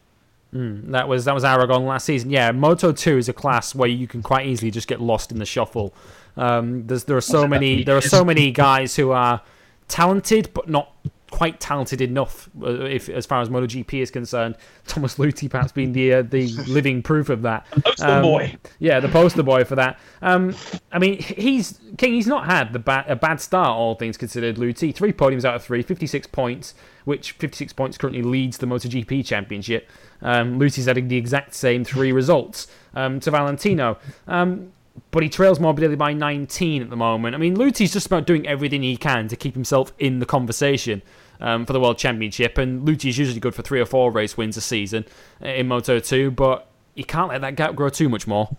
Mm, 0.54 0.92
that 0.92 1.08
was 1.08 1.24
that 1.24 1.34
was 1.34 1.44
Aragon 1.44 1.84
last 1.84 2.04
season. 2.04 2.30
Yeah, 2.30 2.52
Moto 2.52 2.92
Two 2.92 3.18
is 3.18 3.28
a 3.28 3.32
class 3.32 3.74
where 3.74 3.88
you 3.88 4.06
can 4.06 4.22
quite 4.22 4.46
easily 4.46 4.70
just 4.70 4.86
get 4.86 5.00
lost 5.00 5.32
in 5.32 5.38
the 5.38 5.46
shuffle. 5.46 5.92
Um, 6.36 6.86
there 6.86 7.16
are 7.16 7.20
so 7.20 7.46
many 7.46 7.84
there 7.84 7.96
are 7.96 8.00
so 8.00 8.24
many 8.24 8.50
guys 8.50 8.96
who 8.96 9.10
are 9.10 9.42
talented 9.88 10.50
but 10.54 10.68
not 10.68 10.92
quite 11.30 11.58
talented 11.58 12.00
enough 12.00 12.48
uh, 12.62 12.84
if 12.84 13.08
as 13.08 13.26
far 13.26 13.40
as 13.40 13.48
MotoGP 13.48 13.94
is 13.94 14.10
concerned. 14.10 14.56
Thomas 14.86 15.16
Luthi 15.16 15.50
perhaps 15.50 15.72
being 15.72 15.92
the 15.92 16.14
uh, 16.14 16.22
the 16.22 16.46
living 16.68 17.02
proof 17.02 17.28
of 17.28 17.42
that. 17.42 17.66
Poster 17.70 18.06
um, 18.06 18.22
boy. 18.22 18.56
Yeah, 18.78 19.00
the 19.00 19.08
poster 19.08 19.42
boy 19.42 19.64
for 19.64 19.74
that. 19.76 19.98
Um, 20.22 20.54
I 20.92 20.98
mean, 20.98 21.18
he's 21.18 21.80
King. 21.98 22.12
He's 22.12 22.26
not 22.26 22.46
had 22.46 22.72
the 22.72 22.78
bad 22.78 23.06
a 23.08 23.16
bad 23.16 23.40
start, 23.40 23.70
all 23.70 23.94
things 23.94 24.16
considered. 24.16 24.56
Luthi, 24.56 24.94
three 24.94 25.12
podiums 25.12 25.44
out 25.44 25.54
of 25.54 25.64
three, 25.64 25.82
56 25.82 26.26
points, 26.28 26.74
which 27.04 27.32
56 27.32 27.72
points 27.72 27.98
currently 27.98 28.22
leads 28.22 28.58
the 28.58 28.66
MotoGP 28.66 29.24
championship. 29.24 29.90
Um, 30.22 30.58
Luthi's 30.58 30.88
adding 30.88 31.08
the 31.08 31.16
exact 31.16 31.54
same 31.54 31.84
three 31.84 32.12
results 32.12 32.66
um, 32.94 33.20
to 33.20 33.30
Valentino. 33.30 33.98
Um, 34.28 34.72
but 35.10 35.22
he 35.22 35.28
trails 35.28 35.58
Morbidelli 35.58 35.98
by 35.98 36.12
19 36.12 36.82
at 36.82 36.90
the 36.90 36.96
moment. 36.96 37.34
I 37.34 37.38
mean, 37.38 37.56
Luthi's 37.56 37.92
just 37.92 38.06
about 38.06 38.26
doing 38.26 38.46
everything 38.46 38.82
he 38.82 38.96
can 38.96 39.28
to 39.28 39.36
keep 39.36 39.54
himself 39.54 39.92
in 39.98 40.18
the 40.18 40.26
conversation 40.26 41.02
um, 41.40 41.66
for 41.66 41.72
the 41.72 41.80
World 41.80 41.98
Championship. 41.98 42.58
And 42.58 42.84
Luthi's 42.84 43.18
usually 43.18 43.40
good 43.40 43.54
for 43.54 43.62
three 43.62 43.80
or 43.80 43.86
four 43.86 44.10
race 44.10 44.36
wins 44.36 44.56
a 44.56 44.60
season 44.60 45.04
in 45.40 45.68
Moto 45.68 45.98
2, 45.98 46.30
but 46.30 46.68
you 46.94 47.04
can't 47.04 47.28
let 47.28 47.40
that 47.40 47.56
gap 47.56 47.74
grow 47.74 47.88
too 47.88 48.08
much 48.08 48.26
more. 48.26 48.56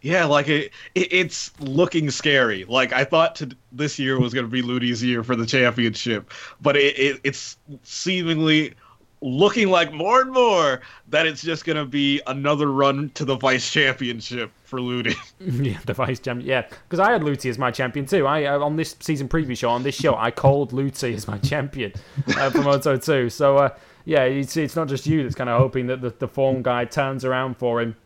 Yeah, 0.00 0.26
like 0.26 0.48
it, 0.48 0.70
it, 0.94 1.12
it's 1.12 1.52
looking 1.60 2.10
scary. 2.10 2.64
Like 2.64 2.92
I 2.92 3.04
thought 3.04 3.34
to, 3.36 3.50
this 3.72 3.98
year 3.98 4.18
was 4.20 4.32
going 4.32 4.46
to 4.46 4.50
be 4.50 4.62
Luthi's 4.62 5.02
year 5.02 5.24
for 5.24 5.34
the 5.34 5.46
championship, 5.46 6.30
but 6.60 6.76
it, 6.76 6.96
it, 6.98 7.20
it's 7.24 7.56
seemingly 7.82 8.74
looking 9.20 9.68
like 9.68 9.92
more 9.92 10.20
and 10.20 10.30
more 10.30 10.80
that 11.08 11.26
it's 11.26 11.42
just 11.42 11.64
going 11.64 11.76
to 11.76 11.84
be 11.84 12.20
another 12.26 12.70
run 12.70 13.10
to 13.10 13.24
the 13.24 13.36
vice 13.36 13.70
championship 13.70 14.50
for 14.64 14.78
Luthi. 14.78 15.16
yeah, 15.64 15.78
the 15.86 15.94
vice 15.94 16.20
champion. 16.20 16.48
Yeah, 16.48 16.62
because 16.62 17.00
I 17.00 17.12
had 17.12 17.22
Luthi 17.22 17.50
as 17.50 17.58
my 17.58 17.70
champion 17.70 18.06
too. 18.06 18.26
I 18.26 18.44
uh, 18.44 18.58
on 18.60 18.76
this 18.76 18.96
season 19.00 19.28
preview 19.28 19.56
show 19.56 19.70
on 19.70 19.82
this 19.82 19.94
show 19.94 20.14
I 20.14 20.30
called 20.30 20.72
Luthi 20.72 21.14
as 21.14 21.26
my 21.26 21.38
champion 21.38 21.92
uh, 22.36 22.50
for 22.50 22.62
Moto 22.62 22.96
2. 22.96 23.30
So 23.30 23.58
uh, 23.58 23.70
yeah, 24.04 24.24
it's 24.24 24.56
it's 24.56 24.76
not 24.76 24.88
just 24.88 25.06
you 25.06 25.22
that's 25.22 25.34
kind 25.34 25.50
of 25.50 25.58
hoping 25.58 25.86
that 25.88 26.00
the, 26.00 26.10
the 26.10 26.28
form 26.28 26.62
guy 26.62 26.84
turns 26.84 27.24
around 27.24 27.56
for 27.56 27.80
him. 27.80 27.96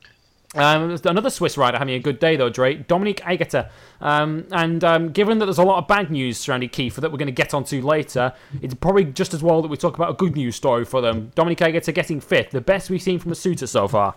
Um, 0.55 0.99
another 1.05 1.31
Swiss 1.31 1.57
rider 1.57 1.79
having 1.79 1.95
a 1.95 1.99
good 1.99 2.19
day 2.19 2.37
though, 2.37 2.51
Dre. 2.51 2.75
Dominique 2.75 3.21
Aegerter. 3.23 3.71
Um, 4.01 4.47
and 4.51 4.85
um, 4.85 5.11
given 5.11 5.39
that 5.39 5.47
there's 5.47 5.59
a 5.59 5.65
lot 5.65 5.79
of 5.79 5.89
bad 5.89 6.11
news 6.11 6.39
surrounding 6.39 6.69
Kiefer 6.69 6.97
that 6.97 7.11
we're 7.11 7.19
going 7.19 7.27
to 7.27 7.33
get 7.33 7.55
onto 7.55 7.81
later, 7.81 8.35
it's 8.61 8.75
probably 8.75 9.05
just 9.05 9.33
as 9.33 9.43
well 9.43 9.63
that 9.63 9.69
we 9.69 9.77
talk 9.77 9.97
about 9.97 10.11
a 10.11 10.15
good 10.15 10.37
news 10.37 10.57
story 10.57 10.85
for 10.85 11.01
them. 11.01 11.33
Dominique 11.35 11.61
Aegerter 11.61 11.95
getting 11.95 12.21
fifth, 12.21 12.51
the 12.51 12.61
best 12.61 12.91
we've 12.91 13.01
seen 13.01 13.19
from 13.19 13.33
a 13.33 13.35
Suter 13.35 13.67
so 13.67 13.89
far. 13.89 14.15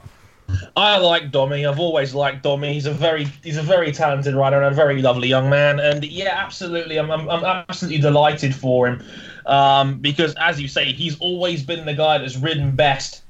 I 0.75 0.97
like 0.97 1.31
Dommy. 1.31 1.67
I've 1.67 1.79
always 1.79 2.13
liked 2.13 2.43
Dommy. 2.43 2.73
He's 2.73 2.85
a 2.85 2.93
very 2.93 3.25
he's 3.43 3.57
a 3.57 3.63
very 3.63 3.91
talented 3.91 4.35
rider 4.35 4.61
and 4.61 4.71
a 4.71 4.75
very 4.75 5.01
lovely 5.01 5.27
young 5.27 5.49
man. 5.49 5.79
And 5.79 6.03
yeah, 6.03 6.35
absolutely, 6.35 6.97
I'm 6.97 7.09
I'm, 7.09 7.27
I'm 7.29 7.43
absolutely 7.43 7.99
delighted 7.99 8.53
for 8.53 8.87
him 8.87 9.03
um, 9.47 9.97
because, 9.99 10.35
as 10.35 10.61
you 10.61 10.67
say, 10.67 10.91
he's 10.91 11.17
always 11.19 11.63
been 11.63 11.85
the 11.85 11.95
guy 11.95 12.19
that's 12.19 12.37
ridden 12.37 12.75
best 12.75 13.23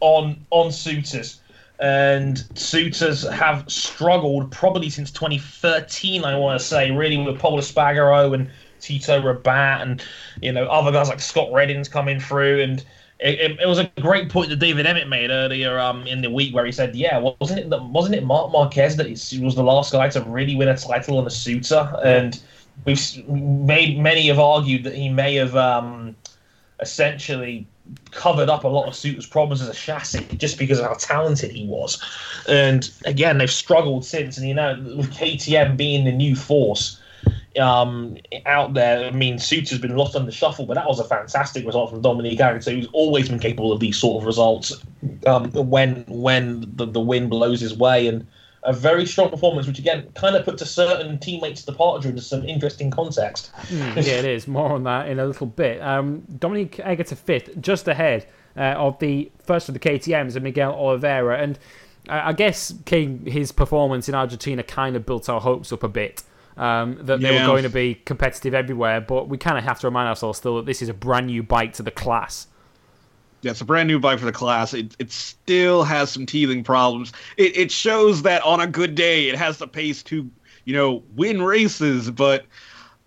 on 0.00 0.46
on 0.50 0.72
Suters 0.72 1.41
and 1.82 2.36
Suters 2.54 3.28
have 3.28 3.64
struggled 3.68 4.52
probably 4.52 4.88
since 4.88 5.10
2013. 5.10 6.24
I 6.24 6.38
want 6.38 6.58
to 6.58 6.64
say 6.64 6.92
really 6.92 7.18
with 7.18 7.40
Pol 7.40 7.58
Espargaro 7.58 8.32
and 8.34 8.48
Tito 8.80 9.20
Rabat 9.20 9.82
and 9.82 10.02
you 10.40 10.52
know 10.52 10.66
other 10.66 10.92
guys 10.92 11.08
like 11.08 11.20
Scott 11.20 11.52
Redding's 11.52 11.88
coming 11.88 12.18
through 12.18 12.62
and. 12.62 12.84
It, 13.24 13.60
it, 13.60 13.68
was 13.68 13.78
a 13.78 13.88
great 14.00 14.30
point 14.30 14.48
that 14.48 14.56
David 14.56 14.84
Emmett 14.84 15.08
made 15.08 15.30
earlier 15.30 15.78
um, 15.78 16.08
in 16.08 16.22
the 16.22 16.28
week, 16.28 16.52
where 16.52 16.66
he 16.66 16.72
said, 16.72 16.96
"Yeah, 16.96 17.18
wasn't 17.38 17.60
it 17.60 17.82
wasn't 17.82 18.16
it 18.16 18.24
Marc 18.24 18.50
Marquez 18.50 18.96
that 18.96 19.08
was 19.08 19.54
the 19.54 19.62
last 19.62 19.92
guy 19.92 20.08
to 20.08 20.22
really 20.22 20.56
win 20.56 20.66
a 20.66 20.76
title 20.76 21.18
on 21.18 21.26
a 21.28 21.30
Suter?" 21.30 21.88
And 22.02 22.42
we've 22.84 23.28
made 23.28 23.96
many 24.00 24.26
have 24.26 24.40
argued 24.40 24.82
that 24.82 24.96
he 24.96 25.08
may 25.08 25.36
have 25.36 25.54
um, 25.54 26.16
essentially 26.80 27.68
covered 28.10 28.48
up 28.48 28.64
a 28.64 28.68
lot 28.68 28.86
of 28.86 28.94
Suter's 28.94 29.26
problems 29.26 29.60
as 29.60 29.68
a 29.68 29.74
chassis 29.74 30.24
just 30.36 30.58
because 30.58 30.78
of 30.78 30.86
how 30.86 30.94
talented 30.94 31.50
he 31.50 31.66
was. 31.66 32.02
And 32.48 32.90
again, 33.04 33.38
they've 33.38 33.50
struggled 33.50 34.04
since. 34.04 34.38
And 34.38 34.46
you 34.46 34.54
know, 34.54 34.76
with 34.96 35.12
KTM 35.12 35.76
being 35.76 36.04
the 36.04 36.12
new 36.12 36.36
force 36.36 37.00
um, 37.58 38.16
out 38.46 38.74
there, 38.74 39.06
I 39.06 39.10
mean, 39.10 39.38
Suter's 39.38 39.78
been 39.78 39.96
lost 39.96 40.14
on 40.14 40.26
the 40.26 40.32
shuffle, 40.32 40.66
but 40.66 40.74
that 40.74 40.86
was 40.86 41.00
a 41.00 41.04
fantastic 41.04 41.66
result 41.66 41.90
from 41.90 42.00
Dominique 42.02 42.40
So 42.62 42.70
who's 42.70 42.88
always 42.92 43.28
been 43.28 43.38
capable 43.38 43.72
of 43.72 43.80
these 43.80 43.96
sort 43.96 44.22
of 44.22 44.26
results 44.26 44.72
um, 45.26 45.50
when 45.52 46.04
when 46.08 46.60
the, 46.76 46.86
the 46.86 47.00
wind 47.00 47.30
blows 47.30 47.60
his 47.60 47.76
way. 47.76 48.06
And 48.06 48.26
a 48.64 48.72
very 48.72 49.06
strong 49.06 49.30
performance, 49.30 49.66
which 49.66 49.78
again 49.78 50.08
kind 50.14 50.36
of 50.36 50.44
puts 50.44 50.62
a 50.62 50.66
certain 50.66 51.18
teammate's 51.18 51.64
departure 51.64 52.08
into 52.08 52.22
some 52.22 52.44
interesting 52.44 52.90
context. 52.90 53.50
Mm, 53.68 53.96
yeah, 53.96 54.14
it 54.14 54.24
is. 54.24 54.46
More 54.46 54.72
on 54.72 54.84
that 54.84 55.08
in 55.08 55.18
a 55.18 55.26
little 55.26 55.46
bit. 55.46 55.82
Um, 55.82 56.22
Dominique 56.38 56.76
Aegerter 56.76 57.16
fifth, 57.16 57.60
just 57.60 57.88
ahead 57.88 58.26
uh, 58.56 58.74
of 58.76 58.98
the 58.98 59.30
first 59.44 59.68
of 59.68 59.74
the 59.74 59.80
KTM's 59.80 60.36
and 60.36 60.44
Miguel 60.44 60.72
Oliveira. 60.72 61.38
And 61.38 61.58
I 62.08 62.32
guess 62.32 62.74
King, 62.84 63.26
his 63.26 63.52
performance 63.52 64.08
in 64.08 64.14
Argentina 64.14 64.62
kind 64.62 64.96
of 64.96 65.06
built 65.06 65.28
our 65.28 65.40
hopes 65.40 65.72
up 65.72 65.82
a 65.82 65.88
bit. 65.88 66.22
Um, 66.54 66.98
that 67.00 67.20
they 67.20 67.32
yeah. 67.32 67.40
were 67.40 67.46
going 67.46 67.62
to 67.62 67.70
be 67.70 67.94
competitive 67.94 68.52
everywhere, 68.52 69.00
but 69.00 69.26
we 69.26 69.38
kind 69.38 69.56
of 69.56 69.64
have 69.64 69.80
to 69.80 69.86
remind 69.86 70.10
ourselves 70.10 70.36
still 70.36 70.56
that 70.56 70.66
this 70.66 70.82
is 70.82 70.90
a 70.90 70.94
brand 70.94 71.28
new 71.28 71.42
bike 71.42 71.72
to 71.74 71.82
the 71.82 71.90
class. 71.90 72.46
Yeah, 73.42 73.50
it's 73.50 73.60
a 73.60 73.64
brand 73.64 73.88
new 73.88 73.98
bike 73.98 74.20
for 74.20 74.24
the 74.24 74.32
class. 74.32 74.72
It, 74.72 74.94
it 74.98 75.10
still 75.10 75.82
has 75.82 76.10
some 76.10 76.26
teething 76.26 76.62
problems. 76.62 77.12
It, 77.36 77.56
it 77.56 77.70
shows 77.72 78.22
that 78.22 78.40
on 78.42 78.60
a 78.60 78.66
good 78.66 78.94
day, 78.94 79.28
it 79.28 79.36
has 79.36 79.58
the 79.58 79.66
pace 79.66 80.02
to, 80.04 80.30
you 80.64 80.74
know, 80.74 81.02
win 81.16 81.42
races, 81.42 82.10
but 82.10 82.46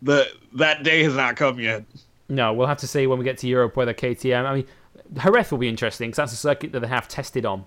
the 0.02 0.28
that 0.54 0.84
day 0.84 1.04
has 1.04 1.16
not 1.16 1.38
come 1.38 1.60
yet. 1.60 1.86
No, 2.28 2.54
we'll 2.54 2.68
have 2.68 2.80
to 2.80 2.88
see 2.88 3.08
when 3.08 3.18
we 3.18 3.24
get 3.24 3.38
to 3.40 3.48
Europe 3.48 3.78
whether 3.78 3.94
KTM. 3.94 4.46
I 4.46 4.56
mean, 4.56 4.68
Jerez 5.14 5.52
will 5.52 5.58
be 5.58 5.70
interesting 5.70 6.10
because 6.10 6.18
that's 6.18 6.34
a 6.34 6.38
circuit 6.38 6.74
that 6.74 6.82
they 6.82 6.88
have 6.88 7.08
tested 7.08 7.46
on 7.46 7.66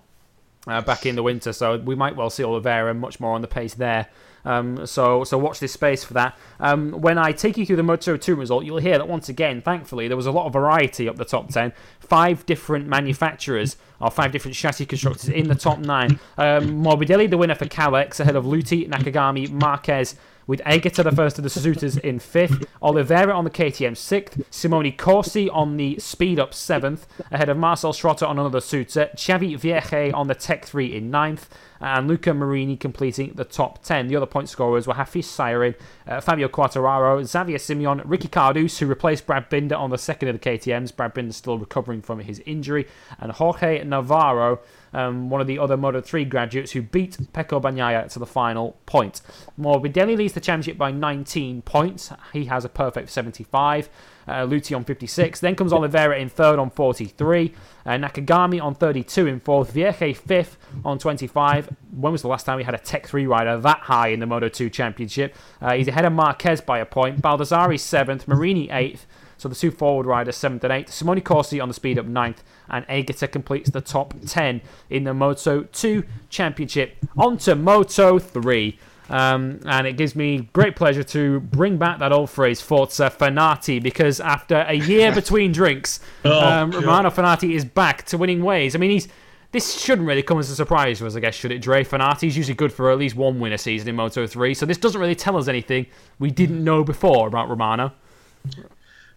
uh, 0.67 0.81
back 0.81 1.05
in 1.05 1.15
the 1.15 1.23
winter, 1.23 1.53
so 1.53 1.77
we 1.77 1.95
might 1.95 2.15
well 2.15 2.29
see 2.29 2.43
Oliveira 2.43 2.93
much 2.93 3.19
more 3.19 3.33
on 3.33 3.41
the 3.41 3.47
pace 3.47 3.73
there. 3.73 4.07
Um, 4.45 4.85
so 4.85 5.23
so 5.23 5.37
watch 5.37 5.59
this 5.59 5.73
space 5.73 6.03
for 6.03 6.13
that. 6.13 6.37
Um, 6.59 6.91
when 6.91 7.17
I 7.17 7.31
take 7.31 7.57
you 7.57 7.65
through 7.65 7.75
the 7.77 7.83
Moto 7.83 8.17
2 8.17 8.35
result, 8.35 8.65
you'll 8.65 8.77
hear 8.77 8.97
that 8.97 9.07
once 9.07 9.29
again, 9.29 9.61
thankfully, 9.61 10.07
there 10.07 10.17
was 10.17 10.25
a 10.25 10.31
lot 10.31 10.45
of 10.45 10.53
variety 10.53 11.07
up 11.07 11.17
the 11.17 11.25
top 11.25 11.49
10. 11.49 11.73
Five 11.99 12.45
different 12.45 12.87
manufacturers 12.87 13.77
or 13.99 14.09
five 14.09 14.31
different 14.31 14.55
chassis 14.55 14.85
constructors 14.85 15.29
in 15.29 15.47
the 15.47 15.55
top 15.55 15.79
nine. 15.79 16.19
Um, 16.37 16.83
Morbidelli, 16.83 17.29
the 17.29 17.37
winner 17.37 17.55
for 17.55 17.65
Kalex, 17.65 18.19
ahead 18.19 18.35
of 18.35 18.45
Luthi, 18.45 18.89
Nakagami, 18.89 19.49
Marquez, 19.51 20.15
with 20.49 20.61
Aegerter 20.65 21.03
the 21.03 21.11
first 21.11 21.37
of 21.37 21.43
the 21.43 21.49
Suters 21.49 21.95
in 21.97 22.17
fifth, 22.17 22.65
Oliveira 22.81 23.31
on 23.31 23.43
the 23.43 23.51
KTM 23.51 23.95
sixth, 23.95 24.41
Simone 24.49 24.91
Corsi 24.93 25.47
on 25.47 25.77
the 25.77 25.99
Speed 25.99 26.39
Up 26.39 26.55
seventh, 26.55 27.05
ahead 27.31 27.49
of 27.49 27.57
Marcel 27.57 27.93
Schrotter 27.93 28.27
on 28.27 28.39
another 28.39 28.59
Suter, 28.59 29.11
Xavi 29.15 29.55
Vierge 29.59 30.11
on 30.11 30.27
the 30.27 30.33
Tech 30.33 30.65
3 30.65 30.95
in 30.95 31.11
ninth, 31.11 31.47
and 31.79 32.07
Luca 32.07 32.33
Marini 32.33 32.75
completing 32.77 33.33
the 33.33 33.45
top 33.45 33.83
10. 33.83 34.07
The 34.07 34.15
other 34.15 34.25
point 34.25 34.49
scorers 34.49 34.87
were 34.87 34.93
Hafiz 34.93 35.27
Syahrin, 35.27 35.75
uh, 36.07 36.21
Fabio 36.21 36.47
Quartararo, 36.47 37.23
Xavier 37.23 37.57
Simeon, 37.57 38.01
Ricky 38.05 38.27
Cardus, 38.27 38.79
who 38.79 38.85
replaced 38.85 39.25
Brad 39.25 39.49
Binder 39.49 39.75
on 39.75 39.89
the 39.89 39.97
second 39.97 40.29
of 40.29 40.39
the 40.39 40.49
KTMs. 40.49 40.95
Brad 40.95 41.13
Binder 41.13 41.33
still 41.33 41.57
recovering 41.57 42.01
from 42.01 42.19
his 42.19 42.39
injury, 42.45 42.87
and 43.19 43.31
Jorge 43.31 43.83
Navarro 43.83 44.59
um, 44.93 45.29
one 45.29 45.41
of 45.41 45.47
the 45.47 45.59
other 45.59 45.77
Moto 45.77 46.01
3 46.01 46.25
graduates 46.25 46.71
who 46.71 46.81
beat 46.81 47.17
Pecco 47.33 47.61
Bagnaia 47.61 48.11
to 48.11 48.19
the 48.19 48.25
final 48.25 48.77
point. 48.85 49.21
Morbidelli 49.59 50.17
leads 50.17 50.33
the 50.33 50.39
championship 50.39 50.77
by 50.77 50.91
19 50.91 51.61
points. 51.61 52.11
He 52.33 52.45
has 52.45 52.65
a 52.65 52.69
perfect 52.69 53.09
75. 53.09 53.89
Uh, 54.29 54.45
Luthi 54.45 54.75
on 54.75 54.83
56. 54.83 55.39
Then 55.39 55.55
comes 55.55 55.73
Oliveira 55.73 56.19
in 56.19 56.29
third 56.29 56.59
on 56.59 56.69
43. 56.69 57.53
Uh, 57.85 57.89
Nakagami 57.91 58.61
on 58.61 58.75
32 58.75 59.25
in 59.25 59.39
fourth. 59.39 59.71
Vierge 59.71 60.15
fifth 60.15 60.57
on 60.85 60.99
25. 60.99 61.75
When 61.91 62.11
was 62.11 62.21
the 62.21 62.27
last 62.27 62.45
time 62.45 62.57
we 62.57 62.63
had 62.63 62.75
a 62.75 62.77
Tech 62.77 63.07
3 63.07 63.25
rider 63.25 63.57
that 63.57 63.79
high 63.79 64.09
in 64.09 64.19
the 64.19 64.27
Moto 64.27 64.47
2 64.47 64.69
championship? 64.69 65.35
Uh, 65.59 65.73
he's 65.73 65.87
ahead 65.87 66.05
of 66.05 66.13
Marquez 66.13 66.61
by 66.61 66.77
a 66.77 66.85
point. 66.85 67.21
Baldassarri 67.21 67.79
seventh. 67.79 68.27
Marini 68.27 68.69
eighth. 68.69 69.07
So 69.39 69.47
the 69.47 69.55
two 69.55 69.71
forward 69.71 70.05
riders, 70.05 70.35
7th 70.35 70.65
and 70.65 70.73
8th. 70.73 70.89
Simone 70.89 71.21
Corsi 71.21 71.61
on 71.61 71.69
the 71.69 71.73
speed 71.73 71.97
up 71.97 72.05
9th. 72.05 72.39
And 72.67 72.85
Aegerter 72.87 73.31
completes 73.31 73.69
the 73.69 73.79
top 73.79 74.13
10 74.27 74.61
in 74.89 75.05
the 75.05 75.13
Moto 75.13 75.63
2 75.63 76.03
Championship. 76.29 76.97
On 77.17 77.37
to 77.37 77.55
Moto 77.55 78.19
3. 78.19 78.77
Um, 79.09 79.59
and 79.65 79.87
it 79.87 79.97
gives 79.97 80.15
me 80.15 80.49
great 80.53 80.75
pleasure 80.75 81.03
to 81.03 81.39
bring 81.39 81.77
back 81.77 81.99
that 81.99 82.11
old 82.11 82.29
phrase, 82.29 82.61
Forza 82.61 83.09
Fenati, 83.09 83.81
because 83.81 84.19
after 84.19 84.63
a 84.67 84.73
year 84.75 85.11
between 85.15 85.51
drinks, 85.51 85.99
Oh, 86.23 86.39
um, 86.47 86.71
Romano 86.71 87.09
Fenati 87.09 87.55
is 87.55 87.65
back 87.65 88.05
to 88.05 88.17
winning 88.17 88.43
ways. 88.43 88.75
I 88.75 88.77
mean, 88.79 88.91
he's 88.91 89.07
this 89.51 89.79
shouldn't 89.79 90.07
really 90.07 90.21
come 90.21 90.37
as 90.37 90.51
a 90.51 90.55
surprise 90.55 90.99
to 90.99 91.07
us, 91.07 91.15
I 91.15 91.21
guess, 91.21 91.33
should 91.33 91.51
it, 91.51 91.57
Dre? 91.59 91.83
Fenati's 91.83 92.37
usually 92.37 92.53
good 92.53 92.71
for 92.71 92.91
at 92.91 92.99
least 92.99 93.15
one 93.15 93.39
win 93.39 93.51
a 93.51 93.57
season 93.57 93.89
in 93.89 93.95
Moto 93.95 94.27
3, 94.27 94.53
so 94.53 94.67
this 94.67 94.77
doesn't 94.77 95.01
really 95.01 95.15
tell 95.15 95.37
us 95.37 95.47
anything 95.47 95.87
we 96.19 96.29
didn't 96.29 96.63
know 96.63 96.83
before 96.83 97.27
about 97.27 97.49
Romano. 97.49 97.91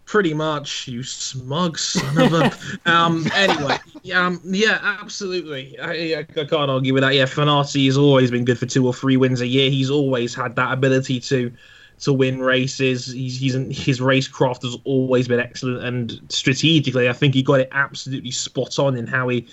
Pretty 0.05 0.35
much, 0.35 0.89
you 0.89 1.03
smug 1.03 1.79
son 1.79 2.19
of 2.19 2.33
a. 2.35 2.53
um. 2.91 3.27
Anyway, 3.35 3.79
um. 4.15 4.41
Yeah, 4.45 4.79
absolutely. 4.83 5.79
I, 5.79 6.19
I, 6.19 6.23
can't 6.25 6.71
argue 6.71 6.93
with 6.93 7.03
that. 7.03 7.15
Yeah, 7.15 7.25
Fenati 7.25 7.87
has 7.87 7.97
always 7.97 8.31
been 8.31 8.45
good 8.45 8.59
for 8.59 8.67
two 8.67 8.87
or 8.87 8.93
three 8.93 9.17
wins 9.17 9.41
a 9.41 9.47
year. 9.47 9.71
He's 9.71 9.91
always 9.91 10.35
had 10.35 10.57
that 10.57 10.73
ability 10.73 11.21
to 11.21 11.53
to 12.01 12.13
win 12.13 12.41
races. 12.41 13.13
He's 13.13 13.39
he's 13.39 13.55
his 13.55 14.01
racecraft 14.01 14.63
has 14.63 14.77
always 14.85 15.29
been 15.29 15.41
excellent, 15.41 15.85
and 15.85 16.21
strategically, 16.29 17.09
I 17.09 17.13
think 17.13 17.33
he 17.35 17.43
got 17.43 17.61
it 17.61 17.69
absolutely 17.73 18.33
spot 18.33 18.79
on 18.79 18.97
in 18.97 19.07
how 19.07 19.29
he. 19.29 19.47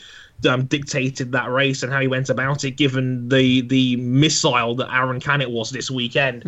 Um, 0.48 0.68
dictated 0.68 1.34
that 1.34 1.52
race 1.52 1.84
and 1.84 1.92
how 1.92 2.00
he 2.00 2.08
went 2.08 2.30
about 2.30 2.64
it, 2.64 2.78
given 2.78 3.28
the 3.28 3.60
the 3.60 3.98
missile 3.98 4.74
that 4.76 4.90
Aaron 4.90 5.20
Canet 5.20 5.52
was 5.52 5.70
this 5.72 5.92
weekend 5.92 6.46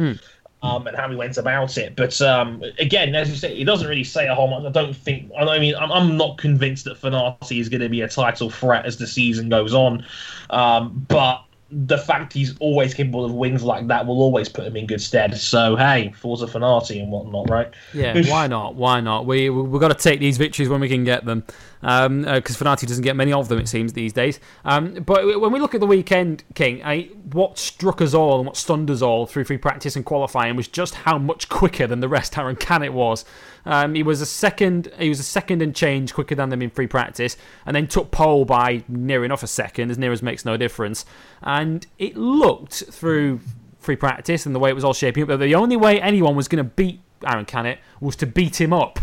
um, 0.64 0.88
and 0.88 0.96
how 0.96 1.10
he 1.10 1.16
went 1.16 1.38
about 1.38 1.78
it. 1.78 1.96
But 1.96 2.20
um, 2.22 2.64
again, 2.80 3.16
as 3.16 3.30
you 3.30 3.36
say, 3.36 3.58
it 3.58 3.66
doesn't 3.66 3.88
really 3.88 4.04
say 4.04 4.28
a 4.28 4.36
whole 4.36 4.50
lot. 4.50 4.66
I 4.66 4.70
don't 4.70 4.96
think. 4.96 5.32
I 5.38 5.60
mean, 5.60 5.76
I'm, 5.76 5.92
I'm 5.92 6.18
not 6.18 6.38
convinced 6.38 6.86
that 6.86 7.02
Fenati 7.02 7.60
is 7.60 7.70
going 7.70 7.82
to 7.82 7.90
be 7.90 8.02
a 8.02 8.08
title 8.08 8.50
threat 8.50 8.86
as 8.86 8.98
the 8.98 9.08
season 9.08 9.50
goes 9.50 9.74
on. 9.74 10.06
Um, 10.50 11.06
but 11.08 11.44
the 11.72 11.98
fact 11.98 12.34
he's 12.34 12.58
always 12.60 12.94
capable 12.94 13.24
of 13.24 13.34
wins 13.34 13.64
like 13.64 13.88
that 13.88 14.06
will 14.06 14.22
always 14.22 14.50
put 14.50 14.66
him 14.66 14.76
in 14.76 14.86
good 14.86 15.02
stead. 15.02 15.38
So 15.38 15.76
hey, 15.76 16.14
Forza 16.20 16.46
Fenati 16.46 17.02
and 17.02 17.12
whatnot, 17.12 17.50
right? 17.50 17.70
Yeah, 17.94 18.22
why 18.30 18.48
not? 18.48 18.76
Why 18.76 19.00
not? 19.00 19.26
We 19.26 19.50
we- 19.50 19.62
we've 19.62 19.82
got 19.82 19.88
to 19.88 19.96
take 19.96 20.20
these 20.20 20.38
victories 20.38 20.70
when 20.70 20.82
we 20.82 20.90
can 20.90 21.04
get 21.04 21.26
them, 21.26 21.44
because 21.82 22.06
um, 22.06 22.26
uh 22.28 22.42
Fenati 22.42 22.86
doesn't 22.88 23.04
get 23.04 23.16
many 23.16 23.32
of 23.34 23.48
them, 23.48 23.60
it 23.60 23.68
seems 23.68 23.94
these 23.94 24.14
days. 24.14 24.40
Um, 24.66 24.96
but 24.96 25.40
when 25.40 25.52
we 25.52 25.60
look 25.60 25.74
at 25.74 25.80
the 25.80 25.88
weekend, 25.88 26.44
King, 26.56 26.84
I, 26.84 27.10
what 27.32 27.58
struck 27.58 28.02
us 28.02 28.14
all 28.14 28.38
and 28.40 28.46
what 28.48 28.58
stunned 28.58 28.92
us 28.92 29.02
all 29.02 29.26
through 29.26 29.46
free 29.46 29.58
practice 29.58 29.96
and 29.96 30.06
qualifying 30.06 30.56
was 30.56 30.68
just 30.68 30.94
how 30.94 31.18
much 31.18 31.50
quicker 31.50 31.88
than 31.88 32.00
the 32.02 32.10
rest 32.10 32.38
Aaron 32.38 32.56
Canet 32.56 32.94
was. 32.94 33.26
Um, 33.66 33.94
he 33.94 34.04
was 34.04 34.22
a 34.22 34.26
second. 34.26 34.92
He 34.98 35.10
was 35.10 35.20
a 35.20 35.24
second 35.24 35.62
and 35.62 35.76
change 35.76 36.14
quicker 36.14 36.36
than 36.36 36.50
them 36.50 36.62
in 36.62 36.70
free 36.70 36.88
practice, 36.88 37.38
and 37.66 37.76
then 37.76 37.88
took 37.88 38.12
pole 38.12 38.46
by 38.46 38.84
near 38.88 39.24
enough 39.24 39.44
a 39.44 39.48
second, 39.48 39.92
as 39.92 39.98
near 39.98 40.12
as 40.12 40.24
makes 40.24 40.46
no 40.46 40.58
difference. 40.58 41.06
And 41.42 41.86
it 42.00 42.16
looked 42.18 42.84
through 42.92 43.42
free 43.80 43.96
practice 43.96 44.46
and 44.46 44.54
the 44.54 44.60
way 44.60 44.70
it 44.70 44.74
was 44.74 44.84
all 44.84 44.94
shaping 44.94 45.24
up 45.24 45.30
that 45.30 45.38
the 45.38 45.56
only 45.56 45.76
way 45.76 46.00
anyone 46.00 46.36
was 46.36 46.48
going 46.48 46.64
to 46.64 46.70
beat 46.70 47.02
Aaron 47.26 47.46
Canet 47.46 47.80
was 48.00 48.16
to 48.18 48.28
beat 48.28 48.60
him 48.60 48.74
up, 48.74 49.00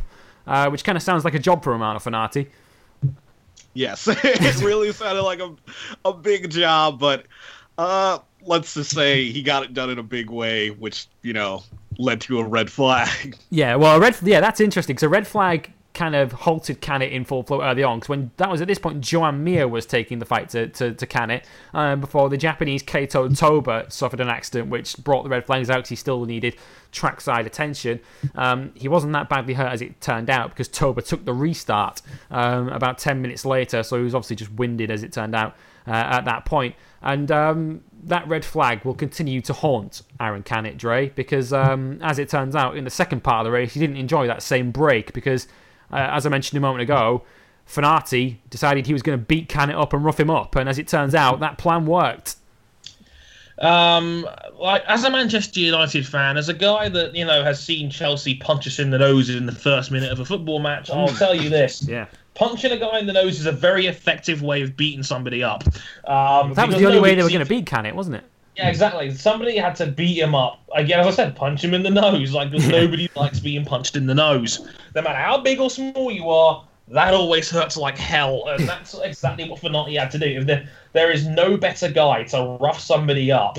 uh, 0.46 0.68
which 0.70 0.84
kind 0.84 0.96
of 0.96 1.02
sounds 1.02 1.24
like 1.24 1.34
a 1.34 1.38
job 1.38 1.62
for 1.62 1.72
Romano 1.72 1.98
Fenati. 1.98 2.48
Yes, 3.74 4.08
it 4.10 4.62
really 4.62 4.92
sounded 4.92 5.22
like 5.22 5.40
a 5.40 5.54
a 6.04 6.12
big 6.12 6.50
job, 6.50 6.98
but 6.98 7.26
uh, 7.76 8.18
let's 8.42 8.74
just 8.74 8.90
say 8.90 9.30
he 9.30 9.42
got 9.42 9.62
it 9.62 9.74
done 9.74 9.90
in 9.90 9.98
a 9.98 10.02
big 10.02 10.30
way, 10.30 10.70
which 10.70 11.06
you 11.22 11.32
know 11.32 11.62
led 11.98 12.20
to 12.22 12.38
a 12.38 12.44
red 12.44 12.70
flag. 12.70 13.36
Yeah, 13.50 13.74
well, 13.76 13.96
a 13.96 14.00
red. 14.00 14.16
Yeah, 14.22 14.40
that's 14.40 14.60
interesting. 14.60 14.98
So 14.98 15.08
red 15.08 15.26
flag 15.26 15.72
kind 15.94 16.14
of 16.14 16.30
halted 16.30 16.80
Canet 16.80 17.12
in 17.12 17.24
full 17.24 17.42
flow 17.42 17.60
early 17.60 17.82
on 17.82 17.98
because 17.98 18.08
when 18.08 18.30
that 18.36 18.48
was 18.48 18.60
at 18.60 18.68
this 18.68 18.78
point, 18.78 19.00
Joan 19.00 19.42
Mir 19.42 19.66
was 19.66 19.84
taking 19.84 20.20
the 20.20 20.24
fight 20.24 20.48
to 20.50 20.68
to, 20.68 20.94
to 20.94 21.06
Canet 21.06 21.44
um, 21.74 22.00
before 22.00 22.28
the 22.28 22.36
Japanese 22.36 22.82
Kaito 22.82 23.36
Toba 23.36 23.86
suffered 23.88 24.20
an 24.20 24.28
accident 24.28 24.70
which 24.70 24.96
brought 24.98 25.24
the 25.24 25.28
red 25.28 25.44
flags 25.44 25.68
out 25.68 25.78
because 25.78 25.88
he 25.90 25.96
still 25.96 26.24
needed 26.24 26.54
trackside 26.92 27.46
attention. 27.46 28.00
Um, 28.36 28.70
he 28.74 28.86
wasn't 28.86 29.12
that 29.14 29.28
badly 29.28 29.54
hurt 29.54 29.72
as 29.72 29.82
it 29.82 30.00
turned 30.00 30.30
out 30.30 30.50
because 30.50 30.68
Toba 30.68 31.02
took 31.02 31.24
the 31.24 31.34
restart 31.34 32.00
um, 32.30 32.68
about 32.68 32.98
ten 32.98 33.20
minutes 33.20 33.44
later, 33.44 33.82
so 33.82 33.96
he 33.96 34.04
was 34.04 34.14
obviously 34.14 34.36
just 34.36 34.52
winded 34.52 34.90
as 34.90 35.02
it 35.02 35.12
turned 35.12 35.34
out 35.34 35.56
uh, 35.88 35.92
at 35.92 36.24
that 36.26 36.44
point. 36.44 36.74
And 37.02 37.30
um, 37.30 37.82
that 38.04 38.26
red 38.28 38.44
flag 38.44 38.84
will 38.84 38.94
continue 38.94 39.40
to 39.42 39.52
haunt 39.52 40.02
Aaron 40.20 40.42
Canet, 40.42 40.76
Dre, 40.76 41.08
because 41.10 41.52
um, 41.52 41.98
as 42.02 42.18
it 42.18 42.28
turns 42.28 42.54
out, 42.54 42.76
in 42.76 42.84
the 42.84 42.90
second 42.90 43.22
part 43.22 43.40
of 43.40 43.44
the 43.44 43.50
race, 43.52 43.74
he 43.74 43.80
didn't 43.80 43.96
enjoy 43.96 44.26
that 44.26 44.42
same 44.42 44.70
break 44.70 45.12
because, 45.12 45.46
uh, 45.92 46.08
as 46.10 46.26
I 46.26 46.28
mentioned 46.28 46.58
a 46.58 46.60
moment 46.60 46.82
ago, 46.82 47.24
Fenati 47.66 48.38
decided 48.50 48.86
he 48.86 48.92
was 48.92 49.02
going 49.02 49.18
to 49.18 49.24
beat 49.24 49.48
Canet 49.48 49.76
up 49.76 49.92
and 49.92 50.04
rough 50.04 50.18
him 50.18 50.30
up, 50.30 50.56
and 50.56 50.68
as 50.68 50.78
it 50.78 50.88
turns 50.88 51.14
out, 51.14 51.40
that 51.40 51.58
plan 51.58 51.86
worked. 51.86 52.36
Um, 53.60 54.26
like 54.58 54.84
as 54.86 55.04
a 55.04 55.10
Manchester 55.10 55.60
United 55.60 56.06
fan, 56.06 56.36
as 56.36 56.48
a 56.48 56.54
guy 56.54 56.88
that 56.88 57.14
you 57.14 57.24
know 57.24 57.42
has 57.42 57.62
seen 57.62 57.90
Chelsea 57.90 58.36
punch 58.36 58.66
us 58.66 58.78
in 58.78 58.90
the 58.90 58.98
nose 58.98 59.28
in 59.28 59.46
the 59.46 59.52
first 59.52 59.90
minute 59.90 60.12
of 60.12 60.20
a 60.20 60.24
football 60.24 60.60
match, 60.60 60.90
I'll 60.90 61.08
tell 61.08 61.34
you 61.34 61.50
this: 61.50 61.86
Yeah. 61.86 62.06
Punching 62.38 62.70
a 62.70 62.76
guy 62.76 63.00
in 63.00 63.06
the 63.06 63.12
nose 63.12 63.40
is 63.40 63.46
a 63.46 63.52
very 63.52 63.86
effective 63.86 64.42
way 64.42 64.62
of 64.62 64.76
beating 64.76 65.02
somebody 65.02 65.42
up. 65.42 65.64
Um, 66.06 66.54
That 66.54 66.68
was 66.68 66.76
the 66.76 66.86
only 66.86 67.00
way 67.00 67.16
they 67.16 67.24
were 67.24 67.28
going 67.28 67.44
to 67.44 67.48
beat 67.48 67.66
Canet, 67.66 67.96
wasn't 67.96 68.14
it? 68.14 68.24
Yeah, 68.56 68.68
exactly. 68.68 69.12
Somebody 69.12 69.56
had 69.56 69.74
to 69.76 69.86
beat 69.86 70.18
him 70.18 70.36
up. 70.36 70.60
Again, 70.72 71.00
as 71.00 71.06
I 71.06 71.10
said, 71.10 71.34
punch 71.34 71.64
him 71.64 71.74
in 71.74 71.82
the 71.82 71.90
nose. 71.90 72.32
Like, 72.32 72.52
nobody 72.52 73.10
likes 73.16 73.40
being 73.40 73.64
punched 73.64 73.96
in 73.96 74.06
the 74.06 74.14
nose. 74.14 74.68
No 74.94 75.02
matter 75.02 75.18
how 75.18 75.38
big 75.38 75.58
or 75.58 75.68
small 75.68 76.12
you 76.12 76.30
are, 76.30 76.64
that 76.86 77.12
always 77.12 77.50
hurts 77.50 77.76
like 77.76 77.98
hell. 77.98 78.44
And 78.48 78.68
that's 78.68 78.94
exactly 78.98 79.50
what 79.50 79.60
Fenati 79.60 79.98
had 79.98 80.10
to 80.12 80.18
do. 80.18 80.26
If 80.26 80.46
there, 80.46 80.68
there 80.92 81.10
is 81.10 81.26
no 81.26 81.56
better 81.56 81.90
guy 81.90 82.22
to 82.24 82.56
rough 82.60 82.78
somebody 82.78 83.32
up 83.32 83.58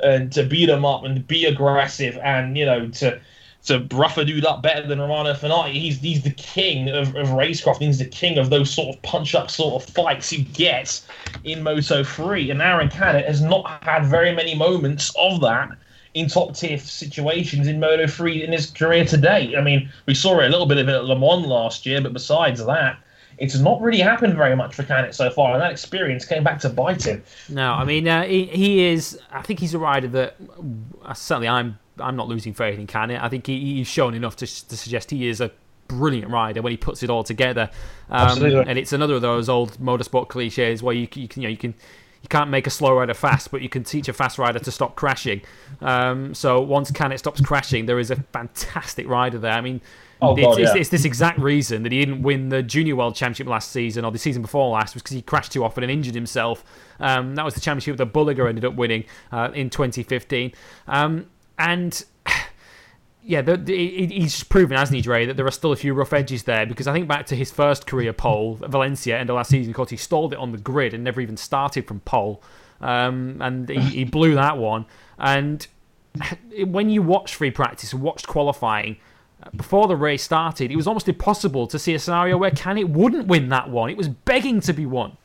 and 0.00 0.32
to 0.32 0.42
beat 0.42 0.66
them 0.66 0.84
up 0.84 1.04
and 1.04 1.24
be 1.26 1.44
aggressive 1.44 2.18
and, 2.24 2.58
you 2.58 2.66
know, 2.66 2.88
to 2.88 3.20
to 3.66 3.86
rough 3.92 4.16
a 4.18 4.24
dude 4.24 4.44
up 4.44 4.62
better 4.62 4.86
than 4.86 5.00
Romano 5.00 5.34
Fenati. 5.34 5.72
He's 5.72 5.98
he's 5.98 6.22
the 6.22 6.30
king 6.30 6.88
of, 6.88 7.14
of 7.16 7.28
racecraft. 7.28 7.78
He's 7.78 7.98
the 7.98 8.06
king 8.06 8.38
of 8.38 8.50
those 8.50 8.70
sort 8.70 8.94
of 8.94 9.02
punch 9.02 9.34
up 9.34 9.50
sort 9.50 9.82
of 9.82 9.88
fights 9.94 10.32
you 10.32 10.44
get 10.44 11.00
in 11.44 11.62
Moto 11.62 12.02
3. 12.02 12.50
And 12.50 12.62
Aaron 12.62 12.88
Canet 12.88 13.26
has 13.26 13.42
not 13.42 13.82
had 13.82 14.06
very 14.06 14.34
many 14.34 14.54
moments 14.54 15.12
of 15.18 15.40
that 15.40 15.70
in 16.14 16.28
top 16.28 16.56
tier 16.56 16.78
situations 16.78 17.66
in 17.66 17.78
Moto 17.78 18.06
3 18.06 18.42
in 18.42 18.52
his 18.52 18.70
career 18.70 19.04
to 19.04 19.16
date. 19.18 19.54
I 19.56 19.60
mean, 19.60 19.90
we 20.06 20.14
saw 20.14 20.40
a 20.40 20.48
little 20.48 20.66
bit 20.66 20.78
of 20.78 20.88
it 20.88 20.94
at 20.94 21.04
Le 21.04 21.18
Mans 21.18 21.46
last 21.46 21.84
year, 21.84 22.00
but 22.00 22.14
besides 22.14 22.64
that, 22.64 22.98
it's 23.38 23.58
not 23.58 23.80
really 23.82 23.98
happened 23.98 24.34
very 24.34 24.56
much 24.56 24.74
for 24.74 24.82
Canet 24.82 25.14
so 25.14 25.28
far, 25.30 25.52
and 25.52 25.60
that 25.60 25.70
experience 25.70 26.24
came 26.24 26.42
back 26.42 26.58
to 26.60 26.70
bite 26.70 27.04
him. 27.04 27.22
No, 27.48 27.72
I 27.72 27.84
mean 27.84 28.08
uh, 28.08 28.24
he, 28.24 28.46
he 28.46 28.84
is. 28.86 29.18
I 29.30 29.42
think 29.42 29.60
he's 29.60 29.74
a 29.74 29.78
rider 29.78 30.08
that 30.08 30.36
uh, 31.04 31.14
certainly 31.14 31.48
I'm. 31.48 31.78
I'm 32.00 32.16
not 32.16 32.28
losing 32.28 32.54
faith 32.54 32.78
in 32.78 32.86
Canet. 32.86 33.22
I 33.22 33.28
think 33.28 33.46
he, 33.46 33.76
he's 33.76 33.86
shown 33.86 34.14
enough 34.14 34.36
to, 34.36 34.46
to 34.46 34.76
suggest 34.76 35.10
he 35.10 35.28
is 35.28 35.40
a 35.40 35.50
brilliant 35.88 36.30
rider 36.30 36.62
when 36.62 36.72
he 36.72 36.76
puts 36.76 37.02
it 37.02 37.10
all 37.10 37.24
together. 37.24 37.70
Um, 38.10 38.28
Absolutely. 38.28 38.64
And 38.68 38.78
it's 38.78 38.92
another 38.92 39.14
of 39.14 39.22
those 39.22 39.48
old 39.48 39.78
motorsport 39.78 40.28
cliches 40.28 40.82
where 40.82 40.94
you, 40.94 41.08
you 41.14 41.28
can 41.28 41.42
you 41.42 41.48
know 41.48 41.50
you 41.50 41.56
can 41.56 41.74
you 42.22 42.28
can't 42.28 42.50
make 42.50 42.66
a 42.66 42.70
slow 42.70 42.96
rider 42.96 43.14
fast, 43.14 43.50
but 43.50 43.62
you 43.62 43.68
can 43.68 43.84
teach 43.84 44.08
a 44.08 44.12
fast 44.12 44.38
rider 44.38 44.58
to 44.58 44.70
stop 44.70 44.96
crashing. 44.96 45.42
Um, 45.80 46.34
so 46.34 46.60
once 46.60 46.90
Canet 46.90 47.18
stops 47.18 47.40
crashing, 47.40 47.86
there 47.86 47.98
is 47.98 48.10
a 48.10 48.16
fantastic 48.16 49.08
rider 49.08 49.38
there. 49.38 49.52
I 49.52 49.60
mean. 49.60 49.80
Oh, 50.22 50.34
it's, 50.34 50.40
God, 50.40 50.58
it's, 50.58 50.74
yeah. 50.74 50.80
it's 50.80 50.88
this 50.88 51.04
exact 51.04 51.38
reason 51.38 51.82
that 51.82 51.92
he 51.92 52.00
didn't 52.00 52.22
win 52.22 52.48
the 52.48 52.62
Junior 52.62 52.96
World 52.96 53.14
Championship 53.14 53.46
last 53.48 53.70
season 53.70 54.02
or 54.02 54.10
the 54.10 54.18
season 54.18 54.40
before 54.40 54.70
last 54.70 54.94
was 54.94 55.02
because 55.02 55.14
he 55.14 55.20
crashed 55.20 55.52
too 55.52 55.62
often 55.62 55.82
and 55.82 55.92
injured 55.92 56.14
himself. 56.14 56.64
Um, 56.98 57.34
that 57.34 57.44
was 57.44 57.52
the 57.52 57.60
championship 57.60 57.98
that 57.98 58.14
Bulega 58.14 58.48
ended 58.48 58.64
up 58.64 58.76
winning 58.76 59.04
uh, 59.30 59.50
in 59.52 59.68
2015. 59.68 60.52
Um, 60.88 61.26
and 61.58 62.04
yeah, 63.22 63.42
the, 63.42 63.56
the, 63.56 63.74
he- 63.76 64.06
he's 64.20 64.32
just 64.32 64.48
proven, 64.48 64.76
hasn't 64.76 64.96
he, 64.96 65.02
Dre, 65.02 65.26
that 65.26 65.36
there 65.36 65.46
are 65.46 65.50
still 65.50 65.72
a 65.72 65.76
few 65.76 65.94
rough 65.94 66.12
edges 66.12 66.44
there. 66.44 66.66
Because 66.66 66.86
I 66.86 66.92
think 66.92 67.08
back 67.08 67.26
to 67.26 67.36
his 67.36 67.50
first 67.50 67.86
career 67.86 68.12
pole, 68.12 68.58
at 68.62 68.70
Valencia, 68.70 69.18
end 69.18 69.30
of 69.30 69.36
last 69.36 69.50
season, 69.50 69.70
of 69.70 69.76
course, 69.76 69.90
he 69.90 69.96
stalled 69.96 70.32
it 70.32 70.38
on 70.38 70.52
the 70.52 70.58
grid 70.58 70.94
and 70.94 71.02
never 71.04 71.20
even 71.20 71.36
started 71.36 71.86
from 71.86 72.00
pole. 72.00 72.42
Um, 72.80 73.38
and 73.40 73.68
he, 73.68 73.80
he 73.80 74.04
blew 74.16 74.34
that 74.34 74.58
one. 74.58 74.86
And 75.18 75.66
when 76.66 76.88
you 76.90 77.02
watch 77.02 77.34
free 77.34 77.50
practice 77.50 77.92
and 77.92 78.02
watched 78.02 78.26
qualifying, 78.26 78.96
uh, 79.42 79.50
before 79.56 79.86
the 79.86 79.96
race 79.96 80.22
started, 80.22 80.70
it 80.70 80.76
was 80.76 80.86
almost 80.86 81.08
impossible 81.08 81.66
to 81.66 81.78
see 81.78 81.94
a 81.94 81.98
scenario 81.98 82.36
where 82.38 82.50
Canet 82.50 82.88
wouldn't 82.88 83.26
win 83.26 83.48
that 83.50 83.68
one. 83.68 83.90
It 83.90 83.96
was 83.96 84.08
begging 84.08 84.60
to 84.60 84.72
be 84.72 84.86
won. 84.86 85.16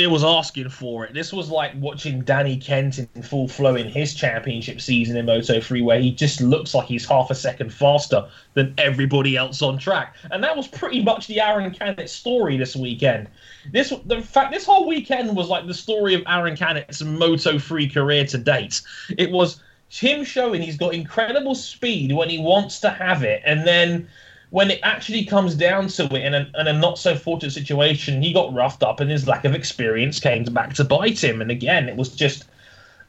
It 0.00 0.10
was 0.10 0.24
asking 0.24 0.70
for 0.70 1.04
it. 1.04 1.12
This 1.12 1.30
was 1.30 1.50
like 1.50 1.72
watching 1.76 2.22
Danny 2.22 2.56
Kent 2.56 2.98
in 2.98 3.22
full 3.22 3.46
flow 3.46 3.74
in 3.74 3.86
his 3.86 4.14
championship 4.14 4.80
season 4.80 5.14
in 5.14 5.26
Moto 5.26 5.60
3, 5.60 5.82
where 5.82 6.00
he 6.00 6.10
just 6.10 6.40
looks 6.40 6.72
like 6.74 6.86
he's 6.86 7.04
half 7.04 7.30
a 7.30 7.34
second 7.34 7.70
faster 7.70 8.26
than 8.54 8.72
everybody 8.78 9.36
else 9.36 9.60
on 9.60 9.76
track. 9.76 10.16
And 10.30 10.42
that 10.42 10.56
was 10.56 10.66
pretty 10.68 11.02
much 11.02 11.26
the 11.26 11.38
Aaron 11.38 11.70
Canet 11.70 12.08
story 12.08 12.56
this 12.56 12.74
weekend. 12.74 13.28
This, 13.72 13.92
the 14.06 14.22
fact, 14.22 14.54
this 14.54 14.64
whole 14.64 14.88
weekend 14.88 15.36
was 15.36 15.48
like 15.48 15.66
the 15.66 15.74
story 15.74 16.14
of 16.14 16.22
Aaron 16.26 16.56
Canet's 16.56 17.02
Moto 17.02 17.58
3 17.58 17.86
career 17.90 18.24
to 18.24 18.38
date. 18.38 18.80
It 19.18 19.30
was 19.30 19.62
him 19.90 20.24
showing 20.24 20.62
he's 20.62 20.78
got 20.78 20.94
incredible 20.94 21.54
speed 21.54 22.12
when 22.12 22.30
he 22.30 22.38
wants 22.38 22.80
to 22.80 22.88
have 22.88 23.22
it, 23.22 23.42
and 23.44 23.66
then 23.66 24.08
when 24.50 24.70
it 24.70 24.80
actually 24.82 25.24
comes 25.24 25.54
down 25.54 25.88
to 25.88 26.04
it 26.04 26.24
in 26.24 26.34
a, 26.34 26.50
in 26.58 26.66
a 26.66 26.72
not 26.72 26.98
so 26.98 27.14
fortunate 27.16 27.52
situation, 27.52 28.22
he 28.22 28.32
got 28.32 28.52
roughed 28.52 28.82
up 28.82 29.00
and 29.00 29.10
his 29.10 29.26
lack 29.26 29.44
of 29.44 29.54
experience 29.54 30.18
came 30.18 30.44
back 30.44 30.74
to 30.74 30.84
bite 30.84 31.22
him. 31.22 31.40
And 31.40 31.50
again, 31.50 31.88
it 31.88 31.96
was 31.96 32.14
just 32.14 32.44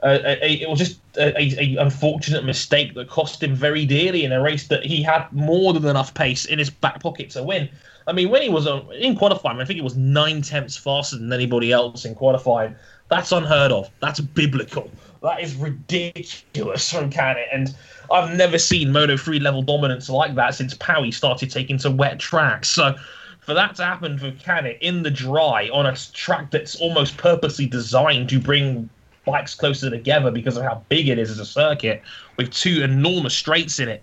a, 0.04 0.46
a, 0.46 0.62
it 0.62 0.70
was 0.70 0.80
just 0.80 1.00
a, 1.18 1.36
a, 1.38 1.76
unfortunate 1.78 2.46
mistake 2.46 2.94
that 2.94 3.10
cost 3.10 3.42
him 3.42 3.56
very 3.56 3.86
dearly 3.86 4.24
in 4.24 4.32
a 4.32 4.42
race 4.42 4.68
that 4.68 4.86
he 4.86 5.02
had 5.02 5.32
more 5.32 5.74
than 5.74 5.86
enough 5.86 6.14
pace 6.14 6.46
in 6.46 6.60
his 6.60 6.70
back 6.70 7.02
pocket 7.02 7.32
to 7.32 7.44
win. 7.44 7.70
I 8.08 8.14
mean, 8.14 8.30
when 8.30 8.42
he 8.42 8.50
was 8.50 8.68
uh, 8.68 8.82
in 9.00 9.16
qualifying, 9.16 9.60
I 9.60 9.66
think 9.66 9.80
it 9.80 9.84
was 9.84 9.96
nine 9.96 10.42
tenths 10.42 10.78
faster 10.78 11.18
than 11.18 11.32
anybody 11.32 11.72
else 11.72 12.06
in 12.06 12.16
qualifying. 12.16 12.76
That's 13.10 13.32
unheard 13.32 13.72
of. 13.72 13.90
That's 14.00 14.20
biblical. 14.20 14.90
That 15.22 15.42
is 15.42 15.56
ridiculous 15.56 16.92
from 16.92 17.10
Canet. 17.12 17.48
And 17.52 17.76
I've 18.12 18.36
never 18.36 18.58
seen 18.58 18.92
Moto 18.92 19.18
3 19.18 19.40
level 19.40 19.62
dominance 19.62 20.10
like 20.10 20.36
that 20.36 20.56
since 20.56 20.74
Pawi 20.76 21.14
started 21.14 21.50
taking 21.50 21.78
to 21.80 21.92
wet 21.92 22.20
tracks. 22.20 22.70
So 22.70 22.96
for 23.40 23.54
that 23.54 23.76
to 23.76 23.84
happen 23.84 24.18
for 24.18 24.32
Canet 24.32 24.78
in 24.82 25.04
the 25.04 25.12
dry 25.12 25.70
on 25.70 25.86
a 25.86 25.96
track 26.14 26.52
that's 26.52 26.76
almost 26.76 27.18
purposely 27.18 27.66
designed 27.66 28.30
to 28.30 28.40
bring 28.40 28.90
bikes 29.26 29.56
closer 29.56 29.90
together 29.90 30.32
because 30.32 30.58
of 30.58 30.64
how 30.64 30.84
big 30.90 31.08
it 31.08 31.20
is 31.20 31.30
as 31.30 31.40
a 31.40 31.46
circuit 31.46 32.02
with 32.38 32.52
two 32.52 32.84
enormous 32.84 33.36
straights 33.36 33.80
in 33.80 33.90
it. 33.90 34.02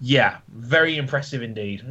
Yeah, 0.00 0.38
very 0.48 0.96
impressive 0.96 1.42
indeed. 1.42 1.84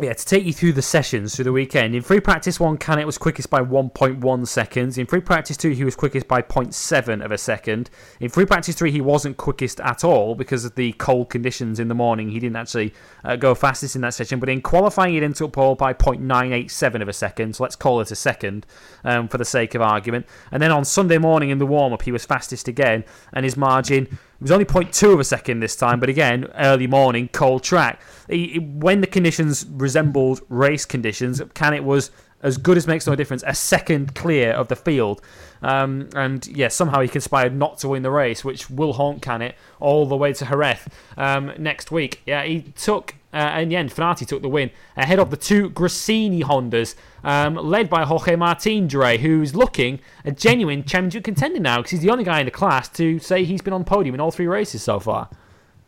Yeah, 0.00 0.12
to 0.12 0.24
take 0.24 0.44
you 0.44 0.52
through 0.52 0.74
the 0.74 0.82
sessions 0.82 1.34
through 1.34 1.46
the 1.46 1.52
weekend. 1.52 1.96
In 1.96 2.02
free 2.02 2.20
practice 2.20 2.60
one, 2.60 2.78
Canet 2.78 3.04
was 3.04 3.18
quickest 3.18 3.50
by 3.50 3.60
1.1 3.60 4.46
seconds. 4.46 4.96
In 4.96 5.06
free 5.06 5.20
practice 5.20 5.56
two, 5.56 5.70
he 5.70 5.82
was 5.82 5.96
quickest 5.96 6.28
by 6.28 6.40
0.7 6.40 7.24
of 7.24 7.32
a 7.32 7.38
second. 7.38 7.90
In 8.20 8.28
free 8.28 8.46
practice 8.46 8.76
three, 8.76 8.92
he 8.92 9.00
wasn't 9.00 9.36
quickest 9.36 9.80
at 9.80 10.04
all 10.04 10.36
because 10.36 10.64
of 10.64 10.76
the 10.76 10.92
cold 10.92 11.30
conditions 11.30 11.80
in 11.80 11.88
the 11.88 11.96
morning. 11.96 12.30
He 12.30 12.38
didn't 12.38 12.54
actually 12.54 12.94
uh, 13.24 13.34
go 13.34 13.56
fastest 13.56 13.96
in 13.96 14.02
that 14.02 14.14
session. 14.14 14.38
But 14.38 14.50
in 14.50 14.62
qualifying, 14.62 15.14
he 15.14 15.18
into 15.18 15.44
a 15.44 15.48
pole 15.48 15.74
by 15.74 15.94
0.987 15.94 17.02
of 17.02 17.08
a 17.08 17.12
second. 17.12 17.56
So 17.56 17.64
let's 17.64 17.74
call 17.74 18.00
it 18.00 18.12
a 18.12 18.16
second 18.16 18.66
um, 19.02 19.26
for 19.26 19.38
the 19.38 19.44
sake 19.44 19.74
of 19.74 19.82
argument. 19.82 20.26
And 20.52 20.62
then 20.62 20.70
on 20.70 20.84
Sunday 20.84 21.18
morning 21.18 21.50
in 21.50 21.58
the 21.58 21.66
warm 21.66 21.92
up, 21.92 22.02
he 22.02 22.12
was 22.12 22.24
fastest 22.24 22.68
again, 22.68 23.02
and 23.32 23.44
his 23.44 23.56
margin 23.56 24.16
it 24.38 24.42
was 24.42 24.52
only 24.52 24.64
0.2 24.64 25.12
of 25.12 25.18
a 25.18 25.24
second 25.24 25.58
this 25.58 25.74
time, 25.74 25.98
but 25.98 26.08
again, 26.08 26.46
early 26.54 26.86
morning, 26.86 27.28
cold 27.32 27.64
track. 27.64 28.00
When 28.28 29.00
the 29.00 29.08
conditions 29.08 29.66
resembled 29.68 30.42
race 30.48 30.84
conditions, 30.84 31.42
Canet 31.54 31.82
was 31.82 32.12
as 32.42 32.56
good 32.56 32.76
as 32.76 32.86
makes 32.86 33.06
no 33.06 33.14
difference, 33.14 33.42
a 33.46 33.54
second 33.54 34.14
clear 34.14 34.52
of 34.52 34.68
the 34.68 34.76
field. 34.76 35.20
Um, 35.60 36.08
and 36.14 36.46
yeah, 36.46 36.68
somehow 36.68 37.00
he 37.00 37.08
conspired 37.08 37.54
not 37.54 37.78
to 37.78 37.88
win 37.88 38.02
the 38.02 38.10
race, 38.10 38.44
which 38.44 38.70
will 38.70 38.92
haunt 38.92 39.22
Canet 39.22 39.56
all 39.80 40.06
the 40.06 40.16
way 40.16 40.32
to 40.32 40.44
Jerez 40.44 40.78
um, 41.16 41.52
next 41.58 41.90
week. 41.90 42.22
Yeah, 42.26 42.44
he 42.44 42.62
took, 42.76 43.16
uh, 43.32 43.58
in 43.58 43.70
the 43.70 43.76
end, 43.76 43.90
Fenati 43.90 44.24
took 44.24 44.40
the 44.40 44.48
win 44.48 44.70
ahead 44.96 45.18
of 45.18 45.30
the 45.30 45.36
two 45.36 45.70
Gresini 45.70 46.42
Hondas, 46.42 46.94
um, 47.24 47.56
led 47.56 47.90
by 47.90 48.04
Jorge 48.04 48.36
Martin 48.36 48.86
Dre, 48.86 49.18
who's 49.18 49.56
looking 49.56 49.98
a 50.24 50.30
genuine 50.30 50.84
championship 50.84 51.24
contender 51.24 51.58
now 51.58 51.78
because 51.78 51.90
he's 51.90 52.02
the 52.02 52.10
only 52.10 52.24
guy 52.24 52.38
in 52.38 52.44
the 52.44 52.52
class 52.52 52.88
to 52.90 53.18
say 53.18 53.44
he's 53.44 53.62
been 53.62 53.72
on 53.72 53.84
podium 53.84 54.14
in 54.14 54.20
all 54.20 54.30
three 54.30 54.46
races 54.46 54.82
so 54.82 55.00
far 55.00 55.28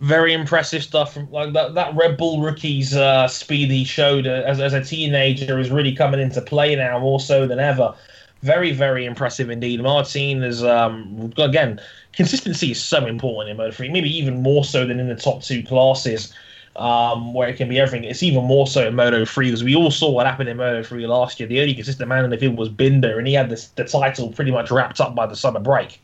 very 0.01 0.33
impressive 0.33 0.83
stuff. 0.83 1.15
From, 1.15 1.31
like 1.31 1.53
that, 1.53 1.75
that 1.75 1.95
Red 1.95 2.17
Bull 2.17 2.41
rookie's 2.41 2.97
uh, 2.97 3.29
speed 3.29 3.71
he 3.71 3.85
showed 3.85 4.27
as, 4.27 4.61
as 4.61 4.73
a 4.73 4.83
teenager 4.83 5.59
is 5.59 5.71
really 5.71 5.95
coming 5.95 6.21
into 6.21 6.41
play 6.41 6.75
now 6.75 6.99
more 6.99 7.21
so 7.21 7.47
than 7.47 7.59
ever. 7.59 7.95
Very, 8.43 8.73
very 8.73 9.05
impressive 9.05 9.51
indeed. 9.51 9.83
Martin 9.83 10.43
is 10.43 10.65
um, 10.65 11.33
again 11.37 11.81
consistency 12.13 12.71
is 12.71 12.83
so 12.83 13.07
important 13.07 13.51
in 13.51 13.57
Moto 13.57 13.71
3, 13.71 13.91
maybe 13.91 14.09
even 14.17 14.43
more 14.43 14.65
so 14.65 14.87
than 14.87 14.99
in 14.99 15.09
the 15.09 15.15
top 15.15 15.43
two 15.43 15.63
classes. 15.63 16.33
Um, 16.77 17.35
where 17.35 17.49
it 17.49 17.57
can 17.57 17.69
be 17.69 17.81
everything. 17.81 18.05
It's 18.05 18.23
even 18.23 18.45
more 18.45 18.65
so 18.65 18.87
in 18.87 18.95
Moto 18.95 19.25
3 19.25 19.49
because 19.49 19.65
we 19.65 19.75
all 19.75 19.91
saw 19.91 20.09
what 20.09 20.25
happened 20.25 20.49
in 20.49 20.57
Moto 20.57 20.85
3 20.85 21.05
last 21.09 21.41
year. 21.41 21.49
The 21.49 21.61
only 21.61 21.75
consistent 21.75 22.09
man 22.09 22.25
in 22.25 22.31
the 22.31 22.39
field 22.39 22.57
was 22.57 22.69
Binder, 22.69 23.19
and 23.19 23.27
he 23.27 23.35
had 23.35 23.51
this, 23.51 23.67
the 23.71 23.85
title 23.85 24.31
pretty 24.33 24.53
much 24.53 24.71
wrapped 24.71 25.01
up 25.01 25.17
by 25.17 25.27
the 25.27 25.35
summer 25.35 25.59
break. 25.59 26.01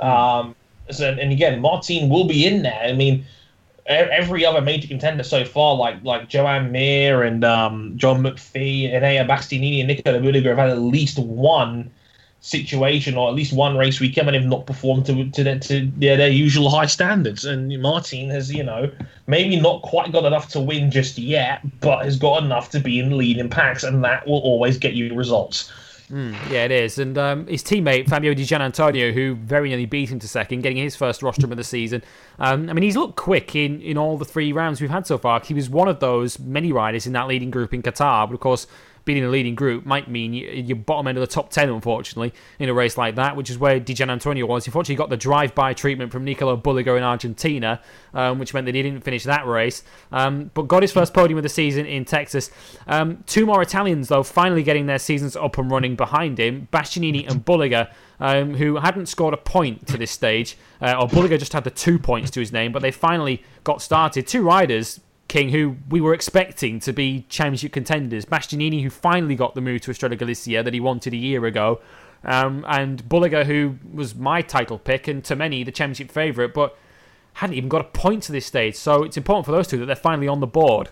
Um, 0.00 0.56
and 0.88 1.32
again, 1.32 1.60
Martin 1.60 2.08
will 2.08 2.26
be 2.26 2.46
in 2.46 2.62
there. 2.62 2.82
I 2.82 2.92
mean, 2.92 3.24
every 3.86 4.44
other 4.44 4.60
major 4.60 4.88
contender 4.88 5.22
so 5.22 5.44
far, 5.44 5.74
like 5.74 6.02
like 6.04 6.28
Joan 6.28 6.72
Mir 6.72 7.22
and 7.22 7.44
um, 7.44 7.92
John 7.96 8.22
McPhee, 8.22 8.92
and 8.92 9.04
Enea 9.04 9.26
Bastianini, 9.26 9.80
and 9.80 9.88
Nicola 9.88 10.18
Bulega 10.18 10.46
have 10.46 10.58
had 10.58 10.70
at 10.70 10.78
least 10.78 11.18
one 11.18 11.90
situation 12.40 13.16
or 13.16 13.28
at 13.28 13.34
least 13.34 13.52
one 13.52 13.76
race 13.76 13.98
weekend 13.98 14.28
and 14.28 14.36
have 14.36 14.44
not 14.44 14.66
performed 14.66 15.04
to 15.06 15.28
to, 15.30 15.42
their, 15.42 15.58
to 15.58 15.90
their, 15.96 16.16
their 16.16 16.28
usual 16.28 16.70
high 16.70 16.86
standards. 16.86 17.44
And 17.44 17.80
Martin 17.80 18.30
has, 18.30 18.52
you 18.52 18.62
know, 18.62 18.90
maybe 19.26 19.58
not 19.58 19.82
quite 19.82 20.12
got 20.12 20.24
enough 20.24 20.48
to 20.50 20.60
win 20.60 20.90
just 20.90 21.18
yet, 21.18 21.60
but 21.80 22.04
has 22.04 22.16
got 22.16 22.42
enough 22.42 22.70
to 22.70 22.80
be 22.80 23.00
in 23.00 23.16
leading 23.16 23.48
packs, 23.48 23.82
and 23.82 24.04
that 24.04 24.26
will 24.26 24.40
always 24.40 24.78
get 24.78 24.94
you 24.94 25.14
results. 25.14 25.72
Mm, 26.10 26.34
yeah, 26.50 26.64
it 26.64 26.70
is. 26.70 26.98
And 26.98 27.18
um, 27.18 27.46
his 27.48 27.64
teammate, 27.64 28.08
Fabio 28.08 28.32
Di 28.32 28.44
Giannantonio, 28.44 29.12
who 29.12 29.34
very 29.34 29.68
nearly 29.68 29.86
beat 29.86 30.10
him 30.10 30.20
to 30.20 30.28
second, 30.28 30.62
getting 30.62 30.78
his 30.78 30.94
first 30.94 31.20
rostrum 31.20 31.50
of 31.50 31.58
the 31.58 31.64
season. 31.64 32.02
Um, 32.38 32.70
I 32.70 32.74
mean, 32.74 32.84
he's 32.84 32.96
looked 32.96 33.16
quick 33.16 33.56
in, 33.56 33.80
in 33.80 33.98
all 33.98 34.16
the 34.16 34.24
three 34.24 34.52
rounds 34.52 34.80
we've 34.80 34.90
had 34.90 35.06
so 35.06 35.18
far. 35.18 35.40
He 35.40 35.54
was 35.54 35.68
one 35.68 35.88
of 35.88 35.98
those 35.98 36.38
many 36.38 36.70
riders 36.70 37.06
in 37.06 37.12
that 37.14 37.26
leading 37.26 37.50
group 37.50 37.74
in 37.74 37.82
Qatar, 37.82 38.28
but 38.28 38.34
of 38.34 38.40
course, 38.40 38.68
being 39.06 39.18
in 39.18 39.24
the 39.24 39.30
leading 39.30 39.54
group 39.54 39.86
might 39.86 40.10
mean 40.10 40.34
you, 40.34 40.48
you're 40.48 40.76
bottom 40.76 41.06
end 41.06 41.16
of 41.16 41.22
the 41.22 41.32
top 41.32 41.48
10, 41.48 41.70
unfortunately, 41.70 42.34
in 42.58 42.68
a 42.68 42.74
race 42.74 42.98
like 42.98 43.14
that, 43.14 43.36
which 43.36 43.48
is 43.48 43.56
where 43.56 43.80
Di 43.80 43.94
Giannantonio 43.94 44.46
was. 44.46 44.66
He 44.66 44.68
unfortunately 44.68 44.96
got 44.96 45.08
the 45.08 45.16
drive 45.16 45.54
by 45.54 45.72
treatment 45.72 46.12
from 46.12 46.24
Nicolo 46.24 46.56
Bulega 46.56 46.96
in 46.98 47.02
Argentina, 47.02 47.80
um, 48.12 48.38
which 48.38 48.52
meant 48.52 48.66
that 48.66 48.74
he 48.74 48.82
didn't 48.82 49.02
finish 49.02 49.24
that 49.24 49.46
race, 49.46 49.84
um, 50.12 50.50
but 50.54 50.62
got 50.62 50.82
his 50.82 50.92
first 50.92 51.14
podium 51.14 51.38
of 51.38 51.44
the 51.44 51.48
season 51.48 51.86
in 51.86 52.04
Texas. 52.04 52.50
Um, 52.88 53.22
two 53.26 53.46
more 53.46 53.62
Italians, 53.62 54.08
though, 54.08 54.24
finally 54.24 54.64
getting 54.64 54.86
their 54.86 54.98
seasons 54.98 55.36
up 55.36 55.56
and 55.56 55.70
running 55.70 55.96
behind 55.96 56.38
him 56.38 56.68
Bastianini 56.72 57.26
and 57.30 57.44
Bulega. 57.44 57.90
Um, 58.18 58.54
who 58.54 58.76
hadn't 58.76 59.10
scored 59.10 59.34
a 59.34 59.36
point 59.36 59.86
to 59.88 59.98
this 59.98 60.10
stage, 60.10 60.56
uh, 60.80 60.96
or 60.98 61.06
Bulega 61.06 61.38
just 61.38 61.52
had 61.52 61.64
the 61.64 61.70
two 61.70 61.98
points 61.98 62.30
to 62.30 62.40
his 62.40 62.50
name, 62.50 62.72
but 62.72 62.80
they 62.80 62.90
finally 62.90 63.42
got 63.62 63.82
started. 63.82 64.26
Two 64.26 64.40
riders 64.40 65.00
King, 65.28 65.48
who 65.48 65.76
we 65.88 66.00
were 66.00 66.14
expecting 66.14 66.78
to 66.80 66.92
be 66.92 67.26
championship 67.28 67.72
contenders. 67.72 68.24
Bastianini, 68.24 68.82
who 68.82 68.90
finally 68.90 69.34
got 69.34 69.54
the 69.54 69.60
move 69.60 69.80
to 69.82 69.90
Estrella 69.90 70.16
Galicia 70.16 70.62
that 70.62 70.72
he 70.72 70.80
wanted 70.80 71.12
a 71.12 71.16
year 71.16 71.44
ago. 71.46 71.80
Um, 72.24 72.64
and 72.68 73.04
Bulega, 73.08 73.44
who 73.44 73.76
was 73.92 74.14
my 74.14 74.42
title 74.42 74.78
pick 74.78 75.08
and 75.08 75.24
to 75.24 75.36
many 75.36 75.64
the 75.64 75.72
championship 75.72 76.10
favourite, 76.10 76.54
but 76.54 76.76
hadn't 77.34 77.56
even 77.56 77.68
got 77.68 77.80
a 77.80 77.84
point 77.84 78.22
to 78.24 78.32
this 78.32 78.46
stage. 78.46 78.76
So 78.76 79.02
it's 79.02 79.16
important 79.16 79.46
for 79.46 79.52
those 79.52 79.68
two 79.68 79.78
that 79.78 79.86
they're 79.86 79.96
finally 79.96 80.28
on 80.28 80.40
the 80.40 80.46
board. 80.46 80.88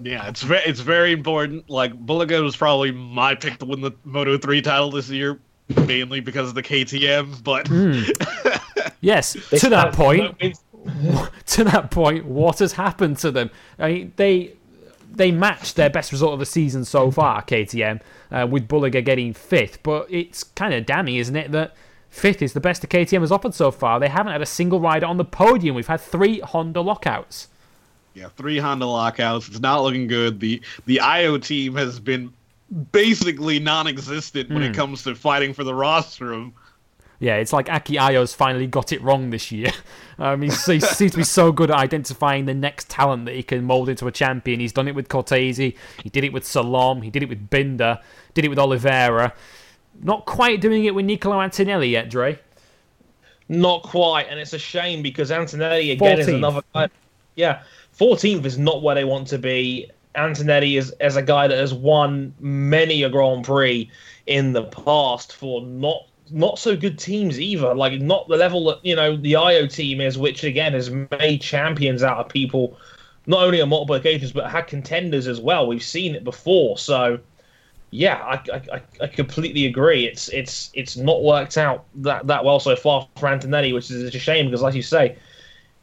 Yeah, 0.00 0.28
it's 0.28 0.42
very 0.42 0.62
it's 0.64 0.80
very 0.80 1.12
important. 1.12 1.70
Like 1.70 1.94
Bulega 1.94 2.42
was 2.42 2.56
probably 2.56 2.90
my 2.90 3.34
pick 3.34 3.58
to 3.58 3.64
win 3.64 3.80
the 3.80 3.92
Moto 4.04 4.36
three 4.36 4.60
title 4.60 4.90
this 4.90 5.08
year, 5.08 5.38
mainly 5.86 6.20
because 6.20 6.48
of 6.48 6.54
the 6.54 6.62
KTM. 6.62 7.42
But 7.44 7.66
mm. 7.66 8.90
yes, 9.00 9.32
to 9.50 9.68
that 9.68 9.94
point, 9.94 10.36
to 11.46 11.64
that 11.64 11.90
point, 11.90 12.24
what 12.26 12.58
has 12.58 12.72
happened 12.72 13.18
to 13.18 13.30
them? 13.30 13.50
I 13.78 13.92
mean, 13.92 14.12
they 14.16 14.54
they 15.10 15.30
matched 15.30 15.76
their 15.76 15.90
best 15.90 16.12
result 16.12 16.32
of 16.32 16.38
the 16.40 16.46
season 16.46 16.84
so 16.84 17.10
far, 17.10 17.42
KTM, 17.42 18.00
uh, 18.32 18.46
with 18.50 18.68
Bulega 18.68 19.04
getting 19.04 19.32
fifth. 19.32 19.82
But 19.82 20.06
it's 20.10 20.42
kind 20.42 20.74
of 20.74 20.86
damning, 20.86 21.16
isn't 21.16 21.36
it, 21.36 21.52
that 21.52 21.74
fifth 22.10 22.42
is 22.42 22.52
the 22.52 22.60
best 22.60 22.80
the 22.80 22.86
KTM 22.86 23.20
has 23.20 23.32
offered 23.32 23.54
so 23.54 23.70
far. 23.70 24.00
They 24.00 24.08
haven't 24.08 24.32
had 24.32 24.42
a 24.42 24.46
single 24.46 24.80
rider 24.80 25.06
on 25.06 25.16
the 25.16 25.24
podium. 25.24 25.76
We've 25.76 25.86
had 25.86 26.00
three 26.00 26.40
Honda 26.40 26.80
lockouts. 26.80 27.48
Yeah, 28.14 28.28
three 28.36 28.58
Honda 28.58 28.86
lockouts. 28.86 29.48
It's 29.48 29.60
not 29.60 29.82
looking 29.82 30.06
good. 30.06 30.40
The 30.40 30.62
the 30.86 31.00
Ajo 31.02 31.38
team 31.38 31.74
has 31.76 31.98
been 31.98 32.32
basically 32.92 33.58
non-existent 33.58 34.48
when 34.50 34.62
mm. 34.62 34.66
it 34.66 34.68
hmm. 34.68 34.74
comes 34.74 35.02
to 35.04 35.14
fighting 35.14 35.52
for 35.52 35.64
the 35.64 35.74
rostrum 35.74 36.54
yeah, 37.18 37.36
it's 37.36 37.52
like 37.52 37.70
Aki 37.70 37.96
Ajo's 37.96 38.34
finally 38.34 38.66
got 38.66 38.92
it 38.92 39.00
wrong 39.02 39.30
this 39.30 39.52
year. 39.52 39.70
Um, 40.16 40.42
he, 40.42 40.48
he 40.48 40.78
seems 40.78 41.10
to 41.10 41.16
be 41.16 41.24
so 41.24 41.50
good 41.50 41.72
at 41.72 41.76
identifying 41.76 42.44
the 42.44 42.54
next 42.54 42.88
talent 42.88 43.24
that 43.24 43.34
he 43.34 43.42
can 43.42 43.64
mould 43.64 43.88
into 43.88 44.06
a 44.06 44.12
champion. 44.12 44.60
He's 44.60 44.72
done 44.72 44.86
it 44.86 44.94
with 44.94 45.08
Cortese, 45.08 45.74
he 46.04 46.08
did 46.08 46.22
it 46.22 46.32
with 46.32 46.44
Salom, 46.44 47.02
he 47.02 47.10
did 47.10 47.24
it 47.24 47.28
with 47.28 47.50
Binder, 47.50 47.98
did 48.32 48.44
it 48.44 48.48
with 48.48 48.60
Oliveira. 48.60 49.34
Not 50.04 50.24
quite 50.24 50.60
doing 50.60 50.84
it 50.84 50.94
with 50.94 51.04
Nicolo 51.04 51.40
Antonelli 51.40 51.88
yet, 51.88 52.10
Dre. 52.10 52.38
Not 53.48 53.82
quite, 53.82 54.28
and 54.28 54.38
it's 54.38 54.52
a 54.52 54.58
shame 54.58 55.02
because 55.02 55.32
Antonelli 55.32 55.90
again 55.90 56.18
14th. 56.18 56.20
is 56.20 56.28
another 56.28 56.62
guy. 56.72 56.88
Yeah, 57.34 57.62
14th 57.98 58.44
is 58.44 58.56
not 58.56 58.82
where 58.82 58.94
they 58.94 59.04
want 59.04 59.26
to 59.28 59.38
be. 59.38 59.90
Antonelli 60.14 60.76
is 60.76 60.90
as 61.00 61.16
a 61.16 61.22
guy 61.22 61.48
that 61.48 61.58
has 61.58 61.74
won 61.74 62.32
many 62.38 63.02
a 63.02 63.08
Grand 63.08 63.44
Prix 63.44 63.90
in 64.26 64.52
the 64.52 64.62
past 64.62 65.32
for 65.32 65.62
not 65.62 66.06
not 66.30 66.58
so 66.58 66.76
good 66.76 66.98
teams 66.98 67.40
either. 67.40 67.74
Like 67.74 68.00
not 68.00 68.28
the 68.28 68.36
level 68.36 68.64
that 68.66 68.84
you 68.84 68.96
know 68.96 69.16
the 69.16 69.34
Ajo 69.34 69.66
team 69.66 70.00
is, 70.00 70.18
which 70.18 70.44
again 70.44 70.72
has 70.72 70.90
made 70.90 71.40
champions 71.40 72.02
out 72.02 72.18
of 72.18 72.28
people, 72.28 72.78
not 73.26 73.42
only 73.42 73.60
on 73.60 73.68
multiple 73.68 73.96
occasions 73.96 74.32
but 74.32 74.50
had 74.50 74.66
contenders 74.66 75.26
as 75.26 75.40
well. 75.40 75.66
We've 75.66 75.82
seen 75.82 76.14
it 76.14 76.24
before, 76.24 76.78
so 76.78 77.18
yeah, 77.90 78.16
I, 78.16 78.42
I, 78.52 78.82
I 79.02 79.06
completely 79.06 79.66
agree. 79.66 80.06
It's 80.06 80.28
it's 80.30 80.70
it's 80.74 80.96
not 80.96 81.22
worked 81.22 81.56
out 81.56 81.84
that 81.96 82.26
that 82.26 82.44
well 82.44 82.58
so 82.58 82.74
far 82.74 83.06
for 83.16 83.28
Antonelli, 83.28 83.72
which 83.72 83.90
is 83.90 84.02
a 84.14 84.18
shame 84.18 84.46
because, 84.46 84.62
like 84.62 84.74
you 84.74 84.82
say, 84.82 85.16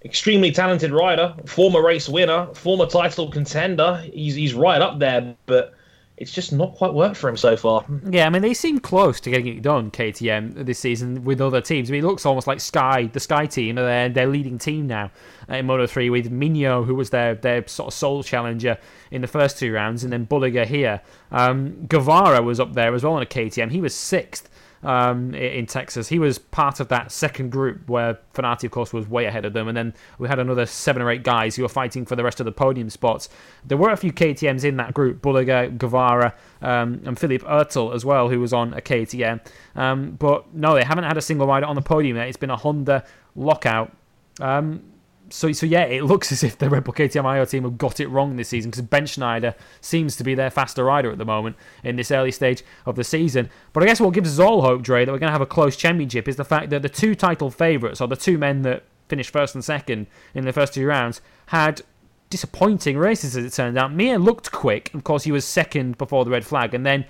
extremely 0.04 0.52
talented 0.52 0.92
rider, 0.92 1.34
former 1.46 1.82
race 1.82 2.10
winner, 2.10 2.48
former 2.54 2.86
title 2.86 3.30
contender. 3.30 4.04
He's 4.14 4.36
he's 4.36 4.54
right 4.54 4.82
up 4.82 5.00
there, 5.00 5.36
but 5.46 5.74
it's 6.22 6.32
just 6.32 6.54
not 6.54 6.76
quite 6.76 6.94
worked 6.94 7.18
for 7.18 7.30
him 7.30 7.36
so 7.36 7.58
far. 7.58 7.84
Yeah, 8.08 8.28
I 8.28 8.30
mean 8.30 8.44
they 8.44 8.54
seem 8.54 8.80
close 8.80 9.20
to 9.22 9.32
getting 9.32 9.58
it 9.58 9.64
done, 9.64 9.90
KTM 9.90 10.66
this 10.66 10.78
season 10.78 11.24
with 11.24 11.42
other 11.42 11.62
teams. 11.62 11.90
I 11.90 11.94
mean 11.94 12.04
it 12.04 12.08
looks 12.08 12.26
almost 12.26 12.46
like 12.46 12.60
Sky, 12.60 13.10
the 13.12 13.20
Sky 13.20 13.48
team, 13.48 13.80
are 13.80 13.84
their, 13.84 14.10
their 14.10 14.28
leading 14.28 14.60
team 14.60 14.86
now 14.86 15.12
in 15.50 15.66
Moto 15.66 15.88
three 15.88 16.12
with 16.12 16.32
Migno, 16.32 16.86
who 16.86 16.94
was 16.94 17.10
their 17.10 17.34
their 17.34 17.68
sort 17.68 17.88
of 17.88 17.94
sole 17.94 18.24
challenger 18.24 18.78
in 19.10 19.22
the 19.22 19.28
first 19.28 19.58
two 19.58 19.74
rounds, 19.74 20.04
and 20.04 20.14
then 20.14 20.28
Bulega 20.28 20.66
here. 20.66 21.02
Um, 21.32 21.88
Guevara 21.88 22.42
was 22.44 22.60
up 22.60 22.74
there 22.74 22.94
as 22.94 23.04
well 23.04 23.14
on 23.14 23.24
a 23.24 23.26
KTM. 23.26 23.72
He 23.72 23.82
was 23.82 23.96
sixth 23.96 24.48
um, 24.84 25.34
in 25.34 25.66
Texas. 25.66 26.08
He 26.08 26.20
was 26.20 26.40
part 26.40 26.80
of 26.80 26.88
that 26.90 27.12
second 27.12 27.52
group 27.52 27.88
where 27.90 28.18
Fenati, 28.34 28.66
of 28.66 28.72
course, 28.72 28.94
was 28.94 29.08
way 29.08 29.26
ahead 29.26 29.46
of 29.46 29.54
them. 29.54 29.68
And 29.68 29.78
then 29.78 29.94
we 30.18 30.28
had 30.28 30.40
another 30.40 30.66
seven 30.66 31.02
or 31.02 31.10
eight 31.10 31.24
guys 31.24 31.56
who 31.56 31.64
were 31.64 31.70
fighting 31.70 32.06
for 32.06 32.16
the 32.16 32.24
rest 32.24 32.40
of 32.40 32.46
the 32.46 32.52
podium 32.52 32.90
spots. 32.90 33.30
There 33.66 33.78
were 33.78 33.92
a 33.92 33.98
few 33.98 34.12
KTMs 34.12 34.64
in 34.64 34.78
that 34.78 34.94
group 34.94 35.22
Bulega, 35.22 35.78
Guevara, 35.78 36.34
um, 36.62 37.02
and 37.06 37.18
Philipp 37.18 37.44
Ertl 37.44 37.94
as 37.94 38.06
well, 38.06 38.30
who 38.30 38.40
was 38.40 38.54
on 38.54 38.74
a 38.74 38.82
KTM. 38.82 39.40
Um, 39.76 40.12
but 40.12 40.54
no, 40.54 40.74
they 40.76 40.84
haven't 40.84 41.06
had 41.06 41.18
a 41.18 41.22
single 41.22 41.48
rider 41.48 41.66
on 41.66 41.76
the 41.76 41.82
podium 41.82 42.18
yet. 42.18 42.28
It's 42.28 42.38
been 42.38 42.50
a 42.50 42.58
Honda 42.58 43.04
lockout. 43.36 43.92
Um, 44.40 44.91
so 45.32 45.52
so 45.52 45.66
yeah, 45.66 45.84
it 45.84 46.04
looks 46.04 46.32
as 46.32 46.44
if 46.44 46.58
the 46.58 46.70
Red 46.70 46.84
Bull 46.84 46.94
KTM 46.94 47.26
Ajo 47.26 47.46
team 47.46 47.64
have 47.64 47.78
got 47.78 48.00
it 48.00 48.08
wrong 48.08 48.36
this 48.36 48.50
season 48.50 48.72
because 48.72 48.86
Bendsneyder 48.86 49.56
seems 49.80 50.16
to 50.18 50.24
be 50.24 50.36
their 50.36 50.50
faster 50.50 50.84
rider 50.84 51.12
at 51.12 51.18
the 51.18 51.26
moment 51.26 51.56
in 51.84 51.96
this 51.96 52.12
early 52.12 52.32
stage 52.32 52.64
of 52.86 52.96
the 52.96 53.04
season. 53.04 53.50
But 53.74 53.84
I 53.84 53.86
guess 53.86 54.00
what 54.00 54.14
gives 54.14 54.32
us 54.32 54.44
all 54.44 54.62
hope, 54.62 54.82
Dre, 54.82 55.06
that 55.06 55.12
we're 55.12 55.20
going 55.20 55.30
to 55.30 55.34
have 55.34 55.42
a 55.42 55.46
close 55.46 55.76
championship 55.76 56.28
is 56.28 56.36
the 56.36 56.46
fact 56.46 56.70
that 56.70 56.82
the 56.82 56.90
two 56.90 57.16
title 57.16 57.50
favourites, 57.50 58.02
or 58.02 58.08
the 58.08 58.16
two 58.16 58.38
men 58.38 58.62
that 58.64 58.84
finished 59.08 59.32
first 59.32 59.56
and 59.56 59.64
second 59.64 60.08
in 60.34 60.46
the 60.46 60.54
first 60.54 60.74
two 60.74 60.86
rounds, 60.86 61.22
had 61.48 61.82
disappointing 62.30 62.98
races 62.98 63.36
as 63.36 63.46
it 63.46 63.54
turned 63.54 63.78
out. 63.78 63.94
Mir 63.94 64.18
looked 64.18 64.52
quick, 64.52 64.94
of 64.94 65.04
course 65.04 65.24
he 65.24 65.32
was 65.32 65.46
second 65.46 65.98
before 65.98 66.26
the 66.26 66.32
red 66.32 66.46
flag, 66.46 66.74
and 66.74 66.86
then. 66.86 67.06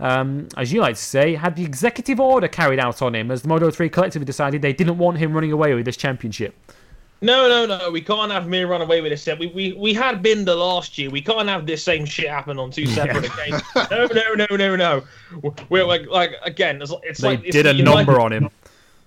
Um, 0.00 0.48
as 0.56 0.72
you 0.72 0.80
like 0.80 0.96
to 0.96 1.00
say, 1.00 1.36
had 1.36 1.54
the 1.54 1.62
executive 1.62 2.18
order 2.18 2.48
carried 2.48 2.80
out 2.80 3.00
on 3.00 3.14
him 3.14 3.30
as 3.30 3.42
the 3.42 3.48
Moto 3.48 3.70
3 3.70 3.88
collectively 3.88 4.26
decided 4.26 4.60
they 4.60 4.72
didn't 4.72 4.98
want 4.98 5.18
him 5.18 5.32
running 5.32 5.52
away 5.52 5.72
with 5.72 5.84
this 5.84 5.96
championship. 5.96 6.52
No, 7.24 7.48
no, 7.48 7.64
no. 7.64 7.90
We 7.90 8.02
can't 8.02 8.30
have 8.30 8.46
Mir 8.48 8.66
run 8.66 8.82
away 8.82 9.00
with 9.00 9.10
this 9.10 9.22
set. 9.22 9.38
We, 9.38 9.46
we 9.46 9.72
we 9.72 9.94
had 9.94 10.22
Binder 10.22 10.54
last 10.54 10.98
year. 10.98 11.08
We 11.08 11.22
can't 11.22 11.48
have 11.48 11.64
this 11.64 11.82
same 11.82 12.04
shit 12.04 12.28
happen 12.28 12.58
on 12.58 12.70
two 12.70 12.86
separate 12.86 13.24
occasions. 13.24 13.62
No, 13.90 14.06
no, 14.12 14.34
no, 14.34 14.56
no, 14.56 14.76
no. 14.76 15.04
We're 15.70 15.86
like, 15.86 16.06
like 16.08 16.32
again, 16.42 16.82
it's, 16.82 16.92
it's 17.02 17.20
they 17.22 17.28
like 17.28 17.44
it's 17.44 17.56
did 17.56 17.66
a 17.66 17.72
United, 17.72 18.06
number 18.06 18.20
on 18.20 18.32
him. 18.32 18.50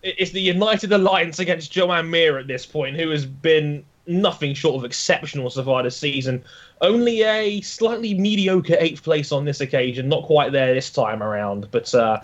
It's 0.01 0.31
the 0.31 0.41
United 0.41 0.91
Alliance 0.91 1.37
against 1.37 1.71
Joan 1.71 2.09
Mir 2.09 2.39
at 2.39 2.47
this 2.47 2.65
point, 2.65 2.97
who 2.97 3.09
has 3.11 3.25
been 3.25 3.85
nothing 4.07 4.55
short 4.55 4.77
of 4.77 4.83
exceptional 4.83 5.49
so 5.51 5.63
far 5.63 5.83
this 5.83 5.95
season. 5.95 6.43
Only 6.81 7.21
a 7.21 7.61
slightly 7.61 8.15
mediocre 8.15 8.77
eighth 8.79 9.03
place 9.03 9.31
on 9.31 9.45
this 9.45 9.61
occasion. 9.61 10.09
Not 10.09 10.23
quite 10.23 10.51
there 10.51 10.73
this 10.73 10.89
time 10.89 11.21
around, 11.21 11.69
but. 11.69 11.93
uh 11.93 12.21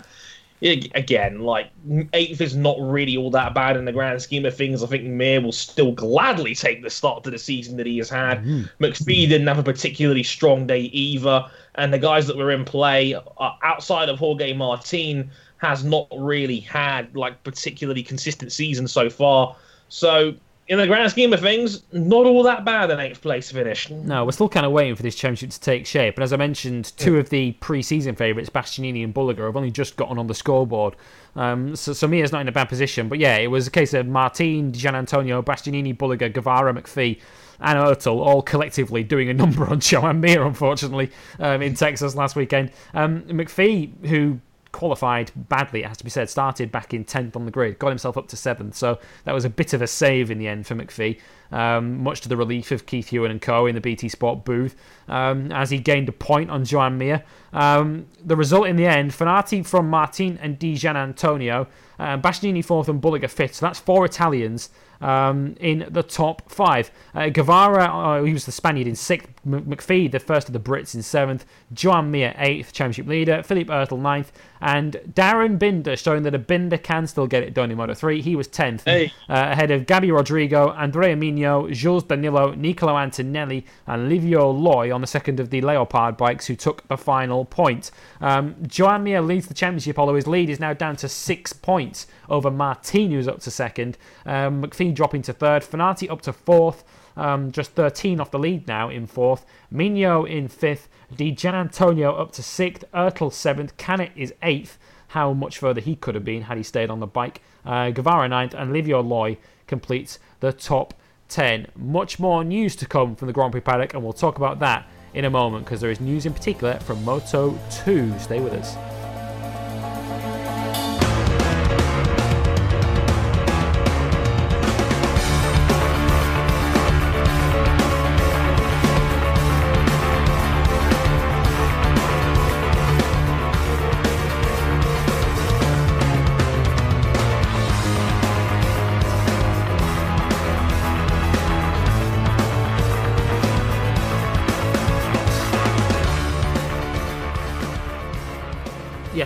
again, 0.64 1.42
like 1.42 1.70
eighth 2.14 2.40
is 2.40 2.56
not 2.56 2.78
really 2.80 3.18
all 3.18 3.30
that 3.32 3.54
bad 3.54 3.76
in 3.76 3.86
the 3.86 3.92
grand 3.92 4.22
scheme 4.22 4.46
of 4.46 4.56
things. 4.56 4.82
I 4.82 4.88
think 4.88 5.04
Mir 5.04 5.42
will 5.42 5.52
still 5.52 5.92
gladly 5.92 6.56
take 6.56 6.82
the 6.82 6.90
start 6.90 7.24
to 7.26 7.32
the 7.32 7.38
season 7.38 7.78
that 7.78 7.86
he 7.86 7.98
has 7.98 8.10
had. 8.10 8.44
Mm-hmm. 8.44 8.84
McPhee 8.84 9.28
didn't 9.28 9.48
have 9.48 9.60
a 9.60 9.64
particularly 9.64 10.24
strong 10.24 10.66
day 10.66 10.82
either, 10.82 11.46
and 11.76 11.94
the 11.94 12.00
guys 12.00 12.28
that 12.28 12.38
were 12.38 12.52
in 12.52 12.64
play 12.64 13.14
uh, 13.14 13.52
outside 13.62 14.10
of 14.10 14.20
Jorge 14.20 14.54
Martin 14.54 15.30
has 15.58 15.84
not 15.84 16.08
really 16.18 16.60
had 16.60 17.14
like 17.16 17.44
particularly 17.44 18.04
consistent 18.04 18.52
season 18.52 18.88
so 18.88 19.10
far. 19.10 19.56
So 19.90 20.34
in 20.68 20.78
the 20.78 20.88
grand 20.88 21.12
scheme 21.12 21.34
of 21.34 21.42
things, 21.42 21.84
not 21.92 22.26
all 22.26 22.42
that 22.44 22.64
bad 22.64 22.90
an 22.90 23.00
eighth 23.00 23.22
place 23.22 23.52
finish. 23.52 23.90
No, 23.90 24.24
we're 24.24 24.32
still 24.32 24.48
kind 24.48 24.66
of 24.66 24.72
waiting 24.72 24.96
for 24.96 25.04
this 25.04 25.16
championship 25.16 25.50
to 25.52 25.60
take 25.60 25.86
shape. 25.86 26.16
And 26.16 26.24
as 26.24 26.32
I 26.32 26.38
mentioned, 26.38 26.94
two 26.96 27.18
of 27.18 27.30
the 27.30 27.52
pre-season 27.54 28.16
favourites, 28.16 28.50
Bastianini 28.50 29.04
and 29.04 29.14
Bulega, 29.14 29.46
have 29.46 29.58
only 29.58 29.72
just 29.72 29.98
gotten 29.98 30.18
on 30.18 30.28
the 30.28 30.34
scoreboard. 30.34 30.96
Um, 31.36 31.76
so, 31.76 31.92
so 31.92 32.08
Mir's 32.08 32.32
not 32.32 32.42
in 32.42 32.48
a 32.48 32.54
bad 32.54 32.70
position. 32.70 33.10
But 33.10 33.20
yeah, 33.20 33.38
it 33.38 33.48
was 33.48 33.68
a 33.68 33.72
case 33.72 33.94
of 33.94 34.08
Martin, 34.08 34.72
Giannantonio, 34.72 35.44
Bastianini, 35.44 35.98
Bulega, 35.98 36.32
Guevara, 36.32 36.74
McPhee, 36.74 37.20
and 37.60 37.78
Ertl 37.78 38.20
all 38.20 38.42
collectively 38.42 39.04
doing 39.04 39.30
a 39.30 39.34
number 39.34 39.68
on 39.70 39.82
Joan 39.82 40.22
Mir, 40.22 40.46
unfortunately, 40.46 41.12
um, 41.40 41.62
in 41.62 41.76
Texas 41.76 42.16
last 42.16 42.36
weekend. 42.36 42.72
Um, 42.94 43.24
McPhee, 43.24 43.92
who 44.08 44.40
qualified 44.74 45.32
badly, 45.36 45.84
it 45.84 45.88
has 45.88 45.98
to 45.98 46.04
be 46.04 46.10
said. 46.10 46.30
Started 46.30 46.70
back 46.70 46.94
in 46.94 47.06
10th 47.06 47.38
on 47.38 47.46
the 47.46 47.52
grid, 47.52 47.80
got 47.80 47.90
himself 47.90 48.18
up 48.18 48.28
to 48.28 48.36
7th. 48.36 48.74
So 48.74 49.00
that 49.24 49.34
was 49.34 49.46
a 49.46 49.50
bit 49.50 49.72
of 49.72 49.82
a 49.82 49.88
save 49.88 50.30
in 50.30 50.38
the 50.38 50.50
end 50.50 50.68
for 50.68 50.76
McPhee, 50.76 51.22
um, 51.52 52.04
much 52.04 52.20
to 52.22 52.30
the 52.30 52.36
relief 52.36 52.72
of 52.72 52.86
Keith 52.86 53.12
Huewen 53.12 53.32
and 53.32 53.42
co. 53.42 53.66
in 53.66 53.76
the 53.76 53.82
BT 53.82 54.10
Sport 54.10 54.44
booth, 54.44 54.76
um, 55.08 55.52
as 55.54 55.70
he 55.70 55.78
gained 55.78 56.10
a 56.10 56.12
point 56.12 56.50
on 56.50 56.66
Joan 56.66 56.98
Mir. 56.98 57.24
Um, 57.54 58.08
the 58.26 58.36
result 58.36 58.68
in 58.68 58.76
the 58.76 58.86
end, 58.86 59.12
Fenati 59.12 59.66
from 59.66 59.90
Martin 59.90 60.38
and 60.42 60.60
Di 60.60 60.74
Giannantonio, 60.74 61.68
uh, 62.00 62.18
Bastianini 62.18 62.66
fourth 62.66 62.90
and 62.90 63.02
Bulega 63.02 63.30
fifth. 63.30 63.56
So 63.56 63.66
that's 63.66 63.80
four 63.80 64.04
Italians 64.04 64.70
um, 65.00 65.56
in 65.60 65.88
the 65.90 66.04
top 66.04 66.50
five. 66.52 66.92
Uh, 67.14 67.30
Guevara, 67.30 67.86
uh, 67.86 68.24
he 68.24 68.34
was 68.34 68.46
the 68.46 68.52
Spaniard 68.52 68.88
in 68.88 68.96
sixth. 68.96 69.30
McPhee, 69.48 70.10
the 70.12 70.20
first 70.20 70.48
of 70.48 70.54
the 70.54 70.60
Brits, 70.60 70.96
in 70.96 71.02
seventh. 71.04 71.46
Joan 71.74 72.12
Mir, 72.12 72.34
eighth, 72.38 72.72
championship 72.74 73.08
leader. 73.08 73.44
Philipp 73.44 73.68
Ertl, 73.68 74.00
ninth. 74.00 74.32
And 74.62 74.94
Darryn 75.14 75.60
Binder, 75.60 75.98
showing 75.98 76.24
that 76.24 76.34
a 76.34 76.40
Binder 76.40 76.78
can 76.78 77.06
still 77.08 77.28
get 77.28 77.44
it 77.44 77.54
done 77.54 77.70
in 77.70 77.76
Moto 77.78 77.94
3. 77.94 78.22
He 78.22 78.36
was 78.38 78.48
10th, 78.48 78.84
Hey. 78.86 79.08
uh, 79.30 79.50
ahead 79.52 79.72
of 79.72 79.86
Gabby 79.86 80.10
Rodrigo, 80.12 80.70
Andrea 80.72 81.18
Migno, 81.18 81.70
Jules 81.74 82.06
Danilo, 82.06 82.54
Nicolo 82.54 82.98
Antonelli, 82.98 83.66
and 83.88 84.08
Livio 84.08 84.50
Loi 84.50 84.94
on 84.94 85.02
the 85.02 85.08
second 85.08 85.42
of 85.42 85.50
the 85.50 85.60
Leopard 85.60 86.16
bikes, 86.16 86.48
who 86.48 86.56
took 86.56 86.88
the 86.88 86.96
final 86.96 87.44
point. 87.44 87.92
Um, 88.22 88.56
Joan 88.66 89.04
Mir 89.04 89.22
leads 89.22 89.48
the 89.48 89.54
championship, 89.54 90.00
although 90.00 90.16
his 90.16 90.28
lead 90.28 90.50
is 90.50 90.62
now 90.62 90.72
down 90.74 90.96
to 90.98 91.10
six 91.10 91.52
points 91.52 92.08
over 92.30 92.50
Martin, 92.50 93.12
who's 93.12 93.28
up 93.28 93.42
to 93.42 93.52
second. 93.52 93.98
Um, 94.26 94.64
McPhee 94.64 94.94
dropping 94.96 95.24
to 95.24 95.34
third. 95.34 95.64
Fenati 95.64 96.10
up 96.10 96.22
to 96.22 96.32
fourth. 96.32 96.86
Um, 97.16 97.52
just 97.52 97.72
13 97.72 98.20
off 98.20 98.32
the 98.32 98.40
lead 98.40 98.68
now 98.68 98.90
in 98.90 99.08
fourth. 99.08 99.46
Migno 99.72 100.30
in 100.30 100.48
fifth. 100.48 100.90
Di 101.16 101.32
Giannantonio 101.32 102.20
up 102.20 102.32
to 102.34 102.44
sixth. 102.44 102.84
Ertl 102.94 103.32
seventh. 103.32 103.78
Canet 103.78 104.12
is 104.16 104.34
eighth. 104.42 104.78
How 105.10 105.34
much 105.34 105.60
further 105.60 105.82
he 105.82 105.96
could 105.96 106.16
have 106.16 106.26
been 106.26 106.44
had 106.44 106.58
he 106.58 106.64
stayed 106.64 106.90
on 106.90 107.00
the 107.00 107.08
bike. 107.08 107.42
Uh, 107.66 107.92
Guevara 107.92 108.28
ninth. 108.28 108.54
And 108.54 108.74
Livio 108.74 109.02
Loi 109.02 109.38
completes 109.68 110.20
the 110.40 110.52
top 110.52 110.94
10. 111.30 111.68
Much 111.76 112.20
more 112.20 112.44
news 112.44 112.76
to 112.76 112.86
come 112.86 113.16
from 113.16 113.28
the 113.28 113.34
Grand 113.34 113.52
Prix 113.52 113.62
paddock, 113.62 113.94
and 113.94 114.04
we'll 114.04 114.14
talk 114.14 114.38
about 114.38 114.60
that 114.60 114.88
in 115.14 115.26
a 115.26 115.30
moment 115.30 115.66
because 115.66 115.82
there 115.82 115.92
is 115.92 116.00
news 116.00 116.26
in 116.26 116.34
particular 116.34 116.80
from 116.80 117.04
Moto 117.04 117.58
2. 117.86 118.20
Stay 118.20 118.40
with 118.40 118.54
us. 118.54 118.93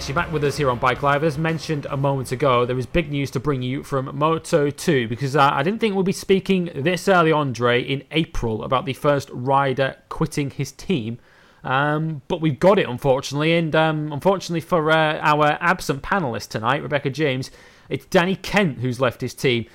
You're 0.07 0.15
back 0.15 0.31
with 0.31 0.45
us 0.45 0.55
here 0.55 0.69
on 0.69 0.79
Bike 0.79 1.03
Live. 1.03 1.25
As 1.25 1.37
mentioned 1.37 1.85
a 1.89 1.97
moment 1.97 2.31
ago, 2.31 2.65
there 2.65 2.77
is 2.79 2.85
big 2.85 3.11
news 3.11 3.29
to 3.31 3.41
bring 3.41 3.61
you 3.61 3.83
from 3.83 4.17
Moto 4.17 4.69
2 4.69 5.09
because 5.09 5.35
uh, 5.35 5.49
I 5.51 5.63
didn't 5.63 5.81
think 5.81 5.95
we'd 5.95 6.05
be 6.05 6.13
speaking 6.13 6.71
this 6.73 7.09
early, 7.09 7.33
Andre, 7.33 7.81
in 7.81 8.05
April 8.11 8.63
about 8.63 8.85
the 8.85 8.93
first 8.93 9.29
rider 9.33 9.97
quitting 10.07 10.49
his 10.49 10.71
team. 10.71 11.19
Um, 11.65 12.21
but 12.29 12.39
we've 12.39 12.57
got 12.57 12.79
it, 12.79 12.87
unfortunately. 12.87 13.57
And 13.57 13.75
um, 13.75 14.13
unfortunately 14.13 14.61
for 14.61 14.89
uh, 14.91 15.19
our 15.21 15.57
absent 15.59 16.03
panelist 16.03 16.47
tonight, 16.51 16.81
Rebecca 16.81 17.09
James, 17.09 17.51
it's 17.89 18.05
Danny 18.05 18.37
Kent 18.37 18.79
who's 18.79 19.01
left 19.01 19.19
his 19.19 19.33
team. 19.33 19.65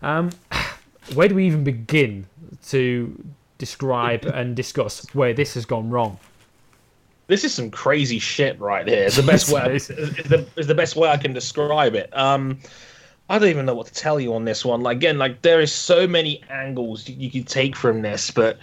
Um, 0.00 0.30
where 1.12 1.28
do 1.28 1.34
we 1.34 1.46
even 1.46 1.64
begin 1.64 2.28
to 2.68 3.22
describe 3.58 4.24
and 4.24 4.56
discuss 4.56 5.04
where 5.14 5.34
this 5.34 5.52
has 5.52 5.66
gone 5.66 5.90
wrong? 5.90 6.18
This 7.32 7.44
is 7.44 7.54
some 7.54 7.70
crazy 7.70 8.18
shit 8.18 8.60
right 8.60 8.86
here. 8.86 9.04
It's 9.04 9.16
the 9.16 9.22
best 9.32 9.50
way. 9.50 9.76
Is, 9.76 9.88
is 9.88 10.16
the 10.28 10.46
is 10.56 10.66
the 10.66 10.74
best 10.74 10.96
way 10.96 11.08
I 11.08 11.16
can 11.16 11.32
describe 11.32 11.94
it. 11.94 12.14
Um, 12.14 12.58
I 13.30 13.38
don't 13.38 13.48
even 13.48 13.64
know 13.64 13.74
what 13.74 13.86
to 13.86 13.94
tell 13.94 14.20
you 14.20 14.34
on 14.34 14.44
this 14.44 14.66
one. 14.66 14.82
Like 14.82 14.98
again, 14.98 15.16
like 15.16 15.40
there 15.40 15.58
is 15.58 15.72
so 15.72 16.06
many 16.06 16.42
angles 16.50 17.08
you, 17.08 17.16
you 17.16 17.30
could 17.30 17.48
take 17.48 17.74
from 17.74 18.02
this, 18.02 18.30
but 18.30 18.58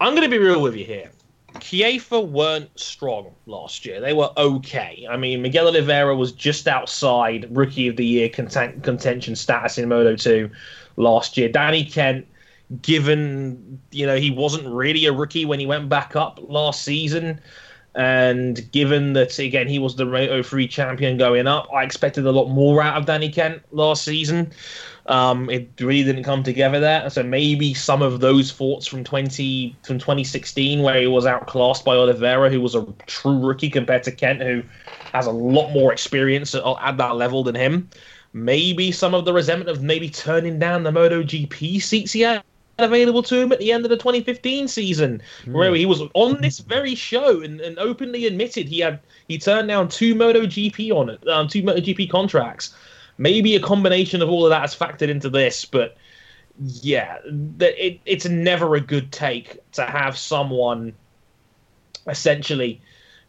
I'm 0.00 0.14
gonna 0.14 0.28
be 0.28 0.38
real 0.38 0.62
with 0.62 0.76
you 0.76 0.84
here. 0.84 1.10
Kiefer 1.54 2.24
weren't 2.24 2.70
strong 2.78 3.32
last 3.46 3.84
year. 3.84 4.00
They 4.00 4.12
were 4.12 4.30
okay. 4.36 5.08
I 5.10 5.16
mean, 5.16 5.42
Miguel 5.42 5.66
Oliveira 5.66 6.14
was 6.14 6.30
just 6.30 6.68
outside 6.68 7.48
Rookie 7.50 7.88
of 7.88 7.96
the 7.96 8.06
Year 8.06 8.28
content, 8.28 8.84
contention 8.84 9.34
status 9.34 9.76
in 9.76 9.88
Moto 9.88 10.14
2 10.14 10.48
last 10.98 11.36
year. 11.36 11.48
Danny 11.48 11.84
Kent, 11.84 12.28
given 12.80 13.80
you 13.90 14.06
know 14.06 14.16
he 14.16 14.30
wasn't 14.30 14.68
really 14.68 15.04
a 15.06 15.12
rookie 15.12 15.44
when 15.44 15.58
he 15.58 15.66
went 15.66 15.88
back 15.88 16.14
up 16.14 16.38
last 16.46 16.82
season, 16.82 17.40
And 17.94 18.70
given 18.72 19.12
that 19.12 19.38
again 19.38 19.68
he 19.68 19.78
was 19.78 19.94
the 19.94 20.04
Moto 20.04 20.42
3 20.42 20.66
champion 20.66 21.16
going 21.16 21.46
up, 21.46 21.68
I 21.72 21.84
expected 21.84 22.26
a 22.26 22.32
lot 22.32 22.48
more 22.48 22.82
out 22.82 22.96
of 22.96 23.06
Danny 23.06 23.30
Kent 23.30 23.62
last 23.70 24.04
season. 24.04 24.52
Um, 25.06 25.50
it 25.50 25.68
really 25.80 26.02
didn't 26.02 26.24
come 26.24 26.42
together 26.42 26.80
there. 26.80 27.08
So 27.10 27.22
maybe 27.22 27.74
some 27.74 28.02
of 28.02 28.20
those 28.20 28.50
thoughts 28.50 28.86
from 28.86 29.04
20 29.04 29.76
from 29.82 29.98
2016, 29.98 30.82
where 30.82 31.00
he 31.00 31.06
was 31.06 31.26
outclassed 31.26 31.84
by 31.84 31.94
Oliveira, 31.94 32.50
who 32.50 32.60
was 32.60 32.74
a 32.74 32.86
true 33.06 33.38
rookie 33.38 33.70
compared 33.70 34.02
to 34.04 34.12
Kent, 34.12 34.42
who 34.42 34.62
has 35.12 35.26
a 35.26 35.32
lot 35.32 35.72
more 35.72 35.92
experience 35.92 36.54
at, 36.54 36.64
at 36.80 36.96
that 36.96 37.16
level 37.16 37.44
than 37.44 37.54
him. 37.54 37.88
Maybe 38.32 38.90
some 38.90 39.14
of 39.14 39.24
the 39.24 39.32
resentment 39.32 39.70
of 39.70 39.82
maybe 39.82 40.10
turning 40.10 40.58
down 40.58 40.82
the 40.82 40.90
MotoGP 40.90 41.80
seats 41.80 42.12
he 42.12 42.22
had 42.22 42.42
available 42.78 43.22
to 43.22 43.40
him 43.40 43.52
at 43.52 43.58
the 43.58 43.72
end 43.72 43.84
of 43.84 43.90
the 43.90 43.96
2015 43.96 44.68
season, 44.68 45.22
mm. 45.44 45.52
where 45.52 45.74
he 45.74 45.86
was 45.86 46.02
on 46.14 46.40
this 46.40 46.58
very 46.58 46.94
show 46.94 47.40
and, 47.40 47.60
and, 47.60 47.78
openly 47.78 48.26
admitted 48.26 48.68
he 48.68 48.80
had 48.80 49.00
he 49.28 49.38
turned 49.38 49.68
down 49.68 49.88
two 49.88 50.14
MotoGP 50.14 50.90
on 50.90 51.10
it, 51.10 51.26
um, 51.28 51.48
two 51.48 51.62
MotoGP 51.62 52.10
contracts. 52.10 52.74
Maybe 53.16 53.54
a 53.54 53.60
combination 53.60 54.22
of 54.22 54.28
all 54.28 54.44
of 54.44 54.50
that 54.50 54.62
has 54.62 54.74
factored 54.74 55.08
into 55.08 55.30
this, 55.30 55.64
but 55.64 55.96
yeah, 56.58 57.18
it, 57.60 58.00
it's 58.06 58.26
never 58.26 58.74
a 58.74 58.80
good 58.80 59.12
take 59.12 59.58
to 59.72 59.84
have 59.84 60.18
someone 60.18 60.94
essentially 62.08 62.80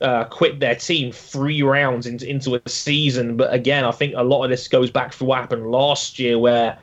uh, 0.01 0.25
quit 0.25 0.59
their 0.59 0.75
team 0.75 1.11
three 1.11 1.61
rounds 1.61 2.05
into, 2.05 2.27
into 2.27 2.55
a 2.55 2.69
season. 2.69 3.37
But 3.37 3.53
again, 3.53 3.85
I 3.85 3.91
think 3.91 4.13
a 4.15 4.23
lot 4.23 4.43
of 4.43 4.49
this 4.49 4.67
goes 4.67 4.91
back 4.91 5.13
to 5.15 5.25
what 5.25 5.39
happened 5.39 5.71
last 5.71 6.19
year, 6.19 6.37
where 6.37 6.77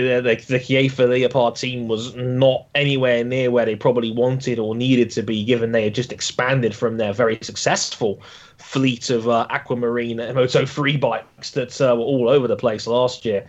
the 0.00 0.20
the, 0.20 0.88
the 0.88 1.06
Leopard 1.06 1.56
team 1.56 1.88
was 1.88 2.14
not 2.14 2.66
anywhere 2.74 3.22
near 3.24 3.50
where 3.50 3.64
they 3.64 3.76
probably 3.76 4.10
wanted 4.10 4.58
or 4.58 4.74
needed 4.74 5.10
to 5.10 5.22
be, 5.22 5.44
given 5.44 5.72
they 5.72 5.84
had 5.84 5.94
just 5.94 6.12
expanded 6.12 6.74
from 6.74 6.96
their 6.96 7.12
very 7.12 7.38
successful 7.42 8.20
fleet 8.58 9.10
of 9.10 9.28
uh, 9.28 9.46
Aquamarine 9.50 10.16
Moto 10.34 10.66
3 10.66 10.96
bikes 10.96 11.50
that 11.52 11.80
uh, 11.80 11.94
were 11.96 12.02
all 12.02 12.28
over 12.28 12.48
the 12.48 12.56
place 12.56 12.86
last 12.86 13.24
year. 13.24 13.46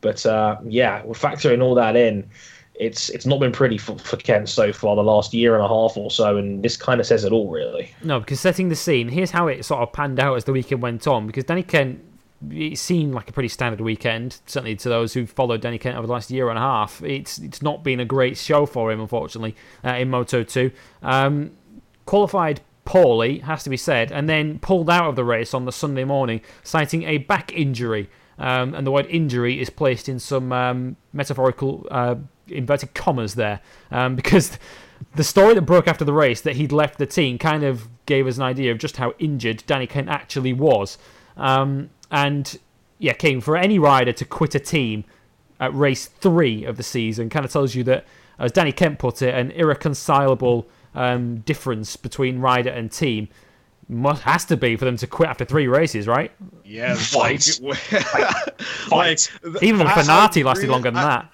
But 0.00 0.24
uh, 0.24 0.58
yeah, 0.64 1.02
we're 1.04 1.14
factoring 1.14 1.62
all 1.62 1.74
that 1.74 1.96
in 1.96 2.28
it's 2.78 3.08
it's 3.10 3.26
not 3.26 3.40
been 3.40 3.52
pretty 3.52 3.78
for, 3.78 3.98
for 3.98 4.16
Kent 4.16 4.48
so 4.48 4.72
far 4.72 4.96
the 4.96 5.02
last 5.02 5.32
year 5.32 5.54
and 5.54 5.64
a 5.64 5.68
half 5.68 5.96
or 5.96 6.10
so, 6.10 6.36
and 6.36 6.62
this 6.62 6.76
kind 6.76 7.00
of 7.00 7.06
says 7.06 7.24
it 7.24 7.32
all, 7.32 7.50
really. 7.50 7.90
No, 8.02 8.20
because 8.20 8.40
setting 8.40 8.68
the 8.68 8.76
scene, 8.76 9.08
here's 9.08 9.30
how 9.30 9.48
it 9.48 9.64
sort 9.64 9.82
of 9.82 9.92
panned 9.92 10.20
out 10.20 10.34
as 10.36 10.44
the 10.44 10.52
weekend 10.52 10.82
went 10.82 11.06
on. 11.06 11.26
Because 11.26 11.44
Danny 11.44 11.62
Kent, 11.62 12.00
it 12.50 12.78
seemed 12.78 13.14
like 13.14 13.28
a 13.28 13.32
pretty 13.32 13.48
standard 13.48 13.80
weekend, 13.80 14.40
certainly 14.46 14.76
to 14.76 14.88
those 14.88 15.14
who 15.14 15.26
followed 15.26 15.60
Danny 15.60 15.78
Kent 15.78 15.96
over 15.96 16.06
the 16.06 16.12
last 16.12 16.30
year 16.30 16.48
and 16.48 16.58
a 16.58 16.60
half. 16.60 17.02
It's 17.02 17.38
it's 17.38 17.62
not 17.62 17.82
been 17.82 18.00
a 18.00 18.04
great 18.04 18.36
show 18.36 18.66
for 18.66 18.92
him, 18.92 19.00
unfortunately, 19.00 19.56
uh, 19.84 19.94
in 19.94 20.10
Moto 20.10 20.42
2. 20.42 20.70
Um, 21.02 21.52
qualified 22.04 22.60
poorly, 22.84 23.40
has 23.40 23.62
to 23.64 23.70
be 23.70 23.76
said, 23.76 24.12
and 24.12 24.28
then 24.28 24.58
pulled 24.58 24.88
out 24.88 25.08
of 25.08 25.16
the 25.16 25.24
race 25.24 25.54
on 25.54 25.64
the 25.64 25.72
Sunday 25.72 26.04
morning, 26.04 26.40
citing 26.62 27.02
a 27.04 27.18
back 27.18 27.52
injury. 27.52 28.08
Um, 28.38 28.74
and 28.74 28.86
the 28.86 28.90
word 28.90 29.06
injury 29.06 29.60
is 29.60 29.70
placed 29.70 30.08
in 30.08 30.18
some 30.18 30.52
um, 30.52 30.96
metaphorical 31.12 31.86
uh, 31.90 32.16
inverted 32.48 32.94
commas 32.94 33.34
there, 33.34 33.60
um, 33.90 34.14
because 34.20 34.58
the 35.14 35.24
story 35.24 35.54
that 35.54 35.62
broke 35.62 35.88
after 35.88 36.04
the 36.04 36.12
race 36.12 36.40
that 36.42 36.56
he'd 36.56 36.72
left 36.72 36.98
the 36.98 37.06
team 37.06 37.38
kind 37.38 37.64
of 37.64 37.88
gave 38.06 38.26
us 38.26 38.36
an 38.36 38.42
idea 38.42 38.72
of 38.72 38.78
just 38.78 38.98
how 38.98 39.14
injured 39.18 39.62
Danny 39.66 39.86
Kent 39.86 40.08
actually 40.08 40.52
was. 40.52 40.98
Um, 41.36 41.90
and 42.10 42.58
yeah, 42.98 43.12
came 43.12 43.40
for 43.40 43.56
any 43.56 43.78
rider 43.78 44.12
to 44.12 44.24
quit 44.24 44.54
a 44.54 44.60
team 44.60 45.04
at 45.60 45.74
race 45.74 46.06
three 46.06 46.64
of 46.64 46.76
the 46.76 46.82
season 46.82 47.28
kind 47.28 47.44
of 47.44 47.52
tells 47.52 47.74
you 47.74 47.84
that, 47.84 48.04
as 48.38 48.52
Danny 48.52 48.72
Kent 48.72 48.98
put 48.98 49.22
it, 49.22 49.34
an 49.34 49.50
irreconcilable 49.52 50.66
um, 50.94 51.38
difference 51.38 51.96
between 51.96 52.38
rider 52.40 52.70
and 52.70 52.90
team 52.90 53.28
must 53.88 54.22
has 54.22 54.44
to 54.46 54.56
be 54.56 54.76
for 54.76 54.84
them 54.84 54.96
to 54.96 55.06
quit 55.06 55.28
after 55.28 55.44
three 55.44 55.68
races, 55.68 56.06
right? 56.06 56.32
Yeah, 56.64 56.98
like, 57.16 57.40
like 58.90 59.18
even 59.62 59.86
Fenati 59.86 60.44
lasted 60.44 60.68
longer 60.68 60.90
than 60.90 60.98
I, 60.98 61.08
that. 61.08 61.30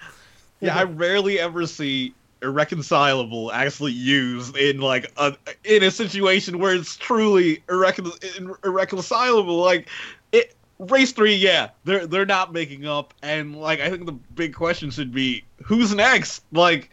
Yeah, 0.59 0.77
I 0.77 0.83
rarely 0.83 1.39
ever 1.39 1.65
see 1.65 2.13
irreconcilable 2.43 3.51
actually 3.51 3.93
used 3.93 4.55
in 4.57 4.79
like 4.79 5.11
a 5.17 5.35
in 5.63 5.83
a 5.83 5.91
situation 5.91 6.59
where 6.59 6.75
it's 6.75 6.95
truly 6.97 7.63
irrecon- 7.67 8.55
irreconcilable. 8.63 9.57
Like 9.57 9.89
it, 10.31 10.55
race 10.77 11.11
three, 11.11 11.35
yeah, 11.35 11.69
they're 11.85 12.05
they're 12.05 12.25
not 12.25 12.53
making 12.53 12.85
up, 12.85 13.13
and 13.23 13.55
like 13.55 13.79
I 13.79 13.89
think 13.89 14.05
the 14.05 14.11
big 14.11 14.53
question 14.53 14.91
should 14.91 15.11
be 15.11 15.43
who's 15.63 15.95
next. 15.95 16.43
Like 16.51 16.91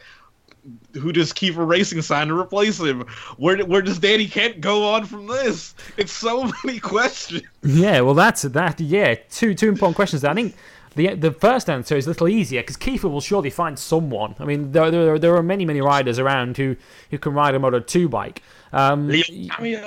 who 0.95 1.13
does 1.13 1.33
Kiefer 1.33 1.67
Racing 1.67 2.03
sign 2.03 2.29
to 2.29 2.39
replace 2.39 2.79
him? 2.79 3.07
Where 3.37 3.59
where 3.65 3.83
does 3.83 3.99
Danny 3.99 4.27
Kent 4.27 4.61
go 4.61 4.89
on 4.89 5.07
from 5.07 5.27
this? 5.27 5.75
It's 5.97 6.13
so 6.13 6.51
many 6.65 6.79
questions. 6.79 7.43
Yeah, 7.63 8.01
well, 8.01 8.15
that's 8.15 8.43
that. 8.43 8.81
Yeah, 8.81 9.15
two 9.31 9.55
two 9.55 9.69
important 9.69 9.97
questions. 9.97 10.25
I 10.25 10.35
think 10.35 10.55
the 11.01 11.15
the 11.15 11.33
first 11.33 11.71
answer 11.71 11.97
is 11.97 12.07
a 12.07 12.11
little 12.11 12.29
easier 12.29 12.63
because 12.63 12.77
Kiefer 12.77 13.11
will 13.11 13.21
surely 13.21 13.51
find 13.51 13.79
someone. 13.79 14.35
I 14.39 14.45
mean, 14.45 14.73
there, 14.73 14.91
there, 14.91 15.19
there 15.19 15.37
are 15.37 15.43
many 15.43 15.65
many 15.65 15.81
riders 15.81 16.19
around 16.19 16.57
who, 16.57 16.77
who 17.11 17.19
can 17.19 17.33
ride 17.33 17.55
a 17.55 17.59
Moto 17.59 17.81
two 17.81 18.09
bike. 18.09 18.43
Um, 18.73 19.09
Leon. 19.09 19.25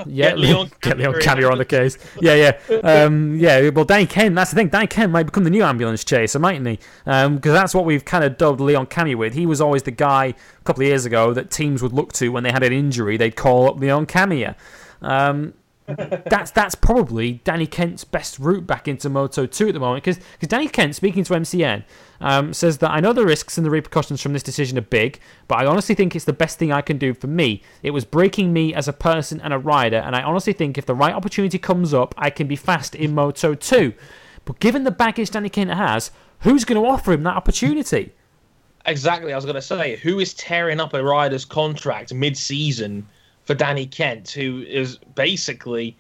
Yeah, 0.07 0.29
get 0.29 0.39
Leon, 0.39 0.71
get 0.81 0.97
Leon 0.97 1.13
Camier 1.15 1.51
on 1.51 1.57
the 1.57 1.65
case. 1.65 1.97
Yeah, 2.19 2.55
yeah, 2.69 2.77
um, 2.79 3.35
yeah. 3.37 3.69
Well, 3.69 3.85
Danny 3.85 4.05
Kent. 4.05 4.35
That's 4.35 4.51
the 4.51 4.55
thing. 4.55 4.69
Danny 4.69 4.87
Kent 4.87 5.11
might 5.11 5.23
become 5.23 5.43
the 5.43 5.49
new 5.49 5.63
ambulance 5.63 6.03
chaser, 6.03 6.39
mightn't 6.39 6.67
he? 6.67 6.75
Because 7.05 7.25
um, 7.25 7.39
that's 7.39 7.73
what 7.73 7.85
we've 7.85 8.03
kind 8.03 8.23
of 8.23 8.37
dubbed 8.37 8.59
Leon 8.59 8.87
Camier 8.87 9.15
with. 9.15 9.33
He 9.33 9.45
was 9.45 9.61
always 9.61 9.83
the 9.83 9.91
guy 9.91 10.25
a 10.25 10.63
couple 10.63 10.83
of 10.83 10.87
years 10.87 11.05
ago 11.05 11.33
that 11.33 11.51
teams 11.51 11.81
would 11.81 11.93
look 11.93 12.11
to 12.13 12.29
when 12.29 12.43
they 12.43 12.51
had 12.51 12.63
an 12.63 12.73
injury. 12.73 13.17
They'd 13.17 13.35
call 13.35 13.69
up 13.69 13.77
Leon 13.79 14.07
Camier. 14.07 14.55
Um, 15.01 15.53
that's 16.25 16.51
that's 16.51 16.75
probably 16.75 17.33
Danny 17.43 17.67
Kent's 17.67 18.03
best 18.03 18.39
route 18.39 18.65
back 18.67 18.87
into 18.87 19.09
Moto 19.09 19.45
2 19.45 19.67
at 19.67 19.73
the 19.73 19.79
moment 19.79 20.03
because 20.03 20.23
Danny 20.47 20.67
Kent, 20.67 20.95
speaking 20.95 21.23
to 21.23 21.33
MCN, 21.33 21.83
um, 22.21 22.53
says 22.53 22.79
that 22.79 22.91
I 22.91 22.99
know 22.99 23.13
the 23.13 23.25
risks 23.25 23.57
and 23.57 23.65
the 23.65 23.69
repercussions 23.69 24.21
from 24.21 24.33
this 24.33 24.43
decision 24.43 24.77
are 24.77 24.81
big, 24.81 25.19
but 25.47 25.59
I 25.59 25.65
honestly 25.65 25.95
think 25.95 26.15
it's 26.15 26.25
the 26.25 26.33
best 26.33 26.59
thing 26.59 26.71
I 26.71 26.81
can 26.81 26.97
do 26.97 27.13
for 27.13 27.27
me. 27.27 27.61
It 27.81 27.91
was 27.91 28.05
breaking 28.05 28.53
me 28.53 28.73
as 28.73 28.87
a 28.87 28.93
person 28.93 29.41
and 29.41 29.53
a 29.53 29.59
rider, 29.59 29.97
and 29.97 30.15
I 30.15 30.21
honestly 30.21 30.53
think 30.53 30.77
if 30.77 30.85
the 30.85 30.95
right 30.95 31.13
opportunity 31.13 31.57
comes 31.57 31.93
up, 31.93 32.13
I 32.17 32.29
can 32.29 32.47
be 32.47 32.55
fast 32.55 32.95
in 32.95 33.13
Moto 33.13 33.55
2. 33.55 33.93
But 34.45 34.59
given 34.59 34.83
the 34.83 34.91
baggage 34.91 35.29
Danny 35.29 35.49
Kent 35.49 35.71
has, 35.71 36.11
who's 36.39 36.65
going 36.65 36.81
to 36.81 36.87
offer 36.87 37.13
him 37.13 37.23
that 37.23 37.35
opportunity? 37.35 38.13
Exactly, 38.85 39.31
I 39.31 39.35
was 39.37 39.45
going 39.45 39.55
to 39.55 39.61
say, 39.61 39.95
who 39.97 40.19
is 40.19 40.33
tearing 40.33 40.81
up 40.81 40.93
a 40.93 41.01
rider's 41.01 41.45
contract 41.45 42.13
mid 42.13 42.37
season? 42.37 43.07
For 43.45 43.53
Danny 43.53 43.85
Kent, 43.85 44.31
who 44.31 44.61
is 44.61 44.97
basically, 45.15 45.97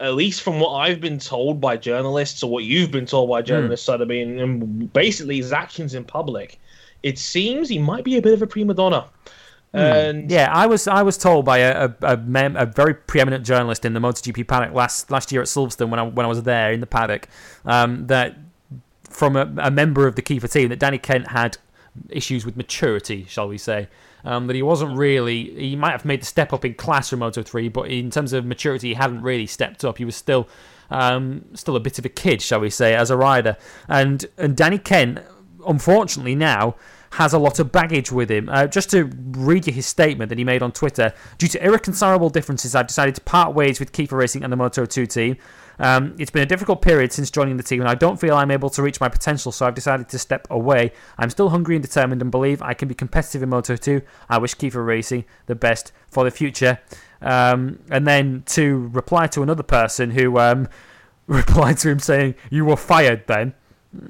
at 0.00 0.14
least 0.14 0.42
from 0.42 0.60
what 0.60 0.72
I've 0.72 1.00
been 1.00 1.18
told 1.18 1.60
by 1.60 1.76
journalists 1.76 2.42
or 2.42 2.50
what 2.50 2.64
you've 2.64 2.90
been 2.90 3.06
told 3.06 3.30
by 3.30 3.42
journalists, 3.42 3.84
mm. 3.84 3.92
Sotheby, 3.92 4.22
and 4.22 4.92
basically 4.92 5.36
his 5.36 5.52
actions 5.52 5.94
in 5.94 6.04
public, 6.04 6.60
it 7.02 7.18
seems 7.18 7.68
he 7.68 7.78
might 7.78 8.04
be 8.04 8.16
a 8.16 8.22
bit 8.22 8.34
of 8.34 8.42
a 8.42 8.46
prima 8.46 8.74
donna. 8.74 9.06
Hmm. 9.72 9.78
And 9.78 10.30
yeah, 10.30 10.50
I 10.52 10.66
was 10.66 10.86
I 10.86 11.02
was 11.02 11.16
told 11.16 11.46
by 11.46 11.58
a 11.58 11.86
a, 11.86 11.94
a, 12.02 12.16
mem- 12.18 12.56
a, 12.56 12.66
very 12.66 12.92
preeminent 12.92 13.46
journalist 13.46 13.86
in 13.86 13.94
the 13.94 14.00
MotoGP 14.00 14.46
paddock 14.46 14.74
last 14.74 15.10
last 15.10 15.32
year 15.32 15.40
at 15.40 15.48
Silverstone 15.48 15.88
when 15.88 15.98
I 15.98 16.02
when 16.02 16.26
I 16.26 16.28
was 16.28 16.42
there 16.42 16.72
in 16.72 16.80
the 16.80 16.86
paddock 16.86 17.26
um, 17.64 18.06
that 18.08 18.36
from 19.08 19.34
a, 19.34 19.50
a 19.58 19.70
member 19.70 20.06
of 20.06 20.14
the 20.14 20.22
Kiefer 20.22 20.50
team 20.50 20.68
that 20.68 20.78
Danny 20.78 20.98
Kent 20.98 21.28
had 21.28 21.56
issues 22.10 22.44
with 22.44 22.56
maturity, 22.56 23.24
shall 23.28 23.48
we 23.48 23.58
say? 23.58 23.88
Um, 24.24 24.46
that 24.46 24.56
he 24.56 24.62
wasn't 24.62 24.96
really. 24.96 25.54
He 25.54 25.76
might 25.76 25.92
have 25.92 26.04
made 26.04 26.22
the 26.22 26.26
step 26.26 26.52
up 26.52 26.64
in 26.64 26.74
class 26.74 27.10
from 27.10 27.20
Moto 27.20 27.42
3, 27.42 27.68
but 27.68 27.88
in 27.88 28.10
terms 28.10 28.32
of 28.32 28.44
maturity, 28.44 28.88
he 28.88 28.94
hadn't 28.94 29.22
really 29.22 29.46
stepped 29.46 29.84
up. 29.84 29.98
He 29.98 30.04
was 30.04 30.16
still. 30.16 30.48
Um, 30.90 31.46
still 31.54 31.74
a 31.74 31.80
bit 31.80 31.98
of 31.98 32.04
a 32.04 32.10
kid, 32.10 32.42
shall 32.42 32.60
we 32.60 32.68
say, 32.68 32.94
as 32.94 33.10
a 33.10 33.16
rider. 33.16 33.56
And 33.88 34.26
and 34.36 34.54
Danny 34.54 34.76
Kent, 34.76 35.20
unfortunately 35.66 36.34
now, 36.34 36.76
has 37.12 37.32
a 37.32 37.38
lot 37.38 37.58
of 37.58 37.70
baggage 37.70 38.10
with 38.10 38.30
him. 38.30 38.48
Uh, 38.48 38.66
just 38.66 38.90
to 38.90 39.10
read 39.30 39.66
you 39.66 39.72
his 39.72 39.86
statement 39.86 40.28
that 40.30 40.38
he 40.38 40.44
made 40.44 40.62
on 40.62 40.72
Twitter, 40.72 41.12
due 41.38 41.48
to 41.48 41.64
irreconcilable 41.64 42.30
differences, 42.30 42.74
I've 42.74 42.86
decided 42.86 43.14
to 43.14 43.20
part 43.22 43.54
ways 43.54 43.80
with 43.80 43.92
Kiefer 43.92 44.18
Racing 44.18 44.42
and 44.42 44.52
the 44.52 44.56
Moto 44.56 44.86
2 44.86 45.06
team. 45.06 45.36
Um, 45.78 46.14
it's 46.18 46.30
been 46.30 46.42
a 46.42 46.46
difficult 46.46 46.82
period 46.82 47.12
since 47.12 47.30
joining 47.30 47.56
the 47.56 47.62
team, 47.62 47.80
and 47.80 47.88
I 47.88 47.94
don't 47.94 48.20
feel 48.20 48.36
I'm 48.36 48.50
able 48.50 48.70
to 48.70 48.82
reach 48.82 49.00
my 49.00 49.08
potential, 49.08 49.52
so 49.52 49.66
I've 49.66 49.74
decided 49.74 50.08
to 50.10 50.18
step 50.18 50.46
away. 50.50 50.92
I'm 51.18 51.30
still 51.30 51.48
hungry 51.50 51.76
and 51.76 51.82
determined 51.82 52.22
and 52.22 52.30
believe 52.30 52.62
I 52.62 52.74
can 52.74 52.88
be 52.88 52.94
competitive 52.94 53.42
in 53.42 53.48
Moto 53.48 53.76
2. 53.76 54.02
I 54.28 54.38
wish 54.38 54.54
Kiefer 54.54 54.84
Racing 54.84 55.24
the 55.46 55.54
best 55.54 55.92
for 56.08 56.24
the 56.24 56.30
future. 56.30 56.78
Um, 57.20 57.78
and 57.90 58.06
then 58.06 58.42
to 58.46 58.88
reply 58.92 59.26
to 59.28 59.42
another 59.42 59.62
person 59.62 60.10
who 60.10 60.38
um, 60.38 60.68
replied 61.26 61.78
to 61.78 61.90
him 61.90 61.98
saying, 61.98 62.34
You 62.50 62.64
were 62.64 62.76
fired 62.76 63.26
then. 63.26 63.54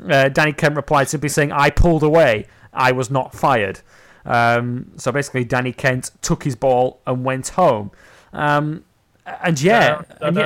Uh, 0.08 0.28
Danny 0.28 0.52
Kent 0.52 0.76
replied 0.76 1.08
simply 1.08 1.28
saying, 1.28 1.52
I 1.52 1.70
pulled 1.70 2.02
away. 2.02 2.46
I 2.72 2.92
was 2.92 3.10
not 3.10 3.34
fired. 3.34 3.80
Um, 4.24 4.92
so 4.96 5.12
basically, 5.12 5.44
Danny 5.44 5.72
Kent 5.72 6.10
took 6.22 6.44
his 6.44 6.56
ball 6.56 7.00
and 7.06 7.24
went 7.24 7.48
home. 7.48 7.90
Um, 8.32 8.84
and 9.26 9.60
yeah, 9.60 10.02
and 10.20 10.36
yeah 10.36 10.42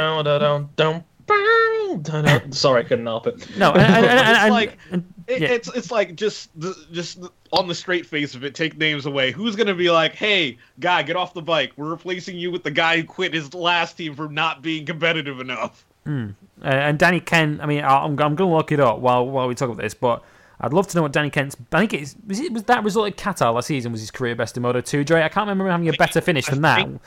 Oh, 0.79 1.05
no. 1.29 2.41
Sorry, 2.51 2.85
I 2.85 2.85
couldn't 2.85 3.07
help 3.07 3.27
it. 3.27 3.57
No, 3.57 3.73
and, 3.73 3.81
and, 3.81 4.07
and, 4.07 4.37
it's 4.37 4.51
like 4.51 4.79
it, 5.27 5.41
yeah. 5.43 5.49
it's 5.49 5.69
it's 5.75 5.91
like 5.91 6.15
just 6.15 6.51
just 6.93 7.21
on 7.53 7.69
the 7.69 7.75
straight 7.75 8.07
face 8.07 8.35
of 8.35 8.45
it, 8.45 8.55
take 8.55 8.77
names 8.77 9.07
away. 9.07 9.33
Who's 9.33 9.57
gonna 9.57 9.75
be 9.75 9.91
like, 9.91 10.15
hey, 10.15 10.59
guy, 10.81 11.03
get 11.03 11.17
off 11.17 11.35
the 11.35 11.43
bike. 11.43 11.73
We're 11.77 11.91
replacing 11.91 12.37
you 12.37 12.51
with 12.51 12.63
the 12.63 12.71
guy 12.71 12.99
who 12.99 13.05
quit 13.05 13.35
his 13.35 13.55
last 13.55 13.97
team 13.97 14.15
for 14.15 14.29
not 14.29 14.63
being 14.63 14.87
competitive 14.87 15.41
enough. 15.41 15.85
Uh, 16.63 16.69
and 16.69 16.99
Danny 16.99 17.19
Kent, 17.21 17.61
I 17.61 17.67
mean, 17.67 17.83
I- 17.83 18.05
I'm, 18.05 18.13
I'm 18.13 18.37
going 18.37 18.37
to 18.37 18.47
look 18.47 18.71
it 18.71 18.79
up 18.79 19.01
while 19.01 19.27
while 19.27 19.49
we 19.49 19.55
talk 19.55 19.69
about 19.69 19.83
this, 19.83 19.95
but 19.95 20.23
I'd 20.59 20.73
love 20.73 20.87
to 20.89 20.97
know 20.97 21.03
what 21.03 21.13
Danny 21.13 21.29
Kent's. 21.29 21.55
I 21.73 21.81
think 21.81 21.93
it's 21.93 22.17
was, 22.27 22.41
it, 22.41 22.53
was 22.53 22.63
that 22.65 22.83
result 22.83 23.09
at 23.09 23.17
Qatar 23.17 23.53
last 23.53 23.67
season 23.67 23.93
was 23.93 24.01
his 24.01 24.11
career 24.11 24.35
best 24.35 24.57
in 24.57 24.63
Moto 24.63 24.81
2. 24.81 25.05
Dre, 25.05 25.23
I 25.23 25.29
can't 25.29 25.49
remember 25.49 25.71
having 25.71 25.89
a 25.89 25.93
better 25.93 26.21
finish 26.23 26.47
than 26.47 26.63
that. 26.63 26.79
Hang 26.79 26.99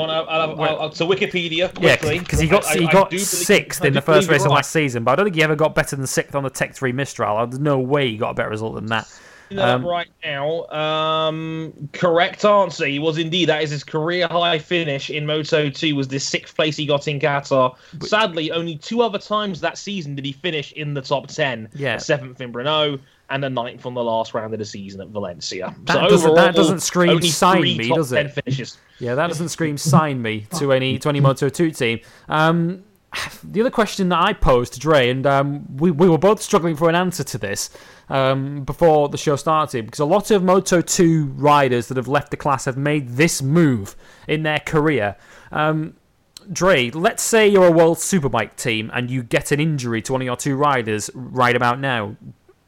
on, 0.00 0.10
I'll, 0.10 0.28
I'll, 0.28 0.62
I'll, 0.62 0.80
I'll, 0.80 0.90
to 0.90 1.04
Wikipedia 1.04 1.70
Yeah, 1.80 1.96
because 2.18 2.40
he 2.40 2.48
got 2.48 2.64
I- 2.64 2.78
he 2.78 2.86
got 2.86 3.12
sixth 3.12 3.84
in 3.84 3.92
the 3.92 4.00
first 4.00 4.30
race 4.30 4.44
of 4.44 4.50
last 4.52 4.70
season, 4.70 5.04
but 5.04 5.12
I 5.12 5.16
don't 5.16 5.26
think 5.26 5.36
he 5.36 5.42
ever 5.42 5.56
got 5.56 5.74
better 5.74 5.94
than 5.96 6.06
sixth 6.06 6.34
on 6.34 6.42
the 6.42 6.50
Tech 6.50 6.74
3 6.74 6.92
Mistral. 6.92 7.46
There's 7.46 7.60
no 7.60 7.78
way 7.78 8.08
he 8.10 8.16
got 8.16 8.30
a 8.30 8.34
better 8.34 8.50
result 8.50 8.76
than 8.76 8.86
that. 8.86 9.06
Looking 9.50 9.56
that 9.58 9.68
up 9.68 9.80
Um, 9.80 9.86
right 9.86 10.08
now. 10.24 10.66
Um, 10.68 11.88
correct 11.92 12.44
answer. 12.44 12.86
He 12.86 12.98
was 12.98 13.18
indeed. 13.18 13.48
That 13.48 13.62
is 13.62 13.70
his 13.70 13.84
career 13.84 14.26
high 14.28 14.58
finish 14.58 15.10
in 15.10 15.26
Moto 15.26 15.70
2. 15.70 15.94
Was 15.94 16.08
the 16.08 16.18
sixth 16.18 16.54
place 16.56 16.76
he 16.76 16.86
got 16.86 17.06
in 17.08 17.18
Qatar. 17.20 17.74
Sadly, 18.02 18.50
only 18.52 18.76
two 18.76 19.02
other 19.02 19.18
times 19.18 19.60
that 19.60 19.78
season 19.78 20.14
did 20.14 20.24
he 20.24 20.32
finish 20.32 20.72
in 20.72 20.94
the 20.94 21.02
top 21.02 21.28
ten. 21.28 21.68
Yeah. 21.74 21.98
Seventh 21.98 22.40
in 22.40 22.52
Brno 22.52 22.98
and 23.30 23.42
the 23.42 23.48
ninth 23.50 23.86
on 23.86 23.94
the 23.94 24.04
last 24.04 24.34
round 24.34 24.52
of 24.52 24.58
the 24.58 24.64
season 24.66 25.00
at 25.00 25.08
Valencia. 25.08 25.74
That 25.84 25.94
so 25.94 26.00
doesn't- 26.08 26.30
overall, 26.30 26.34
that 26.44 26.54
doesn't 26.54 26.80
scream 26.80 27.22
sign 27.22 27.62
me, 27.62 27.88
does 27.88 28.12
it? 28.12 28.76
Yeah, 28.98 29.14
that 29.14 29.28
doesn't 29.28 29.48
scream 29.48 29.78
sign 29.78 30.20
me 30.20 30.46
to 30.58 30.72
any 30.72 30.98
to 30.98 31.08
any 31.08 31.20
Moto 31.20 31.48
2 31.48 31.70
team. 31.70 32.00
Um, 32.28 32.84
the 33.44 33.60
other 33.60 33.70
question 33.70 34.08
that 34.10 34.20
I 34.20 34.32
posed 34.32 34.74
to 34.74 34.80
Dre, 34.80 35.08
and 35.10 35.26
um, 35.26 35.76
we, 35.76 35.90
we 35.90 36.08
were 36.08 36.18
both 36.18 36.40
struggling 36.42 36.76
for 36.76 36.88
an 36.88 36.94
answer 36.94 37.24
to 37.24 37.38
this 37.38 37.70
um, 38.08 38.64
before 38.64 39.08
the 39.08 39.18
show 39.18 39.36
started, 39.36 39.86
because 39.86 40.00
a 40.00 40.04
lot 40.04 40.30
of 40.30 40.42
Moto 40.42 40.80
2 40.80 41.26
riders 41.36 41.88
that 41.88 41.96
have 41.96 42.08
left 42.08 42.30
the 42.30 42.36
class 42.36 42.64
have 42.64 42.76
made 42.76 43.10
this 43.10 43.42
move 43.42 43.96
in 44.28 44.42
their 44.42 44.60
career. 44.60 45.16
Um, 45.52 45.94
Dre, 46.52 46.90
let's 46.90 47.22
say 47.22 47.48
you're 47.48 47.66
a 47.66 47.72
World 47.72 47.96
Superbike 47.98 48.56
team 48.56 48.90
and 48.92 49.10
you 49.10 49.22
get 49.22 49.50
an 49.50 49.60
injury 49.60 50.02
to 50.02 50.12
one 50.12 50.20
of 50.20 50.26
your 50.26 50.36
two 50.36 50.56
riders 50.56 51.10
right 51.14 51.56
about 51.56 51.80
now. 51.80 52.16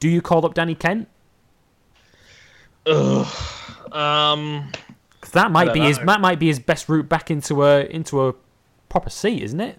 Do 0.01 0.09
you 0.09 0.23
call 0.23 0.47
up 0.47 0.55
Danny 0.55 0.75
Kent? 0.75 1.09
Um, 3.93 4.71
'Cause 5.21 5.33
that 5.33 5.51
might 5.51 5.73
be 5.75 5.81
his 5.81 5.99
that 5.99 6.21
might 6.21 6.39
be 6.39 6.47
his 6.47 6.59
best 6.59 6.89
route 6.89 7.09
back 7.09 7.31
into 7.31 7.65
a 7.65 7.85
into 7.87 8.27
a 8.29 8.35
proper 8.89 9.11
seat, 9.11 9.43
isn't 9.43 9.61
it? 9.61 9.79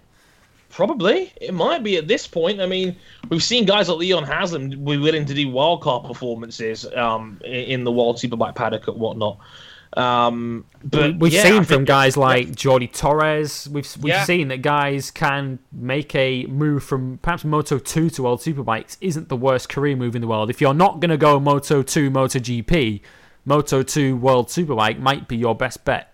Probably. 0.70 1.32
It 1.40 1.54
might 1.54 1.82
be 1.82 1.96
at 1.96 2.06
this 2.08 2.26
point. 2.26 2.60
I 2.60 2.66
mean, 2.66 2.94
we've 3.30 3.42
seen 3.42 3.64
guys 3.64 3.88
like 3.88 3.98
Leon 3.98 4.24
Haslam 4.24 4.68
be 4.70 4.96
willing 4.98 5.24
to 5.26 5.34
do 5.34 5.48
wildcard 5.48 6.06
performances 6.06 6.86
um, 6.94 7.40
in 7.44 7.84
the 7.84 7.92
World 7.92 8.16
Superbike 8.16 8.54
paddock 8.54 8.86
and 8.86 8.98
whatnot. 8.98 9.38
Um, 9.96 10.66
but 10.84 11.18
We've 11.18 11.32
yeah, 11.32 11.42
seen 11.44 11.64
from 11.64 11.84
guys 11.86 12.16
like 12.18 12.48
Jordi 12.48 12.92
Torres. 12.92 13.66
We've 13.72 13.88
we've 14.02 14.12
Yeah. 14.12 14.24
seen 14.24 14.48
that 14.48 14.58
guys 14.60 15.10
can 15.10 15.58
make 15.72 16.14
a 16.14 16.44
move 16.46 16.84
from 16.84 17.18
perhaps 17.22 17.44
Moto 17.44 17.78
2 17.78 18.10
to 18.10 18.22
World 18.22 18.40
Superbikes 18.40 18.98
isn't 19.00 19.30
the 19.30 19.36
worst 19.36 19.70
career 19.70 19.96
move 19.96 20.14
in 20.14 20.20
the 20.20 20.28
world. 20.28 20.50
If 20.50 20.60
you're 20.60 20.74
not 20.74 21.00
going 21.00 21.10
to 21.10 21.16
go 21.16 21.40
Moto 21.40 21.82
2 21.82 22.10
Moto 22.10 22.38
GP, 22.38 23.00
Moto 23.46 23.82
2 23.82 24.16
World 24.18 24.48
Superbike 24.48 24.98
might 25.00 25.26
be 25.26 25.36
your 25.38 25.54
best 25.54 25.84
bet. 25.86 26.12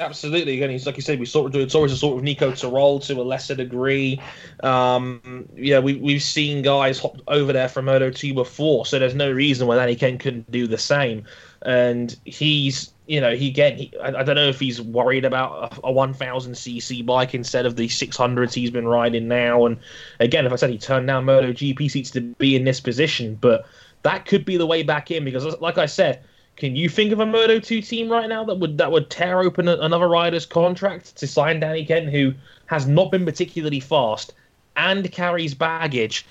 Absolutely. 0.00 0.54
Again, 0.54 0.70
he's 0.70 0.86
like 0.86 0.96
you 0.96 1.02
said, 1.02 1.20
we 1.20 1.26
sort 1.26 1.46
of 1.46 1.52
do 1.52 1.60
it's 1.60 1.74
always 1.74 1.92
a 1.92 1.96
sort 1.96 2.16
of 2.16 2.24
Nico 2.24 2.52
Terol 2.52 3.04
to 3.06 3.20
a 3.20 3.22
lesser 3.22 3.54
degree. 3.54 4.18
Um, 4.62 5.46
yeah, 5.54 5.78
we 5.78 5.96
we've 5.96 6.22
seen 6.22 6.62
guys 6.62 6.98
hop 6.98 7.18
over 7.28 7.52
there 7.52 7.68
from 7.68 7.84
Moto 7.84 8.10
2 8.10 8.32
before, 8.32 8.86
so 8.86 8.98
there's 8.98 9.14
no 9.14 9.30
reason 9.30 9.66
why 9.66 9.76
Danny 9.76 9.94
Kent 9.94 10.20
couldn't 10.20 10.50
do 10.50 10.66
the 10.66 10.78
same. 10.78 11.24
And 11.66 12.16
he's, 12.24 12.92
you 13.08 13.20
know, 13.20 13.36
he 13.36 13.48
again, 13.48 13.76
he, 13.76 13.92
I, 14.02 14.20
I 14.20 14.22
don't 14.22 14.36
know 14.36 14.48
if 14.48 14.58
he's 14.58 14.80
worried 14.80 15.26
about 15.26 15.78
a, 15.84 15.88
a 15.88 15.92
1000 15.92 16.54
cc 16.54 17.04
bike 17.04 17.34
instead 17.34 17.66
of 17.66 17.76
the 17.76 17.86
600s 17.86 18.54
he's 18.54 18.70
been 18.70 18.88
riding 18.88 19.28
now. 19.28 19.66
And 19.66 19.76
again, 20.18 20.46
if 20.46 20.52
I 20.52 20.56
said 20.56 20.70
he 20.70 20.78
turned 20.78 21.08
down 21.08 21.26
Moto 21.26 21.52
GP 21.52 21.90
seats 21.90 22.10
to 22.12 22.22
be 22.22 22.56
in 22.56 22.64
this 22.64 22.80
position, 22.80 23.36
but 23.38 23.66
that 24.02 24.24
could 24.24 24.46
be 24.46 24.56
the 24.56 24.64
way 24.64 24.82
back 24.82 25.10
in 25.10 25.26
because, 25.26 25.44
like 25.60 25.76
I 25.76 25.84
said, 25.84 26.22
can 26.60 26.76
you 26.76 26.90
think 26.90 27.10
of 27.10 27.20
a 27.20 27.26
Moto 27.26 27.58
2 27.58 27.80
team 27.80 28.10
right 28.10 28.28
now 28.28 28.44
that 28.44 28.56
would 28.56 28.76
that 28.76 28.92
would 28.92 29.08
tear 29.08 29.40
open 29.40 29.66
a, 29.66 29.76
another 29.78 30.06
rider's 30.06 30.44
contract 30.44 31.16
to 31.16 31.26
sign 31.26 31.58
Danny 31.58 31.86
Kent, 31.86 32.10
who 32.10 32.34
has 32.66 32.86
not 32.86 33.10
been 33.10 33.24
particularly 33.24 33.80
fast 33.80 34.34
and 34.76 35.10
carries 35.10 35.54
baggage 35.54 36.26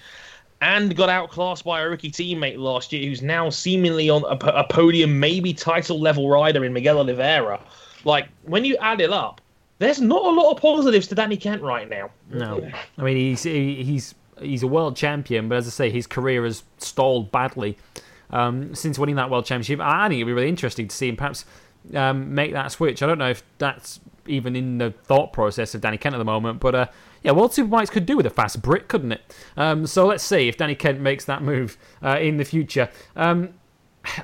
and 0.61 0.95
got 0.95 1.09
outclassed 1.09 1.65
by 1.65 1.81
a 1.81 1.89
rookie 1.89 2.11
teammate 2.11 2.59
last 2.59 2.93
year, 2.93 3.09
who's 3.09 3.23
now 3.23 3.49
seemingly 3.49 4.09
on 4.09 4.23
a, 4.25 4.37
a 4.51 4.63
podium, 4.65 5.19
maybe 5.19 5.51
title 5.51 5.99
level 5.99 6.29
rider 6.29 6.63
in 6.63 6.73
Miguel 6.73 6.99
Oliveira? 6.99 7.59
Like 8.03 8.29
when 8.43 8.63
you 8.63 8.77
add 8.77 9.01
it 9.01 9.09
up, 9.09 9.41
there's 9.79 9.99
not 9.99 10.23
a 10.23 10.29
lot 10.29 10.51
of 10.51 10.61
positives 10.61 11.07
to 11.07 11.15
Danny 11.15 11.37
Kent 11.37 11.63
right 11.63 11.89
now. 11.89 12.11
No, 12.29 12.69
I 12.99 13.01
mean 13.01 13.17
he's 13.17 13.41
he's 13.41 14.13
he's 14.39 14.61
a 14.61 14.67
world 14.67 14.95
champion, 14.95 15.49
but 15.49 15.57
as 15.57 15.65
I 15.65 15.71
say, 15.71 15.89
his 15.89 16.05
career 16.05 16.43
has 16.43 16.61
stalled 16.77 17.31
badly 17.31 17.79
um, 18.29 18.73
since 18.75 18.99
winning 18.99 19.15
that 19.15 19.29
world 19.29 19.45
championship. 19.45 19.79
I 19.79 20.07
think 20.07 20.19
it'd 20.19 20.27
be 20.27 20.33
really 20.33 20.49
interesting 20.49 20.87
to 20.87 20.95
see 20.95 21.09
him 21.09 21.17
perhaps 21.17 21.45
um, 21.93 22.33
make 22.33 22.53
that 22.53 22.71
switch. 22.71 23.01
I 23.01 23.07
don't 23.07 23.17
know 23.17 23.29
if 23.29 23.43
that's 23.57 23.99
even 24.27 24.55
in 24.55 24.77
the 24.77 24.91
thought 24.91 25.33
process 25.33 25.73
of 25.73 25.81
Danny 25.81 25.97
Kent 25.97 26.15
at 26.15 26.19
the 26.19 26.25
moment, 26.25 26.59
but 26.59 26.75
uh, 26.75 26.85
yeah, 27.23 27.31
World 27.31 27.51
Superbikes 27.51 27.89
could 27.89 28.05
do 28.05 28.15
with 28.15 28.25
a 28.25 28.29
fast 28.29 28.61
Brit, 28.61 28.87
couldn't 28.87 29.11
it? 29.11 29.35
Um, 29.57 29.85
so 29.85 30.05
let's 30.05 30.23
see 30.23 30.47
if 30.47 30.57
Danny 30.57 30.75
Kent 30.75 30.99
makes 30.99 31.25
that 31.25 31.41
move 31.41 31.77
uh, 32.03 32.19
in 32.19 32.37
the 32.37 32.45
future. 32.45 32.89
Um, 33.15 33.53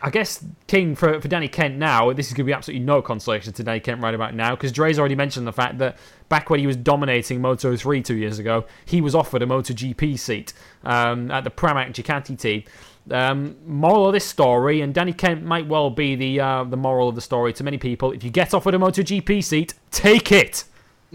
I 0.01 0.09
guess 0.09 0.43
King 0.67 0.95
for 0.95 1.19
for 1.19 1.27
Danny 1.27 1.49
Kent 1.49 1.75
now. 1.77 2.11
This 2.13 2.27
is 2.27 2.33
going 2.33 2.45
to 2.45 2.49
be 2.49 2.53
absolutely 2.53 2.85
no 2.85 3.01
consolation 3.01 3.51
to 3.53 3.63
Danny 3.63 3.81
Kent 3.81 4.01
right 4.01 4.15
about 4.15 4.33
now 4.33 4.55
because 4.55 4.71
Dre's 4.71 4.97
already 4.97 5.15
mentioned 5.15 5.45
the 5.45 5.53
fact 5.53 5.79
that 5.79 5.97
back 6.29 6.49
when 6.49 6.59
he 6.59 6.67
was 6.67 6.77
dominating 6.77 7.41
Moto 7.41 7.75
3 7.75 8.01
two 8.01 8.15
years 8.15 8.39
ago, 8.39 8.65
he 8.85 9.01
was 9.01 9.13
offered 9.13 9.41
a 9.41 9.45
Moto 9.45 9.73
GP 9.73 10.17
seat 10.17 10.53
um, 10.83 11.29
at 11.29 11.43
the 11.43 11.51
Pramac 11.51 11.93
Ducati 11.93 12.39
team. 12.39 12.63
Um, 13.11 13.55
moral 13.65 14.07
of 14.07 14.13
this 14.13 14.25
story, 14.25 14.81
and 14.81 14.93
Danny 14.93 15.13
Kent 15.13 15.43
might 15.43 15.67
well 15.67 15.89
be 15.89 16.15
the 16.15 16.39
uh, 16.39 16.63
the 16.63 16.77
moral 16.77 17.07
of 17.07 17.15
the 17.15 17.21
story 17.21 17.53
to 17.53 17.63
many 17.63 17.77
people. 17.77 18.11
If 18.11 18.23
you 18.23 18.31
get 18.31 18.53
offered 18.53 18.73
a 18.73 18.79
Moto 18.79 19.03
GP 19.03 19.43
seat, 19.43 19.75
take 19.91 20.31
it. 20.31 20.63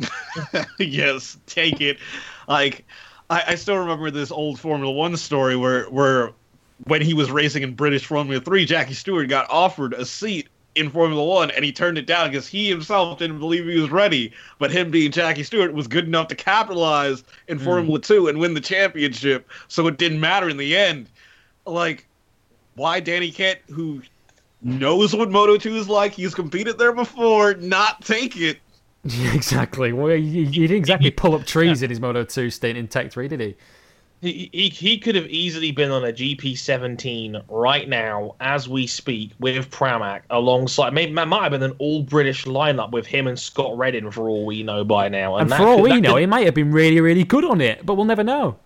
yes, 0.79 1.37
take 1.47 1.81
it. 1.81 1.99
Like, 2.49 2.85
I, 3.29 3.43
I 3.49 3.55
still 3.57 3.77
remember 3.77 4.11
this 4.11 4.31
old 4.31 4.61
Formula 4.61 4.93
One 4.93 5.17
story 5.17 5.57
where 5.57 5.85
where 5.87 6.33
when 6.85 7.03
he 7.03 7.13
was 7.13 7.31
racing 7.31 7.63
in 7.63 7.75
British 7.75 8.07
Formula 8.07 8.41
Three, 8.41 8.65
Jackie 8.65 8.95
Stewart 8.95 9.29
got 9.29 9.51
offered 9.51 9.93
a 9.95 10.05
seat 10.05 10.49
in 10.77 10.91
Formula 10.91 11.25
One 11.25 11.51
and 11.51 11.65
he 11.65 11.73
turned 11.73 11.99
it 11.99 12.07
down 12.07 12.31
because 12.31 12.47
he 12.47 12.69
himself 12.69 13.19
didn't 13.19 13.41
believe 13.41 13.67
he 13.67 13.81
was 13.81 13.91
ready. 13.91 14.33
But 14.59 14.71
him 14.71 14.91
being 14.91 15.11
Jackie 15.11 15.43
Stewart 15.43 15.73
was 15.73 15.89
good 15.89 16.07
enough 16.07 16.29
to 16.29 16.35
capitalize 16.35 17.25
in 17.49 17.59
Formula 17.59 18.01
Two 18.01 18.29
and 18.29 18.39
win 18.39 18.55
the 18.55 18.61
championship, 18.61 19.49
so 19.69 19.87
it 19.87 19.99
didn't 19.99 20.21
matter 20.21 20.49
in 20.49 20.57
the 20.57 20.77
end. 20.77 21.09
Like, 21.71 22.07
why 22.75 23.01
Danny 23.01 23.31
Kent, 23.31 23.61
who 23.71 24.03
knows 24.63 25.15
what 25.15 25.31
Moto 25.31 25.57
2 25.57 25.77
is 25.77 25.89
like, 25.89 26.13
he's 26.13 26.35
competed 26.35 26.79
there 26.79 26.93
before, 26.93 27.55
not 27.55 28.05
take 28.05 28.37
it? 28.37 28.59
exactly. 29.05 29.93
Well, 29.93 30.15
he, 30.15 30.45
he 30.45 30.67
didn't 30.67 30.77
exactly 30.77 31.11
pull 31.11 31.35
up 31.35 31.47
trees 31.47 31.83
in 31.83 31.89
his 31.91 32.01
Moto 32.01 32.25
2 32.25 32.51
stint 32.51 32.77
in 32.77 32.87
Tech 32.89 33.11
3, 33.11 33.29
did 33.29 33.41
he? 33.41 33.57
He, 34.23 34.51
he, 34.53 34.69
he 34.69 34.99
could 34.99 35.15
have 35.15 35.25
easily 35.29 35.73
been 35.73 35.91
on 35.91 36.05
a 36.05 36.13
GP17 36.13 37.43
right 37.49 37.89
now 37.89 38.35
as 38.41 38.69
we 38.69 38.87
speak 38.87 39.31
with 39.41 39.71
Pramac 39.71 40.21
alongside. 40.29 40.93
Maybe 40.93 41.15
that 41.15 41.27
might 41.29 41.45
have 41.45 41.53
been 41.53 41.63
an 41.63 41.75
all 41.79 42.03
British 42.03 42.45
lineup 42.45 42.91
with 42.91 43.07
him 43.07 43.27
and 43.27 43.39
Scott 43.39 43.79
Redding 43.79 44.11
for 44.11 44.29
all 44.29 44.45
we 44.45 44.63
know 44.63 44.85
by 44.85 45.09
now. 45.09 45.37
And 45.37 45.51
that 45.51 45.57
for 45.57 45.67
all 45.69 45.77
could- 45.77 45.85
we 45.85 45.91
that 45.93 46.01
know, 46.03 46.13
could- 46.15 46.21
he 46.21 46.27
might 46.27 46.45
have 46.45 46.55
been 46.55 46.71
really, 46.71 47.01
really 47.01 47.25
good 47.25 47.47
on 47.47 47.63
it, 47.63 47.87
but 47.87 47.95
we'll 47.95 48.05
never 48.05 48.23
know. 48.23 48.59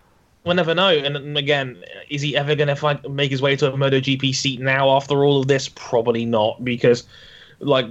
We'll 0.45 0.55
never 0.55 0.73
know. 0.73 0.89
And, 0.89 1.37
again, 1.37 1.83
is 2.09 2.21
he 2.21 2.37
ever 2.37 2.55
going 2.55 2.67
to 2.67 2.75
find 2.75 2.99
make 3.09 3.31
his 3.31 3.41
way 3.41 3.55
to 3.57 3.73
a 3.73 3.77
MotoGP 3.77 4.33
seat 4.33 4.59
now 4.61 4.89
after 4.95 5.25
all 5.25 5.41
of 5.41 5.47
this? 5.47 5.69
Probably 5.69 6.25
not, 6.25 6.63
because 6.63 7.03
like 7.59 7.87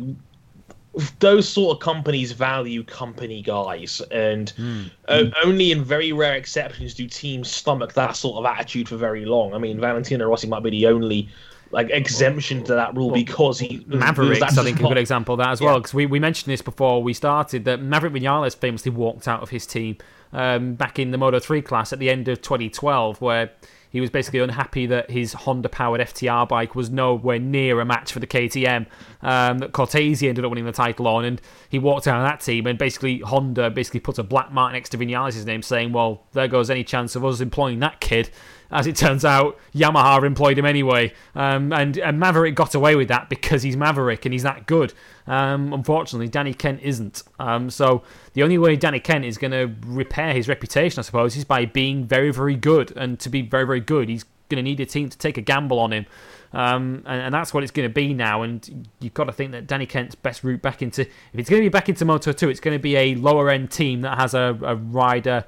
those 1.18 1.48
sort 1.48 1.76
of 1.76 1.82
companies 1.82 2.32
value 2.32 2.84
company 2.84 3.42
guys, 3.42 4.00
and 4.10 4.50
hmm. 4.50 4.84
o- 5.08 5.30
only 5.44 5.72
in 5.72 5.82
very 5.82 6.12
rare 6.12 6.34
exceptions 6.34 6.94
do 6.94 7.08
teams 7.08 7.50
stomach 7.50 7.94
that 7.94 8.16
sort 8.16 8.36
of 8.36 8.46
attitude 8.46 8.88
for 8.88 8.96
very 8.96 9.24
long. 9.24 9.54
I 9.54 9.58
mean, 9.58 9.80
Valentino 9.80 10.28
Rossi 10.28 10.46
might 10.46 10.62
be 10.62 10.70
the 10.70 10.86
only 10.86 11.28
like 11.70 11.90
exemption 11.90 12.62
to 12.62 12.74
that 12.74 12.94
rule 12.94 13.10
because 13.10 13.58
he 13.58 13.84
Mavericks, 13.88 14.38
that's 14.38 14.56
I 14.56 14.62
think, 14.62 14.78
a 14.78 14.84
good 14.84 14.96
example 14.96 15.34
of 15.34 15.38
that 15.38 15.48
as 15.48 15.60
well. 15.60 15.78
Because 15.80 15.92
we, 15.92 16.06
we 16.06 16.20
mentioned 16.20 16.52
this 16.52 16.62
before 16.62 17.02
we 17.02 17.12
started 17.12 17.64
that 17.64 17.82
Maverick 17.82 18.12
Vinales 18.12 18.54
famously 18.54 18.92
walked 18.92 19.26
out 19.26 19.42
of 19.42 19.50
his 19.50 19.66
team 19.66 19.96
um, 20.34 20.74
back 20.74 20.98
in 20.98 21.10
the 21.10 21.18
Moto 21.18 21.38
3 21.38 21.62
class 21.62 21.92
at 21.92 21.98
the 21.98 22.10
end 22.10 22.28
of 22.28 22.42
2012, 22.42 23.20
where 23.20 23.50
he 23.94 24.00
was 24.00 24.10
basically 24.10 24.40
unhappy 24.40 24.86
that 24.86 25.08
his 25.08 25.32
Honda 25.34 25.68
powered 25.68 26.00
FTR 26.00 26.48
bike 26.48 26.74
was 26.74 26.90
nowhere 26.90 27.38
near 27.38 27.80
a 27.80 27.84
match 27.84 28.12
for 28.12 28.18
the 28.18 28.26
KTM 28.26 28.86
um, 29.22 29.58
that 29.58 29.70
Cortese 29.70 30.28
ended 30.28 30.44
up 30.44 30.50
winning 30.50 30.64
the 30.64 30.72
title 30.72 31.06
on. 31.06 31.24
And 31.24 31.40
he 31.68 31.78
walked 31.78 32.08
out 32.08 32.20
of 32.20 32.26
that 32.28 32.40
team, 32.40 32.66
and 32.66 32.76
basically 32.76 33.20
Honda 33.20 33.70
basically 33.70 34.00
put 34.00 34.18
a 34.18 34.24
black 34.24 34.50
mark 34.50 34.72
next 34.72 34.90
to 34.90 34.98
Vinales' 34.98 35.46
name, 35.46 35.62
saying, 35.62 35.92
Well, 35.92 36.26
there 36.32 36.48
goes 36.48 36.70
any 36.70 36.82
chance 36.82 37.14
of 37.14 37.24
us 37.24 37.40
employing 37.40 37.78
that 37.78 38.00
kid 38.00 38.30
as 38.74 38.88
it 38.88 38.96
turns 38.96 39.24
out, 39.24 39.56
Yamaha 39.72 40.24
employed 40.24 40.58
him 40.58 40.66
anyway. 40.66 41.12
Um, 41.36 41.72
and, 41.72 41.96
and, 41.96 42.18
Maverick 42.18 42.56
got 42.56 42.74
away 42.74 42.96
with 42.96 43.06
that 43.06 43.28
because 43.28 43.62
he's 43.62 43.76
Maverick 43.76 44.26
and 44.26 44.32
he's 44.32 44.42
that 44.42 44.66
good. 44.66 44.92
Um, 45.28 45.72
unfortunately, 45.72 46.26
Danny 46.26 46.52
Kent 46.52 46.80
isn't. 46.82 47.22
Um, 47.38 47.70
so 47.70 48.02
the 48.32 48.42
only 48.42 48.58
way 48.58 48.74
Danny 48.74 48.98
Kent 48.98 49.24
is 49.24 49.38
going 49.38 49.52
to 49.52 49.72
repair 49.86 50.34
his 50.34 50.48
reputation, 50.48 50.98
I 50.98 51.02
suppose, 51.02 51.36
is 51.36 51.44
by 51.44 51.66
being 51.66 52.04
very, 52.04 52.32
very 52.32 52.56
good. 52.56 52.92
And 52.96 53.20
to 53.20 53.28
be 53.28 53.42
very, 53.42 53.64
very 53.64 53.80
good, 53.80 54.08
he's 54.08 54.24
going 54.48 54.56
to 54.56 54.62
need 54.62 54.80
a 54.80 54.86
team 54.86 55.08
to 55.08 55.16
take 55.16 55.38
a 55.38 55.40
gamble 55.40 55.78
on 55.78 55.92
him. 55.92 56.06
Um, 56.52 57.04
and, 57.06 57.22
and, 57.22 57.34
that's 57.34 57.54
what 57.54 57.62
it's 57.62 57.72
going 57.72 57.88
to 57.88 57.92
be 57.92 58.12
now. 58.12 58.42
And 58.42 58.88
you've 59.00 59.14
got 59.14 59.24
to 59.24 59.32
think 59.32 59.52
that 59.52 59.68
Danny 59.68 59.86
Kent's 59.86 60.16
best 60.16 60.42
route 60.42 60.62
back 60.62 60.82
into, 60.82 61.02
if 61.02 61.10
it's 61.34 61.48
going 61.48 61.62
to 61.62 61.66
be 61.66 61.72
back 61.72 61.88
into 61.88 62.04
Moto 62.04 62.32
2, 62.32 62.48
it's 62.48 62.60
going 62.60 62.76
to 62.76 62.82
be 62.82 62.96
a 62.96 63.14
lower 63.14 63.50
end 63.50 63.70
team 63.70 64.02
that 64.02 64.18
has 64.18 64.34
a, 64.34 64.58
a 64.62 64.74
rider 64.76 65.44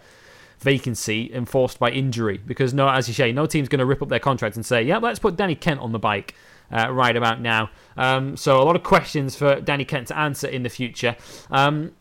vacancy 0.67 1.31
enforced 1.33 1.79
by 1.79 1.89
injury 1.93 2.39
because 2.45 2.75
no, 2.75 2.89
as 2.89 3.07
you 3.07 3.15
say, 3.15 3.31
no 3.31 3.47
team's 3.47 3.69
going 3.69 3.79
to 3.79 3.87
rip 3.87 4.03
up 4.03 4.09
their 4.09 4.19
contract 4.19 4.57
and 4.57 4.67
say, 4.67 4.83
"Yeah, 4.83 4.99
let's 4.99 5.21
put 5.21 5.37
Danny 5.37 5.55
Kent 5.55 5.81
on 5.81 5.93
the 5.93 5.99
bike." 5.99 6.35
Uh, 6.69 6.91
right 6.91 7.15
about 7.15 7.41
now. 7.41 7.71
Um, 7.97 8.37
so 8.37 8.61
a 8.61 8.65
lot 8.65 8.75
of 8.75 8.83
questions 8.83 9.37
for 9.37 9.61
Danny 9.61 9.85
Kent 9.85 10.09
to 10.09 10.19
answer 10.19 10.49
in 10.49 10.65
the 10.65 10.69
future. 10.69 11.15
Um, 11.49 11.93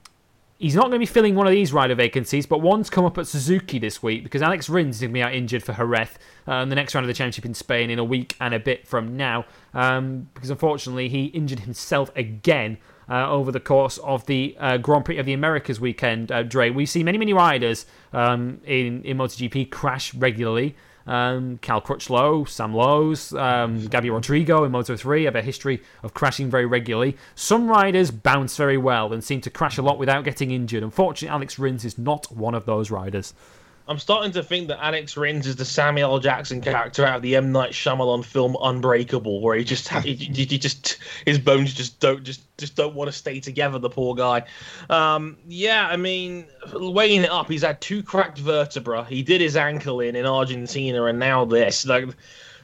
he's 0.57 0.73
not 0.73 0.85
going 0.85 0.93
to 0.93 0.97
be 0.97 1.05
filling 1.05 1.35
one 1.35 1.45
of 1.45 1.51
these 1.51 1.71
rider 1.71 1.93
vacancies, 1.93 2.47
but 2.47 2.61
one's 2.61 2.89
come 2.89 3.05
up 3.05 3.19
at 3.19 3.27
Suzuki 3.27 3.77
this 3.77 4.01
week 4.01 4.23
because 4.23 4.41
Alex 4.41 4.67
Rins 4.67 4.95
is 4.95 5.01
going 5.01 5.11
to 5.11 5.13
be 5.13 5.21
out 5.21 5.35
injured 5.35 5.61
for 5.61 5.73
Jerez 5.73 6.09
uh, 6.47 6.65
the 6.65 6.73
next 6.73 6.95
round 6.95 7.03
of 7.03 7.09
the 7.09 7.13
championship 7.13 7.45
in 7.45 7.53
Spain 7.53 7.91
in 7.91 7.99
a 7.99 8.03
week 8.03 8.35
and 8.39 8.55
a 8.55 8.59
bit 8.59 8.87
from 8.87 9.15
now. 9.15 9.45
Um, 9.75 10.29
because 10.33 10.49
unfortunately, 10.49 11.09
he 11.09 11.25
injured 11.25 11.59
himself 11.59 12.09
again 12.15 12.79
uh, 13.09 13.29
over 13.29 13.51
the 13.51 13.59
course 13.59 13.97
of 13.99 14.25
the 14.25 14.55
uh, 14.59 14.77
Grand 14.77 15.05
Prix 15.05 15.17
of 15.17 15.25
the 15.25 15.33
Americas 15.33 15.79
weekend, 15.79 16.31
uh, 16.31 16.43
Dre. 16.43 16.69
We 16.69 16.85
see 16.85 17.03
many, 17.03 17.17
many 17.17 17.33
riders 17.33 17.85
um, 18.13 18.61
in, 18.65 19.03
in 19.03 19.17
MotoGP 19.17 19.71
crash 19.71 20.13
regularly. 20.13 20.75
Um, 21.07 21.59
Cal 21.59 21.81
Crutchlow, 21.81 22.49
Sam 22.49 22.73
Lowes, 22.73 23.31
um, 23.33 23.79
Gabi 23.81 24.11
Rodrigo 24.11 24.63
in 24.63 24.71
Moto 24.71 24.95
3 24.97 25.25
have 25.25 25.35
a 25.35 25.41
history 25.41 25.83
of 26.01 26.15
crashing 26.15 26.49
very 26.49 26.65
regularly. 26.65 27.15
Some 27.35 27.67
riders 27.67 28.09
bounce 28.09 28.57
very 28.57 28.77
well 28.77 29.13
and 29.13 29.23
seem 29.23 29.39
to 29.41 29.51
crash 29.51 29.77
a 29.77 29.83
lot 29.83 29.99
without 29.99 30.23
getting 30.23 30.49
injured. 30.49 30.81
Unfortunately, 30.81 31.33
Alex 31.33 31.59
Rins 31.59 31.85
is 31.85 31.99
not 31.99 32.31
one 32.35 32.55
of 32.55 32.65
those 32.65 32.89
riders. 32.89 33.35
I'm 33.87 33.99
starting 33.99 34.31
to 34.31 34.41
think 34.41 34.67
that 34.69 34.83
Alex 34.83 35.15
Rins 35.15 35.45
is 35.45 35.57
the 35.57 35.65
Samuel 35.65 36.13
L. 36.13 36.19
Jackson 36.19 36.59
character 36.59 37.05
out 37.05 37.17
of 37.17 37.21
the 37.21 37.35
M 37.35 37.51
Night 37.51 37.71
Shyamalan 37.71 38.25
film 38.25 38.57
Unbreakable, 38.59 39.41
where 39.41 39.55
he 39.55 39.63
just 39.63 39.87
he, 39.89 40.15
he, 40.15 40.45
just 40.57 40.97
his 41.25 41.37
bones 41.37 41.73
just 41.73 41.99
don't 41.99 42.23
just 42.23 42.41
just 42.57 42.75
don't 42.75 42.95
want 42.95 43.09
to 43.09 43.11
stay 43.11 43.39
together. 43.39 43.77
The 43.77 43.89
poor 43.89 44.15
guy. 44.15 44.43
Um, 44.89 45.37
yeah, 45.47 45.87
I 45.87 45.97
mean, 45.97 46.47
weighing 46.73 47.23
it 47.23 47.29
up, 47.29 47.47
he's 47.47 47.61
had 47.61 47.79
two 47.79 48.01
cracked 48.01 48.39
vertebra. 48.39 49.05
He 49.05 49.21
did 49.21 49.39
his 49.39 49.55
ankle 49.55 49.99
in 49.99 50.15
in 50.15 50.25
Argentina, 50.25 51.05
and 51.05 51.19
now 51.19 51.45
this. 51.45 51.85
Like, 51.85 52.09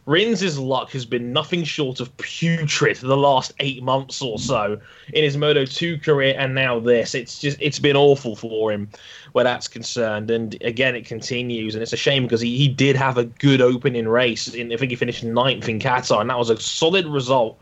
Rins' 0.05 0.57
luck 0.57 0.91
has 0.91 1.05
been 1.05 1.31
nothing 1.31 1.63
short 1.63 1.99
of 1.99 2.15
putrid 2.17 2.97
the 2.97 3.17
last 3.17 3.53
eight 3.59 3.83
months 3.83 4.21
or 4.21 4.39
so 4.39 4.79
in 5.13 5.23
his 5.23 5.37
Moto 5.37 5.63
2 5.63 5.99
career, 5.99 6.35
and 6.37 6.55
now 6.55 6.79
this. 6.79 7.13
It's 7.13 7.39
just 7.39 7.57
it's 7.61 7.79
been 7.79 7.95
awful 7.95 8.35
for 8.35 8.71
him 8.71 8.89
where 9.33 9.43
that's 9.43 9.67
concerned. 9.67 10.31
And 10.31 10.57
again, 10.61 10.95
it 10.95 11.05
continues, 11.05 11.75
and 11.75 11.83
it's 11.83 11.93
a 11.93 11.97
shame 11.97 12.23
because 12.23 12.41
he, 12.41 12.57
he 12.57 12.67
did 12.67 12.95
have 12.95 13.17
a 13.17 13.25
good 13.25 13.61
opening 13.61 14.07
race. 14.07 14.53
In, 14.53 14.73
I 14.73 14.77
think 14.77 14.89
he 14.89 14.95
finished 14.95 15.23
ninth 15.23 15.69
in 15.69 15.79
Qatar, 15.79 16.19
and 16.19 16.29
that 16.29 16.37
was 16.37 16.49
a 16.49 16.59
solid 16.59 17.05
result 17.05 17.59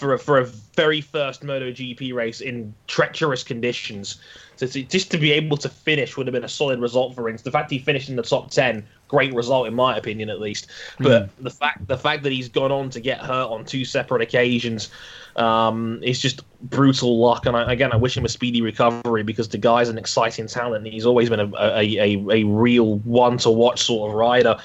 for 0.00 0.14
a, 0.14 0.18
for 0.18 0.38
a 0.38 0.44
very 0.44 1.00
first 1.00 1.42
MotoGP 1.42 2.14
race 2.14 2.40
in 2.40 2.72
treacherous 2.86 3.42
conditions. 3.42 4.20
So 4.68 4.80
just 4.82 5.10
to 5.12 5.18
be 5.18 5.32
able 5.32 5.56
to 5.56 5.68
finish 5.68 6.16
would 6.16 6.26
have 6.26 6.34
been 6.34 6.44
a 6.44 6.48
solid 6.48 6.80
result 6.80 7.14
for 7.14 7.28
him. 7.28 7.36
The 7.42 7.50
fact 7.50 7.70
he 7.70 7.78
finished 7.78 8.10
in 8.10 8.16
the 8.16 8.22
top 8.22 8.50
ten, 8.50 8.86
great 9.08 9.32
result 9.32 9.66
in 9.66 9.74
my 9.74 9.96
opinion, 9.96 10.28
at 10.28 10.40
least. 10.40 10.66
But 10.98 11.22
mm. 11.24 11.30
the 11.40 11.50
fact 11.50 11.86
the 11.88 11.96
fact 11.96 12.22
that 12.24 12.32
he's 12.32 12.48
gone 12.48 12.70
on 12.70 12.90
to 12.90 13.00
get 13.00 13.20
hurt 13.20 13.46
on 13.46 13.64
two 13.64 13.84
separate 13.84 14.20
occasions 14.20 14.90
um, 15.36 16.00
is 16.02 16.20
just 16.20 16.42
brutal 16.62 17.18
luck. 17.18 17.46
And 17.46 17.56
I, 17.56 17.72
again, 17.72 17.92
I 17.92 17.96
wish 17.96 18.16
him 18.16 18.24
a 18.24 18.28
speedy 18.28 18.60
recovery 18.60 19.22
because 19.22 19.48
the 19.48 19.58
guy's 19.58 19.88
an 19.88 19.96
exciting 19.96 20.46
talent. 20.46 20.86
He's 20.86 21.06
always 21.06 21.30
been 21.30 21.40
a 21.40 21.50
a, 21.56 21.98
a, 21.98 22.26
a 22.30 22.44
real 22.44 22.98
one 22.98 23.38
to 23.38 23.50
watch 23.50 23.82
sort 23.82 24.10
of 24.10 24.14
rider 24.14 24.58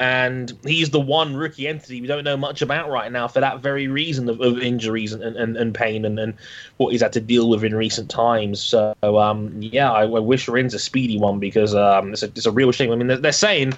and 0.00 0.58
he's 0.64 0.88
the 0.90 0.98
one 0.98 1.36
rookie 1.36 1.68
entity 1.68 2.00
we 2.00 2.06
don't 2.06 2.24
know 2.24 2.36
much 2.36 2.62
about 2.62 2.88
right 2.88 3.12
now 3.12 3.28
for 3.28 3.40
that 3.40 3.60
very 3.60 3.86
reason 3.86 4.30
of, 4.30 4.40
of 4.40 4.58
injuries 4.58 5.12
and, 5.12 5.22
and, 5.22 5.58
and 5.58 5.74
pain 5.74 6.06
and, 6.06 6.18
and 6.18 6.34
what 6.78 6.90
he's 6.90 7.02
had 7.02 7.12
to 7.12 7.20
deal 7.20 7.50
with 7.50 7.62
in 7.62 7.74
recent 7.74 8.08
times. 8.08 8.60
So 8.60 8.94
um, 9.02 9.52
yeah, 9.60 9.92
I, 9.92 10.04
I, 10.04 10.18
wish 10.18 10.48
Rins 10.48 10.72
a 10.72 10.78
speedy 10.78 11.18
one 11.18 11.38
because 11.38 11.74
um, 11.74 12.12
it's, 12.14 12.22
a, 12.22 12.26
it's 12.26 12.46
a 12.46 12.50
real 12.50 12.72
shame. 12.72 12.90
I 12.90 12.96
mean, 12.96 13.08
they're, 13.08 13.18
they're 13.18 13.32
saying 13.32 13.74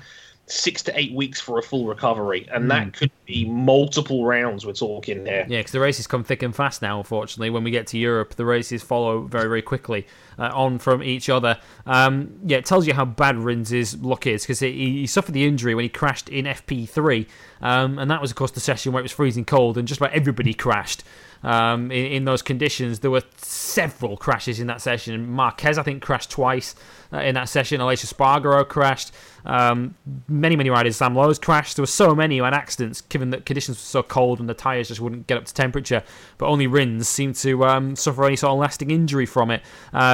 six 0.47 0.83
to 0.85 0.99
eight 0.99 1.13
weeks 1.13 1.41
for 1.41 1.59
a 1.59 1.63
full 1.63 1.87
recovery, 1.87 2.49
and 2.53 2.67
mm. 2.67 2.69
that 2.69 2.85
hmm. 2.85 2.91
could 2.91 3.11
be 3.27 3.45
multiple 3.45 4.25
rounds 4.25 4.67
we're 4.67 4.73
talking 4.73 5.27
here. 5.27 5.47
Yeah, 5.49 5.59
because 5.59 5.73
the 5.73 5.81
races 5.81 6.07
come 6.07 6.23
thick 6.23 6.43
and 6.43 6.55
fast 6.55 6.83
now. 6.83 6.99
Unfortunately, 6.99 7.51
when 7.51 7.65
we 7.65 7.71
get 7.71 7.89
to 7.89 7.99
Europe, 7.99 8.35
the 8.35 8.45
races 8.45 8.83
follow 8.83 9.23
very, 9.23 9.49
very 9.49 9.63
quickly 9.63 10.07
uh, 10.39 10.51
on 10.55 10.79
from 10.79 11.03
each 11.03 11.29
other. 11.29 11.59
Um, 11.87 12.39
yeah, 12.45 12.59
it 12.59 12.65
tells 12.65 12.87
you 12.87 12.95
how 12.95 13.05
bad 13.05 13.37
Rins' 13.37 13.97
luck 14.03 14.27
is 14.27 14.43
because 14.43 14.61
he, 14.61 15.01
he, 15.01 15.07
suffered 15.07 15.33
the 15.33 15.45
injury 15.45 15.75
when 15.75 15.85
he 15.85 15.89
crashed 15.89 16.29
in 16.29 16.47
FP3, 16.47 17.27
um, 17.61 17.99
and 17.99 18.11
that 18.11 18.21
was, 18.21 18.31
of 18.31 18.37
course, 18.37 18.51
the 18.51 18.61
session 18.61 18.93
where 18.93 19.01
it 19.01 19.05
was 19.05 19.13
freezing 19.13 19.45
cold, 19.45 19.79
and 19.79 19.87
just 19.89 20.01
about 20.01 20.13
everybody 20.13 20.55
crashed 20.55 21.05
um, 21.43 21.91
in, 21.91 22.07
in, 22.07 22.25
those 22.25 22.43
conditions. 22.43 23.01
There 23.01 23.11
were 23.11 23.23
several 23.37 24.17
crashes 24.17 24.61
in 24.61 24.67
that 24.69 24.81
session. 24.81 25.29
Marquez, 25.31 25.79
I 25.79 25.83
think, 25.83 26.03
crashed 26.03 26.31
twice 26.31 26.75
uh, 27.13 27.19
in 27.19 27.35
that 27.35 27.49
session. 27.49 27.81
Aleix 27.81 28.05
Espargaro 28.05 28.69
crashed. 28.69 29.13
Um, 29.45 29.97
many, 30.29 30.55
many 30.55 30.71
riders, 30.71 30.97
Sam 30.97 31.17
Lowes 31.17 31.39
crashed. 31.39 31.77
There 31.77 31.83
were 31.83 31.89
so 31.89 32.15
many 32.15 32.39
who 32.39 32.45
had 32.45 32.55
accidents, 32.55 33.01
given 33.01 33.31
that 33.31 33.45
conditions 33.45 33.79
were 33.79 33.81
so 33.81 34.03
cold 34.03 34.39
and 34.39 34.49
the 34.49 34.55
tyres 34.55 34.89
just 34.89 35.01
wouldn't 35.01 35.27
get 35.27 35.37
up 35.37 35.45
to 35.47 35.55
temperature. 35.55 36.03
But 36.39 36.47
only 36.47 36.67
Rins 36.67 37.09
seemed 37.09 37.35
to 37.37 37.65
um, 37.65 37.97
suffer 37.97 38.25
any 38.25 38.37
sort 38.37 38.53
of 38.53 38.59
lasting 38.59 38.91
injury 38.91 39.27
from 39.27 39.51
it. 39.51 39.63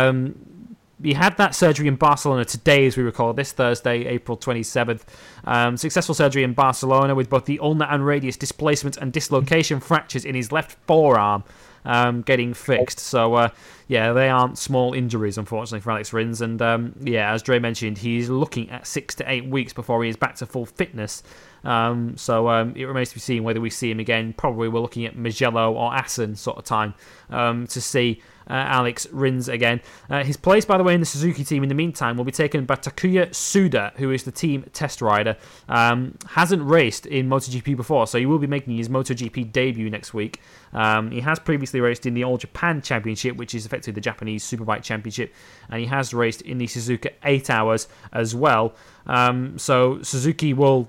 Um, 0.09 0.77
he 1.03 1.13
had 1.13 1.37
that 1.37 1.55
surgery 1.55 1.87
in 1.87 1.97
Barcelona 1.97 2.45
today, 2.45 2.87
as 2.87 2.97
we 2.97 3.05
recall, 3.05 3.33
this 3.33 3.53
Thursday, 3.53 4.05
April 4.07 4.37
27th. 4.37 5.03
Um, 5.45 5.77
successful 5.77 6.15
surgery 6.15 6.43
in 6.43 6.55
Barcelona 6.55 7.15
with 7.15 7.31
both 7.31 7.45
the 7.45 7.61
ulnar 7.61 7.87
and 7.87 8.05
radius 8.05 8.37
displacement 8.37 8.97
and 8.97 9.13
dislocation 9.13 9.81
fractures 9.81 10.25
in 10.25 10.35
his 10.35 10.51
left 10.51 10.77
forearm 10.87 11.45
um, 11.85 12.23
getting 12.23 12.53
fixed. 12.53 12.99
So, 12.99 13.35
uh, 13.35 13.49
yeah, 13.87 14.13
they 14.13 14.29
aren't 14.29 14.59
small 14.59 14.93
injuries, 14.93 15.39
unfortunately, 15.39 15.81
for 15.81 15.93
Alex 15.93 16.13
Rins. 16.13 16.41
And, 16.41 16.61
um, 16.61 16.95
yeah, 17.01 17.33
as 17.33 17.43
Dre 17.43 17.59
mentioned, 17.59 17.99
he's 17.99 18.29
looking 18.29 18.69
at 18.71 18.87
six 18.87 19.15
to 19.17 19.31
eight 19.31 19.47
weeks 19.47 19.73
before 19.73 20.03
he 20.03 20.11
is 20.11 20.17
back 20.17 20.35
to 20.37 20.47
full 20.47 20.67
fitness. 20.67 21.23
Um, 21.65 22.17
so 22.17 22.49
um, 22.49 22.75
it 22.77 22.85
remains 22.85 23.11
to 23.11 23.17
be 23.17 23.21
seen 23.21 23.43
whether 23.43 23.61
we 23.61 23.71
see 23.71 23.91
him 23.91 24.01
again. 24.01 24.33
Probably 24.33 24.69
we're 24.69 24.81
looking 24.81 25.07
at 25.07 25.17
Mugello 25.17 25.75
or 25.75 25.95
Assen 25.95 26.37
sort 26.37 26.59
of 26.59 26.65
time 26.65 26.95
um, 27.31 27.67
to 27.69 27.81
see 27.81 28.23
Alex 28.55 29.07
Rins 29.13 29.49
again. 29.49 29.81
Uh, 30.09 30.25
his 30.25 30.37
place, 30.37 30.65
by 30.65 30.79
the 30.79 30.85
way, 30.85 30.95
in 30.95 31.01
the 31.01 31.07
Suzuki 31.07 31.45
team 31.45 31.63
in 31.63 31.69
the 31.69 31.75
meantime 31.75 32.17
will 32.17 32.25
be 32.25 32.33
taken 32.33 32.65
by 32.65 32.77
Takuya 32.77 33.29
Tsuda, 33.31 33.95
who 33.97 34.11
is 34.11 34.25
the 34.25 34.33
team 34.33 34.65
test 34.73 35.03
rider. 35.03 35.37
Um, 35.69 36.17
hasn't 36.27 36.63
raced 36.63 37.07
in 37.07 37.29
MotoGP 37.29 37.77
before, 37.77 38.07
so 38.07 38.19
he 38.19 38.27
will 38.27 38.39
be 38.39 38.47
making 38.47 38.77
his 38.77 38.89
MotoGP 38.89 39.53
debut 39.53 39.91
next 39.91 40.15
week. 40.15 40.41
Um, 40.73 41.11
he 41.11 41.21
has 41.21 41.39
previously 41.39 41.81
raced 41.81 42.07
in 42.07 42.15
the 42.15 42.25
All 42.25 42.37
Japan 42.37 42.83
Championship, 42.83 43.37
which 43.37 43.55
is 43.55 43.67
effectively 43.67 43.95
the 43.95 44.01
Japanese 44.01 44.45
Superbike 44.45 44.83
Championship, 44.83 45.35
and 45.71 45.81
he 45.81 45.87
has 45.87 46.13
raced 46.15 46.43
in 46.43 46.59
the 46.59 46.67
Suzuka 46.67 47.13
8 47.25 47.51
Hours 47.51 47.89
as 48.13 48.35
well. 48.35 48.75
Um, 49.07 49.59
so 49.59 50.03
Suzuki 50.03 50.53
will 50.53 50.89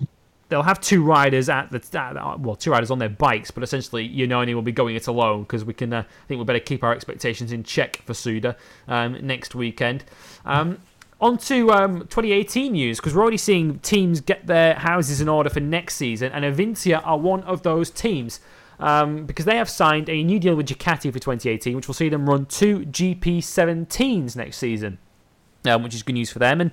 they'll 0.50 0.64
have 0.64 0.82
two 0.82 1.04
riders 1.04 1.48
at 1.48 1.72
the 1.72 2.00
at, 2.00 2.40
well, 2.40 2.56
two 2.56 2.72
riders 2.72 2.92
on 2.92 3.00
their 3.00 3.10
bikes, 3.10 3.52
but 3.52 3.64
essentially 3.64 4.10
Iannone 4.10 4.54
will 4.54 4.62
be 4.62 4.72
going 4.72 4.96
it 4.96 5.08
alone 5.08 5.44
because 5.44 5.64
we 5.64 5.74
can. 5.74 5.94
Uh, 5.94 6.02
I 6.02 6.28
think 6.28 6.40
we 6.40 6.44
better 6.44 6.60
keep 6.60 6.84
our 6.84 6.92
expectations 6.92 7.52
in 7.52 7.64
check 7.64 8.02
for 8.04 8.14
Tsuda 8.14 8.56
um, 8.88 9.26
next 9.26 9.56
weekend. 9.56 10.04
Um, 10.46 10.80
on 11.22 11.38
to 11.38 11.72
um, 11.72 12.00
2018 12.02 12.72
news 12.72 12.98
because 12.98 13.14
we're 13.14 13.22
already 13.22 13.38
seeing 13.38 13.80
teams 13.80 14.22
get 14.22 14.48
their 14.48 14.76
houses 14.76 15.22
in 15.22 15.30
order 15.30 15.50
for 15.50 15.60
next 15.60 15.96
season, 15.96 16.32
and 16.32 16.44
Avintia 16.44 17.02
are 17.06 17.18
one 17.18 17.44
of 17.44 17.64
those 17.64 17.90
teams. 17.90 18.40
Um, 18.82 19.26
because 19.26 19.44
they 19.44 19.58
have 19.58 19.70
signed 19.70 20.08
a 20.08 20.24
new 20.24 20.40
deal 20.40 20.56
with 20.56 20.70
Ducati 20.70 21.12
for 21.12 21.20
2018, 21.20 21.76
which 21.76 21.88
will 21.88 21.94
see 21.94 22.08
them 22.08 22.30
run 22.30 22.46
two 22.46 22.80
GP17s 22.80 24.38
next 24.38 24.56
season, 24.56 25.00
um, 25.66 25.84
which 25.84 25.94
is 25.94 26.02
good 26.02 26.14
news 26.14 26.32
for 26.32 26.40
them. 26.40 26.62
And 26.62 26.72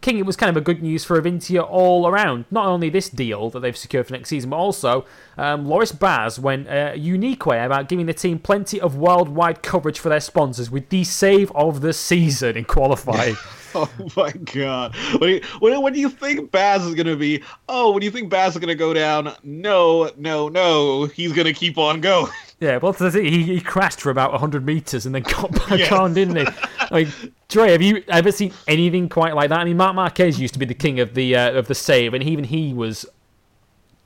King, 0.00 0.18
it 0.18 0.26
was 0.26 0.36
kind 0.36 0.50
of 0.50 0.56
a 0.56 0.60
good 0.60 0.82
news 0.82 1.04
for 1.04 1.20
Avintia 1.20 1.66
all 1.68 2.06
around. 2.06 2.44
Not 2.50 2.66
only 2.66 2.88
this 2.88 3.08
deal 3.08 3.50
that 3.50 3.60
they've 3.60 3.76
secured 3.76 4.06
for 4.06 4.12
next 4.12 4.28
season, 4.28 4.50
but 4.50 4.56
also 4.56 5.04
um, 5.36 5.66
Loris 5.66 5.92
Baz 5.92 6.38
went 6.38 6.68
a 6.68 6.94
unique 6.96 7.46
way 7.46 7.64
about 7.64 7.88
giving 7.88 8.06
the 8.06 8.14
team 8.14 8.38
plenty 8.38 8.80
of 8.80 8.96
worldwide 8.96 9.62
coverage 9.62 9.98
for 9.98 10.08
their 10.08 10.20
sponsors 10.20 10.70
with 10.70 10.88
the 10.90 11.04
save 11.04 11.50
of 11.52 11.80
the 11.80 11.92
season 11.92 12.56
in 12.56 12.64
qualifying. 12.64 13.36
Oh 13.74 13.90
my 14.16 14.30
god! 14.30 14.96
When, 15.18 15.20
do, 15.20 15.28
you, 15.28 15.40
what, 15.58 15.82
what 15.82 15.92
do 15.92 16.00
you 16.00 16.08
think 16.08 16.50
Baz 16.50 16.86
is 16.86 16.94
gonna 16.94 17.16
be? 17.16 17.42
Oh, 17.68 17.90
when 17.90 18.00
do 18.00 18.06
you 18.06 18.10
think 18.10 18.30
Baz 18.30 18.54
is 18.54 18.58
gonna 18.58 18.74
go 18.74 18.94
down? 18.94 19.34
No, 19.42 20.10
no, 20.16 20.48
no. 20.48 21.04
He's 21.04 21.34
gonna 21.34 21.52
keep 21.52 21.76
on 21.76 22.00
going. 22.00 22.32
Yeah, 22.58 22.78
well, 22.78 22.92
he, 22.92 23.42
he 23.42 23.60
crashed 23.60 24.00
for 24.00 24.08
about 24.08 24.32
100 24.32 24.64
meters 24.64 25.04
and 25.04 25.14
then 25.14 25.24
got 25.24 25.52
back 25.52 25.78
yes. 25.78 25.92
on, 25.92 26.14
didn't 26.14 26.36
he? 26.36 26.46
I 26.90 27.04
mean, 27.04 27.34
Dre, 27.48 27.70
have 27.70 27.82
you 27.82 28.02
ever 28.08 28.32
seen 28.32 28.52
anything 28.66 29.08
quite 29.08 29.34
like 29.34 29.50
that? 29.50 29.60
I 29.60 29.64
mean, 29.64 29.76
Marc 29.76 29.94
Marquez 29.94 30.40
used 30.40 30.54
to 30.54 30.58
be 30.58 30.66
the 30.66 30.74
king 30.74 30.98
of 30.98 31.14
the 31.14 31.36
uh, 31.36 31.52
of 31.52 31.68
the 31.68 31.74
save, 31.74 32.12
and 32.12 32.22
even 32.22 32.44
he 32.44 32.72
was 32.74 33.06